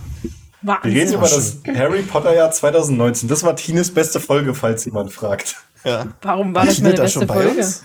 Wir 0.62 0.80
reden 0.86 0.96
Wahnsinn. 0.96 1.18
über 1.18 1.28
das 1.28 1.58
Harry 1.80 2.02
Potter 2.04 2.34
Jahr 2.34 2.52
2019. 2.52 3.28
Das 3.28 3.44
war 3.44 3.56
Tines 3.56 3.92
beste 3.94 4.20
Folge, 4.22 4.54
falls 4.56 4.86
jemand 4.86 5.12
fragt. 5.12 5.58
Ja. 5.84 6.08
Warum 6.22 6.54
war 6.54 6.66
das 6.66 6.76
Tine 6.76 6.90
meine 6.90 6.98
da 6.98 7.04
beste 7.04 7.20
schon 7.20 7.28
bei 7.28 7.34
Folge? 7.34 7.58
uns? 7.58 7.84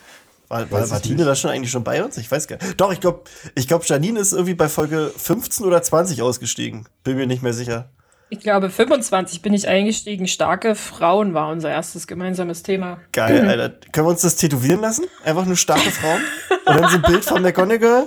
War, 0.49 0.71
war, 0.71 0.91
war 0.91 1.03
Tine 1.03 1.17
nicht. 1.17 1.27
da 1.27 1.35
schon 1.35 1.51
eigentlich 1.51 1.71
schon 1.71 1.83
bei 1.83 2.05
uns? 2.05 2.17
Ich 2.19 2.31
weiß 2.31 2.47
gar 2.47 2.63
nicht. 2.63 2.81
Doch, 2.81 2.93
ich 2.93 3.01
glaube, 3.01 3.23
ich 3.55 3.67
glaub, 3.67 3.85
Janine 3.85 4.21
ist 4.21 4.33
irgendwie 4.33 4.55
bei 4.55 4.69
Folge 4.69 5.11
15 5.17 5.67
oder 5.67 5.83
20 5.83 6.23
ausgestiegen. 6.23 6.87
Bin 7.03 7.17
mir 7.17 7.27
nicht 7.27 7.43
mehr 7.43 7.53
sicher. 7.53 7.91
Ich 8.29 8.41
glaube, 8.41 8.71
25 8.71 9.43
bin 9.43 9.55
ich 9.55 9.69
eingestiegen. 9.69 10.27
Starke 10.27 10.75
Frauen 10.75 11.35
war 11.35 11.49
unser 11.49 11.71
erstes 11.71 12.07
gemeinsames 12.07 12.63
Thema. 12.63 12.99
Geil, 13.13 13.49
Alter. 13.49 13.77
Können 13.93 14.07
wir 14.07 14.11
uns 14.11 14.23
das 14.23 14.37
tätowieren 14.37 14.81
lassen? 14.81 15.05
Einfach 15.25 15.47
nur 15.47 15.57
starke 15.57 15.91
Frauen? 15.91 16.21
Und 16.67 16.77
dann 16.77 16.91
so 16.91 16.97
ein 16.97 17.03
Bild 17.03 17.25
von 17.25 17.43
McGonagall? 17.43 18.07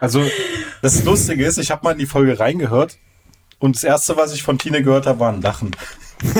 Also, 0.00 0.24
das 0.82 1.04
Lustige 1.04 1.44
ist, 1.44 1.58
ich 1.58 1.70
habe 1.70 1.84
mal 1.84 1.92
in 1.92 1.98
die 1.98 2.06
Folge 2.06 2.40
reingehört 2.40 2.98
und 3.60 3.76
das 3.76 3.84
Erste, 3.84 4.16
was 4.16 4.34
ich 4.34 4.42
von 4.42 4.58
Tine 4.58 4.82
gehört 4.82 5.06
habe, 5.06 5.20
war 5.20 5.32
ein 5.32 5.40
Lachen. 5.40 5.70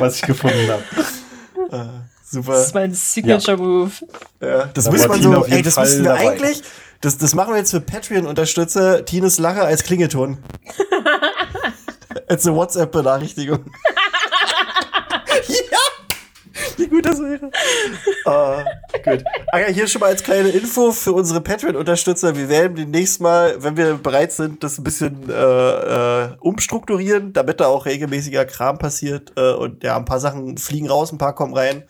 was 0.00 0.16
ich 0.16 0.22
gefunden 0.22 0.68
habe. 0.68 0.82
Super. 2.30 2.52
Das 2.52 2.66
ist 2.66 2.74
mein 2.74 2.94
Signature-Move. 2.94 3.90
Ja, 4.40 4.66
das 4.66 4.84
Da 4.84 4.92
war 4.92 5.08
man 5.08 5.22
so, 5.22 5.44
ey, 5.46 5.62
das 5.62 5.74
Fall 5.74 5.84
müssten 5.84 6.04
wir 6.04 6.10
dabei. 6.10 6.30
eigentlich, 6.30 6.62
das, 7.00 7.18
das 7.18 7.34
machen 7.34 7.54
wir 7.54 7.58
jetzt 7.58 7.72
für 7.72 7.80
Patreon-Unterstützer, 7.80 9.04
Tines 9.04 9.38
Lache 9.38 9.62
als 9.62 9.82
Klingelton. 9.82 10.38
als 12.28 12.46
eine 12.46 12.54
WhatsApp-Benachrichtigung. 12.56 13.64
Gut 16.90 17.06
das 17.06 17.18
wäre. 17.18 17.50
Ah, 18.26 18.64
gut. 19.04 19.24
Ah 19.52 19.58
ja, 19.60 19.66
hier 19.68 19.86
schon 19.86 20.00
mal 20.00 20.08
als 20.08 20.22
kleine 20.22 20.50
Info 20.50 20.92
für 20.92 21.12
unsere 21.12 21.40
Patreon-Unterstützer. 21.40 22.36
Wir 22.36 22.48
werden 22.48 22.76
demnächst 22.76 23.20
mal, 23.20 23.62
wenn 23.62 23.76
wir 23.76 23.94
bereit 23.94 24.32
sind, 24.32 24.62
das 24.62 24.78
ein 24.78 24.84
bisschen 24.84 25.30
äh, 25.30 25.32
äh, 25.32 26.36
umstrukturieren, 26.40 27.32
damit 27.32 27.60
da 27.60 27.66
auch 27.66 27.86
regelmäßiger 27.86 28.44
Kram 28.44 28.78
passiert. 28.78 29.32
Äh, 29.36 29.54
und 29.54 29.82
ja, 29.82 29.96
ein 29.96 30.04
paar 30.04 30.20
Sachen 30.20 30.58
fliegen 30.58 30.88
raus, 30.88 31.12
ein 31.12 31.18
paar 31.18 31.34
kommen 31.34 31.54
rein. 31.54 31.84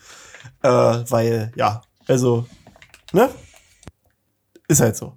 Äh, 0.62 0.68
weil, 0.68 1.52
ja, 1.56 1.82
also, 2.06 2.46
ne? 3.12 3.30
Ist 4.68 4.80
halt 4.80 4.96
so. 4.96 5.16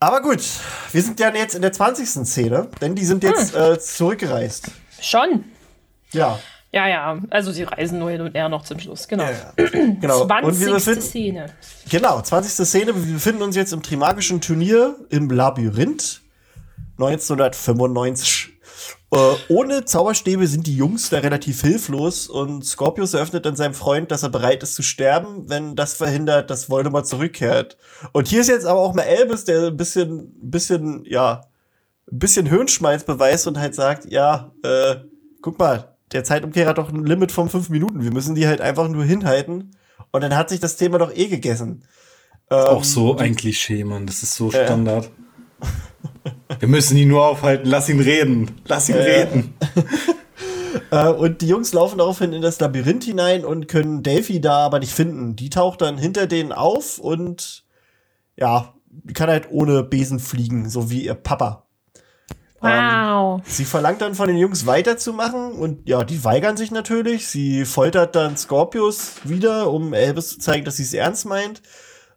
Aber 0.00 0.22
gut, 0.22 0.42
wir 0.92 1.02
sind 1.02 1.18
ja 1.18 1.34
jetzt 1.34 1.56
in 1.56 1.62
der 1.62 1.72
20. 1.72 2.08
Szene, 2.24 2.68
denn 2.80 2.94
die 2.94 3.04
sind 3.04 3.24
jetzt 3.24 3.54
äh, 3.56 3.78
zurückgereist. 3.80 4.70
Schon. 5.00 5.44
Ja. 6.12 6.38
Ja, 6.72 6.86
ja. 6.86 7.18
Also 7.30 7.50
sie 7.50 7.62
reisen 7.62 7.98
nur 7.98 8.10
hin 8.10 8.20
und 8.20 8.34
her 8.34 8.48
noch 8.48 8.62
zum 8.62 8.78
Schluss. 8.78 9.08
Genau. 9.08 9.24
Genau. 10.00 10.22
Und 10.22 10.60
wir 10.60 10.68
20. 10.68 10.74
befinden, 10.74 11.00
Szene. 11.00 11.46
genau, 11.88 12.20
20. 12.20 12.66
Szene. 12.66 12.94
Wir 12.94 13.14
befinden 13.14 13.42
uns 13.42 13.56
jetzt 13.56 13.72
im 13.72 13.82
Trimagischen 13.82 14.40
Turnier 14.40 14.96
im 15.08 15.30
Labyrinth 15.30 16.20
1995. 16.98 18.58
Äh, 19.10 19.16
ohne 19.48 19.86
Zauberstäbe 19.86 20.46
sind 20.46 20.66
die 20.66 20.76
Jungs 20.76 21.08
da 21.08 21.18
relativ 21.20 21.62
hilflos 21.62 22.28
und 22.28 22.64
Scorpius 22.64 23.14
eröffnet 23.14 23.46
dann 23.46 23.56
seinem 23.56 23.72
Freund, 23.72 24.10
dass 24.10 24.22
er 24.22 24.28
bereit 24.28 24.62
ist 24.62 24.74
zu 24.74 24.82
sterben, 24.82 25.48
wenn 25.48 25.76
das 25.76 25.94
verhindert, 25.94 26.50
dass 26.50 26.68
Voldemort 26.68 27.06
zurückkehrt. 27.06 27.78
Und 28.12 28.28
hier 28.28 28.42
ist 28.42 28.48
jetzt 28.48 28.66
aber 28.66 28.80
auch 28.80 28.94
mal 28.94 29.02
Elvis, 29.02 29.44
der 29.44 29.68
ein 29.68 29.76
bisschen, 29.76 30.34
bisschen, 30.42 31.04
ja, 31.06 31.46
ein 32.12 32.18
bisschen 32.18 32.44
Hirnschmalz 32.44 33.04
beweist 33.04 33.46
und 33.46 33.58
halt 33.58 33.74
sagt, 33.74 34.10
ja, 34.12 34.52
äh, 34.62 34.96
guck 35.40 35.58
mal, 35.58 35.96
der 36.12 36.24
Zeitumkehrer 36.24 36.70
hat 36.70 36.78
doch 36.78 36.90
ein 36.90 37.04
Limit 37.04 37.32
von 37.32 37.48
fünf 37.48 37.68
Minuten. 37.68 38.02
Wir 38.02 38.12
müssen 38.12 38.34
die 38.34 38.46
halt 38.46 38.60
einfach 38.60 38.88
nur 38.88 39.04
hinhalten. 39.04 39.72
Und 40.10 40.22
dann 40.22 40.36
hat 40.36 40.48
sich 40.48 40.60
das 40.60 40.76
Thema 40.76 40.98
doch 40.98 41.14
eh 41.14 41.28
gegessen. 41.28 41.84
Ähm, 42.50 42.58
Auch 42.58 42.84
so 42.84 43.16
ein 43.16 43.36
Klischee, 43.36 43.84
Mann. 43.84 44.06
Das 44.06 44.22
ist 44.22 44.34
so. 44.34 44.50
Standard. 44.50 45.10
Wir 46.58 46.68
müssen 46.68 46.96
ihn 46.96 47.08
nur 47.08 47.26
aufhalten. 47.26 47.68
Lass 47.68 47.88
ihn 47.88 48.00
reden. 48.00 48.50
Lass 48.66 48.88
ihn 48.88 48.96
ja. 48.96 49.02
reden. 49.02 49.54
Äh, 50.90 51.08
und 51.08 51.40
die 51.40 51.48
Jungs 51.48 51.72
laufen 51.72 51.98
daraufhin 51.98 52.32
in 52.32 52.42
das 52.42 52.60
Labyrinth 52.60 53.04
hinein 53.04 53.44
und 53.44 53.68
können 53.68 54.02
Delphi 54.02 54.40
da 54.40 54.58
aber 54.58 54.78
nicht 54.78 54.92
finden. 54.92 55.34
Die 55.34 55.50
taucht 55.50 55.80
dann 55.80 55.98
hinter 55.98 56.26
denen 56.26 56.52
auf 56.52 56.98
und 56.98 57.64
ja, 58.36 58.74
kann 59.14 59.30
halt 59.30 59.50
ohne 59.50 59.82
Besen 59.82 60.20
fliegen, 60.20 60.68
so 60.68 60.90
wie 60.90 61.04
ihr 61.04 61.14
Papa. 61.14 61.66
Wow. 62.60 63.40
Sie 63.44 63.64
verlangt 63.64 64.00
dann 64.00 64.14
von 64.14 64.26
den 64.26 64.36
Jungs 64.36 64.66
weiterzumachen 64.66 65.52
und 65.52 65.88
ja, 65.88 66.02
die 66.02 66.24
weigern 66.24 66.56
sich 66.56 66.70
natürlich. 66.70 67.28
Sie 67.28 67.64
foltert 67.64 68.16
dann 68.16 68.36
Scorpius 68.36 69.16
wieder, 69.24 69.70
um 69.70 69.92
Elvis 69.94 70.30
zu 70.30 70.38
zeigen, 70.38 70.64
dass 70.64 70.76
sie 70.76 70.82
es 70.82 70.92
ernst 70.92 71.26
meint. 71.26 71.62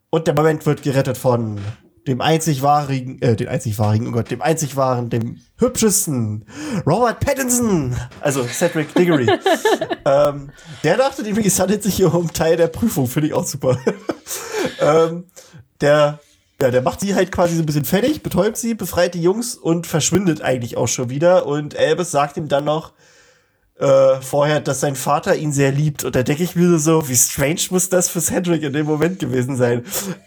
Und 0.09 0.27
der 0.27 0.34
Moment 0.34 0.65
wird 0.65 0.81
gerettet 0.81 1.18
von 1.18 1.59
dem 2.07 2.22
einzig 2.22 2.63
wahren, 2.63 3.22
äh, 3.22 3.35
den 3.35 3.47
einzig 3.47 3.77
wahren, 3.77 4.07
oh 4.07 4.11
Gott, 4.11 4.31
dem 4.31 4.41
einzig 4.41 4.76
wahren, 4.76 5.09
dem 5.09 5.39
hübschesten 5.57 6.45
Robert 6.85 7.19
Pattinson, 7.19 7.95
also 8.22 8.43
Cedric 8.43 8.93
Diggory. 8.95 9.27
ähm, 10.05 10.51
der 10.84 10.97
dachte 10.97 11.22
nämlich, 11.22 11.45
es 11.45 11.59
handelt 11.59 11.84
sich 11.84 11.95
hier 11.95 12.13
um 12.13 12.34
Teil 12.34 12.57
der 12.57 12.68
Prüfung, 12.68 13.07
finde 13.07 13.27
ich 13.27 13.34
auch 13.34 13.45
super. 13.45 13.77
ähm, 14.81 15.26
der, 15.80 16.19
ja, 16.61 16.69
der 16.71 16.81
macht 16.81 16.99
sie 16.99 17.15
halt 17.15 17.31
quasi 17.31 17.55
so 17.55 17.63
ein 17.63 17.65
bisschen 17.65 17.85
fertig, 17.85 18.21
betäubt 18.23 18.55
sie, 18.57 18.73
befreit 18.75 19.13
die 19.15 19.21
Jungs 19.21 19.55
und 19.55 19.88
verschwindet 19.88 20.41
eigentlich 20.41 20.77
auch 20.77 20.88
schon 20.88 21.09
wieder. 21.09 21.45
Und 21.45 21.75
Albus 21.75 22.11
sagt 22.11 22.38
ihm 22.38 22.47
dann 22.47 22.65
noch 22.65 22.93
äh, 23.79 24.21
vorher, 24.21 24.59
dass 24.61 24.79
sein 24.79 24.95
Vater 24.95 25.35
ihn 25.35 25.51
sehr 25.51 25.71
liebt. 25.71 26.03
Und 26.03 26.15
da 26.15 26.21
denke 26.23 26.43
ich 26.43 26.55
mir 26.55 26.77
so, 26.77 27.09
wie 27.09 27.15
strange 27.17 27.61
muss 27.71 27.89
das 27.89 28.09
für 28.09 28.21
Cedric 28.21 28.61
in 28.63 28.73
dem 28.73 28.85
Moment 28.85 29.19
gewesen 29.19 29.55
sein. 29.57 29.83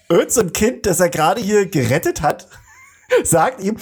Irgend 0.08 0.32
so 0.32 0.40
ein 0.40 0.52
Kind, 0.52 0.86
das 0.86 0.98
er 1.00 1.08
gerade 1.08 1.40
hier 1.40 1.66
gerettet 1.66 2.20
hat, 2.20 2.48
sagt 3.24 3.62
ihm, 3.62 3.76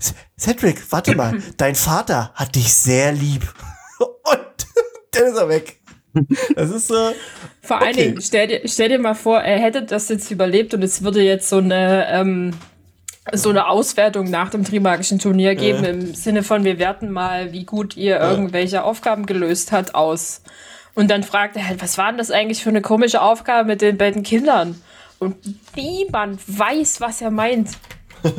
"C- 0.00 0.14
Cedric, 0.38 0.82
warte 0.90 1.14
mal, 1.14 1.38
dein 1.56 1.76
Vater 1.76 2.32
hat 2.34 2.56
dich 2.56 2.72
sehr 2.74 3.12
lieb. 3.12 3.52
Und 3.98 4.66
dann 5.12 5.24
ist 5.28 5.36
er 5.36 5.48
weg. 5.48 5.78
Das 6.56 6.70
ist 6.70 6.88
so, 6.88 7.12
Vor 7.64 7.80
allen 7.80 7.92
Okay. 7.94 8.04
Dingen, 8.08 8.20
stell 8.20 8.46
dir, 8.48 8.60
stell 8.66 8.88
dir 8.88 8.98
mal 8.98 9.14
vor, 9.14 9.40
er 9.40 9.58
hätte 9.58 9.82
das 9.82 10.08
jetzt 10.08 10.30
überlebt 10.30 10.74
und 10.74 10.82
es 10.82 11.02
würde 11.02 11.22
jetzt 11.22 11.48
so 11.48 11.58
eine, 11.58 12.06
ähm, 12.10 12.54
so 13.32 13.50
eine 13.50 13.68
Auswertung 13.68 14.28
nach 14.30 14.50
dem 14.50 14.64
Trimagischen 14.64 15.20
Turnier 15.20 15.54
geben, 15.54 15.84
im 15.84 16.14
Sinne 16.14 16.42
von, 16.42 16.64
wir 16.64 16.78
werten 16.80 17.10
mal, 17.12 17.52
wie 17.52 17.64
gut 17.64 17.96
ihr 17.96 18.18
irgendwelche 18.18 18.82
Aufgaben 18.82 19.26
gelöst 19.26 19.70
hat, 19.70 19.94
aus. 19.94 20.42
Und 20.94 21.08
dann 21.10 21.22
fragt 21.22 21.56
er 21.56 21.68
halt, 21.68 21.80
was 21.80 21.96
war 21.98 22.08
denn 22.08 22.18
das 22.18 22.32
eigentlich 22.32 22.62
für 22.64 22.68
eine 22.70 22.82
komische 22.82 23.22
Aufgabe 23.22 23.66
mit 23.68 23.80
den 23.80 23.96
beiden 23.96 24.24
Kindern? 24.24 24.82
Und 25.20 25.36
niemand 25.76 26.40
weiß, 26.46 27.00
was 27.00 27.20
er 27.22 27.30
meint. 27.30 27.70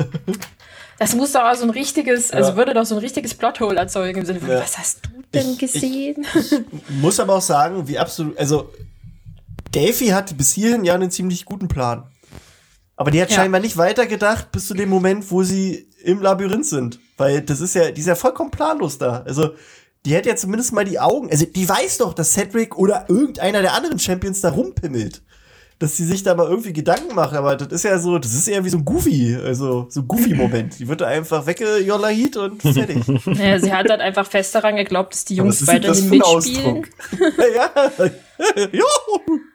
Das 0.96 1.16
muss 1.16 1.32
doch 1.32 1.42
auch 1.42 1.54
so 1.56 1.64
ein 1.64 1.70
richtiges, 1.70 2.30
also 2.30 2.50
Ja. 2.50 2.56
würde 2.56 2.72
doch 2.72 2.84
so 2.86 2.94
ein 2.94 3.00
richtiges 3.00 3.34
Plothole 3.34 3.76
erzeugen 3.76 4.20
im 4.20 4.24
Sinne 4.26 4.38
von, 4.38 4.48
Ja. 4.50 4.60
was 4.60 4.78
hast 4.78 5.00
du 5.04 5.10
denn 5.34 5.50
Ich- 5.52 5.58
gesehen? 5.58 6.24
Muss 7.00 7.18
aber 7.18 7.34
auch 7.34 7.40
sagen, 7.42 7.88
wie 7.88 7.98
absolut, 7.98 8.38
also 8.38 8.70
Davy 9.74 10.08
hatte 10.08 10.34
bis 10.34 10.52
hierhin 10.52 10.84
ja 10.84 10.94
einen 10.94 11.10
ziemlich 11.10 11.44
guten 11.44 11.68
Plan. 11.68 12.04
Aber 12.96 13.10
die 13.10 13.20
hat 13.20 13.30
Ja. 13.30 13.36
scheinbar 13.36 13.60
nicht 13.60 13.76
weitergedacht 13.76 14.52
bis 14.52 14.68
zu 14.68 14.74
dem 14.74 14.88
Moment, 14.88 15.30
wo 15.30 15.42
sie 15.42 15.88
im 16.04 16.20
Labyrinth 16.22 16.66
sind. 16.66 17.00
Weil 17.16 17.40
das 17.42 17.60
ist 17.60 17.74
ja, 17.74 17.90
die 17.90 18.00
ist 18.00 18.06
ja 18.06 18.14
vollkommen 18.14 18.50
planlos 18.50 18.98
da. 18.98 19.22
Also, 19.26 19.50
die 20.04 20.14
hätte 20.14 20.28
ja 20.28 20.36
zumindest 20.36 20.72
mal 20.72 20.84
die 20.84 21.00
Augen, 21.00 21.30
also 21.30 21.46
die 21.46 21.68
weiß 21.68 21.98
doch, 21.98 22.12
dass 22.14 22.34
Cedric 22.34 22.76
oder 22.76 23.06
irgendeiner 23.08 23.62
der 23.62 23.72
anderen 23.74 23.98
Champions 23.98 24.40
da 24.42 24.50
rumpimmelt. 24.50 25.22
Dass 25.80 25.96
sie 25.96 26.04
sich 26.04 26.22
da 26.22 26.34
mal 26.36 26.46
irgendwie 26.46 26.72
Gedanken 26.72 27.16
macht, 27.16 27.34
aber 27.34 27.56
das 27.56 27.68
ist 27.68 27.82
ja 27.82 27.98
so, 27.98 28.18
das 28.18 28.32
ist 28.32 28.46
eher 28.46 28.64
wie 28.64 28.68
so 28.68 28.78
ein 28.78 28.84
Goofy, 28.84 29.34
also 29.34 29.86
so 29.88 30.00
ein 30.02 30.08
Goofy-Moment. 30.08 30.78
Die 30.78 30.86
wird 30.86 31.00
da 31.00 31.06
einfach 31.06 31.46
weggejollahit 31.46 32.36
und 32.36 32.62
fertig. 32.62 32.98
ja, 33.26 33.58
sie 33.58 33.72
hat 33.72 33.90
halt 33.90 34.00
einfach 34.00 34.26
fest 34.26 34.54
daran 34.54 34.76
geglaubt, 34.76 35.14
dass 35.14 35.24
die 35.24 35.34
Jungs 35.34 35.66
weiterhin 35.66 36.10
mitspielen. 36.10 36.22
Ausdruck? 36.22 36.88
ja. 37.56 37.90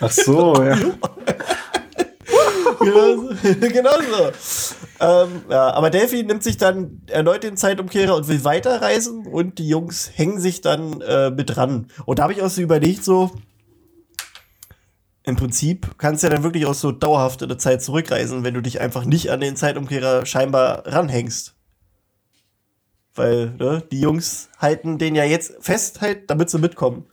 Ach 0.00 0.10
so, 0.10 0.62
ja. 0.62 0.76
genau 2.80 3.16
so. 3.16 3.34
genau 3.60 4.00
so. 4.00 4.32
Ähm, 5.00 5.42
ja, 5.48 5.72
aber 5.72 5.90
Delphi 5.90 6.22
nimmt 6.22 6.42
sich 6.42 6.56
dann 6.56 7.02
erneut 7.08 7.42
den 7.42 7.56
Zeitumkehrer 7.56 8.14
und 8.14 8.28
will 8.28 8.44
weiterreisen 8.44 9.26
und 9.26 9.58
die 9.58 9.68
Jungs 9.68 10.10
hängen 10.14 10.40
sich 10.40 10.60
dann 10.60 11.00
äh, 11.00 11.30
mit 11.30 11.56
dran. 11.56 11.88
Und 12.06 12.18
da 12.18 12.24
habe 12.24 12.32
ich 12.32 12.42
auch 12.42 12.50
so 12.50 12.62
überlegt, 12.62 13.04
so 13.04 13.30
im 15.24 15.36
Prinzip 15.36 15.98
kannst 15.98 16.22
du 16.22 16.26
ja 16.26 16.32
dann 16.32 16.42
wirklich 16.42 16.66
auch 16.66 16.74
so 16.74 16.92
dauerhaft 16.92 17.42
in 17.42 17.48
der 17.48 17.58
Zeit 17.58 17.82
zurückreisen, 17.82 18.44
wenn 18.44 18.54
du 18.54 18.60
dich 18.60 18.80
einfach 18.80 19.04
nicht 19.04 19.30
an 19.30 19.40
den 19.40 19.56
Zeitumkehrer 19.56 20.26
scheinbar 20.26 20.86
ranhängst. 20.86 21.54
Weil 23.14 23.54
ne, 23.58 23.82
die 23.90 24.00
Jungs 24.00 24.48
halten 24.58 24.98
den 24.98 25.14
ja 25.14 25.24
jetzt 25.24 25.54
fest, 25.60 26.00
halt, 26.00 26.30
damit 26.30 26.50
sie 26.50 26.58
mitkommen. 26.58 27.06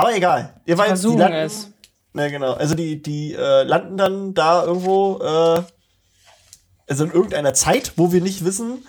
Aber 0.00 0.16
egal. 0.16 0.54
Ihr 0.66 0.76
weißt, 0.78 0.88
die 0.88 0.90
Versuchen 0.90 1.18
landen, 1.18 1.36
es. 1.36 1.70
ja, 2.14 2.28
genau. 2.28 2.52
Also 2.54 2.74
die, 2.74 3.02
die 3.02 3.34
äh, 3.34 3.62
landen 3.62 3.96
dann 3.96 4.34
da 4.34 4.64
irgendwo, 4.64 5.18
äh, 5.18 5.62
also 6.88 7.04
in 7.04 7.10
irgendeiner 7.12 7.54
Zeit, 7.54 7.92
wo 7.96 8.12
wir 8.12 8.20
nicht 8.20 8.44
wissen. 8.44 8.84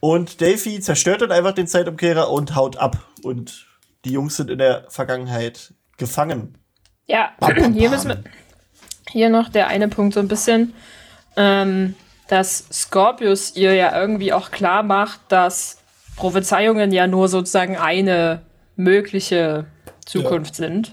Und 0.00 0.40
Delphi 0.40 0.80
zerstört 0.80 1.22
dann 1.22 1.32
einfach 1.32 1.52
den 1.52 1.66
Zeitumkehrer 1.66 2.30
und 2.30 2.54
haut 2.54 2.76
ab. 2.76 2.98
Und 3.22 3.66
die 4.04 4.12
Jungs 4.12 4.36
sind 4.36 4.50
in 4.50 4.58
der 4.58 4.86
Vergangenheit 4.88 5.74
gefangen. 5.96 6.58
Ja, 7.06 7.30
Bam, 7.38 7.54
bam, 7.54 7.72
hier 7.72 7.88
bam. 7.88 7.90
müssen 7.90 8.08
wir. 8.08 8.24
Hier 9.10 9.28
noch 9.28 9.48
der 9.48 9.68
eine 9.68 9.88
Punkt 9.88 10.14
so 10.14 10.20
ein 10.20 10.28
bisschen, 10.28 10.72
ähm, 11.36 11.94
dass 12.28 12.64
Scorpius 12.72 13.54
ihr 13.56 13.74
ja 13.74 13.98
irgendwie 13.98 14.32
auch 14.32 14.50
klar 14.50 14.82
macht, 14.82 15.20
dass 15.28 15.78
Prophezeiungen 16.16 16.92
ja 16.92 17.06
nur 17.06 17.28
sozusagen 17.28 17.76
eine 17.76 18.42
mögliche 18.76 19.66
Zukunft 20.06 20.54
sind. 20.54 20.92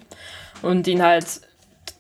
Und 0.61 0.88
ihn 0.88 1.02
halt, 1.02 1.41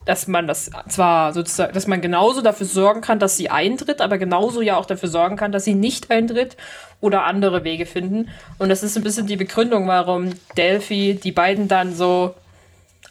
dass 0.05 0.27
man 0.27 0.47
das 0.47 0.71
zwar 0.89 1.33
sozusagen, 1.33 1.73
dass 1.73 1.87
man 1.87 2.01
genauso 2.01 2.41
dafür 2.41 2.65
sorgen 2.65 3.01
kann, 3.01 3.19
dass 3.19 3.37
sie 3.37 3.49
eintritt, 3.49 4.01
aber 4.01 4.17
genauso 4.17 4.61
ja 4.61 4.77
auch 4.77 4.85
dafür 4.85 5.09
sorgen 5.09 5.35
kann, 5.35 5.51
dass 5.51 5.65
sie 5.65 5.75
nicht 5.75 6.11
eintritt 6.11 6.57
oder 7.01 7.23
andere 7.25 7.63
Wege 7.63 7.85
finden. 7.85 8.29
Und 8.57 8.69
das 8.69 8.83
ist 8.83 8.97
ein 8.97 9.03
bisschen 9.03 9.27
die 9.27 9.37
Begründung, 9.37 9.87
warum 9.87 10.31
Delphi 10.57 11.19
die 11.21 11.31
beiden 11.31 11.67
dann 11.67 11.93
so 11.95 12.33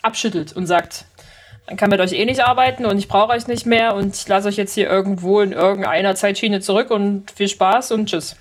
abschüttelt 0.03 0.55
und 0.55 0.67
sagt, 0.67 1.05
man 1.67 1.77
kann 1.77 1.91
mit 1.91 2.01
euch 2.01 2.13
eh 2.13 2.25
nicht 2.25 2.41
arbeiten 2.41 2.87
und 2.87 2.99
ich 2.99 3.09
brauche 3.09 3.33
euch 3.33 3.47
nicht 3.47 3.67
mehr 3.67 3.95
und 3.95 4.17
ich 4.17 4.27
lasse 4.27 4.49
euch 4.49 4.57
jetzt 4.57 4.73
hier 4.75 4.89
irgendwo 4.89 5.41
in 5.41 5.53
irgendeiner 5.53 6.15
Zeitschiene 6.15 6.61
zurück 6.61 6.91
und 6.91 7.31
viel 7.31 7.49
Spaß 7.49 7.93
und 7.93 8.07
tschüss. 8.07 8.37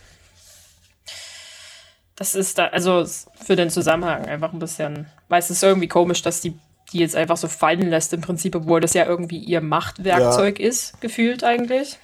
Das 2.17 2.35
ist 2.35 2.57
da, 2.57 2.67
also 2.67 3.05
für 3.35 3.55
den 3.55 3.69
Zusammenhang 3.69 4.25
einfach 4.25 4.51
ein 4.51 4.59
bisschen, 4.59 5.07
weil 5.29 5.39
es 5.39 5.49
ist 5.49 5.63
irgendwie 5.63 5.87
komisch, 5.87 6.21
dass 6.21 6.41
die 6.41 6.59
die 6.91 6.99
jetzt 6.99 7.15
einfach 7.15 7.37
so 7.37 7.47
fallen 7.47 7.89
lässt 7.89 8.13
im 8.13 8.21
Prinzip, 8.21 8.55
obwohl 8.55 8.79
das 8.79 8.93
ja 8.93 9.05
irgendwie 9.05 9.39
ihr 9.39 9.61
Machtwerkzeug 9.61 10.59
ist, 10.59 10.99
gefühlt 11.01 11.43
eigentlich. 11.43 11.97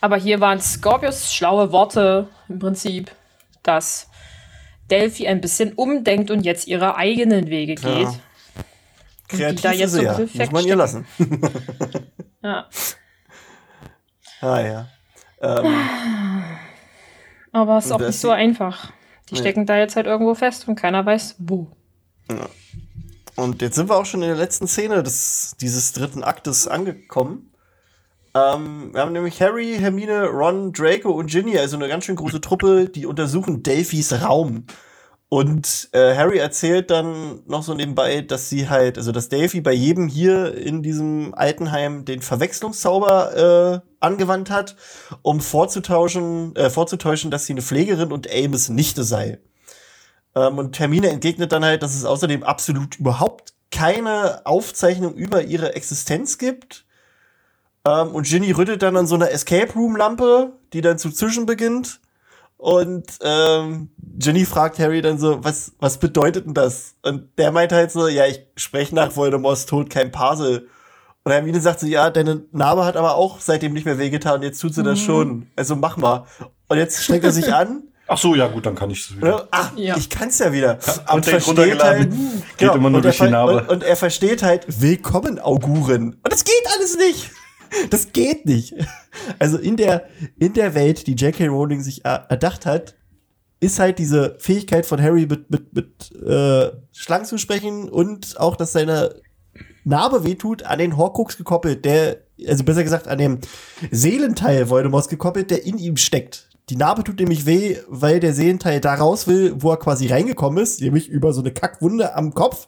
Aber 0.00 0.16
hier 0.16 0.40
waren 0.40 0.60
Scorpius 0.60 1.34
schlaue 1.34 1.72
Worte 1.72 2.28
im 2.48 2.58
Prinzip, 2.58 3.10
dass 3.62 4.08
Delphi 4.90 5.26
ein 5.26 5.40
bisschen 5.40 5.72
umdenkt 5.72 6.30
und 6.30 6.42
jetzt 6.42 6.68
ihre 6.68 6.96
eigenen 6.96 7.48
Wege 7.48 7.74
geht. 7.74 7.84
Ja. 7.84 8.14
die 9.32 9.36
Kreativ 9.36 9.60
da 9.62 9.72
jetzt 9.72 9.92
so 9.92 10.02
ja. 10.02 10.16
Muss 10.18 10.52
man 10.52 10.64
ihr 10.64 10.76
lassen. 10.76 11.06
Ja. 12.42 12.68
ah 14.42 14.60
ja. 14.60 14.88
Ähm, 15.40 15.74
Aber 17.56 17.78
es 17.78 17.86
ist 17.86 17.92
auch 17.92 17.98
nicht 18.00 18.20
so 18.20 18.30
einfach. 18.30 18.92
Die 19.30 19.34
Nee. 19.34 19.40
stecken 19.40 19.64
da 19.64 19.78
jetzt 19.78 19.96
halt 19.96 20.06
irgendwo 20.06 20.34
fest 20.34 20.68
und 20.68 20.74
keiner 20.76 21.06
weiß 21.06 21.36
wo. 21.38 21.68
und 23.36 23.62
jetzt 23.62 23.76
sind 23.76 23.88
wir 23.88 23.96
auch 23.96 24.04
schon 24.04 24.20
in 24.20 24.28
der 24.28 24.36
letzten 24.36 24.68
Szene 24.68 25.02
des, 25.02 25.56
dieses 25.58 25.92
dritten 25.94 26.22
Aktes 26.22 26.68
angekommen. 26.68 27.50
Ähm, 28.34 28.90
wir 28.92 29.00
haben 29.00 29.12
nämlich 29.12 29.40
Harry, 29.40 29.76
Hermine, 29.80 30.26
Ron, 30.26 30.74
Draco 30.74 31.10
und 31.12 31.30
Ginny, 31.30 31.56
also 31.58 31.76
eine 31.76 31.88
ganz 31.88 32.04
schön 32.04 32.16
große 32.16 32.42
Truppe, 32.42 32.90
die 32.90 33.06
untersuchen 33.06 33.62
Delphys 33.62 34.12
Raum. 34.22 34.64
Und 35.28 35.88
äh, 35.92 36.14
Harry 36.14 36.38
erzählt 36.38 36.90
dann 36.90 37.42
noch 37.46 37.64
so 37.64 37.74
nebenbei, 37.74 38.20
dass 38.20 38.48
sie 38.48 38.68
halt, 38.68 38.96
also 38.96 39.10
dass 39.10 39.28
Delphi 39.28 39.60
bei 39.60 39.72
jedem 39.72 40.06
hier 40.06 40.54
in 40.54 40.82
diesem 40.82 41.34
Altenheim 41.34 42.04
den 42.04 42.22
Verwechslungszauber 42.22 43.82
äh, 43.82 43.88
angewandt 43.98 44.50
hat, 44.50 44.76
um 45.22 45.40
vorzutauschen, 45.40 46.54
äh, 46.54 46.70
vorzutäuschen, 46.70 47.32
dass 47.32 47.46
sie 47.46 47.54
eine 47.54 47.62
Pflegerin 47.62 48.12
und 48.12 48.28
Amos 48.32 48.68
Nichte 48.68 49.02
sei. 49.02 49.40
Ähm, 50.36 50.58
und 50.58 50.78
Hermine 50.78 51.08
entgegnet 51.08 51.50
dann 51.50 51.64
halt, 51.64 51.82
dass 51.82 51.96
es 51.96 52.04
außerdem 52.04 52.44
absolut 52.44 52.96
überhaupt 53.00 53.54
keine 53.72 54.46
Aufzeichnung 54.46 55.14
über 55.14 55.42
ihre 55.42 55.74
Existenz 55.74 56.38
gibt. 56.38 56.84
Ähm, 57.84 58.14
und 58.14 58.26
Ginny 58.26 58.52
rüttelt 58.52 58.82
dann 58.82 58.96
an 58.96 59.08
so 59.08 59.16
einer 59.16 59.30
Escape 59.32 59.72
Room 59.74 59.96
Lampe, 59.96 60.52
die 60.72 60.82
dann 60.82 60.98
zu 60.98 61.10
zischen 61.10 61.46
beginnt. 61.46 62.00
Und 62.58 63.18
ähm, 63.22 63.90
Ginny 64.18 64.44
fragt 64.44 64.78
Harry 64.78 65.02
dann 65.02 65.18
so, 65.18 65.42
was, 65.44 65.72
was 65.78 65.98
bedeutet 65.98 66.46
denn 66.46 66.54
das? 66.54 66.94
Und 67.02 67.28
der 67.38 67.52
meint 67.52 67.72
halt 67.72 67.90
so, 67.90 68.08
ja, 68.08 68.26
ich 68.26 68.40
spreche 68.56 68.94
nach 68.94 69.14
Voldemorts 69.16 69.66
Tod 69.66 69.90
kein 69.90 70.10
Parsel. 70.10 70.68
Und 71.24 71.32
Hermine 71.32 71.60
sagt 71.60 71.80
so, 71.80 71.86
ja, 71.86 72.08
deine 72.10 72.44
Narbe 72.52 72.84
hat 72.84 72.96
aber 72.96 73.16
auch 73.16 73.40
seitdem 73.40 73.72
nicht 73.72 73.84
mehr 73.84 73.98
wehgetan 73.98 74.36
und 74.36 74.42
jetzt 74.42 74.60
tut 74.60 74.74
sie 74.74 74.82
das 74.82 75.00
schon. 75.00 75.48
Also 75.56 75.74
mach 75.76 75.96
mal. 75.96 76.24
Und 76.68 76.78
jetzt 76.78 77.02
strengt 77.02 77.24
er 77.24 77.32
sich 77.32 77.52
an. 77.52 77.82
Ach 78.08 78.16
so, 78.18 78.36
ja 78.36 78.46
gut, 78.46 78.64
dann 78.64 78.76
kann 78.76 78.88
ich 78.90 79.00
es 79.00 79.16
wieder. 79.16 79.48
Ach, 79.50 79.72
Ja. 79.76 79.96
ich 79.96 80.08
kann's 80.08 80.38
ja 80.38 80.52
wieder. 80.52 80.78
Update 81.06 81.44
runtergeladen. 81.48 82.42
Geht 82.56 82.72
immer 82.72 82.88
nur 82.90 82.98
und 83.00 83.04
er 83.06 83.10
durch 83.10 83.18
die 83.18 83.28
Narbe. 83.30 83.62
Und, 83.62 83.68
und 83.68 83.82
er 83.82 83.96
versteht 83.96 84.44
halt, 84.44 84.64
willkommen, 84.80 85.40
Auguren. 85.40 86.14
Und 86.22 86.32
das 86.32 86.44
geht 86.44 86.54
alles 86.76 86.96
nicht. 86.96 87.30
Das 87.90 88.12
geht 88.12 88.46
nicht. 88.46 88.74
Also 89.40 89.58
in 89.58 89.76
der, 89.76 90.04
in 90.38 90.52
der 90.54 90.74
Welt, 90.76 91.08
die 91.08 91.14
J.K. 91.14 91.48
Rowling 91.48 91.82
sich 91.82 92.04
er- 92.04 92.24
erdacht 92.28 92.64
hat, 92.64 92.94
ist 93.60 93.78
halt 93.78 93.98
diese 93.98 94.36
Fähigkeit 94.38 94.86
von 94.86 95.00
Harry 95.00 95.26
mit, 95.26 95.50
mit, 95.50 95.74
mit 95.74 96.12
äh, 96.22 96.70
Schlangen 96.92 97.24
zu 97.24 97.38
sprechen 97.38 97.88
und 97.88 98.38
auch, 98.38 98.56
dass 98.56 98.72
seine 98.72 99.20
Narbe 99.84 100.24
wehtut, 100.24 100.64
an 100.64 100.78
den 100.78 100.96
Horcrux 100.96 101.36
gekoppelt, 101.38 101.84
der, 101.84 102.18
also 102.46 102.64
besser 102.64 102.82
gesagt, 102.82 103.08
an 103.08 103.18
dem 103.18 103.38
Seelenteil 103.90 104.68
Voldemorts 104.68 105.08
gekoppelt, 105.08 105.50
der 105.50 105.64
in 105.64 105.78
ihm 105.78 105.96
steckt. 105.96 106.50
Die 106.68 106.76
Narbe 106.76 107.04
tut 107.04 107.20
nämlich 107.20 107.46
weh, 107.46 107.76
weil 107.88 108.18
der 108.18 108.34
Seelenteil 108.34 108.80
da 108.80 108.94
raus 108.94 109.28
will, 109.28 109.54
wo 109.58 109.70
er 109.70 109.76
quasi 109.76 110.08
reingekommen 110.08 110.62
ist, 110.62 110.80
nämlich 110.80 111.08
über 111.08 111.32
so 111.32 111.40
eine 111.40 111.52
Kackwunde 111.52 112.16
am 112.16 112.34
Kopf. 112.34 112.66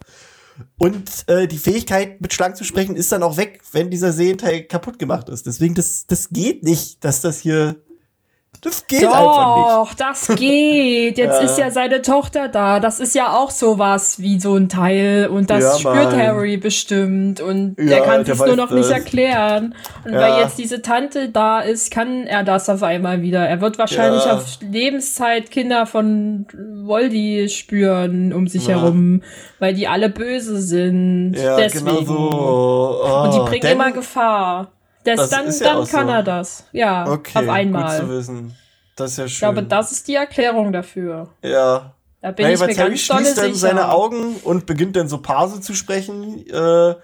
Und 0.77 1.25
äh, 1.27 1.47
die 1.47 1.57
Fähigkeit, 1.57 2.21
mit 2.21 2.33
Schlangen 2.33 2.55
zu 2.55 2.63
sprechen, 2.63 2.95
ist 2.95 3.11
dann 3.11 3.23
auch 3.23 3.37
weg, 3.37 3.61
wenn 3.71 3.89
dieser 3.89 4.13
Seelenteil 4.13 4.63
kaputt 4.63 4.99
gemacht 4.99 5.29
ist. 5.29 5.45
Deswegen, 5.45 5.75
das, 5.75 6.05
das 6.07 6.29
geht 6.29 6.63
nicht, 6.63 7.03
dass 7.03 7.21
das 7.21 7.39
hier. 7.39 7.77
Das 8.61 8.85
geht 8.87 9.05
einfach 9.05 9.55
nicht. 9.57 9.69
Doch, 9.69 9.93
das 9.93 10.27
geht. 10.35 11.17
Jetzt 11.17 11.39
Ja. 11.41 11.45
ist 11.45 11.57
ja 11.57 11.71
seine 11.71 12.01
Tochter 12.01 12.49
da. 12.49 12.79
Das 12.81 12.99
ist 12.99 13.15
ja 13.15 13.33
auch 13.37 13.51
sowas 13.51 14.19
wie 14.19 14.37
so 14.39 14.55
ein 14.55 14.67
Teil. 14.67 15.29
Und 15.31 15.49
das 15.49 15.63
Ja, 15.63 15.79
spürt 15.91 16.11
Mann. 16.11 16.17
Harry 16.21 16.57
bestimmt. 16.57 17.39
Und 17.39 17.75
Ja, 17.79 17.85
der 17.85 18.01
kann 18.01 18.21
es 18.21 18.37
nur 18.37 18.55
noch 18.57 18.67
das. 18.69 18.77
nicht 18.77 18.91
erklären. 18.91 19.75
Und 20.03 20.13
weil 20.13 20.41
jetzt 20.41 20.57
diese 20.57 20.81
Tante 20.81 21.29
da 21.29 21.61
ist, 21.61 21.89
kann 21.89 22.27
er 22.27 22.43
das 22.43 22.67
auf 22.69 22.83
einmal 22.83 23.21
wieder. 23.21 23.47
Er 23.47 23.61
wird 23.61 23.77
wahrscheinlich 23.79 24.23
auf 24.23 24.43
Lebenszeit 24.61 25.51
Kinder 25.51 25.85
von 25.85 26.45
Voldy 26.83 27.47
spüren 27.49 28.33
um 28.33 28.47
sich 28.47 28.67
herum, 28.67 29.21
weil 29.59 29.73
die 29.73 29.87
alle 29.87 30.09
böse 30.09 30.61
sind. 30.61 31.33
Ja, 31.35 31.55
Deswegen. 31.55 31.85
genau 31.85 32.03
so. 32.03 33.03
Oh, 33.05 33.23
Und 33.23 33.33
die 33.35 33.39
bringen 33.49 33.61
denn- 33.61 33.71
immer 33.73 33.91
Gefahr. 33.91 34.67
Das, 35.03 35.17
Das 35.17 35.29
dann 35.29 35.49
ja 35.51 35.73
dann 35.75 35.87
kann 35.87 36.07
so. 36.07 36.13
er 36.13 36.23
das. 36.23 36.63
Ja, 36.71 37.07
Okay, 37.07 37.29
auf 37.35 37.35
gut 37.35 37.43
zu 37.45 37.51
einmal. 37.51 38.09
wissen. 38.09 38.55
Das 38.95 39.11
ist 39.11 39.17
ja 39.17 39.23
schön. 39.27 39.33
Ich 39.33 39.39
glaube, 39.39 39.63
das 39.63 39.91
ist 39.91 40.07
die 40.07 40.15
Erklärung 40.15 40.71
dafür. 40.73 41.29
ja. 41.41 41.93
Da 42.21 42.31
bin 42.31 42.47
Hey, 42.47 42.55
ich 42.55 42.59
mir 42.59 42.67
Terry 42.73 42.89
ganz 42.89 42.99
schließt 42.99 43.37
dann 43.37 43.45
sicher. 43.53 43.55
seine 43.55 43.91
Augen 43.93 44.35
und 44.43 44.65
beginnt 44.65 44.97
dann 44.97 45.07
so 45.07 45.19
Parse 45.19 45.61
zu 45.61 45.73
sprechen. 45.73 46.45
Äh, 46.49 46.95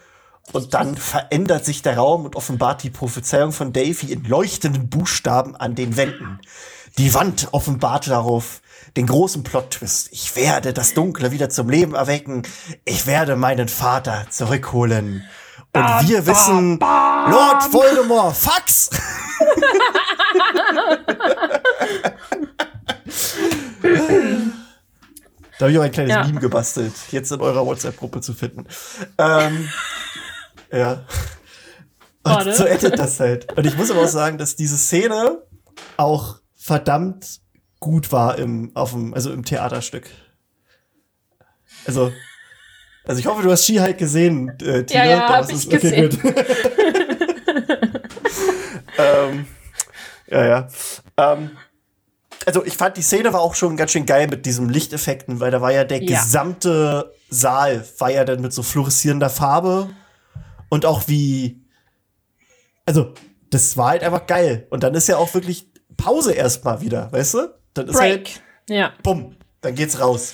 und 0.51 0.73
dann 0.73 0.97
verändert 0.97 1.63
sich 1.63 1.81
der 1.83 1.95
Raum 1.95 2.25
und 2.25 2.35
offenbart 2.35 2.83
die 2.83 2.89
Prophezeiung 2.89 3.53
von 3.53 3.71
Davy 3.71 4.11
in 4.11 4.25
leuchtenden 4.25 4.89
Buchstaben 4.89 5.55
an 5.55 5.73
den 5.73 5.95
Wänden. 5.95 6.41
Die 6.97 7.13
Wand 7.13 7.47
offenbart 7.53 8.09
darauf 8.09 8.61
den 8.97 9.07
großen 9.07 9.43
Plot-Twist. 9.43 10.09
Ich 10.11 10.35
werde 10.35 10.73
das 10.73 10.93
Dunkle 10.95 11.31
wieder 11.31 11.49
zum 11.49 11.69
Leben 11.69 11.95
erwecken. 11.95 12.43
Ich 12.83 13.07
werde 13.07 13.37
meinen 13.37 13.69
Vater 13.69 14.25
zurückholen. 14.29 15.23
Und 15.75 16.09
wir 16.09 16.25
wissen, 16.25 16.79
bam. 16.79 17.31
Lord 17.31 17.73
Voldemort, 17.73 18.35
Fax! 18.35 18.89
Da 25.57 25.65
habe 25.65 25.71
ich 25.71 25.77
auch 25.79 25.83
ein 25.83 25.91
kleines 25.91 26.11
Ja. 26.11 26.25
Meme 26.25 26.41
gebastelt, 26.41 26.93
jetzt 27.11 27.31
in 27.31 27.39
eurer 27.39 27.65
WhatsApp-Gruppe 27.65 28.19
zu 28.21 28.33
finden. 28.33 28.65
Ähm, 29.17 29.69
ja. 30.71 31.05
Warte. 32.23 32.49
Und 32.49 32.55
so 32.55 32.65
endet 32.65 32.99
das 32.99 33.19
halt. 33.19 33.57
Und 33.57 33.65
ich 33.65 33.77
muss 33.77 33.89
aber 33.89 34.01
auch 34.01 34.07
sagen, 34.09 34.37
dass 34.37 34.55
diese 34.55 34.77
Szene 34.77 35.43
auch 35.95 36.39
verdammt 36.55 37.39
gut 37.79 38.11
war 38.11 38.37
im, 38.37 38.71
auf 38.73 38.91
dem, 38.91 39.13
also 39.13 39.31
im 39.31 39.45
Theaterstück. 39.45 40.09
Also, 41.85 42.11
also 43.07 43.19
ich 43.19 43.25
hoffe, 43.27 43.41
du 43.43 43.51
hast 43.51 43.65
She-Hulk 43.65 43.97
gesehen, 43.97 44.49
äh, 44.61 44.83
Tina. 44.85 45.05
ja, 45.05 45.29
hab 45.29 45.47
Das 45.47 45.51
ich 45.51 45.67
okay, 45.67 45.77
gesehen. 45.79 46.09
gut. 46.21 46.33
ähm, 48.97 49.47
ja, 50.27 50.45
ja. 50.45 50.67
Ähm, 51.17 51.51
also 52.45 52.63
ich 52.65 52.77
fand, 52.77 52.97
die 52.97 53.01
Szene 53.01 53.33
war 53.33 53.41
auch 53.41 53.55
schon 53.55 53.75
ganz 53.77 53.91
schön 53.91 54.05
geil 54.05 54.27
mit 54.27 54.45
diesen 54.45 54.69
Lichteffekten, 54.69 55.39
weil 55.39 55.51
da 55.51 55.61
war 55.61 55.71
ja 55.71 55.83
der 55.83 56.03
Ja. 56.03 56.19
gesamte 56.21 57.11
Saal 57.29 57.83
war 57.97 58.11
ja 58.11 58.23
dann 58.23 58.41
mit 58.41 58.53
so 58.53 58.61
fluoreszierender 58.63 59.29
Farbe 59.29 59.89
und 60.69 60.85
auch 60.85 61.03
wie, 61.07 61.61
also 62.85 63.13
das 63.49 63.75
war 63.77 63.89
halt 63.89 64.03
einfach 64.03 64.27
geil. 64.27 64.67
Und 64.69 64.83
dann 64.83 64.93
ist 64.93 65.07
ja 65.07 65.17
auch 65.17 65.33
wirklich 65.33 65.67
Pause 65.97 66.33
erstmal 66.33 66.81
wieder, 66.81 67.11
weißt 67.11 67.33
du? 67.35 67.53
Dann 67.73 67.87
ist 67.87 67.99
halt, 67.99 68.23
Break. 68.25 68.41
Ja. 68.69 68.93
bumm, 69.03 69.35
dann 69.61 69.75
geht's 69.75 69.99
raus. 69.99 70.33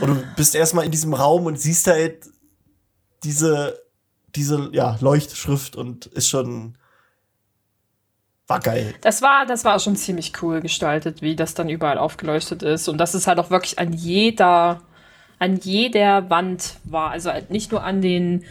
Und 0.00 0.08
du 0.08 0.24
bist 0.36 0.54
erstmal 0.54 0.84
in 0.84 0.90
diesem 0.90 1.14
Raum 1.14 1.46
und 1.46 1.58
siehst 1.60 1.86
halt 1.86 2.26
diese, 3.22 3.78
diese, 4.34 4.68
ja, 4.72 4.96
Leuchtschrift 5.00 5.76
und 5.76 6.06
ist 6.06 6.28
schon, 6.28 6.76
war 8.46 8.60
geil. 8.60 8.94
Das 9.00 9.22
war, 9.22 9.46
das 9.46 9.64
war 9.64 9.78
schon 9.80 9.96
ziemlich 9.96 10.32
cool 10.42 10.60
gestaltet, 10.60 11.22
wie 11.22 11.34
das 11.34 11.54
dann 11.54 11.68
überall 11.70 11.96
aufgeleuchtet 11.98 12.62
ist. 12.62 12.88
Und 12.88 12.98
das 12.98 13.14
ist 13.14 13.26
halt 13.26 13.38
auch 13.38 13.50
wirklich 13.50 13.78
an 13.78 13.92
jeder, 13.94 14.82
an 15.38 15.56
jeder 15.56 16.28
Wand 16.28 16.76
war. 16.84 17.10
Also 17.10 17.30
halt 17.30 17.50
nicht 17.50 17.72
nur 17.72 17.82
an 17.82 18.02
den 18.02 18.44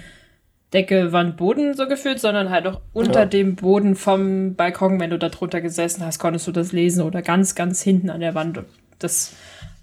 Decke, 0.74 1.12
Wand, 1.12 1.38
Boden 1.38 1.76
so 1.76 1.88
gefühlt, 1.88 2.20
sondern 2.20 2.50
halt 2.50 2.66
auch 2.66 2.82
unter 2.94 3.20
Ja. 3.22 3.26
dem 3.28 3.56
Boden 3.56 3.96
vom 3.96 4.56
Balkon, 4.56 5.00
wenn 5.00 5.12
du 5.12 5.20
da 5.20 5.30
drunter 5.30 5.62
gesessen 5.62 6.04
hast, 6.04 6.18
konntest 6.18 6.48
du 6.48 6.52
das 6.52 6.72
lesen 6.72 7.04
oder 7.04 7.22
ganz, 7.22 7.54
ganz 7.54 7.84
hinten 7.84 8.10
an 8.10 8.22
der 8.22 8.34
Wand. 8.34 8.60
Das, 8.98 9.34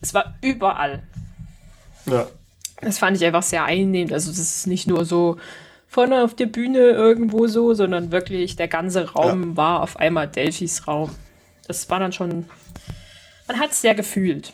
es 0.00 0.12
war 0.14 0.34
überall. 0.42 1.04
Ja. 2.10 2.26
Das 2.80 2.98
fand 2.98 3.16
ich 3.16 3.24
einfach 3.24 3.42
sehr 3.42 3.64
einnehmend. 3.64 4.12
Also, 4.12 4.30
das 4.30 4.38
ist 4.38 4.66
nicht 4.66 4.86
nur 4.86 5.04
so 5.04 5.36
vorne 5.90 6.22
auf 6.22 6.34
der 6.34 6.46
Bühne 6.46 6.78
irgendwo 6.78 7.46
so, 7.48 7.74
sondern 7.74 8.12
wirklich 8.12 8.56
der 8.56 8.68
ganze 8.68 9.12
Raum 9.12 9.56
war 9.56 9.82
auf 9.82 9.96
einmal 9.96 10.28
Delphis 10.28 10.86
Raum. 10.86 11.10
Das 11.66 11.88
war 11.90 11.98
dann 12.00 12.12
schon. 12.12 12.48
Man 13.48 13.58
hat 13.58 13.72
es 13.72 13.80
sehr 13.80 13.94
gefühlt. 13.94 14.52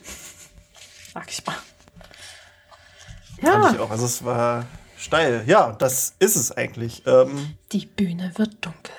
Sag 1.13 1.31
ich 1.31 1.45
mal. 1.47 1.55
Fand 3.41 3.65
Ja, 3.65 3.71
ich 3.73 3.79
auch. 3.81 3.91
Also 3.91 4.07
es 4.07 4.25
war 4.25 4.65
steil. 4.97 5.45
Ja, 5.47 5.73
das 5.73 6.15
ist 6.19 6.37
es 6.37 6.53
eigentlich. 6.53 7.03
Ähm, 7.07 7.57
die 7.73 7.87
Bühne 7.87 8.33
wird 8.37 8.57
dunkel. 8.65 8.95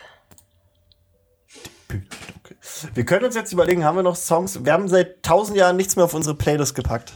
okay. 1.89 2.55
Wir 2.93 3.05
können 3.05 3.25
uns 3.25 3.35
jetzt 3.35 3.51
überlegen, 3.51 3.83
haben 3.83 3.95
wir 3.95 4.03
noch 4.03 4.15
Songs? 4.15 4.63
Wir 4.63 4.73
haben 4.73 4.87
seit 4.87 5.23
tausend 5.23 5.57
Jahren 5.57 5.75
nichts 5.75 5.95
mehr 5.95 6.05
auf 6.05 6.13
unsere 6.13 6.35
Playlist 6.35 6.75
gepackt. 6.75 7.13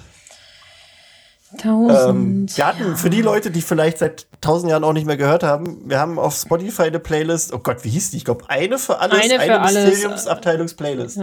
Ähm, 1.54 1.60
Tausend. 1.60 2.58
wir 2.58 2.66
hatten 2.68 2.96
für 2.96 3.10
die 3.10 3.22
Leute, 3.22 3.52
die 3.52 3.62
vielleicht 3.62 3.98
seit 3.98 4.28
tausend 4.40 4.72
Jahren 4.72 4.84
auch 4.84 4.94
nicht 4.94 5.06
mehr 5.06 5.18
gehört 5.18 5.44
haben, 5.44 5.90
wir 5.90 6.00
haben 6.00 6.18
auf 6.18 6.36
Spotify 6.36 6.84
eine 6.84 7.00
Playlist. 7.00 7.54
Oh 7.54 7.60
Gott, 7.60 7.84
wie 7.84 7.90
hieß 7.90 8.12
die? 8.12 8.18
Ich 8.18 8.26
glaube, 8.26 8.46
eine 8.50 8.78
für 8.78 9.00
alles, 9.00 9.20
Eine 9.22 9.40
eine, 9.40 9.54
für 9.54 9.60
alles, 9.62 9.86
Mysteriumsabteilungs-Playlist. 9.86 11.18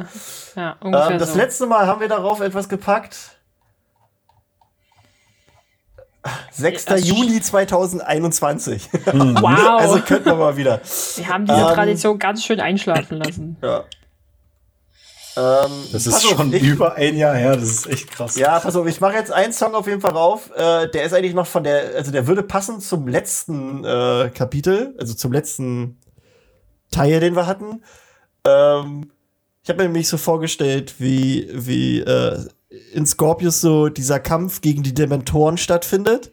ja, 0.55 0.77
ungefähr 0.81 1.11
Ähm, 1.13 1.19
das 1.19 1.33
so. 1.33 1.39
letzte 1.39 1.67
Mal 1.67 1.87
haben 1.87 2.01
wir 2.01 2.09
darauf 2.09 2.41
etwas 2.41 2.69
gepackt. 2.69 3.17
6. 6.53 6.85
Das- 6.85 7.07
Juli 7.07 7.41
2021. 7.41 8.89
Wow. 9.07 9.45
also 9.81 10.01
könnten 10.01 10.27
wir 10.27 10.35
mal 10.35 10.57
wieder. 10.57 10.81
wir 11.17 11.29
haben 11.29 11.47
diese 11.47 11.59
ähm, 11.59 11.67
Tradition 11.75 12.19
ganz 12.19 12.45
schön 12.45 12.61
einschlafen 12.61 13.17
lassen. 13.19 13.57
Ja. 13.63 13.85
Ähm, 15.39 15.71
Das 15.93 16.07
ist 16.07 16.15
auf, 16.15 16.37
schon 16.37 16.53
ich, 16.53 16.63
über 16.65 16.95
ein 16.95 17.17
Jahr 17.17 17.37
her, 17.37 17.55
das 17.55 17.69
ist 17.69 17.87
echt 17.87 18.11
krass. 18.11 18.37
Ja, 18.37 18.59
pass 18.59 18.75
auf, 18.75 18.87
ich 18.89 19.01
mache 19.01 19.15
jetzt 19.15 19.31
einen 19.31 19.53
Song 19.53 19.75
auf 19.75 19.87
jeden 19.87 20.01
Fall 20.01 20.11
rauf. 20.11 20.51
Äh, 20.57 20.89
der 20.89 21.05
ist 21.05 21.13
eigentlich 21.13 21.35
noch 21.35 21.47
von 21.47 21.63
der, 21.63 21.95
also 21.95 22.11
der 22.11 22.27
würde 22.27 22.43
passen 22.43 22.81
zum 22.81 23.07
letzten 23.07 23.85
äh, 23.85 24.31
Kapitel, 24.35 24.97
also 24.99 25.15
zum 25.15 25.33
letzten 25.33 26.01
Teil, 26.91 27.21
den 27.21 27.37
wir 27.37 27.47
hatten. 27.47 27.85
Ähm, 28.45 29.13
ich 29.63 29.69
habe 29.69 29.83
mir 29.83 29.89
nämlich 29.89 30.09
so 30.09 30.17
vorgestellt, 30.17 30.95
wie, 30.99 31.49
wie 31.53 32.01
äh, 32.01 32.45
in 32.93 33.07
Scorpius 33.07 33.61
so 33.61 33.89
dieser 33.89 34.19
Kampf 34.19 34.61
gegen 34.61 34.83
die 34.83 34.95
Dementoren 34.95 35.57
stattfindet. 35.57 36.33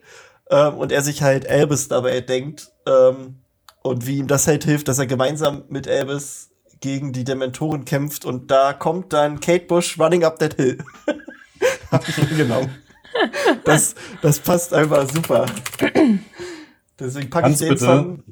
Ähm, 0.49 0.75
und 0.75 0.91
er 0.91 1.01
sich 1.01 1.21
halt 1.21 1.47
Albus 1.47 1.89
dabei 1.89 2.21
denkt. 2.21 2.71
Ähm, 2.87 3.41
und 3.83 4.07
wie 4.07 4.17
ihm 4.17 4.27
das 4.27 4.47
halt 4.47 4.63
hilft, 4.63 4.87
dass 4.87 4.97
er 4.97 5.05
gemeinsam 5.05 5.65
mit 5.69 5.87
Albus 5.87 6.49
gegen 6.81 7.13
die 7.13 7.23
Dementoren 7.23 7.85
kämpft. 7.85 8.25
Und 8.25 8.51
da 8.51 8.73
kommt 8.73 9.13
dann 9.13 9.39
Kate 9.39 9.65
Bush 9.65 9.99
running 9.99 10.23
up 10.23 10.39
that 10.39 10.55
hill. 10.55 10.77
Hab 11.91 12.07
ich 12.07 12.15
genommen. 12.37 12.69
Das, 13.63 13.95
das 14.21 14.39
passt 14.39 14.73
einfach 14.73 15.09
super. 15.09 15.45
Deswegen 16.99 17.29
packe 17.29 17.49
ich 17.51 17.57
den 17.57 17.69
bitte- 17.69 17.85
Song. 17.85 18.23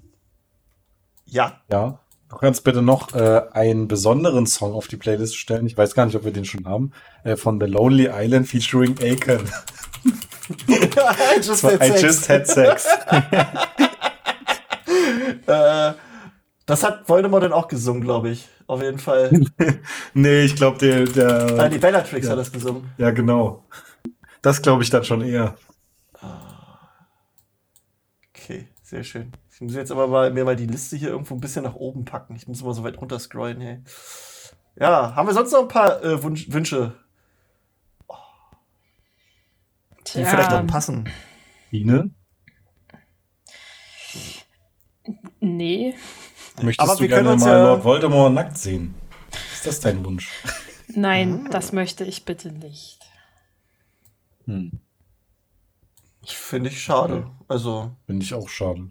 Ja. 1.26 1.62
Ja. 1.72 2.00
Du 2.30 2.38
kannst 2.40 2.64
bitte 2.64 2.82
noch 2.82 3.14
äh, 3.14 3.44
einen 3.52 3.88
besonderen 3.88 4.48
Song 4.48 4.74
auf 4.74 4.88
die 4.88 4.98
Playlist 4.98 5.36
stellen. 5.38 5.68
Ich 5.68 5.78
weiß 5.78 5.94
gar 5.94 6.06
nicht, 6.08 6.16
ob 6.16 6.26
wir 6.26 6.34
den 6.34 6.46
schon 6.46 6.66
haben. 6.66 6.92
Äh, 7.24 7.36
von 7.36 7.60
The 7.60 7.68
Lonely 7.68 8.10
Island 8.12 8.48
featuring 8.48 8.96
Aiken. 9.00 9.48
I 10.68 11.38
just 11.42 11.64
had 11.64 11.80
I 11.82 11.90
sex. 11.90 12.02
just 12.02 12.30
had 12.30 12.48
sex. 12.48 12.88
Äh, 15.48 15.94
das 16.66 16.84
hat 16.84 17.08
Voldemort 17.10 17.44
dann 17.44 17.54
auch 17.54 17.68
gesungen, 17.68 18.02
glaube 18.02 18.30
ich. 18.30 18.48
Auf 18.68 18.82
jeden 18.82 19.00
Fall. 19.00 19.30
nee, 20.14 20.42
ich 20.44 20.56
glaube, 20.56 20.78
der, 20.78 21.02
Ah, 21.60 21.68
die 21.68 21.80
der. 21.80 21.80
Bellatrix 21.80 22.26
ja. 22.26 22.32
hat 22.32 22.40
das 22.40 22.52
gesungen. 22.52 22.90
Ja, 22.98 23.12
genau. 23.12 23.66
Das 24.42 24.62
glaube 24.62 24.84
ich 24.84 24.90
dann 24.90 25.04
schon 25.04 25.22
eher. 25.22 25.56
Okay, 28.30 28.68
sehr 28.82 29.04
schön. 29.04 29.32
Ich 29.52 29.62
muss 29.62 29.76
jetzt 29.76 29.92
aber 29.92 30.08
mal, 30.08 30.32
mir 30.32 30.44
mal 30.46 30.56
die 30.56 30.66
Liste 30.66 30.98
hier 30.98 31.10
irgendwo 31.10 31.34
ein 31.36 31.40
bisschen 31.42 31.64
nach 31.64 31.76
oben 31.76 32.06
packen. 32.06 32.36
Ich 32.36 32.48
muss 32.48 32.62
immer 32.62 32.74
so 32.74 32.84
weit 32.84 33.00
runter 33.00 33.20
scrollen, 33.20 33.62
hey. 33.62 33.82
Ja, 34.76 35.16
haben 35.16 35.28
wir 35.28 35.34
sonst 35.34 35.52
noch 35.52 35.62
ein 35.62 35.68
paar 35.68 36.04
äh, 36.04 36.24
Wunsch 36.24 36.52
Wünsche, 36.52 36.96
die 40.08 40.26
vielleicht 40.26 40.52
noch 40.52 40.68
passen? 40.68 41.10
Ine, 41.72 42.10
Nee. 45.40 45.96
Möchtest 46.62 46.80
Aber 46.88 46.96
du 46.96 47.02
wir 47.04 47.10
können 47.10 47.24
gerne 47.24 47.34
uns 47.34 47.44
mal 47.44 47.52
ja- 47.52 47.64
Lord 47.68 47.84
Voldemort 47.84 48.34
nackt 48.34 48.58
sehen? 48.58 48.96
Ist 49.54 49.66
das 49.66 49.80
dein 49.80 50.04
Wunsch? 50.06 50.30
Nein, 50.88 51.48
das 51.50 51.72
möchte 51.72 52.04
ich 52.04 52.26
bitte 52.26 52.52
nicht. 52.52 53.00
Hm. 54.46 54.80
Finde 56.26 56.70
ich 56.70 56.82
schade. 56.82 57.28
Also, 57.48 57.92
Finde 58.06 58.24
ich 58.24 58.34
auch 58.34 58.48
schade. 58.48 58.90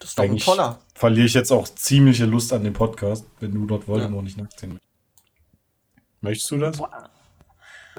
das 0.00 0.10
ist 0.10 0.18
doch 0.18 0.24
ein 0.24 0.38
toller. 0.38 0.78
verliere 0.94 1.26
ich 1.26 1.34
jetzt 1.34 1.52
auch 1.52 1.68
ziemliche 1.68 2.24
Lust 2.24 2.52
an 2.52 2.64
dem 2.64 2.72
Podcast, 2.72 3.26
wenn 3.40 3.52
du 3.52 3.64
Lord 3.66 3.86
Voldemort 3.86 4.24
nicht 4.24 4.38
nackt 4.38 4.58
sehen 4.58 4.70
möchtest. 4.70 4.90
Möchtest 6.20 6.50
du 6.50 6.58
das? 6.58 6.78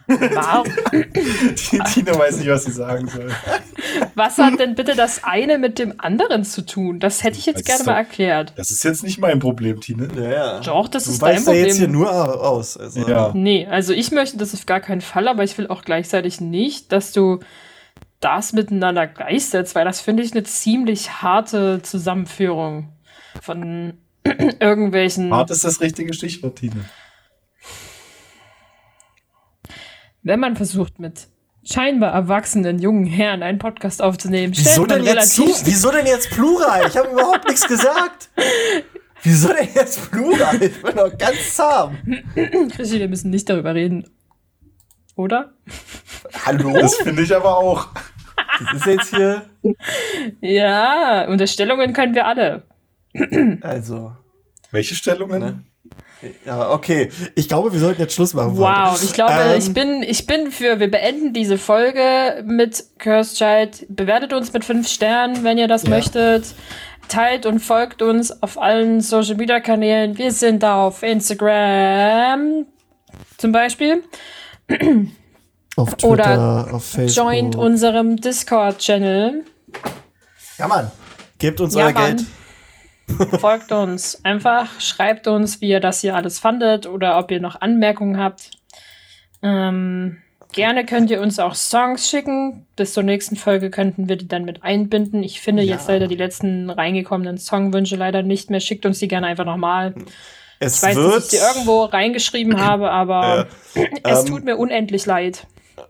Warum? 0.08 0.66
Die 0.92 1.80
Tina 1.94 2.18
weiß 2.18 2.38
nicht, 2.38 2.50
was 2.50 2.64
sie 2.66 2.72
sagen 2.72 3.08
soll. 3.08 3.30
Was 4.16 4.38
hat 4.38 4.60
denn 4.60 4.76
bitte 4.76 4.96
das 4.96 5.24
eine 5.24 5.58
mit 5.58 5.80
dem 5.80 5.94
anderen 6.00 6.44
zu 6.44 6.66
tun? 6.66 7.00
Das 7.00 7.24
hätte 7.24 7.38
ich 7.40 7.46
jetzt 7.46 7.68
Das 7.68 7.78
gerne 7.78 7.84
mal 7.86 7.98
erklärt. 7.98 8.54
Das 8.56 8.70
ist 8.72 8.84
jetzt 8.84 9.04
nicht 9.04 9.20
mein 9.20 9.40
Problem, 9.40 9.80
Tine. 9.82 10.08
Ja, 10.16 10.30
ja. 10.32 10.60
Doch, 10.60 10.88
das 10.88 11.06
du 11.06 11.12
ist 11.12 11.22
dein 11.22 11.36
weißt 11.38 11.48
ja 11.48 11.54
jetzt 11.54 11.80
Problem. 11.80 11.92
hier 11.92 12.00
nur 12.00 12.42
aus. 12.42 12.78
Also, 12.78 13.08
Ja. 13.08 13.32
Nee, 13.34 13.66
also 13.68 13.94
ich 13.94 14.12
möchte 14.12 14.38
das 14.38 14.54
auf 14.54 14.66
gar 14.66 14.80
keinen 14.80 15.02
Fall, 15.02 15.28
aber 15.28 15.44
ich 15.44 15.58
will 15.58 15.68
auch 15.68 15.84
gleichzeitig 15.84 16.42
nicht, 16.42 16.92
dass 16.92 17.12
du 17.12 17.40
das 18.20 18.54
miteinander 18.54 19.08
gleichsetzt, 19.08 19.76
weil 19.76 19.84
das 19.86 20.00
finde 20.00 20.24
ich 20.24 20.32
eine 20.32 20.44
ziemlich 20.44 21.22
harte 21.22 21.82
Zusammenführung. 21.82 22.90
von 23.42 23.94
irgendwelchen. 24.60 25.34
Hart 25.34 25.50
ist 25.52 25.64
das 25.66 25.82
richtige 25.82 26.14
Stichwort, 26.14 26.58
Tine. 26.60 26.86
Wenn 30.22 30.40
man 30.40 30.56
versucht, 30.56 31.00
mit 31.00 31.28
scheinbar 31.66 32.14
erwachsenen 32.14 32.80
jungen 32.80 33.06
Herren 33.06 33.44
einen 33.44 33.60
Podcast 33.60 34.02
aufzunehmen, 34.02 34.54
stellt 34.54 34.68
Wieso 34.68 34.82
man 34.82 34.90
denn, 34.90 35.04
jetzt 35.06 35.40
relativ. 35.40 35.56
zu, 35.58 35.66
wieso 35.66 35.92
denn 35.92 36.06
jetzt 36.06 36.30
Plural? 36.32 36.88
Ich 36.88 36.98
habe 36.98 37.10
überhaupt 37.10 37.48
nichts 37.48 37.68
gesagt. 37.68 38.30
Wieso 39.24 39.54
denn 39.54 39.70
jetzt 39.74 40.12
Plural? 40.12 40.62
Ich 40.62 40.82
bin 40.82 40.96
doch 40.96 41.18
ganz 41.18 41.56
zahm. 41.56 41.98
Christi, 42.76 43.00
wir 43.00 43.08
müssen 43.08 43.30
nicht 43.30 43.50
darüber 43.50 43.74
reden. 43.74 44.10
Oder? 45.16 45.54
Hallo? 46.46 46.74
Das 46.74 46.96
finde 46.96 47.22
ich 47.22 47.34
aber 47.36 47.58
auch. 47.58 47.88
Das 48.60 48.82
ist 48.82 48.86
jetzt 48.86 49.16
hier. 49.16 49.46
Ja, 50.42 51.28
Unterstellungen 51.28 51.94
können 51.94 52.16
wir 52.16 52.26
alle. 52.26 52.64
Also. 53.62 54.14
Welche 54.72 54.96
Stellungen? 54.96 55.40
Ne? 55.40 55.64
Ja, 56.46 56.72
okay. 56.72 57.10
Ich 57.36 57.48
glaube, 57.48 57.74
wir 57.74 57.80
sollten 57.80 58.02
jetzt 58.02 58.14
Schluss 58.14 58.34
machen. 58.34 58.58
Wow, 58.58 59.02
ich 59.04 59.14
glaube, 59.14 59.34
Ähm, 59.34 59.58
ich 59.58 59.74
bin, 59.74 60.04
ich 60.04 60.26
bin 60.28 60.52
für, 60.52 60.80
wir 60.80 60.90
beenden 60.90 61.34
diese 61.34 61.58
Folge 61.58 62.44
mit 62.46 62.84
Cursed 63.00 63.38
Child. 63.38 63.86
Bewertet 63.90 64.34
uns 64.34 64.54
mit 64.54 64.64
fünf 64.66 64.88
Sternen, 64.88 65.44
wenn 65.44 65.58
ihr 65.58 65.68
das 65.68 65.84
Ja. 65.84 65.90
möchtet. 65.90 66.46
Teilt 67.10 67.46
und 67.46 67.60
folgt 67.60 68.02
uns 68.02 68.42
auf 68.42 68.58
allen 68.62 69.02
Social 69.02 69.36
Media 69.36 69.60
Kanälen. 69.60 70.18
Wir 70.18 70.32
sind 70.32 70.64
da 70.64 70.86
auf 70.86 71.04
Instagram 71.04 72.66
zum 73.38 73.52
Beispiel. 73.52 74.04
Auf 75.76 75.96
Twitter, 75.96 76.08
Oder 76.08 76.68
auf 76.72 76.86
Facebook. 76.86 77.26
Joint 77.26 77.56
unserem 77.56 78.16
Discord-Channel. 78.18 79.44
Ja, 80.58 80.68
Mann. 80.68 80.92
Gebt 81.40 81.60
uns 81.60 81.76
Ja, 81.76 81.88
euer 81.88 81.92
Mann. 81.94 82.16
Geld. 82.16 82.26
Folgt 83.40 83.72
uns. 83.72 84.24
Einfach 84.24 84.80
schreibt 84.80 85.28
uns, 85.28 85.62
wie 85.62 85.70
ihr 85.70 85.80
das 85.80 86.02
hier 86.02 86.16
alles 86.16 86.40
fandet 86.40 86.88
oder 86.88 87.18
ob 87.20 87.32
ihr 87.32 87.40
noch 87.42 87.62
Anmerkungen 87.62 88.18
habt. 88.18 88.52
Ähm, 89.42 90.18
gerne 90.54 90.86
könnt 90.86 91.12
ihr 91.12 91.22
uns 91.22 91.38
auch 91.40 91.54
Songs 91.56 92.10
schicken. 92.10 92.66
Bis 92.76 92.94
zur 92.94 93.04
nächsten 93.04 93.36
Folge 93.36 93.70
könnten 93.70 94.08
wir 94.08 94.16
die 94.16 94.28
dann 94.28 94.46
mit 94.46 94.64
einbinden. 94.64 95.22
Ich 95.24 95.42
finde 95.42 95.64
Ja. 95.64 95.74
jetzt 95.76 95.88
leider 95.90 96.08
die 96.08 96.16
letzten 96.16 96.70
reingekommenen 96.70 97.38
Songwünsche 97.38 97.96
leider 97.98 98.24
nicht 98.24 98.50
mehr. 98.50 98.60
Schickt 98.62 98.86
uns 98.86 99.00
die 99.00 99.08
gerne 99.08 99.28
einfach 99.28 99.46
nochmal. 99.46 99.94
Es 100.60 100.78
Ich 100.78 100.84
weiß, 100.84 100.96
wird. 100.96 101.16
dass 101.16 101.24
ich 101.26 101.30
die 101.32 101.46
irgendwo 101.46 101.84
reingeschrieben 101.84 102.62
habe, 102.62 102.90
aber 102.90 103.48
es 104.04 104.22
Ähm, 104.22 104.26
tut 104.26 104.46
mir 104.46 104.56
unendlich 104.58 105.06
leid. 105.06 105.46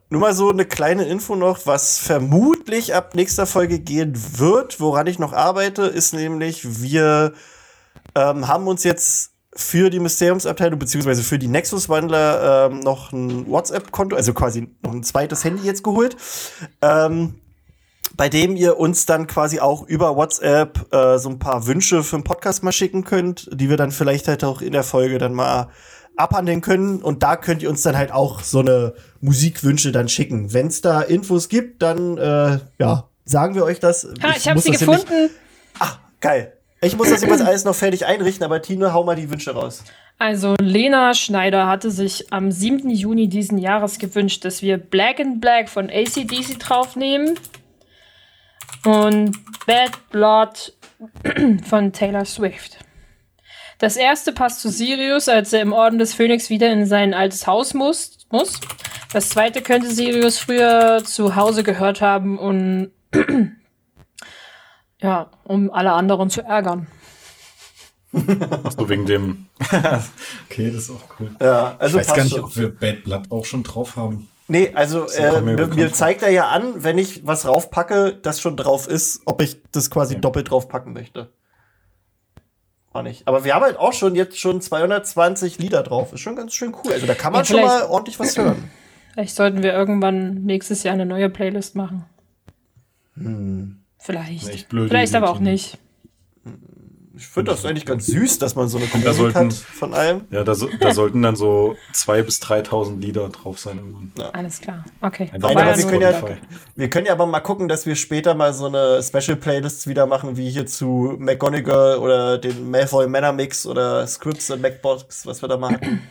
Nur 0.10 0.22
mal 0.22 0.34
so 0.34 0.50
eine 0.50 0.66
kleine 0.66 1.06
Info 1.06 1.36
noch, 1.36 1.66
was 1.66 1.98
vermutlich 1.98 2.94
ab 2.94 3.16
nächster 3.16 3.46
Folge 3.46 3.80
gehen 3.80 4.14
wird, 4.38 4.80
woran 4.80 5.08
ich 5.08 5.20
noch 5.20 5.34
arbeite, 5.34 5.84
ist 5.84 6.14
nämlich, 6.14 6.82
wir 6.82 7.34
ähm, 8.16 8.48
haben 8.48 8.68
uns 8.68 8.84
jetzt 8.84 9.32
für 9.56 9.90
die 9.90 10.00
Mysteriumsabteilung 10.00 10.80
beziehungsweise 10.80 11.24
für 11.24 11.38
die 11.38 11.48
Nexus-Wandler 11.48 12.70
ähm, 12.72 12.80
noch 12.80 13.12
ein 13.12 13.48
WhatsApp-Konto, 13.48 14.16
also 14.16 14.34
quasi 14.34 14.70
noch 14.82 14.94
ein 14.94 15.04
zweites 15.04 15.44
Handy 15.44 15.64
jetzt 15.64 15.84
geholt, 15.84 16.16
ähm, 16.82 17.36
bei 18.16 18.30
dem 18.30 18.56
ihr 18.56 18.78
uns 18.78 19.06
dann 19.06 19.28
quasi 19.28 19.60
auch 19.60 19.88
über 19.88 20.16
WhatsApp 20.16 20.94
äh, 20.94 21.18
so 21.18 21.30
ein 21.30 21.40
paar 21.40 21.66
Wünsche 21.68 22.04
für 22.04 22.16
einen 22.16 22.24
Podcast 22.24 22.64
mal 22.64 22.72
schicken 22.72 23.04
könnt, 23.04 23.50
die 23.52 23.70
wir 23.70 23.78
dann 23.78 23.92
vielleicht 23.92 24.28
halt 24.28 24.44
auch 24.44 24.62
in 24.62 24.74
der 24.74 24.84
Folge 24.84 25.18
dann 25.18 25.34
mal 25.34 25.70
abhandeln 26.16 26.62
können. 26.62 27.02
Und 27.02 27.24
da 27.24 27.36
könnt 27.36 27.62
ihr 27.62 27.70
uns 27.70 27.82
dann 27.82 27.98
halt 27.98 28.12
auch 28.12 28.42
so 28.42 28.60
eine 28.60 28.94
Musikwünsche 29.22 29.92
dann 29.92 30.10
schicken. 30.10 30.54
Wenn 30.54 30.68
es 30.68 30.82
da 30.82 31.02
Infos 31.02 31.50
gibt, 31.50 31.82
dann 31.82 32.18
äh, 32.18 32.60
ja, 32.80 33.10
sagen 33.26 33.56
wir 33.56 33.64
euch 33.64 33.80
das. 33.80 34.08
Ha, 34.22 34.34
ich 34.36 34.48
habe 34.48 34.56
muss 34.56 34.64
sie 34.64 34.72
gefunden. 34.72 35.30
Ah, 35.80 35.94
geil. 36.20 36.54
Ich 36.82 36.98
muss 36.98 37.10
das 37.10 37.22
jeweils 37.22 37.42
alles 37.42 37.64
noch 37.64 37.76
fertig 37.76 38.06
einrichten, 38.06 38.44
aber 38.44 38.62
Tine, 38.62 38.94
hau 38.94 39.06
mal 39.06 39.16
die 39.16 39.30
Wünsche 39.30 39.52
raus. 39.52 39.84
Also 40.20 40.56
Lena 40.60 41.14
Schneider 41.14 41.68
hatte 41.68 41.92
sich 41.92 42.32
am 42.32 42.52
7. 42.52 42.90
Juni 42.90 43.30
diesen 43.30 43.58
Jahres 43.58 44.00
gewünscht, 44.00 44.46
dass 44.46 44.62
wir 44.62 44.78
Black 44.78 45.20
in 45.20 45.40
Black 45.40 45.70
von 45.70 45.90
ACDC 45.90 46.60
draufnehmen 46.60 47.40
und 48.86 49.38
Bad 49.66 50.10
Blood 50.12 50.74
von 51.70 51.94
Taylor 51.94 52.26
Swift. 52.26 52.78
Das 53.84 53.98
erste 53.98 54.32
passt 54.32 54.62
zu 54.62 54.70
Sirius, 54.70 55.28
als 55.28 55.52
er 55.52 55.60
im 55.60 55.74
Orden 55.74 56.00
des 56.00 56.14
Phönix 56.14 56.50
wieder 56.50 56.72
in 56.72 56.86
sein 56.86 57.14
altes 57.14 57.48
Haus 57.48 57.74
muss. 57.74 58.18
muss. 58.32 58.62
Das 59.12 59.28
zweite 59.28 59.62
könnte 59.62 59.94
Sirius 59.94 60.40
früher 60.40 61.04
zu 61.04 61.36
Hause 61.36 61.64
gehört 61.64 62.00
haben 62.00 62.40
und 62.40 62.92
ja, 65.02 65.30
um 65.44 65.70
alle 65.70 65.92
anderen 65.92 66.30
zu 66.30 66.44
ärgern. 66.44 66.88
Ach 68.64 68.72
so, 68.72 68.88
wegen 68.88 69.06
dem. 69.06 69.48
okay, 70.50 70.72
das 70.72 70.84
ist 70.84 70.92
auch 70.92 71.20
cool. 71.20 71.32
Ja, 71.42 71.76
also 71.78 72.00
ich 72.00 72.08
weiß 72.08 72.16
gar 72.16 72.24
nicht, 72.24 72.36
schon. 72.38 72.46
ob 72.46 72.56
wir 72.56 72.74
Bad 72.74 73.04
Blood 73.04 73.32
auch 73.32 73.44
schon 73.44 73.64
drauf 73.64 73.98
haben. 73.98 74.30
Nee, 74.48 74.72
also 74.74 75.10
äh, 75.10 75.42
mir 75.42 75.68
mir, 75.68 75.92
zeigt 75.92 76.24
er 76.24 76.30
ja 76.30 76.48
an, 76.48 76.86
wenn 76.86 76.98
ich 76.98 77.28
was 77.28 77.46
raufpacke, 77.46 78.18
das 78.22 78.40
schon 78.40 78.56
drauf 78.56 78.88
ist, 78.88 79.24
ob 79.26 79.42
ich 79.42 79.62
das 79.74 79.90
quasi 79.90 80.14
Ja. 80.14 80.22
doppelt 80.22 80.50
draufpacken 80.52 80.94
möchte. 80.94 81.34
War 82.94 83.04
nicht. 83.04 83.28
Aber 83.28 83.44
wir 83.44 83.56
haben 83.56 83.64
halt 83.64 83.78
auch 83.78 83.92
schon 83.92 84.16
jetzt 84.16 84.40
schon 84.40 84.62
220 84.62 85.58
Lieder 85.58 85.82
drauf. 85.82 86.14
Ist 86.14 86.22
schon 86.22 86.36
ganz 86.36 86.54
schön 86.54 86.74
cool. 86.84 86.94
Also 86.94 87.08
da 87.08 87.16
kann 87.16 87.34
man 87.34 87.42
Ja, 87.42 87.46
schon 87.46 87.62
mal 87.62 87.84
ordentlich 87.88 88.20
was 88.20 88.38
hören. 88.38 88.70
Vielleicht 89.14 89.36
sollten 89.36 89.64
wir 89.64 89.74
irgendwann 89.74 90.44
nächstes 90.44 90.84
Jahr 90.84 90.94
eine 90.94 91.06
neue 91.06 91.30
Playlist 91.30 91.76
machen. 91.76 92.06
Hm. 93.16 93.80
Vielleicht. 93.98 94.68
Vielleicht 94.70 95.16
aber 95.16 95.30
auch 95.30 95.40
nicht. 95.40 95.78
Ich 97.16 97.28
finde 97.28 97.52
das 97.52 97.64
eigentlich 97.64 97.86
ganz 97.86 98.08
süß, 98.08 98.40
dass 98.40 98.56
man 98.56 98.68
so 98.70 98.78
eine 98.80 98.88
Da 98.88 98.92
Komik 98.94 99.14
sollten- 99.14 99.36
hat 99.50 99.54
von 99.54 99.94
allem. 99.94 100.22
Ja, 100.32 100.44
da, 100.44 100.56
so, 100.56 100.68
da 100.80 100.94
sollten 100.96 101.22
dann 101.22 101.36
so 101.36 101.76
2.000 101.94 102.24
bis 102.24 102.40
3.000 102.42 103.00
Lieder 103.02 103.30
drauf 103.30 103.60
sein 103.60 103.78
irgendwann. 103.78 104.12
Alles 104.34 104.60
klar. 104.62 104.84
Okay. 105.00 105.30
Nein, 105.32 105.44
aber 105.44 105.64
ja 105.66 105.78
wir 105.78 105.86
können 105.86 106.02
ja-. 106.02 106.38
Wir 106.76 106.90
können 106.90 107.06
ja 107.06 107.12
aber 107.14 107.28
mal 107.28 107.40
gucken, 107.42 107.68
dass 107.68 107.86
wir 107.86 107.96
später 107.96 108.34
mal 108.34 108.52
so 108.54 108.66
eine 108.66 109.04
Special-Playlists 109.04 109.86
wieder 109.86 110.08
machen, 110.08 110.38
wie 110.38 110.50
hier 110.50 110.66
zu 110.66 111.16
McGonagall 111.20 111.98
oder 112.00 112.40
den 112.40 112.72
Malfoy 112.72 113.08
Manor 113.08 113.34
Mix 113.34 113.68
oder 113.68 114.08
Scripts 114.08 114.50
und 114.50 114.62
Macbox, 114.64 115.28
was 115.28 115.42
wir 115.44 115.50
da 115.50 115.58
mal 115.58 115.74
hatten. 115.74 116.02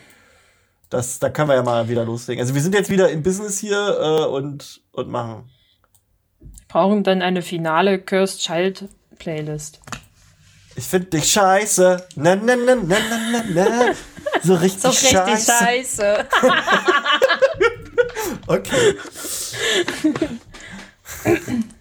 Das, 0.88 1.18
da 1.18 1.30
können 1.30 1.48
wir 1.48 1.56
ja 1.56 1.62
mal 1.64 1.88
wieder 1.88 2.04
loslegen. 2.04 2.40
Also 2.40 2.54
wir 2.54 2.60
sind 2.62 2.74
jetzt 2.76 2.90
wieder 2.90 3.10
im 3.10 3.22
Business 3.24 3.58
hier 3.58 3.98
äh, 3.98 4.26
und, 4.26 4.82
und 4.92 5.08
machen. 5.08 5.50
brauchen 6.68 7.02
dann 7.02 7.22
eine 7.22 7.42
finale 7.42 7.98
Cursed 7.98 8.40
Child 8.40 8.88
Playlist. 9.18 9.80
Ich 10.76 10.84
finde 10.84 11.08
dich 11.08 11.30
scheiße. 11.30 12.06
Na, 12.16 12.34
na, 12.36 12.56
na, 12.56 12.74
na, 12.76 12.96
na, 12.98 13.18
na, 13.30 13.68
na. 13.68 13.92
So 14.42 14.54
richtig 14.54 14.82
So 14.82 14.88
richtig 14.88 15.10
scheiße. 15.10 15.52
scheiße. 15.52 16.28
Okay. 18.46 18.94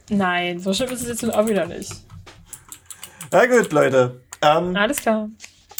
Nein, 0.10 0.60
so 0.60 0.74
schlimm 0.74 0.90
ist 0.92 1.02
es 1.02 1.08
jetzt 1.22 1.34
auch 1.34 1.48
wieder 1.48 1.66
nicht. 1.66 1.92
Na 3.32 3.46
gut, 3.46 3.72
Leute. 3.72 4.22
Ähm, 4.42 4.76
Alles 4.76 5.02
klar. 5.02 5.30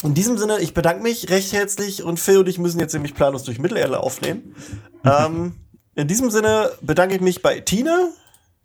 In 0.02 0.14
diesem 0.14 0.36
Sinne, 0.38 0.58
ich 0.60 0.74
bedanke 0.74 1.02
mich 1.02 1.30
recht 1.30 1.52
herzlich 1.52 2.02
und 2.02 2.18
Phil 2.18 2.38
und 2.38 2.48
ich 2.48 2.58
müssen 2.58 2.80
jetzt 2.80 2.92
nämlich 2.92 3.14
planlos 3.14 3.44
durch 3.44 3.58
Mittelerde 3.58 4.00
aufnehmen. 4.00 4.54
ähm, 5.04 5.54
in 5.94 6.08
diesem 6.08 6.30
Sinne 6.30 6.70
bedanke 6.80 7.14
ich 7.14 7.20
mich 7.20 7.42
bei 7.42 7.60
Tine. 7.60 8.12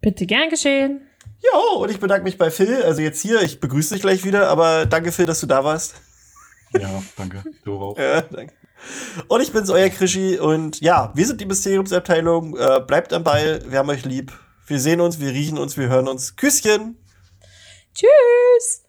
Bitte 0.02 0.26
gern 0.26 0.50
geschehen. 0.50 1.02
Ja, 1.44 1.60
und 1.78 1.92
ich 1.92 2.00
bedanke 2.00 2.24
mich 2.24 2.38
bei 2.38 2.50
Phil. 2.50 2.84
Also 2.84 3.02
jetzt 3.02 3.22
hier, 3.22 3.42
ich 3.42 3.60
begrüße 3.60 3.94
dich 3.94 4.02
gleich 4.02 4.24
wieder, 4.24 4.50
aber 4.50 4.86
danke 4.86 5.12
Phil, 5.12 5.26
dass 5.26 5.40
du 5.40 5.48
da 5.48 5.64
warst. 5.64 5.96
Ja, 6.74 7.02
danke. 7.16 7.44
Du 7.64 7.78
auch. 7.78 7.98
Ja, 7.98 8.22
danke. 8.22 8.54
Und 9.28 9.42
ich 9.42 9.52
bin's, 9.52 9.70
euer 9.70 9.90
Krischi. 9.90 10.38
Und 10.40 10.82
ja, 10.82 11.12
wir 11.16 11.26
sind 11.26 11.42
die 11.42 11.46
Mysteriumsabteilung. 11.46 12.58
Äh, 12.58 12.82
bleibt 12.86 13.14
am 13.14 13.24
Ball. 13.24 13.62
Wir 13.68 13.80
haben 13.80 13.90
euch 13.90 14.06
lieb. 14.06 14.34
Wir 14.68 14.80
sehen 14.80 15.02
uns, 15.02 15.20
wir 15.20 15.30
riechen 15.30 15.58
uns, 15.58 15.78
wir 15.78 15.88
hören 15.88 16.08
uns. 16.08 16.36
Küsschen. 16.36 16.98
Tschüss. 17.94 18.87